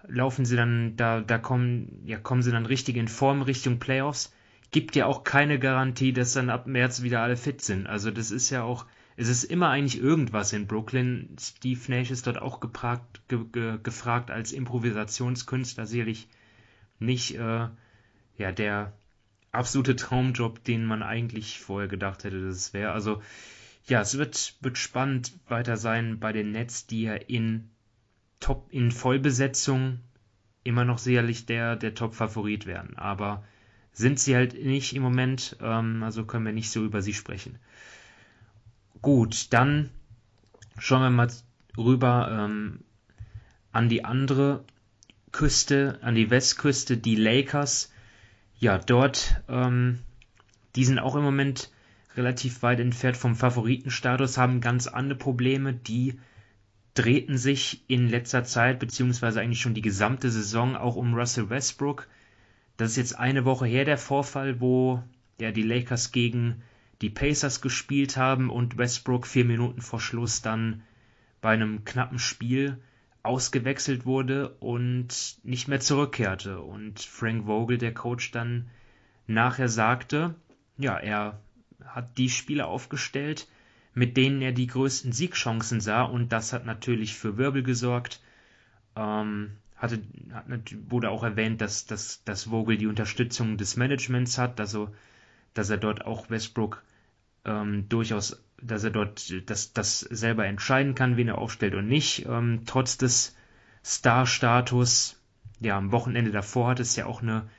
laufen 0.07 0.45
sie 0.45 0.55
dann, 0.55 0.95
da, 0.95 1.21
da 1.21 1.37
kommen, 1.37 2.01
ja, 2.05 2.17
kommen 2.17 2.41
sie 2.41 2.51
dann 2.51 2.65
richtig 2.65 2.95
in 2.97 3.07
Form 3.07 3.41
Richtung 3.41 3.79
Playoffs. 3.79 4.33
Gibt 4.71 4.95
ja 4.95 5.05
auch 5.05 5.23
keine 5.23 5.59
Garantie, 5.59 6.13
dass 6.13 6.33
dann 6.33 6.49
ab 6.49 6.65
März 6.65 7.03
wieder 7.03 7.21
alle 7.21 7.37
fit 7.37 7.61
sind. 7.61 7.85
Also 7.85 8.09
das 8.09 8.31
ist 8.31 8.49
ja 8.49 8.63
auch, 8.63 8.87
es 9.15 9.29
ist 9.29 9.43
immer 9.43 9.69
eigentlich 9.69 10.01
irgendwas 10.01 10.51
in 10.53 10.65
Brooklyn. 10.65 11.35
Steve 11.39 11.79
Nash 11.89 12.09
ist 12.09 12.25
dort 12.25 12.41
auch 12.41 12.59
gepragt, 12.59 13.21
ge, 13.27 13.45
ge, 13.51 13.77
gefragt 13.83 14.31
als 14.31 14.51
Improvisationskünstler, 14.51 15.85
sicherlich 15.85 16.27
nicht 16.97 17.35
äh, 17.35 17.67
ja 18.37 18.51
der 18.51 18.93
absolute 19.51 19.95
Traumjob, 19.95 20.63
den 20.63 20.85
man 20.85 21.03
eigentlich 21.03 21.59
vorher 21.59 21.87
gedacht 21.87 22.23
hätte, 22.23 22.43
dass 22.43 22.55
es 22.55 22.73
wäre. 22.73 22.91
Also 22.93 23.21
ja, 23.85 24.01
es 24.01 24.17
wird, 24.17 24.55
wird 24.61 24.77
spannend 24.77 25.33
weiter 25.47 25.77
sein 25.77 26.19
bei 26.19 26.31
den 26.31 26.51
Nets, 26.51 26.87
die 26.87 27.03
ja 27.03 27.13
in 27.13 27.69
Top, 28.43 28.67
in 28.71 28.91
Vollbesetzung 28.91 30.01
immer 30.65 30.83
noch 30.83 30.97
sicherlich 30.97 31.45
der, 31.45 31.77
der 31.77 31.95
Top-Favorit 31.95 32.65
werden. 32.65 32.97
Aber 32.97 33.45
sind 33.93 34.19
sie 34.19 34.35
halt 34.35 34.61
nicht 34.61 34.93
im 34.93 35.01
Moment, 35.01 35.55
ähm, 35.61 36.03
also 36.03 36.25
können 36.25 36.45
wir 36.45 36.51
nicht 36.51 36.69
so 36.69 36.83
über 36.83 37.01
sie 37.01 37.13
sprechen. 37.13 37.57
Gut, 39.01 39.53
dann 39.53 39.91
schauen 40.77 41.03
wir 41.03 41.09
mal 41.09 41.31
rüber 41.77 42.27
ähm, 42.31 42.81
an 43.71 43.87
die 43.87 44.03
andere 44.03 44.65
Küste, 45.31 45.99
an 46.01 46.13
die 46.13 46.29
Westküste, 46.29 46.97
die 46.97 47.15
Lakers. 47.15 47.93
Ja, 48.59 48.77
dort, 48.77 49.41
ähm, 49.47 49.99
die 50.75 50.83
sind 50.83 50.99
auch 50.99 51.15
im 51.15 51.23
Moment 51.23 51.71
relativ 52.17 52.61
weit 52.61 52.81
entfernt 52.81 53.15
vom 53.15 53.37
Favoritenstatus, 53.37 54.37
haben 54.37 54.59
ganz 54.59 54.87
andere 54.87 55.17
Probleme. 55.17 55.73
Die 55.73 56.19
drehten 56.93 57.37
sich 57.37 57.83
in 57.87 58.07
letzter 58.07 58.43
Zeit, 58.43 58.79
beziehungsweise 58.79 59.41
eigentlich 59.41 59.61
schon 59.61 59.73
die 59.73 59.81
gesamte 59.81 60.29
Saison, 60.29 60.75
auch 60.75 60.95
um 60.95 61.13
Russell 61.15 61.49
Westbrook. 61.49 62.07
Das 62.77 62.91
ist 62.91 62.97
jetzt 62.97 63.19
eine 63.19 63.45
Woche 63.45 63.65
her 63.65 63.85
der 63.85 63.97
Vorfall, 63.97 64.59
wo 64.59 65.03
ja, 65.39 65.51
die 65.51 65.63
Lakers 65.63 66.11
gegen 66.11 66.61
die 67.01 67.09
Pacers 67.09 67.61
gespielt 67.61 68.17
haben 68.17 68.49
und 68.49 68.77
Westbrook 68.77 69.27
vier 69.27 69.45
Minuten 69.45 69.81
vor 69.81 69.99
Schluss 69.99 70.41
dann 70.41 70.83
bei 71.41 71.49
einem 71.49 71.83
knappen 71.83 72.19
Spiel 72.19 72.77
ausgewechselt 73.23 74.05
wurde 74.05 74.49
und 74.59 75.37
nicht 75.43 75.67
mehr 75.67 75.79
zurückkehrte. 75.79 76.61
Und 76.61 76.99
Frank 76.99 77.45
Vogel, 77.45 77.77
der 77.77 77.93
Coach, 77.93 78.31
dann 78.31 78.69
nachher 79.27 79.69
sagte, 79.69 80.35
ja, 80.77 80.97
er 80.97 81.39
hat 81.85 82.17
die 82.17 82.29
Spieler 82.29 82.67
aufgestellt, 82.67 83.47
mit 83.93 84.17
denen 84.17 84.41
er 84.41 84.51
die 84.51 84.67
größten 84.67 85.11
Siegchancen 85.11 85.81
sah 85.81 86.03
und 86.03 86.31
das 86.31 86.53
hat 86.53 86.65
natürlich 86.65 87.15
für 87.15 87.37
Wirbel 87.37 87.63
gesorgt. 87.63 88.21
Ähm, 88.95 89.51
hatte, 89.75 90.01
hat, 90.31 90.75
wurde 90.89 91.09
auch 91.09 91.23
erwähnt, 91.23 91.61
dass, 91.61 91.85
dass, 91.85 92.23
dass 92.23 92.45
Vogel 92.45 92.77
die 92.77 92.87
Unterstützung 92.87 93.57
des 93.57 93.75
Managements 93.75 94.37
hat, 94.37 94.59
also 94.59 94.93
dass 95.53 95.69
er 95.69 95.77
dort 95.77 96.05
auch 96.05 96.29
Westbrook 96.29 96.83
ähm, 97.45 97.87
durchaus, 97.89 98.41
dass 98.61 98.83
er 98.83 98.91
dort 98.91 99.49
das, 99.49 99.73
das 99.73 99.99
selber 99.99 100.45
entscheiden 100.45 100.95
kann, 100.95 101.17
wen 101.17 101.27
er 101.27 101.37
aufstellt 101.37 101.75
und 101.75 101.87
nicht. 101.87 102.25
Ähm, 102.25 102.61
trotz 102.65 102.97
des 102.97 103.35
Star-Status, 103.83 105.19
ja, 105.59 105.77
am 105.77 105.91
Wochenende 105.91 106.31
davor 106.31 106.69
hat 106.69 106.79
es 106.79 106.95
ja 106.95 107.05
auch 107.05 107.21
eine 107.21 107.49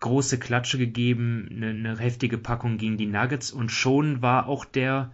große 0.00 0.38
Klatsche 0.38 0.78
gegeben, 0.78 1.48
eine, 1.50 1.70
eine 1.70 1.98
heftige 1.98 2.38
Packung 2.38 2.78
gegen 2.78 2.96
die 2.96 3.06
Nuggets 3.06 3.52
und 3.52 3.70
schon 3.70 4.22
war 4.22 4.46
auch 4.46 4.64
der 4.64 5.12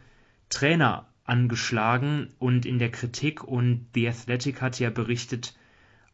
Trainer 0.49 1.07
angeschlagen 1.25 2.29
und 2.39 2.67
in 2.67 2.79
der 2.79 2.91
Kritik 2.91 3.43
und 3.43 3.87
The 3.95 4.09
Athletic 4.09 4.61
hat 4.61 4.79
ja 4.79 4.91
berichtet, 4.91 5.57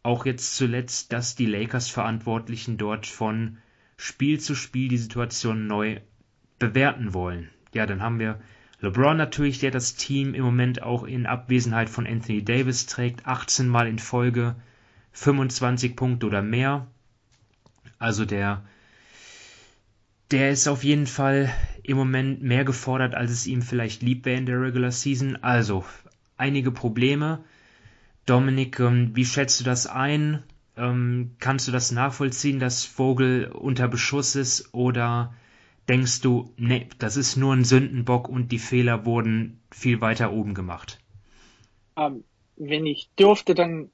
auch 0.03 0.27
jetzt 0.27 0.57
zuletzt, 0.57 1.13
dass 1.13 1.37
die 1.37 1.47
Lakers-Verantwortlichen 1.47 2.77
dort 2.77 3.07
von 3.07 3.59
Spiel 3.97 4.41
zu 4.41 4.55
Spiel 4.55 4.89
die 4.89 4.99
Situation 4.99 5.67
neu 5.67 6.01
bewerten 6.59 7.15
wollen. 7.15 7.51
Ja, 7.73 7.87
dann 7.87 8.03
haben 8.03 8.19
wir 8.19 8.41
LeBron 8.81 9.17
natürlich, 9.17 9.61
der 9.61 9.71
das 9.71 9.95
Team 9.95 10.35
im 10.35 10.45
Moment 10.45 10.83
auch 10.83 11.05
in 11.05 11.27
Abwesenheit 11.27 11.89
von 11.89 12.07
Anthony 12.07 12.45
Davis 12.45 12.87
trägt, 12.87 13.27
18 13.27 13.69
Mal 13.69 13.87
in 13.87 14.01
Folge 14.01 14.57
25 15.13 15.95
Punkte 15.95 16.27
oder 16.27 16.43
mehr. 16.43 16.89
Also 17.99 18.25
der, 18.25 18.65
der 20.33 20.51
ist 20.51 20.67
auf 20.67 20.83
jeden 20.83 21.07
Fall 21.07 21.53
im 21.83 21.97
Moment 21.97 22.43
mehr 22.43 22.65
gefordert, 22.65 23.15
als 23.15 23.31
es 23.31 23.47
ihm 23.47 23.63
vielleicht 23.63 24.03
lieb 24.03 24.25
wäre 24.25 24.39
in 24.39 24.47
der 24.47 24.61
Regular 24.61 24.91
Season. 24.91 25.37
Also 25.43 25.85
einige 26.37 26.71
Probleme. 26.71 27.45
Dominik, 28.27 28.79
ähm, 28.81 29.11
wie 29.15 29.25
schätzt 29.25 29.61
du 29.61 29.65
das 29.65 29.87
ein? 29.87 30.43
Ähm, 30.77 31.33
kannst 31.39 31.69
du 31.69 31.73
das 31.73 31.93
nachvollziehen, 31.93 32.59
dass 32.59 32.85
Vogel 32.85 33.47
unter 33.47 33.89
Beschuss 33.89 34.37
ist 34.37 34.73
oder 34.73 35.35
denkst 35.89 36.21
du, 36.21 36.53
nee, 36.57 36.89
das 36.99 37.17
ist 37.17 37.37
nur 37.37 37.53
ein 37.53 37.65
Sündenbock 37.65 38.29
und 38.29 38.53
die 38.53 38.59
Fehler 38.59 39.05
wurden 39.05 39.61
viel 39.71 40.01
weiter 40.01 40.33
oben 40.33 40.55
gemacht? 40.55 40.99
Ähm, 41.97 42.25
wenn 42.57 42.87
ich 42.87 43.11
dürfte, 43.19 43.55
dann 43.55 43.91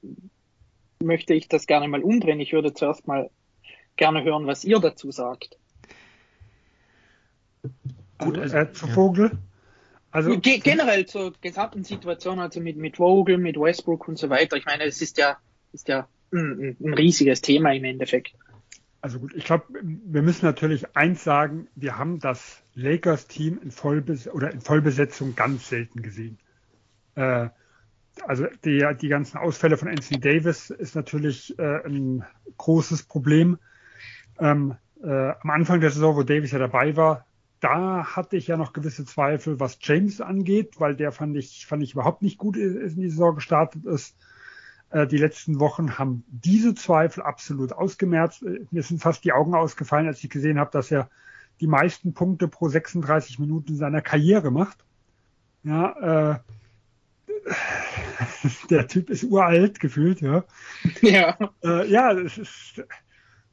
möchte 1.01 1.33
ich 1.33 1.47
das 1.47 1.65
gerne 1.65 1.87
mal 1.87 2.03
umdrehen. 2.03 2.39
Ich 2.39 2.53
würde 2.53 2.73
zuerst 2.73 3.07
mal 3.07 3.29
gerne 3.95 4.23
hören, 4.23 4.47
was 4.47 4.63
ihr 4.63 4.79
dazu 4.79 5.11
sagt. 5.11 5.58
Gut, 8.19 8.37
also, 8.37 8.57
äh, 8.57 8.71
zu 8.71 8.87
Vogel. 8.87 9.31
Also 10.11 10.39
Ge 10.39 10.59
generell 10.59 11.05
zur 11.05 11.33
gesamten 11.39 11.83
Situation, 11.83 12.39
also 12.39 12.59
mit, 12.59 12.77
mit 12.77 12.97
Vogel, 12.97 13.37
mit 13.37 13.57
Westbrook 13.57 14.07
und 14.07 14.17
so 14.17 14.29
weiter. 14.29 14.57
Ich 14.57 14.65
meine, 14.65 14.83
es 14.83 15.01
ist 15.01 15.17
ja, 15.17 15.37
ist 15.71 15.87
ja 15.87 16.07
ein, 16.31 16.75
ein 16.79 16.93
riesiges 16.93 17.41
Thema 17.41 17.73
im 17.73 17.83
Endeffekt. 17.83 18.33
Also 19.01 19.19
gut, 19.19 19.33
ich 19.35 19.45
glaube, 19.45 19.65
wir 19.81 20.21
müssen 20.21 20.45
natürlich 20.45 20.95
eins 20.95 21.23
sagen, 21.23 21.67
wir 21.75 21.97
haben 21.97 22.19
das 22.19 22.61
Lakers-Team 22.75 23.59
in, 23.63 23.71
Vollbes 23.71 24.27
oder 24.27 24.51
in 24.51 24.61
Vollbesetzung 24.61 25.35
ganz 25.35 25.69
selten 25.69 26.01
gesehen. 26.01 26.37
Äh, 27.15 27.49
also 28.25 28.47
die, 28.65 28.85
die 28.99 29.07
ganzen 29.07 29.37
Ausfälle 29.37 29.77
von 29.77 29.87
Anthony 29.87 30.19
Davis 30.19 30.69
ist 30.69 30.95
natürlich 30.95 31.57
äh, 31.59 31.85
ein 31.85 32.25
großes 32.57 33.03
Problem. 33.03 33.57
Ähm, 34.39 34.75
äh, 35.01 35.07
am 35.07 35.49
Anfang 35.49 35.79
der 35.79 35.91
Saison, 35.91 36.15
wo 36.15 36.23
Davis 36.23 36.51
ja 36.51 36.59
dabei 36.59 36.97
war, 36.97 37.25
da 37.59 38.15
hatte 38.15 38.37
ich 38.37 38.47
ja 38.47 38.57
noch 38.57 38.73
gewisse 38.73 39.05
Zweifel, 39.05 39.59
was 39.59 39.77
James 39.81 40.21
angeht, 40.21 40.79
weil 40.79 40.95
der 40.95 41.11
fand 41.11 41.35
ich, 41.35 41.65
fand 41.65 41.83
ich 41.83 41.93
überhaupt 41.93 42.21
nicht 42.21 42.37
gut 42.37 42.55
in 42.57 42.95
die 42.95 43.09
Saison 43.09 43.35
gestartet 43.35 43.85
ist. 43.85 44.15
Äh, 44.91 45.07
die 45.07 45.17
letzten 45.17 45.59
Wochen 45.59 45.97
haben 45.97 46.23
diese 46.29 46.73
Zweifel 46.75 47.23
absolut 47.23 47.73
ausgemerzt. 47.73 48.43
Äh, 48.43 48.65
mir 48.71 48.83
sind 48.83 49.01
fast 49.01 49.23
die 49.23 49.33
Augen 49.33 49.55
ausgefallen, 49.55 50.07
als 50.07 50.23
ich 50.23 50.29
gesehen 50.29 50.59
habe, 50.59 50.71
dass 50.71 50.91
er 50.91 51.09
die 51.59 51.67
meisten 51.67 52.13
Punkte 52.13 52.47
pro 52.47 52.69
36 52.69 53.39
Minuten 53.39 53.75
seiner 53.75 54.01
Karriere 54.01 54.51
macht. 54.51 54.85
Ja, 55.63 56.33
äh, 56.33 56.39
der 58.69 58.87
Typ 58.87 59.09
ist 59.09 59.23
uralt 59.23 59.79
gefühlt, 59.79 60.21
ja. 60.21 60.43
Ja. 61.01 61.37
Äh, 61.63 61.89
ja, 61.89 62.11
es 62.13 62.37
ist, 62.37 62.77
äh, 62.77 62.83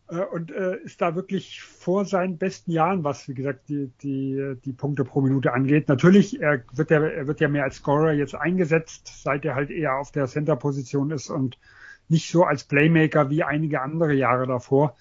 und 0.08 0.52
äh, 0.52 0.76
ist 0.84 1.00
da 1.00 1.16
wirklich 1.16 1.62
vor 1.62 2.04
seinen 2.04 2.38
besten 2.38 2.70
Jahren, 2.70 3.02
was 3.02 3.28
wie 3.28 3.34
gesagt 3.34 3.68
die, 3.68 3.90
die, 4.02 4.54
die 4.64 4.72
Punkte 4.72 5.04
pro 5.04 5.20
Minute 5.20 5.52
angeht. 5.52 5.88
Natürlich, 5.88 6.40
er 6.40 6.62
wird 6.72 6.90
ja, 6.90 7.02
er 7.02 7.26
wird 7.26 7.40
ja 7.40 7.48
mehr 7.48 7.64
als 7.64 7.76
Scorer 7.76 8.12
jetzt 8.12 8.34
eingesetzt, 8.34 9.22
seit 9.22 9.44
er 9.44 9.56
halt 9.56 9.70
eher 9.70 9.96
auf 9.96 10.12
der 10.12 10.26
Center-Position 10.26 11.10
ist 11.10 11.28
und 11.28 11.58
nicht 12.08 12.30
so 12.30 12.44
als 12.44 12.64
Playmaker 12.64 13.30
wie 13.30 13.42
einige 13.42 13.82
andere 13.82 14.14
Jahre 14.14 14.46
davor. 14.46 14.96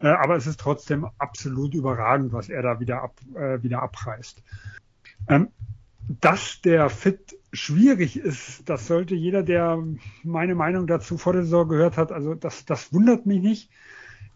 Äh, 0.00 0.08
aber 0.08 0.36
es 0.36 0.46
ist 0.46 0.60
trotzdem 0.60 1.06
absolut 1.18 1.74
überragend, 1.74 2.32
was 2.32 2.48
er 2.48 2.62
da 2.62 2.78
wieder, 2.78 3.02
ab, 3.02 3.16
äh, 3.34 3.62
wieder 3.62 3.82
abreißt. 3.82 4.42
Ähm, 5.28 5.48
dass 6.20 6.60
der 6.62 6.88
Fit 6.90 7.36
schwierig 7.52 8.18
ist, 8.18 8.68
das 8.68 8.86
sollte 8.86 9.14
jeder, 9.14 9.42
der 9.42 9.82
meine 10.22 10.54
Meinung 10.54 10.86
dazu 10.86 11.18
vor 11.18 11.32
der 11.32 11.42
Saison 11.42 11.68
gehört 11.68 11.96
hat, 11.96 12.12
also 12.12 12.34
das, 12.34 12.64
das 12.64 12.92
wundert 12.92 13.26
mich 13.26 13.42
nicht, 13.42 13.70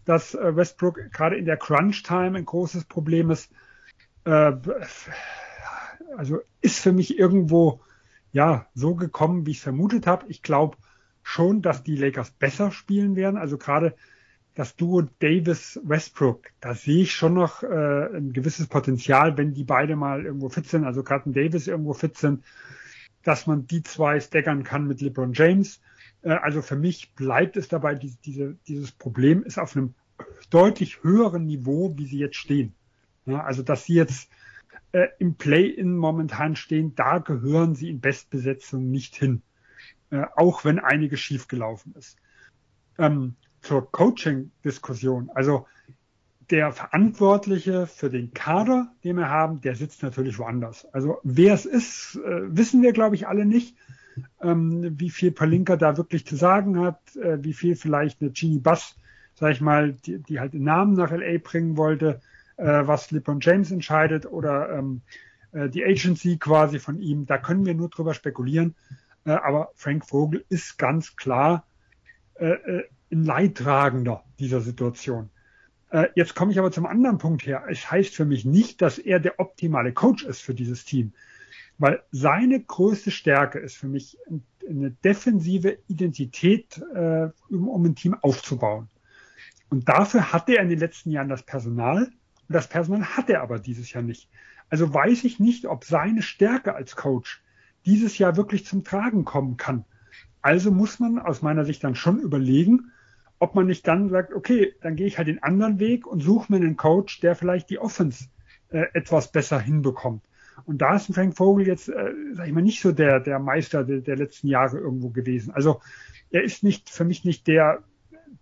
dass 0.05 0.33
äh, 0.33 0.55
Westbrook 0.55 1.11
gerade 1.11 1.37
in 1.37 1.45
der 1.45 1.57
Crunch-Time 1.57 2.37
ein 2.37 2.45
großes 2.45 2.85
Problem 2.85 3.31
ist. 3.31 3.51
Äh, 4.25 4.53
also 6.15 6.41
ist 6.61 6.79
für 6.79 6.93
mich 6.93 7.17
irgendwo 7.17 7.81
ja 8.31 8.67
so 8.73 8.95
gekommen, 8.95 9.45
wie 9.45 9.51
ich 9.51 9.57
es 9.57 9.63
vermutet 9.63 10.07
habe. 10.07 10.25
Ich 10.27 10.41
glaube 10.41 10.77
schon, 11.21 11.61
dass 11.61 11.83
die 11.83 11.95
Lakers 11.95 12.31
besser 12.31 12.71
spielen 12.71 13.15
werden. 13.15 13.37
Also 13.37 13.57
gerade 13.57 13.95
das 14.55 14.75
Duo 14.75 15.01
Davis 15.19 15.79
Westbrook, 15.83 16.49
da 16.59 16.75
sehe 16.75 17.03
ich 17.03 17.13
schon 17.13 17.33
noch 17.33 17.63
äh, 17.63 18.17
ein 18.17 18.33
gewisses 18.33 18.67
Potenzial, 18.67 19.37
wenn 19.37 19.53
die 19.53 19.63
beide 19.63 19.95
mal 19.95 20.25
irgendwo 20.25 20.49
fit 20.49 20.67
sind, 20.67 20.83
also 20.85 21.03
gerade 21.03 21.31
Davis 21.31 21.67
irgendwo 21.67 21.93
fit 21.93 22.17
sind, 22.17 22.43
dass 23.23 23.47
man 23.47 23.65
die 23.65 23.81
zwei 23.81 24.19
staggern 24.19 24.63
kann 24.63 24.87
mit 24.87 25.01
LeBron 25.01 25.33
James. 25.33 25.81
Äh, 26.23 26.31
also 26.31 26.61
für 26.61 26.75
mich 26.75 27.13
bleibt 27.13 27.57
es 27.57 27.67
dabei, 27.67 27.95
die, 27.95 28.15
diese, 28.25 28.55
dieses 28.67 28.91
Problem 28.91 29.43
ist 29.43 29.59
auf 29.59 29.75
einem 29.75 29.93
deutlich 30.49 31.03
höheren 31.03 31.45
Niveau, 31.45 31.93
wie 31.97 32.05
sie 32.05 32.19
jetzt 32.19 32.37
stehen. 32.37 32.73
Ja, 33.25 33.43
also 33.43 33.63
dass 33.63 33.85
sie 33.85 33.93
jetzt 33.93 34.29
äh, 34.91 35.07
im 35.19 35.35
Play-in 35.35 35.95
momentan 35.95 36.55
stehen, 36.55 36.95
da 36.95 37.19
gehören 37.19 37.75
sie 37.75 37.89
in 37.89 38.01
Bestbesetzung 38.01 38.89
nicht 38.89 39.15
hin, 39.15 39.41
äh, 40.09 40.25
auch 40.35 40.65
wenn 40.65 40.79
einiges 40.79 41.19
schiefgelaufen 41.19 41.95
ist. 41.95 42.17
Ähm, 42.97 43.35
zur 43.61 43.89
Coaching-Diskussion. 43.91 45.31
Also 45.33 45.67
der 46.49 46.73
Verantwortliche 46.73 47.87
für 47.87 48.09
den 48.09 48.33
Kader, 48.33 48.93
den 49.03 49.15
wir 49.17 49.29
haben, 49.29 49.61
der 49.61 49.75
sitzt 49.75 50.03
natürlich 50.03 50.37
woanders. 50.37 50.85
Also 50.93 51.19
wer 51.23 51.53
es 51.53 51.65
ist, 51.65 52.15
äh, 52.17 52.55
wissen 52.55 52.81
wir, 52.81 52.91
glaube 52.91 53.15
ich, 53.15 53.27
alle 53.27 53.45
nicht. 53.45 53.75
Ähm, 54.41 54.99
wie 54.99 55.09
viel 55.09 55.31
Palinka 55.31 55.75
da 55.75 55.97
wirklich 55.97 56.25
zu 56.25 56.35
sagen 56.35 56.79
hat, 56.79 57.15
äh, 57.15 57.43
wie 57.43 57.53
viel 57.53 57.75
vielleicht 57.75 58.21
eine 58.21 58.31
Genie 58.31 58.59
Bass, 58.59 58.95
sag 59.35 59.51
ich 59.53 59.61
mal, 59.61 59.93
die, 59.93 60.19
die 60.19 60.39
halt 60.39 60.53
den 60.53 60.63
Namen 60.63 60.93
nach 60.93 61.11
LA 61.11 61.37
bringen 61.39 61.77
wollte, 61.77 62.21
äh, 62.57 62.65
was 62.65 63.11
LeBron 63.11 63.39
James 63.39 63.71
entscheidet 63.71 64.25
oder 64.25 64.69
ähm, 64.77 65.01
äh, 65.53 65.69
die 65.69 65.83
Agency 65.83 66.37
quasi 66.37 66.79
von 66.79 66.99
ihm. 66.99 67.25
Da 67.25 67.37
können 67.37 67.65
wir 67.65 67.73
nur 67.73 67.89
drüber 67.89 68.13
spekulieren. 68.13 68.75
Äh, 69.25 69.31
aber 69.31 69.71
Frank 69.75 70.05
Vogel 70.05 70.43
ist 70.49 70.77
ganz 70.77 71.15
klar 71.15 71.65
äh, 72.35 72.51
äh 72.51 72.83
ein 73.11 73.25
Leidtragender 73.25 74.23
dieser 74.39 74.59
Situation. 74.59 75.29
Jetzt 76.15 76.33
komme 76.33 76.51
ich 76.51 76.57
aber 76.57 76.71
zum 76.71 76.87
anderen 76.87 77.19
Punkt 77.19 77.45
her. 77.45 77.65
Es 77.69 77.91
heißt 77.91 78.15
für 78.15 78.25
mich 78.25 78.43
nicht, 78.43 78.81
dass 78.81 78.97
er 78.97 79.19
der 79.19 79.39
optimale 79.39 79.93
Coach 79.93 80.23
ist 80.23 80.41
für 80.41 80.55
dieses 80.55 80.83
Team, 80.83 81.13
weil 81.77 82.03
seine 82.11 82.61
größte 82.61 83.11
Stärke 83.11 83.59
ist 83.59 83.75
für 83.75 83.87
mich 83.87 84.17
eine 84.67 84.91
defensive 84.91 85.77
Identität, 85.87 86.81
äh, 86.93 87.29
um, 87.49 87.67
um 87.67 87.85
ein 87.85 87.95
Team 87.95 88.15
aufzubauen. 88.21 88.89
Und 89.69 89.89
dafür 89.89 90.31
hatte 90.31 90.55
er 90.55 90.63
in 90.63 90.69
den 90.69 90.79
letzten 90.79 91.11
Jahren 91.11 91.29
das 91.29 91.43
Personal 91.43 92.05
und 92.05 92.55
das 92.55 92.67
Personal 92.67 93.03
hat 93.17 93.29
er 93.29 93.41
aber 93.41 93.59
dieses 93.59 93.91
Jahr 93.91 94.03
nicht. 94.03 94.29
Also 94.69 94.93
weiß 94.93 95.23
ich 95.23 95.39
nicht, 95.39 95.65
ob 95.65 95.83
seine 95.83 96.21
Stärke 96.21 96.75
als 96.75 96.95
Coach 96.95 97.43
dieses 97.85 98.17
Jahr 98.17 98.37
wirklich 98.37 98.65
zum 98.65 98.83
Tragen 98.83 99.25
kommen 99.25 99.57
kann. 99.57 99.85
Also 100.41 100.71
muss 100.71 100.99
man 100.99 101.19
aus 101.19 101.41
meiner 101.41 101.65
Sicht 101.65 101.83
dann 101.83 101.95
schon 101.95 102.19
überlegen, 102.19 102.91
ob 103.39 103.55
man 103.55 103.65
nicht 103.65 103.87
dann 103.87 104.09
sagt, 104.09 104.33
okay, 104.33 104.73
dann 104.81 104.95
gehe 104.95 105.07
ich 105.07 105.17
halt 105.17 105.27
den 105.27 105.41
anderen 105.41 105.79
Weg 105.79 106.05
und 106.07 106.21
suche 106.21 106.51
mir 106.51 106.57
einen 106.57 106.77
Coach, 106.77 107.19
der 107.19 107.35
vielleicht 107.35 107.69
die 107.69 107.79
Offense 107.79 108.25
äh, 108.69 108.85
etwas 108.93 109.31
besser 109.31 109.59
hinbekommt. 109.59 110.23
Und 110.65 110.79
da 110.81 110.95
ist 110.95 111.13
Frank 111.13 111.35
Vogel 111.35 111.67
jetzt, 111.67 111.89
äh, 111.89 112.13
sag 112.33 112.47
ich 112.47 112.53
mal, 112.53 112.61
nicht 112.61 112.81
so 112.81 112.91
der, 112.91 113.19
der 113.19 113.39
Meister 113.39 113.83
der, 113.83 113.99
der 113.99 114.17
letzten 114.17 114.47
Jahre 114.47 114.77
irgendwo 114.77 115.09
gewesen. 115.09 115.53
Also 115.53 115.81
er 116.31 116.43
ist 116.43 116.63
nicht 116.63 116.89
für 116.89 117.05
mich 117.05 117.25
nicht 117.25 117.47
der, 117.47 117.83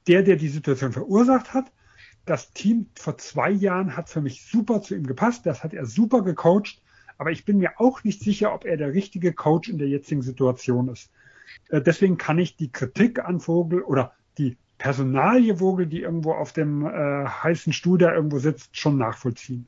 der, 0.07 0.23
der 0.23 0.35
die 0.35 0.47
Situation 0.47 0.91
verursacht 0.91 1.53
hat. 1.53 1.71
Das 2.25 2.51
Team 2.53 2.87
vor 2.95 3.17
zwei 3.17 3.49
Jahren 3.49 3.97
hat 3.97 4.09
für 4.09 4.21
mich 4.21 4.45
super 4.45 4.81
zu 4.81 4.95
ihm 4.95 5.05
gepasst. 5.05 5.45
Das 5.45 5.63
hat 5.63 5.73
er 5.73 5.85
super 5.85 6.21
gecoacht. 6.21 6.81
Aber 7.17 7.31
ich 7.31 7.45
bin 7.45 7.57
mir 7.57 7.79
auch 7.79 8.03
nicht 8.03 8.21
sicher, 8.21 8.53
ob 8.53 8.65
er 8.65 8.77
der 8.77 8.93
richtige 8.93 9.33
Coach 9.33 9.69
in 9.69 9.77
der 9.77 9.87
jetzigen 9.87 10.21
Situation 10.21 10.87
ist. 10.89 11.11
Äh, 11.69 11.81
deswegen 11.81 12.17
kann 12.17 12.39
ich 12.39 12.55
die 12.55 12.71
Kritik 12.71 13.19
an 13.19 13.39
Vogel 13.39 13.81
oder 13.81 14.13
die 14.37 14.57
Personalie 14.77 15.57
Vogel, 15.57 15.85
die 15.85 16.01
irgendwo 16.01 16.33
auf 16.33 16.53
dem 16.53 16.85
äh, 16.85 17.25
heißen 17.27 17.73
Stuhl 17.73 17.99
da 17.99 18.13
irgendwo 18.13 18.39
sitzt, 18.39 18.75
schon 18.75 18.97
nachvollziehen. 18.97 19.67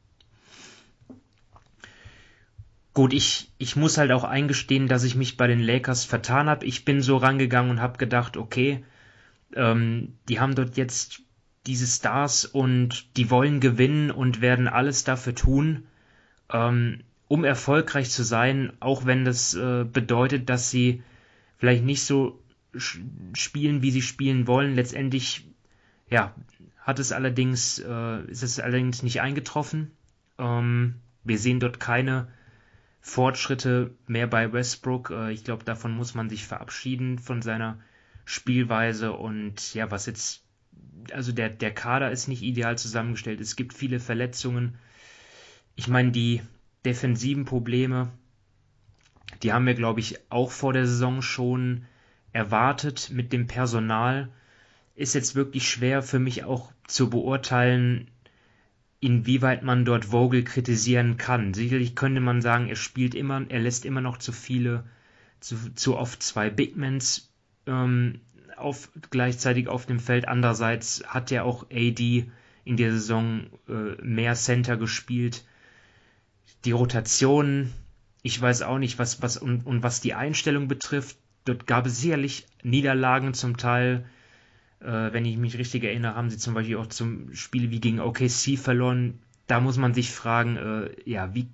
Gut, 2.93 3.13
ich, 3.13 3.51
ich 3.57 3.75
muss 3.75 3.97
halt 3.97 4.11
auch 4.11 4.23
eingestehen, 4.23 4.87
dass 4.87 5.03
ich 5.03 5.15
mich 5.15 5.35
bei 5.35 5.47
den 5.47 5.59
Lakers 5.59 6.05
vertan 6.05 6.47
habe. 6.47 6.65
Ich 6.65 6.85
bin 6.85 7.01
so 7.01 7.17
rangegangen 7.17 7.71
und 7.71 7.81
habe 7.81 7.97
gedacht, 7.97 8.37
okay, 8.37 8.83
ähm, 9.55 10.13
die 10.29 10.39
haben 10.39 10.53
dort 10.53 10.77
jetzt 10.77 11.21
diese 11.65 11.87
Stars 11.87 12.45
und 12.45 13.17
die 13.17 13.31
wollen 13.31 13.59
gewinnen 13.59 14.11
und 14.11 14.41
werden 14.41 14.67
alles 14.67 15.03
dafür 15.03 15.33
tun, 15.33 15.85
ähm, 16.51 16.99
um 17.27 17.45
erfolgreich 17.45 18.11
zu 18.11 18.23
sein, 18.23 18.73
auch 18.79 19.05
wenn 19.05 19.25
das 19.25 19.55
äh, 19.55 19.85
bedeutet, 19.85 20.49
dass 20.49 20.69
sie 20.69 21.01
vielleicht 21.57 21.83
nicht 21.83 22.03
so 22.03 22.39
spielen, 23.33 23.81
wie 23.81 23.91
sie 23.91 24.01
spielen 24.01 24.45
wollen. 24.45 24.75
Letztendlich, 24.75 25.47
ja, 26.09 26.35
hat 26.79 26.99
es 26.99 27.11
allerdings, 27.11 27.79
äh, 27.79 28.23
ist 28.25 28.43
es 28.43 28.59
allerdings 28.59 29.01
nicht 29.01 29.21
eingetroffen. 29.21 29.91
Ähm, 30.37 30.95
wir 31.23 31.39
sehen 31.39 31.59
dort 31.59 31.79
keine 31.79 32.27
Fortschritte 33.05 33.91
mehr 34.07 34.27
bei 34.27 34.53
Westbrook. 34.53 35.11
Äh, 35.11 35.33
ich 35.33 35.43
glaube, 35.43 35.65
davon 35.65 35.91
muss 35.91 36.15
man 36.15 36.29
sich 36.29 36.47
verabschieden 36.47 37.19
von 37.19 37.41
seiner 37.41 37.77
Spielweise 38.23 39.11
und 39.11 39.73
ja, 39.73 39.91
was 39.91 40.05
jetzt, 40.05 40.45
also 41.11 41.33
der, 41.33 41.49
der 41.49 41.73
Kader 41.73 42.11
ist 42.11 42.29
nicht 42.29 42.41
ideal 42.41 42.77
zusammengestellt. 42.77 43.41
Es 43.41 43.57
gibt 43.57 43.73
viele 43.73 43.99
Verletzungen. 43.99 44.75
Ich 45.75 45.89
meine, 45.89 46.11
die 46.11 46.41
defensiven 46.85 47.43
Probleme, 47.43 48.09
die 49.43 49.51
haben 49.51 49.67
wir, 49.67 49.75
glaube 49.75 49.99
ich, 49.99 50.31
auch 50.31 50.51
vor 50.51 50.71
der 50.71 50.87
Saison 50.87 51.21
schon 51.21 51.85
erwartet 52.31 53.09
mit 53.11 53.33
dem 53.33 53.47
Personal, 53.47 54.31
ist 54.95 55.13
jetzt 55.13 55.35
wirklich 55.35 55.69
schwer 55.69 56.03
für 56.03 56.19
mich 56.19 56.45
auch 56.45 56.71
zu 56.87 57.09
beurteilen, 57.09 58.09
inwieweit 59.03 59.63
man 59.63 59.83
dort 59.83 60.05
Vogel 60.05 60.43
kritisieren 60.43 61.17
kann. 61.17 61.53
Sicherlich 61.53 61.93
könnte 61.93 62.21
man 62.21 62.41
sagen, 62.41 62.69
er 62.69 62.77
spielt 62.77 63.15
immer, 63.15 63.43
er 63.49 63.59
lässt 63.59 63.85
immer 63.85 63.99
noch 63.99 64.17
zu 64.17 64.31
viele, 64.31 64.85
zu, 65.41 65.57
zu 65.75 65.97
oft 65.97 66.23
zwei 66.23 66.49
Bigmans 66.49 67.29
ähm, 67.67 68.21
auf, 68.55 68.89
gleichzeitig 69.11 69.67
auf 69.67 69.85
dem 69.85 69.99
Feld. 69.99 70.29
Andererseits 70.29 71.03
hat 71.05 71.33
er 71.33 71.43
auch 71.43 71.65
AD 71.69 72.31
in 72.63 72.77
der 72.77 72.93
Saison 72.93 73.47
äh, 73.67 74.01
mehr 74.01 74.35
Center 74.35 74.77
gespielt. 74.77 75.43
Die 76.63 76.71
Rotation, 76.71 77.73
ich 78.21 78.41
weiß 78.41 78.61
auch 78.61 78.77
nicht, 78.77 78.99
was, 78.99 79.21
was 79.21 79.35
und, 79.35 79.65
und 79.65 79.83
was 79.83 79.99
die 79.99 80.13
Einstellung 80.13 80.69
betrifft, 80.69 81.17
dort 81.43 81.67
gab 81.67 81.87
es 81.87 81.99
sicherlich 81.99 82.45
Niederlagen 82.63 83.33
zum 83.33 83.57
Teil. 83.57 84.05
Äh, 84.83 85.13
wenn 85.13 85.25
ich 85.25 85.37
mich 85.37 85.57
richtig 85.57 85.83
erinnere, 85.83 86.15
haben 86.15 86.29
sie 86.29 86.37
zum 86.37 86.53
Beispiel 86.53 86.77
auch 86.77 86.87
zum 86.87 87.33
Spiel 87.33 87.71
wie 87.71 87.79
gegen 87.79 87.99
OKC 87.99 88.57
verloren. 88.57 89.19
Da 89.47 89.59
muss 89.59 89.77
man 89.77 89.93
sich 89.93 90.11
fragen, 90.11 90.57
äh, 90.57 91.09
ja, 91.09 91.33
wie, 91.33 91.47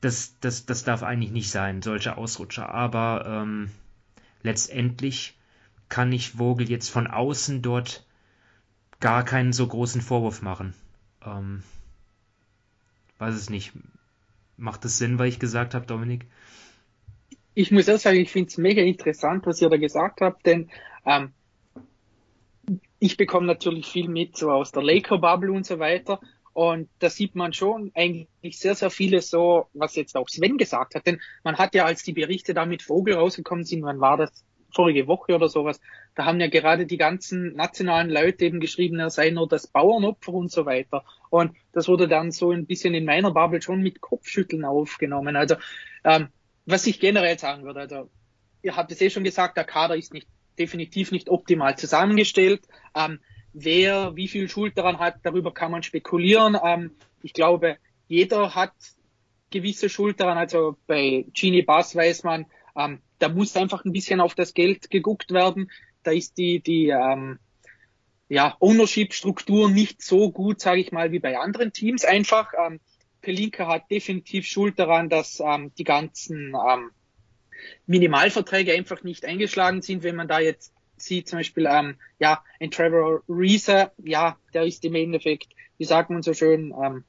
das, 0.00 0.38
das, 0.40 0.66
das 0.66 0.84
darf 0.84 1.02
eigentlich 1.02 1.32
nicht 1.32 1.50
sein, 1.50 1.82
solche 1.82 2.16
Ausrutscher. 2.16 2.72
Aber 2.72 3.24
ähm, 3.26 3.70
letztendlich 4.42 5.36
kann 5.88 6.12
ich 6.12 6.32
Vogel 6.32 6.70
jetzt 6.70 6.88
von 6.88 7.06
außen 7.06 7.62
dort 7.62 8.06
gar 9.00 9.24
keinen 9.24 9.52
so 9.52 9.66
großen 9.66 10.00
Vorwurf 10.00 10.42
machen. 10.42 10.74
Ähm, 11.24 11.62
weiß 13.18 13.34
es 13.34 13.50
nicht. 13.50 13.72
Macht 14.56 14.84
es 14.84 14.98
Sinn, 14.98 15.18
was 15.18 15.28
ich 15.28 15.38
gesagt 15.38 15.74
habe, 15.74 15.86
Dominik? 15.86 16.26
ich 17.54 17.70
muss 17.70 17.88
auch 17.88 17.98
sagen, 17.98 18.18
ich 18.18 18.30
finde 18.30 18.48
es 18.48 18.58
mega 18.58 18.82
interessant, 18.82 19.46
was 19.46 19.60
ihr 19.60 19.68
da 19.68 19.76
gesagt 19.76 20.20
habt, 20.20 20.46
denn 20.46 20.70
ähm, 21.04 21.32
ich 22.98 23.16
bekomme 23.16 23.46
natürlich 23.46 23.86
viel 23.86 24.08
mit 24.08 24.36
so 24.36 24.50
aus 24.50 24.72
der 24.72 24.82
Laker-Bubble 24.82 25.52
und 25.52 25.66
so 25.66 25.78
weiter. 25.78 26.20
Und 26.52 26.88
da 26.98 27.08
sieht 27.08 27.34
man 27.34 27.52
schon 27.52 27.90
eigentlich 27.94 28.58
sehr, 28.58 28.74
sehr 28.74 28.90
viele 28.90 29.22
so, 29.22 29.66
was 29.72 29.96
jetzt 29.96 30.16
auch 30.16 30.28
Sven 30.28 30.58
gesagt 30.58 30.94
hat. 30.94 31.06
Denn 31.06 31.20
man 31.44 31.56
hat 31.56 31.74
ja, 31.74 31.86
als 31.86 32.02
die 32.02 32.12
Berichte 32.12 32.52
da 32.52 32.66
mit 32.66 32.82
Vogel 32.82 33.14
rausgekommen 33.14 33.64
sind, 33.64 33.82
wann 33.82 34.00
war 34.00 34.18
das? 34.18 34.44
vorige 34.74 35.06
Woche 35.06 35.34
oder 35.34 35.48
sowas, 35.48 35.80
da 36.14 36.24
haben 36.24 36.40
ja 36.40 36.48
gerade 36.48 36.86
die 36.86 36.96
ganzen 36.96 37.54
nationalen 37.54 38.10
Leute 38.10 38.44
eben 38.44 38.60
geschrieben, 38.60 38.98
er 38.98 39.10
sei 39.10 39.30
nur 39.30 39.48
das 39.48 39.66
Bauernopfer 39.66 40.32
und 40.32 40.50
so 40.50 40.66
weiter. 40.66 41.04
Und 41.30 41.54
das 41.72 41.88
wurde 41.88 42.08
dann 42.08 42.30
so 42.30 42.50
ein 42.50 42.66
bisschen 42.66 42.94
in 42.94 43.04
meiner 43.04 43.32
Bubble 43.32 43.62
schon 43.62 43.82
mit 43.82 44.00
Kopfschütteln 44.00 44.64
aufgenommen. 44.64 45.36
Also 45.36 45.56
ähm, 46.04 46.28
was 46.66 46.86
ich 46.86 47.00
generell 47.00 47.38
sagen 47.38 47.64
würde, 47.64 47.80
also 47.80 48.10
ihr 48.62 48.76
habt 48.76 48.92
es 48.92 49.00
eh 49.00 49.10
schon 49.10 49.24
gesagt, 49.24 49.56
der 49.56 49.64
Kader 49.64 49.96
ist 49.96 50.12
nicht 50.12 50.28
definitiv 50.58 51.12
nicht 51.12 51.28
optimal 51.28 51.76
zusammengestellt. 51.76 52.62
Ähm, 52.94 53.20
wer 53.52 54.16
wie 54.16 54.28
viel 54.28 54.48
Schuld 54.48 54.76
daran 54.78 54.98
hat, 54.98 55.16
darüber 55.22 55.52
kann 55.52 55.70
man 55.70 55.82
spekulieren. 55.82 56.56
Ähm, 56.62 56.92
ich 57.22 57.32
glaube, 57.32 57.78
jeder 58.08 58.54
hat 58.54 58.72
gewisse 59.50 59.88
Schuld 59.88 60.20
daran. 60.20 60.38
Also 60.38 60.76
bei 60.86 61.26
Genie 61.32 61.62
Bass 61.62 61.94
weiß 61.94 62.24
man, 62.24 62.46
ähm, 62.76 63.00
da 63.18 63.28
muss 63.28 63.56
einfach 63.56 63.84
ein 63.84 63.92
bisschen 63.92 64.20
auf 64.20 64.34
das 64.34 64.54
Geld 64.54 64.90
geguckt 64.90 65.30
werden. 65.30 65.70
Da 66.02 66.10
ist 66.10 66.38
die, 66.38 66.60
die 66.60 66.88
ähm, 66.88 67.38
ja, 68.28 68.56
Ownership-Struktur 68.60 69.70
nicht 69.70 70.02
so 70.02 70.32
gut, 70.32 70.60
sage 70.60 70.80
ich 70.80 70.90
mal, 70.90 71.12
wie 71.12 71.20
bei 71.20 71.38
anderen 71.38 71.72
Teams. 71.72 72.04
Einfach, 72.04 72.52
ähm, 72.58 72.80
Pelinka 73.20 73.68
hat 73.68 73.90
definitiv 73.90 74.46
Schuld 74.46 74.78
daran, 74.78 75.08
dass 75.08 75.40
ähm, 75.40 75.72
die 75.78 75.84
ganzen 75.84 76.54
ähm, 76.54 76.90
Minimalverträge 77.86 78.72
einfach 78.72 79.02
nicht 79.02 79.24
eingeschlagen 79.24 79.82
sind. 79.82 80.02
Wenn 80.02 80.16
man 80.16 80.28
da 80.28 80.40
jetzt 80.40 80.72
sieht, 80.96 81.28
zum 81.28 81.38
Beispiel, 81.38 81.66
ähm, 81.68 81.96
ja, 82.18 82.42
ein 82.60 82.70
Trevor 82.70 83.22
Reeser, 83.28 83.92
ja, 84.02 84.36
der 84.54 84.64
ist 84.64 84.84
im 84.84 84.94
Endeffekt, 84.94 85.48
wie 85.78 85.84
sagt 85.84 86.10
man 86.10 86.22
so 86.22 86.34
schön, 86.34 86.74
ähm, 86.82 87.04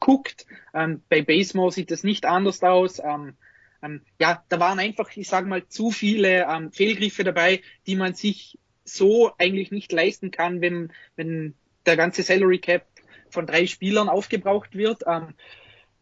guckt. 0.00 0.46
Ähm, 0.74 1.02
bei 1.08 1.22
Basemore 1.22 1.72
sieht 1.72 1.90
das 1.90 2.02
nicht 2.02 2.26
anders 2.26 2.62
aus. 2.62 2.98
Ähm, 2.98 3.34
ähm, 3.82 4.02
ja, 4.18 4.44
da 4.48 4.60
waren 4.60 4.78
einfach, 4.78 5.10
ich 5.16 5.28
sage 5.28 5.48
mal, 5.48 5.66
zu 5.68 5.90
viele 5.90 6.46
ähm, 6.48 6.72
Fehlgriffe 6.72 7.24
dabei, 7.24 7.60
die 7.86 7.96
man 7.96 8.14
sich 8.14 8.58
so 8.84 9.32
eigentlich 9.38 9.70
nicht 9.70 9.92
leisten 9.92 10.30
kann, 10.30 10.60
wenn, 10.60 10.92
wenn 11.16 11.54
der 11.86 11.96
ganze 11.96 12.22
Salary 12.22 12.58
Cap 12.58 12.86
von 13.30 13.46
drei 13.46 13.66
Spielern 13.66 14.08
aufgebraucht 14.08 14.74
wird. 14.74 15.02
Ähm, 15.06 15.34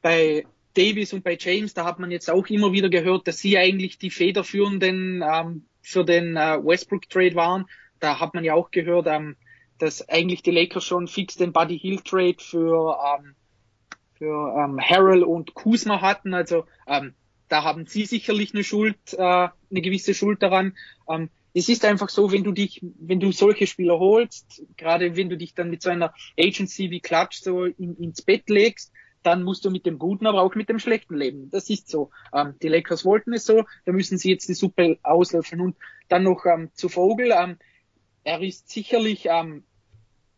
bei 0.02 0.44
Davis 0.74 1.12
und 1.12 1.24
bei 1.24 1.36
James, 1.38 1.74
da 1.74 1.84
hat 1.84 1.98
man 1.98 2.10
jetzt 2.10 2.30
auch 2.30 2.46
immer 2.48 2.72
wieder 2.72 2.88
gehört, 2.88 3.26
dass 3.28 3.38
sie 3.38 3.56
eigentlich 3.56 3.98
die 3.98 4.10
federführenden 4.10 5.22
ähm, 5.22 5.66
für 5.82 6.05
den 6.05 6.36
äh, 6.36 6.59
Westbrook 6.62 7.09
Trade 7.09 7.34
waren. 7.34 7.66
Da 8.01 8.20
hat 8.20 8.34
man 8.34 8.44
ja 8.44 8.55
auch 8.55 8.70
gehört, 8.70 9.06
ähm, 9.09 9.36
dass 9.78 10.09
eigentlich 10.09 10.42
die 10.42 10.51
Lakers 10.51 10.84
schon 10.84 11.09
fix 11.09 11.36
den 11.36 11.52
Buddy 11.52 11.78
Hill 11.78 12.01
Trade 12.01 12.36
für 12.38 12.98
ähm, 13.18 13.34
für 14.16 14.55
ähm, 14.56 14.80
Harrell 14.80 15.22
und 15.22 15.55
Kuzma 15.55 16.01
hatten. 16.01 16.34
Also 16.34 16.64
ähm, 16.86 17.14
da 17.48 17.64
haben 17.64 17.86
sie 17.86 18.06
sicherlich 18.06 18.55
eine 18.55 18.64
Schuld, 18.64 18.96
äh, 19.12 19.18
eine 19.18 19.52
gewisse 19.70 20.14
Schuld 20.14 20.42
daran. 20.42 20.76
Ähm, 21.09 21.30
es 21.52 21.68
ist 21.68 21.84
einfach 21.84 22.09
so, 22.09 22.32
wenn 22.32 22.42
du 22.42 22.52
dich, 22.52 22.80
wenn 22.98 23.20
du 23.20 23.30
solche 23.30 23.66
Spieler 23.66 23.98
holst, 23.98 24.64
gerade 24.76 25.16
wenn 25.16 25.28
du 25.28 25.36
dich 25.36 25.55
dann 25.55 25.70
mit 25.70 25.82
so 25.82 25.90
einer 25.90 26.12
Agency 26.38 26.90
wie 26.90 27.01
Klatsch 27.01 27.42
so 27.42 27.64
in, 27.64 27.96
ins 27.96 28.22
Bett 28.22 28.51
legst, 28.51 28.92
dann 29.24 29.42
musst 29.42 29.64
du 29.64 29.70
mit 29.70 29.86
dem 29.86 29.98
Guten, 29.98 30.26
aber 30.26 30.42
auch 30.42 30.55
mit 30.55 30.68
dem 30.68 30.78
Schlechten 30.78 31.16
leben. 31.16 31.51
Das 31.51 31.68
ist 31.70 31.88
so. 31.88 32.10
Ähm, 32.32 32.55
die 32.62 32.68
Lakers 32.68 33.05
wollten 33.05 33.32
es 33.32 33.44
so, 33.44 33.64
da 33.84 33.92
müssen 33.92 34.18
sie 34.18 34.30
jetzt 34.30 34.48
die 34.48 34.55
Suppe 34.55 34.98
auslöffeln. 35.02 35.60
Und 35.60 35.76
dann 36.09 36.22
noch 36.22 36.46
ähm, 36.46 36.70
zu 36.74 36.88
Vogel. 36.88 37.32
Ähm, 37.32 37.59
er 38.22 38.40
ist 38.40 38.70
sicherlich 38.70 39.26
ähm, 39.26 39.64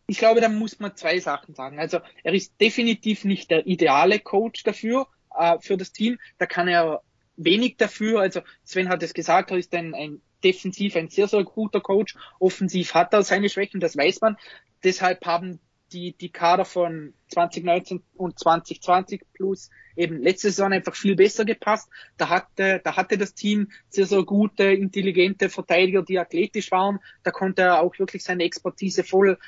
ich 0.06 0.18
glaube, 0.18 0.40
da 0.40 0.48
muss 0.48 0.78
man 0.78 0.94
zwei 0.94 1.18
Sachen 1.18 1.54
sagen. 1.54 1.78
Also 1.78 1.98
er 2.22 2.32
ist 2.32 2.60
definitiv 2.60 3.24
nicht 3.24 3.50
der 3.50 3.66
ideale 3.66 4.20
Coach 4.20 4.62
dafür, 4.62 5.08
äh, 5.36 5.58
für 5.60 5.76
das 5.76 5.92
Team. 5.92 6.18
Da 6.38 6.46
kann 6.46 6.68
er 6.68 7.02
wenig 7.36 7.76
dafür. 7.76 8.20
Also 8.20 8.40
Sven 8.64 8.88
hat 8.88 9.02
es 9.02 9.14
gesagt, 9.14 9.50
er 9.50 9.58
ist 9.58 9.74
ein, 9.74 9.94
ein 9.94 10.20
defensiv 10.44 10.96
ein 10.96 11.08
sehr, 11.08 11.26
sehr 11.26 11.42
guter 11.44 11.80
Coach. 11.80 12.14
Offensiv 12.38 12.94
hat 12.94 13.12
er 13.12 13.22
seine 13.22 13.48
Schwächen, 13.48 13.80
das 13.80 13.96
weiß 13.96 14.20
man. 14.20 14.36
Deshalb 14.84 15.26
haben 15.26 15.58
die, 15.96 16.12
die 16.12 16.28
Kader 16.28 16.66
von 16.66 17.14
2019 17.28 18.02
und 18.16 18.38
2020 18.38 19.22
plus 19.32 19.70
eben 19.96 20.20
letzte 20.20 20.50
Saison 20.50 20.72
einfach 20.74 20.94
viel 20.94 21.16
besser 21.16 21.46
gepasst. 21.46 21.88
Da 22.18 22.28
hatte, 22.28 22.82
da 22.84 22.96
hatte 22.96 23.16
das 23.16 23.32
Team 23.32 23.68
sehr, 23.88 24.04
sehr 24.04 24.22
gute, 24.22 24.64
intelligente 24.64 25.48
Verteidiger, 25.48 26.02
die 26.02 26.18
athletisch 26.18 26.70
waren. 26.70 26.98
Da 27.22 27.30
konnte 27.30 27.62
er 27.62 27.80
auch 27.80 27.98
wirklich 27.98 28.22
seine 28.22 28.44
Expertise 28.44 29.04
voll 29.04 29.38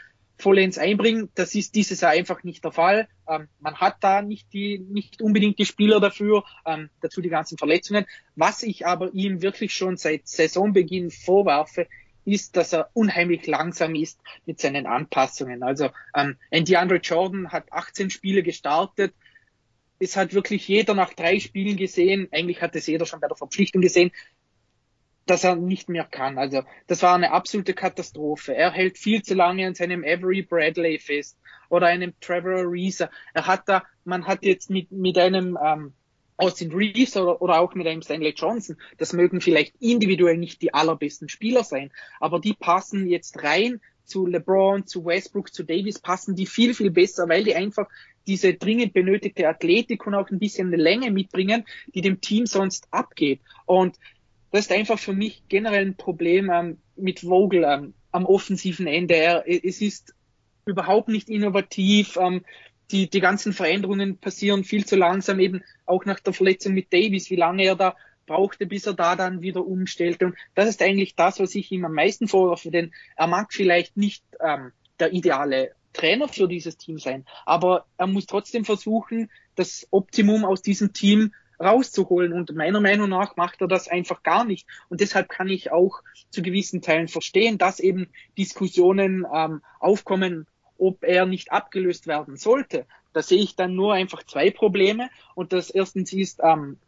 vollends 0.41 0.79
einbringen. 0.79 1.31
Das 1.35 1.55
ist 1.57 1.75
dieses 1.75 2.01
Jahr 2.01 2.13
einfach 2.13 2.45
nicht 2.45 2.65
der 2.65 2.71
Fall. 2.71 3.09
Ähm, 3.29 3.49
man 3.59 3.75
hat 3.75 3.97
da 4.01 4.23
nicht 4.23 4.53
die, 4.53 4.79
nicht 4.79 5.21
unbedingt 5.21 5.59
die 5.59 5.67
Spieler 5.67 6.01
dafür, 6.01 6.45
ähm, 6.65 6.91
dazu 7.01 7.21
die 7.21 7.29
ganzen 7.29 7.59
Verletzungen. 7.59 8.07
Was 8.37 8.63
ich 8.63 8.87
aber 8.87 9.13
ihm 9.13 9.43
wirklich 9.43 9.75
schon 9.75 9.97
seit 9.97 10.29
Saisonbeginn 10.29 11.11
vorwerfe, 11.11 11.89
ist, 12.29 12.57
dass 12.57 12.73
er 12.73 12.91
unheimlich 12.95 13.47
langsam 13.47 13.95
ist 13.95 14.21
mit 14.47 14.61
seinen 14.61 14.87
Anpassungen. 14.87 15.63
Also 15.63 15.91
ähm, 16.15 16.37
Andy 16.51 16.77
Andre 16.77 16.97
Jordan 16.97 17.51
hat 17.51 17.73
18 17.73 18.11
Spiele 18.11 18.43
gestartet. 18.43 19.15
Es 19.99 20.17
hat 20.17 20.33
wirklich 20.35 20.69
jeder 20.69 20.95
nach 20.95 21.15
drei 21.15 21.41
Spielen 21.41 21.77
gesehen, 21.77 22.29
eigentlich 22.31 22.63
hat 22.63 22.77
es 22.77 22.87
jeder 22.87 23.07
schon 23.07 23.21
bei 23.21 23.29
der 23.29 23.37
Verpflichtung 23.37 23.83
gesehen, 23.83 24.13
dass 25.27 25.45
er 25.45 25.57
nicht 25.57 25.89
mehr 25.89 26.05
kann. 26.05 26.39
Also 26.39 26.63
das 26.87 27.03
war 27.03 27.15
eine 27.15 27.33
absolute 27.33 27.75
Katastrophe. 27.75 28.55
Er 28.55 28.71
hält 28.71 28.99
viel 28.99 29.23
zu 29.23 29.35
lange 29.35 29.67
an 29.67 29.75
seinem 29.75 30.05
Avery 30.05 30.43
Bradley 30.43 30.99
fest 30.99 31.39
oder 31.69 31.87
einem 31.87 32.15
Trevor 32.21 32.71
Reeser. 32.71 33.11
Er 33.35 33.47
hat 33.47 33.69
da, 33.69 33.85
man 34.05 34.27
hat 34.27 34.43
jetzt 34.45 34.71
mit, 34.71 34.91
mit 34.91 35.19
einem 35.19 35.59
ähm, 35.63 35.93
Austin 36.39 36.73
Reeves 36.73 37.17
oder, 37.17 37.43
oder 37.43 37.61
auch 37.61 37.75
mit 37.75 37.87
einem 37.87 38.01
Stanley 38.01 38.33
Johnson, 38.35 38.77
das 38.97 39.13
mögen 39.13 39.41
vielleicht 39.41 39.75
individuell 39.81 40.39
nicht 40.39 40.63
die 40.63 40.73
allerbesten 40.73 41.29
Spieler 41.29 41.65
sein, 41.65 41.91
aber 42.21 42.41
die 42.41 42.55
passen 42.55 43.07
jetzt 43.07 43.43
rein 43.43 43.81
zu 44.05 44.27
LeBron, 44.27 44.87
zu 44.87 45.05
Westbrook, 45.05 45.53
zu 45.53 45.65
Davis, 45.65 45.99
passen 45.99 46.35
die 46.35 46.47
viel, 46.47 46.73
viel 46.73 46.91
besser, 46.91 47.29
weil 47.29 47.45
die 47.45 47.55
einfach 47.55 47.89
diese 48.27 48.55
dringend 48.55 48.93
benötigte 48.95 49.49
Athletik 49.49 50.07
und 50.07 50.15
auch 50.15 50.31
ein 50.31 50.39
bisschen 50.39 50.69
eine 50.69 50.83
Länge 50.83 51.11
mitbringen, 51.11 51.65
die 51.95 52.01
dem 52.01 52.21
Team 52.21 52.47
sonst 52.47 52.87
abgeht. 52.91 53.41
Und 53.67 53.97
das 54.51 54.67
ist 54.67 54.73
einfach 54.73 54.99
für 54.99 55.13
mich 55.13 55.43
generell 55.49 55.87
ein 55.87 55.97
Problem 55.97 56.51
ähm, 56.51 56.79
mit 56.97 57.21
Vogel 57.21 57.65
ähm, 57.65 57.95
am 58.13 58.25
offensiven 58.25 58.87
Ende. 58.87 59.15
Er, 59.15 59.45
es 59.47 59.81
ist 59.81 60.15
überhaupt 60.65 61.09
nicht 61.09 61.29
innovativ. 61.29 62.17
Ähm, 62.17 62.45
die, 62.91 63.09
die 63.09 63.21
ganzen 63.21 63.53
Veränderungen 63.53 64.19
passieren 64.19 64.65
viel 64.65 64.87
zu 64.87 64.97
langsam, 64.97 65.41
eben 65.41 65.63
auch 65.87 66.05
nach 66.05 66.21
der 66.21 66.33
Verletzung 66.33 66.75
mit 66.75 66.93
Davis, 66.93 67.31
wie 67.31 67.37
lange 67.37 67.65
er 67.65 67.77
da 67.77 67.97
brauchte, 68.27 68.67
bis 68.67 68.87
er 68.87 68.95
da 68.95 69.17
dann 69.17 69.43
wieder 69.43 69.67
umstellte. 69.67 70.27
Und 70.27 70.37
das 70.55 70.69
ist 70.69 70.83
eigentlich 70.83 71.17
das, 71.17 71.41
was 71.41 71.55
ich 71.55 71.73
ihm 71.73 71.85
am 71.85 71.95
meisten 71.95 72.29
vorwerfe, 72.29 72.71
denn 72.71 72.93
er 73.17 73.27
mag 73.27 73.53
vielleicht 73.53 73.97
nicht 73.97 74.25
ähm, 74.41 74.73
der 75.01 75.13
ideale 75.13 75.73
Trainer 75.93 76.29
für 76.29 76.47
dieses 76.47 76.77
Team 76.77 76.99
sein, 76.99 77.25
aber 77.45 77.87
er 77.97 78.07
muss 78.07 78.27
trotzdem 78.27 78.65
versuchen, 78.65 79.31
das 79.57 79.87
Optimum 79.91 80.45
aus 80.45 80.63
diesem 80.63 80.93
Team 80.93 81.33
rauszuholen. 81.61 82.33
Und 82.33 82.55
meiner 82.55 82.81
Meinung 82.81 83.09
nach 83.09 83.37
macht 83.37 83.61
er 83.61 83.69
das 83.69 83.89
einfach 83.89 84.23
gar 84.23 84.45
nicht. 84.45 84.67
Und 84.89 85.01
deshalb 85.01 85.29
kann 85.29 85.49
ich 85.49 85.73
auch 85.73 86.03
zu 86.31 86.43
gewissen 86.43 86.83
Teilen 86.83 87.09
verstehen, 87.09 87.59
dass 87.59 87.81
eben 87.81 88.09
Diskussionen 88.37 89.27
ähm, 89.33 89.63
aufkommen, 89.81 90.47
ob 90.79 91.05
er 91.05 91.27
nicht 91.27 91.53
abgelöst 91.53 92.07
werden 92.07 92.37
sollte. 92.37 92.87
Da 93.13 93.23
sehe 93.23 93.43
ich 93.43 93.57
dann 93.57 93.75
nur 93.75 93.95
einfach 93.95 94.25
zwei 94.25 94.51
Probleme. 94.51 95.11
Und 95.35 95.53
das 95.53 95.71
erstens 95.71 96.13
ist, 96.13 96.41
ähm, 96.43 96.79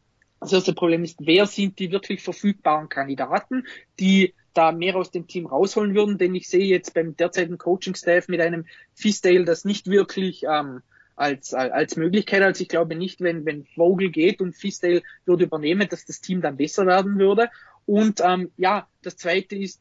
das 0.40 0.52
erste 0.52 0.72
Problem 0.72 1.04
ist, 1.04 1.18
wer 1.20 1.46
sind 1.46 1.78
die 1.78 1.92
wirklich 1.92 2.22
verfügbaren 2.22 2.88
Kandidaten, 2.88 3.66
die 3.98 4.34
da 4.54 4.72
mehr 4.72 4.96
aus 4.96 5.10
dem 5.10 5.26
Team 5.26 5.46
rausholen 5.46 5.94
würden, 5.94 6.18
denn 6.18 6.34
ich 6.34 6.48
sehe 6.48 6.64
jetzt 6.64 6.94
beim 6.94 7.16
derzeitigen 7.16 7.58
Coaching-Staff 7.58 8.28
mit 8.28 8.40
einem 8.40 8.64
Fisdale 8.94 9.44
das 9.44 9.64
nicht 9.64 9.86
wirklich 9.86 10.44
ähm, 10.44 10.82
als, 11.14 11.52
als 11.54 11.96
Möglichkeit. 11.96 12.42
Also 12.42 12.62
ich 12.62 12.68
glaube 12.68 12.96
nicht, 12.96 13.20
wenn, 13.20 13.44
wenn 13.44 13.64
Vogel 13.64 14.10
geht 14.10 14.40
und 14.40 14.56
Fisdale 14.56 15.02
würde 15.26 15.44
übernehmen, 15.44 15.88
dass 15.88 16.06
das 16.06 16.20
Team 16.20 16.40
dann 16.40 16.56
besser 16.56 16.86
werden 16.86 17.18
würde. 17.18 17.50
Und 17.86 18.20
ähm, 18.24 18.50
ja, 18.56 18.88
das 19.02 19.16
zweite 19.16 19.54
ist, 19.56 19.80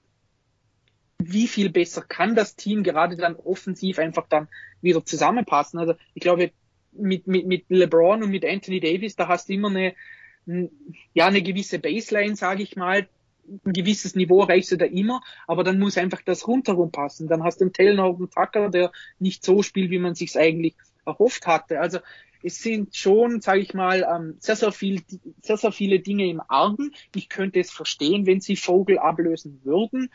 wie 1.22 1.48
viel 1.48 1.70
besser 1.70 2.02
kann 2.02 2.36
das 2.36 2.56
Team 2.56 2.84
gerade 2.84 3.18
dann 3.18 3.36
offensiv 3.36 4.00
einfach 4.00 4.28
dann 4.28 4.48
wieder 4.82 5.06
zusammenpassen. 5.06 5.80
Also 5.80 5.96
ich 6.14 6.22
glaube, 6.22 6.52
mit, 6.92 7.28
mit, 7.28 7.46
mit 7.46 7.66
LeBron 7.70 8.24
und 8.24 8.32
mit 8.32 8.46
Anthony 8.46 8.80
Davis, 8.80 9.16
da 9.16 9.28
hast 9.28 9.50
du 9.50 9.54
immer 9.54 9.70
eine, 9.70 9.94
ja, 11.14 11.28
eine 11.28 11.42
gewisse 11.42 11.80
Baseline, 11.80 12.36
sage 12.36 12.64
ich 12.64 12.76
mal. 12.76 13.08
Ein 13.66 13.74
gewisses 13.74 14.16
Niveau 14.16 14.42
erreichst 14.42 14.72
du 14.72 14.78
da 14.78 14.86
immer, 14.86 15.22
aber 15.48 15.64
dann 15.64 15.80
muss 15.80 15.98
einfach 15.98 16.22
das 16.22 16.48
rundherum 16.48 16.92
passen. 16.92 17.28
Dann 17.28 17.44
hast 17.44 17.60
du 17.60 17.66
einen 17.66 17.74
Taylor 17.74 18.10
und 18.10 18.18
einen 18.18 18.30
Tucker, 18.30 18.70
der 18.70 18.92
nicht 19.18 19.44
so 19.44 19.64
spielt, 19.64 19.92
wie 19.92 20.00
man 20.00 20.16
sich's 20.16 20.38
eigentlich 20.38 20.76
erhofft 21.06 21.48
hatte. 21.48 21.80
Also 21.80 22.00
es 22.44 22.62
sind 22.62 22.96
schon, 22.96 23.42
sage 23.42 23.60
ich 23.60 23.74
mal, 23.74 24.08
ähm, 24.10 24.36
sehr, 24.40 24.56
sehr, 24.56 24.72
viel, 24.72 25.02
sehr, 25.42 25.58
sehr 25.58 25.72
viele 25.72 26.00
Dinge 26.00 26.30
im 26.30 26.42
Argen. 26.48 26.92
Ich 27.16 27.28
könnte 27.28 27.60
es 27.60 27.72
verstehen, 27.72 28.26
wenn 28.26 28.40
sie 28.40 28.56
Vogel 28.56 29.00
ablösen 29.00 29.60
würden, 29.64 30.10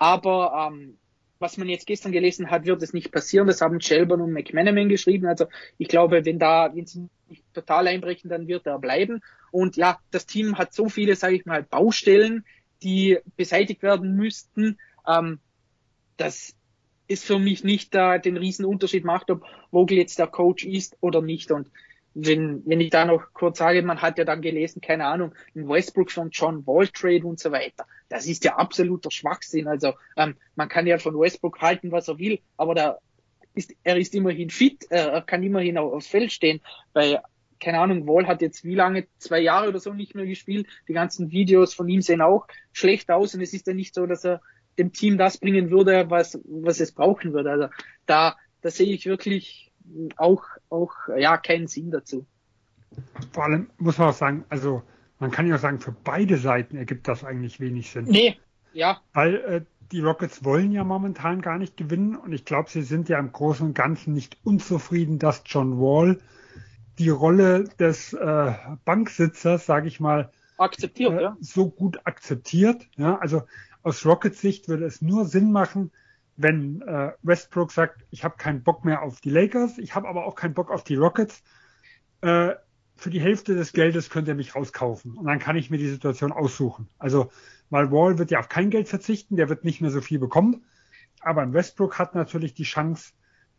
aber 0.00 0.70
ähm, 0.72 0.96
was 1.38 1.58
man 1.58 1.68
jetzt 1.68 1.86
gestern 1.86 2.10
gelesen 2.10 2.50
hat, 2.50 2.64
wird 2.64 2.82
es 2.82 2.94
nicht 2.94 3.12
passieren. 3.12 3.46
Das 3.46 3.60
haben 3.60 3.80
Shelburne 3.80 4.24
und 4.24 4.32
McManaman 4.32 4.88
geschrieben. 4.88 5.26
Also 5.26 5.46
ich 5.78 5.88
glaube, 5.88 6.24
wenn 6.24 6.38
da, 6.38 6.74
wenn 6.74 6.86
sie 6.86 7.08
nicht 7.28 7.44
total 7.52 7.86
einbrechen, 7.86 8.30
dann 8.30 8.48
wird 8.48 8.66
er 8.66 8.78
bleiben. 8.78 9.20
Und 9.50 9.76
ja, 9.76 9.98
das 10.10 10.26
Team 10.26 10.56
hat 10.56 10.72
so 10.72 10.88
viele, 10.88 11.16
sage 11.16 11.36
ich 11.36 11.44
mal, 11.44 11.62
Baustellen, 11.62 12.44
die 12.82 13.18
beseitigt 13.36 13.82
werden 13.82 14.16
müssten. 14.16 14.78
Ähm, 15.06 15.38
das 16.16 16.54
ist 17.06 17.24
für 17.24 17.38
mich 17.38 17.62
nicht 17.62 17.94
da 17.94 18.16
den 18.16 18.38
riesen 18.38 18.64
Unterschied 18.64 19.04
macht, 19.04 19.30
ob 19.30 19.44
Vogel 19.70 19.98
jetzt 19.98 20.18
der 20.18 20.28
Coach 20.28 20.64
ist 20.64 20.96
oder 21.00 21.20
nicht. 21.20 21.50
Und 21.50 21.70
wenn, 22.14 22.62
wenn 22.66 22.80
ich 22.80 22.90
da 22.90 23.04
noch 23.04 23.32
kurz 23.32 23.58
sage, 23.58 23.82
man 23.82 24.02
hat 24.02 24.18
ja 24.18 24.24
dann 24.24 24.42
gelesen, 24.42 24.80
keine 24.80 25.06
Ahnung, 25.06 25.34
in 25.54 25.68
Westbrook 25.68 26.10
von 26.10 26.30
John 26.30 26.66
Wall 26.66 26.88
Trade 26.88 27.24
und 27.24 27.38
so 27.38 27.52
weiter. 27.52 27.86
Das 28.08 28.26
ist 28.26 28.44
ja 28.44 28.56
absoluter 28.56 29.10
Schwachsinn. 29.10 29.68
Also 29.68 29.94
ähm, 30.16 30.36
man 30.56 30.68
kann 30.68 30.86
ja 30.86 30.98
von 30.98 31.18
Westbrook 31.18 31.60
halten, 31.60 31.92
was 31.92 32.08
er 32.08 32.18
will, 32.18 32.40
aber 32.56 32.74
da 32.74 32.98
ist, 33.54 33.74
er 33.82 33.96
ist 33.96 34.14
immerhin 34.14 34.50
fit, 34.50 34.86
er 34.90 35.22
kann 35.22 35.42
immerhin 35.42 35.78
aufs 35.78 36.06
Feld 36.06 36.32
stehen. 36.32 36.60
Bei, 36.92 37.20
keine 37.60 37.80
Ahnung, 37.80 38.06
Wall 38.06 38.26
hat 38.26 38.42
jetzt 38.42 38.64
wie 38.64 38.74
lange, 38.74 39.06
zwei 39.18 39.40
Jahre 39.40 39.68
oder 39.68 39.80
so 39.80 39.92
nicht 39.92 40.14
mehr 40.14 40.26
gespielt. 40.26 40.66
Die 40.88 40.92
ganzen 40.92 41.30
Videos 41.30 41.74
von 41.74 41.88
ihm 41.88 42.02
sehen 42.02 42.22
auch 42.22 42.46
schlecht 42.72 43.10
aus 43.10 43.34
und 43.34 43.40
es 43.40 43.52
ist 43.52 43.66
ja 43.66 43.74
nicht 43.74 43.94
so, 43.94 44.06
dass 44.06 44.24
er 44.24 44.40
dem 44.78 44.92
Team 44.92 45.18
das 45.18 45.38
bringen 45.38 45.70
würde, 45.70 46.10
was, 46.10 46.40
was 46.44 46.80
es 46.80 46.92
brauchen 46.92 47.32
würde. 47.32 47.50
Also 47.50 47.68
da, 48.06 48.36
da 48.62 48.70
sehe 48.70 48.92
ich 48.92 49.06
wirklich 49.06 49.69
auch, 50.16 50.44
auch 50.68 50.92
ja, 51.16 51.36
keinen 51.36 51.66
Sinn 51.66 51.90
dazu. 51.90 52.26
Vor 53.32 53.44
allem 53.44 53.70
muss 53.78 53.98
man 53.98 54.08
auch 54.08 54.14
sagen, 54.14 54.44
also 54.48 54.82
man 55.18 55.30
kann 55.30 55.46
ja 55.46 55.56
auch 55.56 55.60
sagen, 55.60 55.80
für 55.80 55.92
beide 55.92 56.36
Seiten 56.36 56.76
ergibt 56.76 57.06
das 57.08 57.24
eigentlich 57.24 57.60
wenig 57.60 57.90
Sinn. 57.90 58.06
Nee, 58.06 58.38
ja. 58.72 59.00
Weil 59.12 59.34
äh, 59.36 59.60
die 59.92 60.00
Rockets 60.00 60.44
wollen 60.44 60.72
ja 60.72 60.84
momentan 60.84 61.40
gar 61.40 61.58
nicht 61.58 61.76
gewinnen 61.76 62.16
und 62.16 62.32
ich 62.32 62.44
glaube, 62.44 62.70
sie 62.70 62.82
sind 62.82 63.08
ja 63.08 63.18
im 63.18 63.32
Großen 63.32 63.66
und 63.66 63.74
Ganzen 63.74 64.14
nicht 64.14 64.38
unzufrieden, 64.44 65.18
dass 65.18 65.42
John 65.46 65.80
Wall 65.80 66.20
die 66.98 67.08
Rolle 67.08 67.64
des 67.78 68.12
äh, 68.12 68.52
Banksitzers, 68.84 69.66
sage 69.66 69.88
ich 69.88 70.00
mal, 70.00 70.30
akzeptiert, 70.58 71.12
äh, 71.12 71.22
ja. 71.22 71.36
so 71.40 71.68
gut 71.68 72.00
akzeptiert. 72.04 72.86
Ja, 72.96 73.18
also 73.18 73.42
aus 73.82 74.04
Rockets 74.04 74.40
Sicht 74.40 74.68
würde 74.68 74.84
es 74.84 75.02
nur 75.02 75.24
Sinn 75.24 75.50
machen, 75.50 75.90
wenn 76.42 76.82
äh, 76.82 77.12
Westbrook 77.22 77.72
sagt, 77.72 78.04
ich 78.10 78.24
habe 78.24 78.36
keinen 78.36 78.62
Bock 78.62 78.84
mehr 78.84 79.02
auf 79.02 79.20
die 79.20 79.30
Lakers, 79.30 79.78
ich 79.78 79.94
habe 79.94 80.08
aber 80.08 80.26
auch 80.26 80.34
keinen 80.34 80.54
Bock 80.54 80.70
auf 80.70 80.84
die 80.84 80.96
Rockets, 80.96 81.42
äh, 82.22 82.54
für 82.96 83.10
die 83.10 83.20
Hälfte 83.20 83.54
des 83.54 83.72
Geldes 83.72 84.10
könnt 84.10 84.28
ihr 84.28 84.34
mich 84.34 84.54
rauskaufen 84.54 85.16
und 85.16 85.26
dann 85.26 85.38
kann 85.38 85.56
ich 85.56 85.70
mir 85.70 85.78
die 85.78 85.88
Situation 85.88 86.32
aussuchen. 86.32 86.88
Also, 86.98 87.30
weil 87.70 87.90
Wall 87.90 88.18
wird 88.18 88.30
ja 88.30 88.40
auf 88.40 88.48
kein 88.48 88.70
Geld 88.70 88.88
verzichten, 88.88 89.36
der 89.36 89.48
wird 89.48 89.64
nicht 89.64 89.80
mehr 89.80 89.90
so 89.90 90.00
viel 90.00 90.18
bekommen, 90.18 90.64
aber 91.20 91.42
ein 91.42 91.54
Westbrook 91.54 91.98
hat 91.98 92.14
natürlich 92.14 92.54
die 92.54 92.64
Chance, 92.64 93.12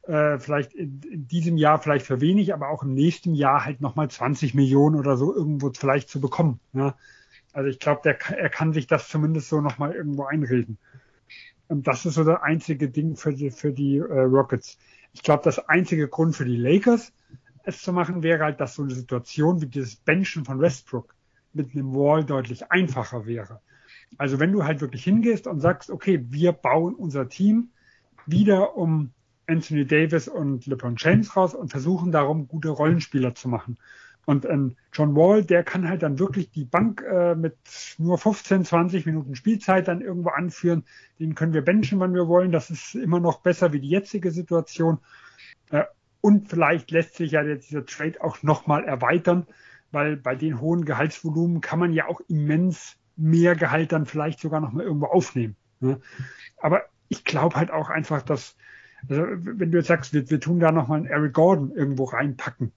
äh, 0.04 0.40
vielleicht 0.40 0.74
in, 0.74 1.02
in, 1.10 1.28
diesem 1.28 1.58
Jahr 1.58 1.80
vielleicht 1.80 2.06
für 2.06 2.22
wenig, 2.22 2.54
aber 2.54 2.70
auch 2.70 2.84
im 2.84 2.94
nächsten 2.94 3.34
Jahr 3.36 3.66
halt 3.66 3.82
nochmal 3.82 4.10
20 4.10 4.54
Millionen 4.54 4.96
oder 4.96 5.18
so 5.18 5.34
irgendwo 5.34 5.72
vielleicht 5.72 6.10
zu 6.10 6.20
bekommen. 6.20 6.60
Ja? 6.74 6.96
Also 7.54 7.70
ich 7.70 7.80
glaube, 7.80 8.02
er 8.10 8.50
kann 8.50 8.74
sich 8.74 8.88
das 8.88 9.10
zumindest 9.10 9.50
so 9.50 9.62
nochmal 9.62 9.94
irgendwo 9.94 10.24
einreden. 10.24 10.78
Und 11.72 11.88
das 11.88 12.06
ist 12.06 12.16
so 12.16 12.26
das 12.26 12.42
einzige 12.42 12.90
Ding 12.90 13.16
für 13.16 13.34
die, 13.34 13.50
für 13.50 13.72
die 13.72 13.96
äh, 13.96 14.04
Rockets. 14.04 14.78
Ich 15.14 15.24
glaube, 15.24 15.44
das 15.46 15.70
einzige 15.70 16.10
Grund 16.10 16.36
für 16.36 16.44
die 16.44 16.58
Lakers, 16.58 17.14
es 17.64 17.82
zu 17.82 17.94
machen, 17.94 18.24
wäre 18.24 18.44
halt, 18.44 18.60
dass 18.60 18.76
so 18.76 18.84
eine 18.84 18.94
Situation 18.94 19.62
wie 19.62 19.68
dieses 19.68 19.96
Benchen 19.96 20.44
von 20.44 20.60
Westbrook 20.60 21.16
mit 21.54 21.74
einem 21.74 21.94
Wall 21.96 22.26
deutlich 22.26 22.70
einfacher 22.74 23.26
wäre. 23.26 23.62
Also 24.18 24.38
wenn 24.38 24.52
du 24.52 24.66
halt 24.66 24.82
wirklich 24.82 25.06
hingehst 25.06 25.48
und 25.48 25.62
sagst, 25.62 25.90
okay, 25.90 26.26
wir 26.30 26.52
bauen 26.52 26.94
unser 26.94 27.30
Team 27.30 27.70
wieder 28.26 28.76
um 28.76 29.14
Anthony 29.48 29.86
Davis 29.86 30.28
und 30.28 30.66
LeBron 30.66 30.96
James 30.98 31.38
raus 31.38 31.56
und 31.56 31.70
versuchen 31.70 32.12
darum, 32.12 32.50
gute 32.50 32.68
Rollenspieler 32.68 33.34
zu 33.34 33.48
machen. 33.48 33.78
Und 34.26 34.46
ähm, 34.46 34.76
John 34.94 35.16
Wall, 35.16 35.44
der 35.44 35.64
kann 35.64 35.90
halt 35.90 36.04
dann 36.04 36.20
wirklich 36.20 36.52
die 36.52 36.66
Bank 36.66 37.02
äh, 37.02 37.36
mit 37.36 37.58
nur 37.98 38.18
15, 38.18 38.66
20 38.66 39.06
Minuten 39.06 39.36
Spielzeit 39.36 39.88
dann 39.88 40.02
irgendwo 40.02 40.30
anführen. 40.30 40.84
Den 41.20 41.34
können 41.36 41.54
wir 41.54 41.64
benchen, 41.64 42.00
wann 42.00 42.14
wir 42.14 42.28
wollen. 42.28 42.52
Das 42.52 42.70
ist 42.70 42.96
immer 42.96 43.20
noch 43.20 43.40
besser 43.40 43.74
wie 43.74 43.80
die 43.80 43.90
jetzige 43.90 44.32
Situation. 44.32 45.00
Äh, 45.72 45.84
und 46.22 46.50
vielleicht 46.50 46.92
lässt 46.92 47.16
sich 47.16 47.32
ja 47.32 47.44
dieser 47.44 47.86
Trade 47.86 48.22
auch 48.22 48.44
nochmal 48.44 48.86
erweitern, 48.86 49.48
weil 49.92 50.18
bei 50.18 50.36
den 50.36 50.62
hohen 50.62 50.86
Gehaltsvolumen 50.86 51.62
kann 51.62 51.80
man 51.80 51.94
ja 51.94 52.08
auch 52.08 52.22
immens 52.28 52.98
mehr 53.18 53.56
Gehalt 53.56 53.92
dann 53.92 54.06
vielleicht 54.06 54.40
sogar 54.40 54.62
nochmal 54.62 54.86
irgendwo 54.86 55.08
aufnehmen. 55.08 55.56
Ne? 55.80 56.00
Aber 56.58 56.84
ich 57.10 57.24
glaube 57.24 57.56
halt 57.56 57.72
auch 57.72 57.90
einfach, 57.90 58.22
dass, 58.22 58.56
also 59.10 59.24
wenn 59.26 59.72
du 59.72 59.80
jetzt 59.80 59.88
sagst, 59.88 60.14
wir, 60.14 60.30
wir 60.30 60.40
tun 60.40 60.60
da 60.60 60.72
nochmal 60.72 61.00
einen 61.00 61.08
Eric 61.08 61.34
Gordon 61.34 61.72
irgendwo 61.72 62.06
reinpacken, 62.06 62.72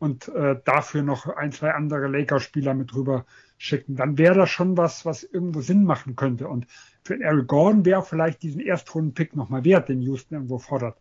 und 0.00 0.28
äh, 0.28 0.56
dafür 0.64 1.02
noch 1.02 1.26
ein, 1.28 1.52
zwei 1.52 1.72
andere 1.72 2.08
Lakers-Spieler 2.08 2.72
mit 2.72 2.94
rüber 2.94 3.26
schicken, 3.58 3.96
dann 3.96 4.16
wäre 4.16 4.34
das 4.34 4.48
schon 4.48 4.78
was, 4.78 5.04
was 5.04 5.22
irgendwo 5.22 5.60
Sinn 5.60 5.84
machen 5.84 6.16
könnte. 6.16 6.48
Und 6.48 6.66
für 7.04 7.20
Eric 7.20 7.48
Gordon 7.48 7.84
wäre 7.84 8.02
vielleicht 8.02 8.42
diesen 8.42 8.62
Erstrunden-Pick 8.62 9.36
nochmal 9.36 9.62
wert, 9.64 9.90
den 9.90 10.00
Houston 10.00 10.34
irgendwo 10.34 10.58
fordert. 10.58 10.96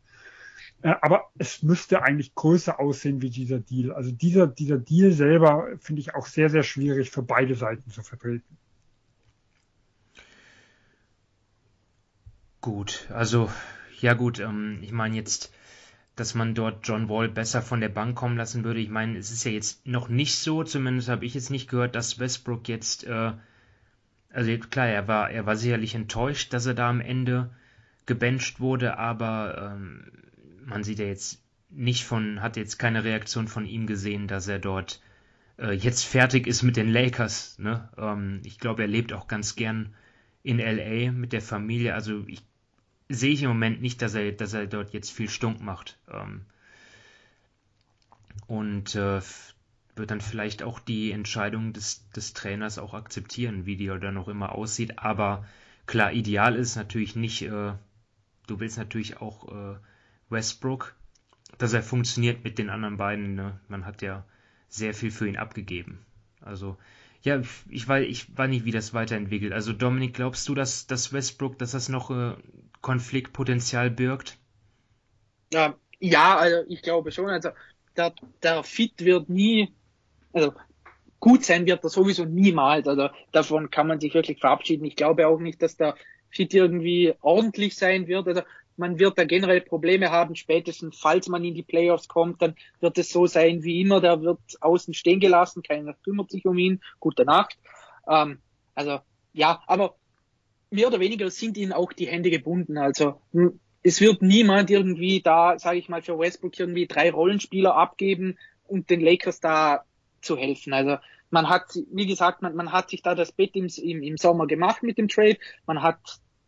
Äh, 0.82 0.96
aber 1.02 1.30
es 1.38 1.64
müsste 1.64 2.04
eigentlich 2.04 2.36
größer 2.36 2.78
aussehen 2.78 3.22
wie 3.22 3.30
dieser 3.30 3.60
Deal. 3.60 3.94
Also 3.94 4.12
dieser, 4.12 4.48
dieser 4.48 4.78
Deal 4.78 5.14
selber 5.14 5.70
finde 5.80 6.02
ich 6.02 6.14
auch 6.14 6.26
sehr, 6.26 6.50
sehr 6.50 6.64
schwierig 6.64 7.10
für 7.10 7.24
beide 7.24 7.56
Seiten 7.56 7.90
zu 7.90 8.02
vertreten. 8.04 8.58
Gut, 12.60 13.08
also 13.14 13.50
ja 14.02 14.14
gut, 14.14 14.42
ähm, 14.42 14.80
ich 14.82 14.92
meine 14.92 15.16
jetzt 15.16 15.54
dass 16.20 16.36
man 16.36 16.56
dort 16.56 16.88
John 16.88 17.10
Wall 17.10 17.30
besser 17.30 17.62
von 17.62 17.82
der 17.82 17.90
Bank 17.90 18.16
kommen 18.16 18.38
lassen 18.38 18.64
würde. 18.64 18.80
Ich 18.80 18.90
meine, 18.90 19.18
es 19.18 19.32
ist 19.32 19.44
ja 19.44 19.52
jetzt 19.52 19.88
noch 19.88 20.10
nicht 20.10 20.36
so, 20.36 20.64
zumindest 20.64 21.10
habe 21.10 21.26
ich 21.26 21.34
jetzt 21.34 21.50
nicht 21.50 21.70
gehört, 21.70 21.96
dass 21.96 22.20
Westbrook 22.20 22.68
jetzt, 22.68 23.06
äh, 23.06 23.32
also 24.32 24.58
klar, 24.70 24.88
er 24.88 25.08
war, 25.08 25.32
er 25.32 25.46
war 25.46 25.56
sicherlich 25.56 25.96
enttäuscht, 25.96 26.54
dass 26.54 26.66
er 26.66 26.74
da 26.74 26.90
am 26.90 27.02
Ende 27.02 27.50
gebencht 28.06 28.60
wurde, 28.60 28.98
aber 28.98 29.76
ähm, 29.76 30.12
man 30.66 30.84
sieht 30.84 31.00
ja 31.00 31.06
jetzt 31.06 31.41
nicht 31.70 32.06
von, 32.06 32.41
hat 32.41 32.58
jetzt 32.58 32.80
keine 32.80 33.04
Reaktion 33.04 33.48
von 33.48 33.66
ihm 33.66 33.86
gesehen, 33.88 34.28
dass 34.28 34.48
er 34.48 34.60
dort 34.60 35.02
äh, 35.58 35.74
jetzt 35.74 36.04
fertig 36.04 36.48
ist 36.48 36.64
mit 36.64 36.78
den 36.78 36.91
Lakers. 36.91 37.60
Ne? 37.60 37.90
Ähm, 37.98 38.41
ich 38.44 38.60
glaube, 38.60 38.82
er 38.84 38.88
lebt 38.88 39.14
auch 39.14 39.28
ganz 39.28 39.56
gern 39.56 39.94
in 40.41 40.58
LA 40.58 41.12
mit 41.12 41.34
der 41.34 41.41
Familie. 41.41 41.94
Also 41.94 42.24
ich 42.28 42.41
sehe 43.10 43.34
ich 43.34 43.44
im 43.44 43.49
Moment 43.49 43.81
nicht, 43.81 44.02
dass 44.02 44.14
er, 44.14 44.31
dass 44.31 44.53
er 44.53 44.68
dort 44.68 44.94
jetzt 44.94 45.11
viel 45.11 45.30
Stunk 45.30 45.61
macht. 45.61 45.98
Ähm, 46.11 46.41
und 48.48 48.95
äh, 48.95 49.22
wird 49.95 50.11
dann 50.11 50.22
vielleicht 50.22 50.64
auch 50.64 50.80
die 50.80 51.11
Entscheidung 51.11 51.73
des, 51.73 52.10
des 52.11 52.34
Trainers 52.34 52.77
auch 52.77 52.94
akzeptieren, 52.94 53.65
wie 53.65 53.76
die 53.76 53.88
dann 53.88 54.14
noch 54.14 54.27
immer 54.27 54.53
aussieht. 54.53 54.99
Aber 54.99 55.45
klar, 55.86 56.14
ideal 56.14 56.56
ist 56.56 56.76
natürlich 56.76 57.15
nicht, 57.15 57.41
äh, 57.41 57.73
du 58.48 58.60
willst 58.60 58.77
natürlich 58.77 59.18
auch 59.18 59.49
äh, 59.49 59.77
Westbrook, 60.30 60.95
dass 61.57 61.73
er 61.73 61.84
funktioniert 61.84 62.44
mit 62.44 62.57
den 62.57 62.69
anderen 62.69 62.98
beiden. 62.98 63.36
Ne? 63.36 63.60
Man 63.68 63.86
hat 63.86 64.02
ja 64.02 64.23
sehr 64.69 64.94
viel 64.94 65.11
für 65.11 65.27
ihn 65.27 65.38
abgegeben. 65.38 65.99
Also 66.41 66.77
ja, 67.22 67.41
ich 67.68 67.88
weiß, 67.88 68.07
ich 68.07 68.38
weiß 68.38 68.49
nicht, 68.49 68.65
wie 68.65 68.72
das 68.72 68.94
weiterentwickelt. 68.94 69.52
Also 69.52 69.73
Dominik, 69.73 70.14
glaubst 70.14 70.48
du, 70.48 70.56
dass, 70.56 70.88
dass 70.88 71.11
Westbrook, 71.11 71.60
dass 71.60 71.72
das 71.72 71.90
noch 71.90 72.11
äh, 72.11 72.36
Konfliktpotenzial 72.81 73.89
birgt? 73.89 74.38
Ja, 75.53 75.76
ja, 75.99 76.38
also 76.38 76.64
ich 76.68 76.81
glaube 76.81 77.11
schon. 77.11 77.30
Also 77.30 77.49
der, 77.97 78.14
der 78.41 78.64
Fit 78.64 79.03
wird 79.03 79.30
nie, 79.30 79.73
also 80.34 80.53
gut 81.19 81.43
sein 81.43 81.65
wird 81.65 81.84
er 81.84 81.89
sowieso 81.89 82.26
niemals. 82.26 82.88
Also 82.88 83.10
davon 83.31 83.69
kann 83.69 83.88
man 83.88 83.99
sich 83.99 84.14
wirklich 84.14 84.39
verabschieden. 84.39 84.85
Ich 84.85 84.95
glaube 84.95 85.27
auch 85.27 85.39
nicht, 85.39 85.61
dass 85.61 85.76
der 85.76 85.95
Fit 86.30 86.53
irgendwie 86.53 87.14
ordentlich 87.22 87.76
sein 87.76 88.07
wird. 88.07 88.27
Also 88.27 88.41
man 88.77 88.97
wird 88.97 89.18
da 89.18 89.26
generell 89.26 89.60
Probleme 89.60 90.10
haben, 90.10 90.35
spätestens 90.35 90.97
falls 90.97 91.27
man 91.27 91.43
in 91.43 91.53
die 91.53 91.64
Playoffs 91.64 92.07
kommt, 92.07 92.41
dann 92.41 92.56
wird 92.80 92.97
es 92.97 93.10
so 93.10 93.27
sein 93.27 93.61
wie 93.64 93.81
immer, 93.81 93.99
der 93.99 94.22
wird 94.22 94.39
außen 94.61 94.93
stehen 94.93 95.19
gelassen, 95.19 95.64
keiner 95.64 95.93
kümmert 95.95 96.31
sich 96.31 96.45
um 96.45 96.57
ihn, 96.57 96.81
gute 96.99 97.26
Nacht. 97.26 97.57
Ähm, 98.07 98.39
also 98.76 98.99
ja, 99.34 99.61
aber 99.68 99.95
mehr 100.72 100.88
oder 100.88 101.00
weniger 101.00 101.30
sind 101.30 101.58
ihnen 101.58 101.74
auch 101.74 101.94
die 101.94 102.08
Hände 102.08 102.30
gebunden. 102.30 102.78
Also 102.78 103.22
es 103.82 104.02
wird 104.02 104.22
niemand 104.22 104.70
irgendwie 104.70 105.22
da, 105.22 105.58
sage 105.58 105.80
ich 105.80 105.90
mal, 105.90 106.02
für 106.02 106.20
Westbrook 106.20 106.60
irgendwie 106.60 106.88
drei 106.88 107.12
Rollenspieler 107.12 107.76
abgeben 107.76 108.38
und 108.68 108.90
den 108.90 109.02
Lakers 109.02 109.40
da 109.40 109.84
zu 110.22 110.38
helfen. 110.38 110.74
Also 110.74 110.98
man 111.32 111.50
hat, 111.50 111.78
wie 111.91 112.08
gesagt, 112.08 112.41
man, 112.41 112.56
man 112.56 112.72
hat 112.72 112.90
sich 112.90 113.02
da 113.02 113.16
das 113.16 113.32
Bett 113.32 113.56
im, 113.56 113.68
im, 113.78 114.04
im 114.04 114.18
Sommer 114.18 114.48
gemacht 114.48 114.84
mit 114.84 114.98
dem 114.98 115.08
Trade. 115.08 115.38
Man 115.66 115.82
hat 115.82 116.00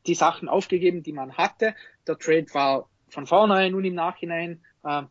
die 0.07 0.15
Sachen 0.15 0.49
aufgegeben, 0.49 1.03
die 1.03 1.13
man 1.13 1.37
hatte. 1.37 1.75
Der 2.07 2.17
Trade 2.17 2.47
war 2.53 2.89
von 3.09 3.27
vornherein 3.27 3.75
und 3.75 3.85
im 3.85 3.93
Nachhinein 3.93 4.63
äh, 4.83 5.03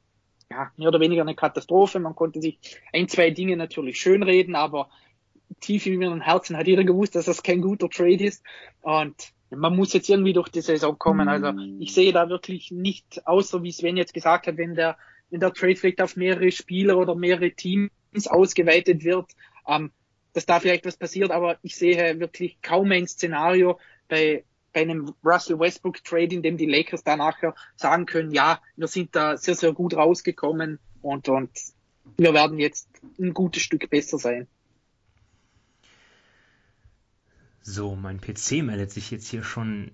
ja, 0.51 0.73
mehr 0.77 0.89
oder 0.89 1.01
weniger 1.01 1.23
eine 1.23 1.37
Katastrophe. 1.37 2.01
Man 2.01 2.17
konnte 2.17 2.41
sich 2.41 2.59
ein, 2.93 3.09
zwei 3.09 3.31
Dinge 3.31 3.57
natürlich 3.57 4.01
schönreden, 4.01 4.57
aber 4.57 4.91
tief 5.61 5.87
in 5.87 6.01
ihrem 6.01 6.21
Herzen 6.21 6.57
hat 6.57 6.67
jeder 6.67 6.85
gewusst, 6.85 7.15
dass 7.15 7.25
das 7.25 7.43
kein 7.43 7.61
guter 7.61 7.89
Trade 7.89 8.25
ist. 8.25 8.43
Und 8.83 9.33
man 9.51 9.75
muss 9.75 9.93
jetzt 9.93 10.09
irgendwie 10.09 10.33
durch 10.33 10.49
die 10.49 10.61
Saison 10.61 10.99
kommen. 10.99 11.29
Also 11.29 11.53
ich 11.81 11.93
sehe 11.93 12.13
da 12.13 12.29
wirklich 12.29 12.71
nicht, 12.71 13.27
außer 13.27 13.63
wie 13.63 13.73
Sven 13.73 13.97
jetzt 13.97 14.15
gesagt 14.15 14.47
hat, 14.47 14.57
wenn 14.57 14.75
der, 14.75 14.97
wenn 15.31 15.41
der 15.41 15.53
Trade 15.53 15.77
vielleicht 15.77 16.01
auf 16.01 16.17
mehrere 16.17 16.53
Spieler 16.53 16.97
oder 16.99 17.15
mehrere 17.15 17.51
Teams 17.51 17.91
ausgeweitet 18.27 19.05
wird, 19.05 19.33
ähm, 19.67 19.91
dass 20.33 20.47
da 20.47 20.61
vielleicht 20.61 20.87
was 20.87 20.97
passiert, 20.97 21.33
aber 21.33 21.59
ich 21.63 21.75
sehe 21.75 22.21
wirklich 22.21 22.63
kaum 22.63 22.93
ein 22.93 23.09
Szenario 23.09 23.81
bei, 24.09 24.45
bei 24.73 24.83
einem 24.83 25.13
Russell 25.25 25.59
Westbrook 25.59 26.05
Trade, 26.05 26.35
in 26.35 26.43
dem 26.43 26.57
die 26.57 26.67
Lakers 26.67 27.03
da 27.03 27.17
nachher 27.17 27.55
sagen 27.75 28.07
können, 28.07 28.31
ja, 28.31 28.61
wir 28.77 28.87
sind 28.87 29.17
da 29.17 29.37
sehr, 29.37 29.57
sehr 29.57 29.73
gut 29.73 29.97
rausgekommen 29.97 30.79
und, 31.03 31.29
und 31.29 31.51
wir 32.17 32.33
werden 32.35 32.59
jetzt 32.59 32.89
ein 33.19 33.35
gutes 33.35 33.63
Stück 33.63 33.91
besser 33.91 34.19
sein. 34.19 34.47
So, 37.63 37.95
mein 37.95 38.21
PC 38.21 38.63
meldet 38.63 38.91
sich 38.91 39.11
jetzt 39.11 39.29
hier 39.29 39.43
schon 39.43 39.91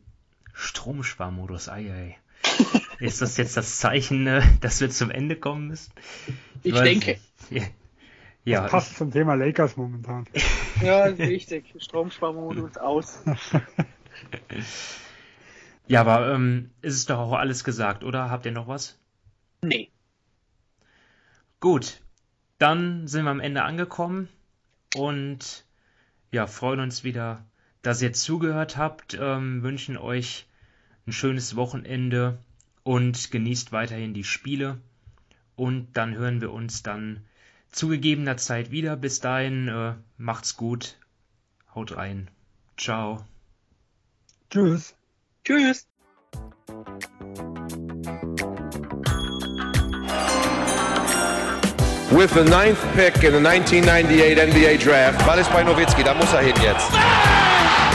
Stromsparmodus. 0.52 1.68
Ei, 1.68 1.92
ei. 1.92 2.18
Ist 2.98 3.20
das 3.20 3.36
jetzt 3.36 3.56
das 3.56 3.78
Zeichen, 3.78 4.26
äh, 4.26 4.42
dass 4.60 4.80
wir 4.80 4.90
zum 4.90 5.10
Ende 5.10 5.36
kommen 5.36 5.68
müssen? 5.68 5.92
Ich, 6.62 6.74
ich 6.74 6.80
denke. 6.80 7.18
Nicht. 7.50 7.72
Ja. 8.44 8.62
Das 8.62 8.70
passt 8.70 8.96
zum 8.96 9.10
Thema 9.10 9.34
Lakers 9.34 9.76
momentan. 9.76 10.24
Ja, 10.80 11.04
richtig. 11.04 11.74
Stromsparmodus 11.78 12.76
aus. 12.76 13.22
ja, 15.88 16.00
aber 16.00 16.32
ähm, 16.32 16.70
ist 16.80 16.94
es 16.94 17.06
doch 17.06 17.18
auch 17.18 17.32
alles 17.32 17.64
gesagt, 17.64 18.04
oder? 18.04 18.30
Habt 18.30 18.46
ihr 18.46 18.52
noch 18.52 18.68
was? 18.68 18.98
Nee. 19.62 19.90
Gut, 21.58 22.00
dann 22.58 23.08
sind 23.08 23.24
wir 23.24 23.30
am 23.30 23.40
Ende 23.40 23.62
angekommen 23.62 24.28
und 24.94 25.64
ja, 26.30 26.46
freuen 26.46 26.80
uns 26.80 27.02
wieder, 27.02 27.44
dass 27.86 28.02
ihr 28.02 28.12
zugehört 28.12 28.76
habt, 28.76 29.16
ähm, 29.20 29.62
wünschen 29.62 29.96
euch 29.96 30.46
ein 31.06 31.12
schönes 31.12 31.54
Wochenende 31.54 32.36
und 32.82 33.30
genießt 33.30 33.70
weiterhin 33.70 34.12
die 34.12 34.24
Spiele. 34.24 34.78
Und 35.54 35.96
dann 35.96 36.16
hören 36.16 36.40
wir 36.40 36.52
uns 36.52 36.82
dann 36.82 37.24
zu 37.70 37.86
gegebener 37.86 38.38
Zeit 38.38 38.72
wieder. 38.72 38.96
Bis 38.96 39.20
dahin, 39.20 39.68
äh, 39.68 39.94
macht's 40.18 40.56
gut. 40.56 40.98
Haut 41.76 41.96
rein. 41.96 42.28
Ciao. 42.76 43.24
Tschüss. 44.50 44.96
Tschüss. 45.44 45.86
With 52.10 52.32
the 52.34 52.44
ninth 52.44 52.80
pick 52.94 53.22
in 53.22 53.32
the 53.32 53.40
1998 53.40 54.38
NBA 54.38 54.78
Draft. 54.78 55.24
Ball 55.24 55.38
ist 55.38 55.52
bei 55.52 55.62
Nowitzki, 55.62 56.02
da 56.02 56.14
muss 56.14 56.32
er 56.32 56.40
hin 56.40 56.56
jetzt. 56.60 56.90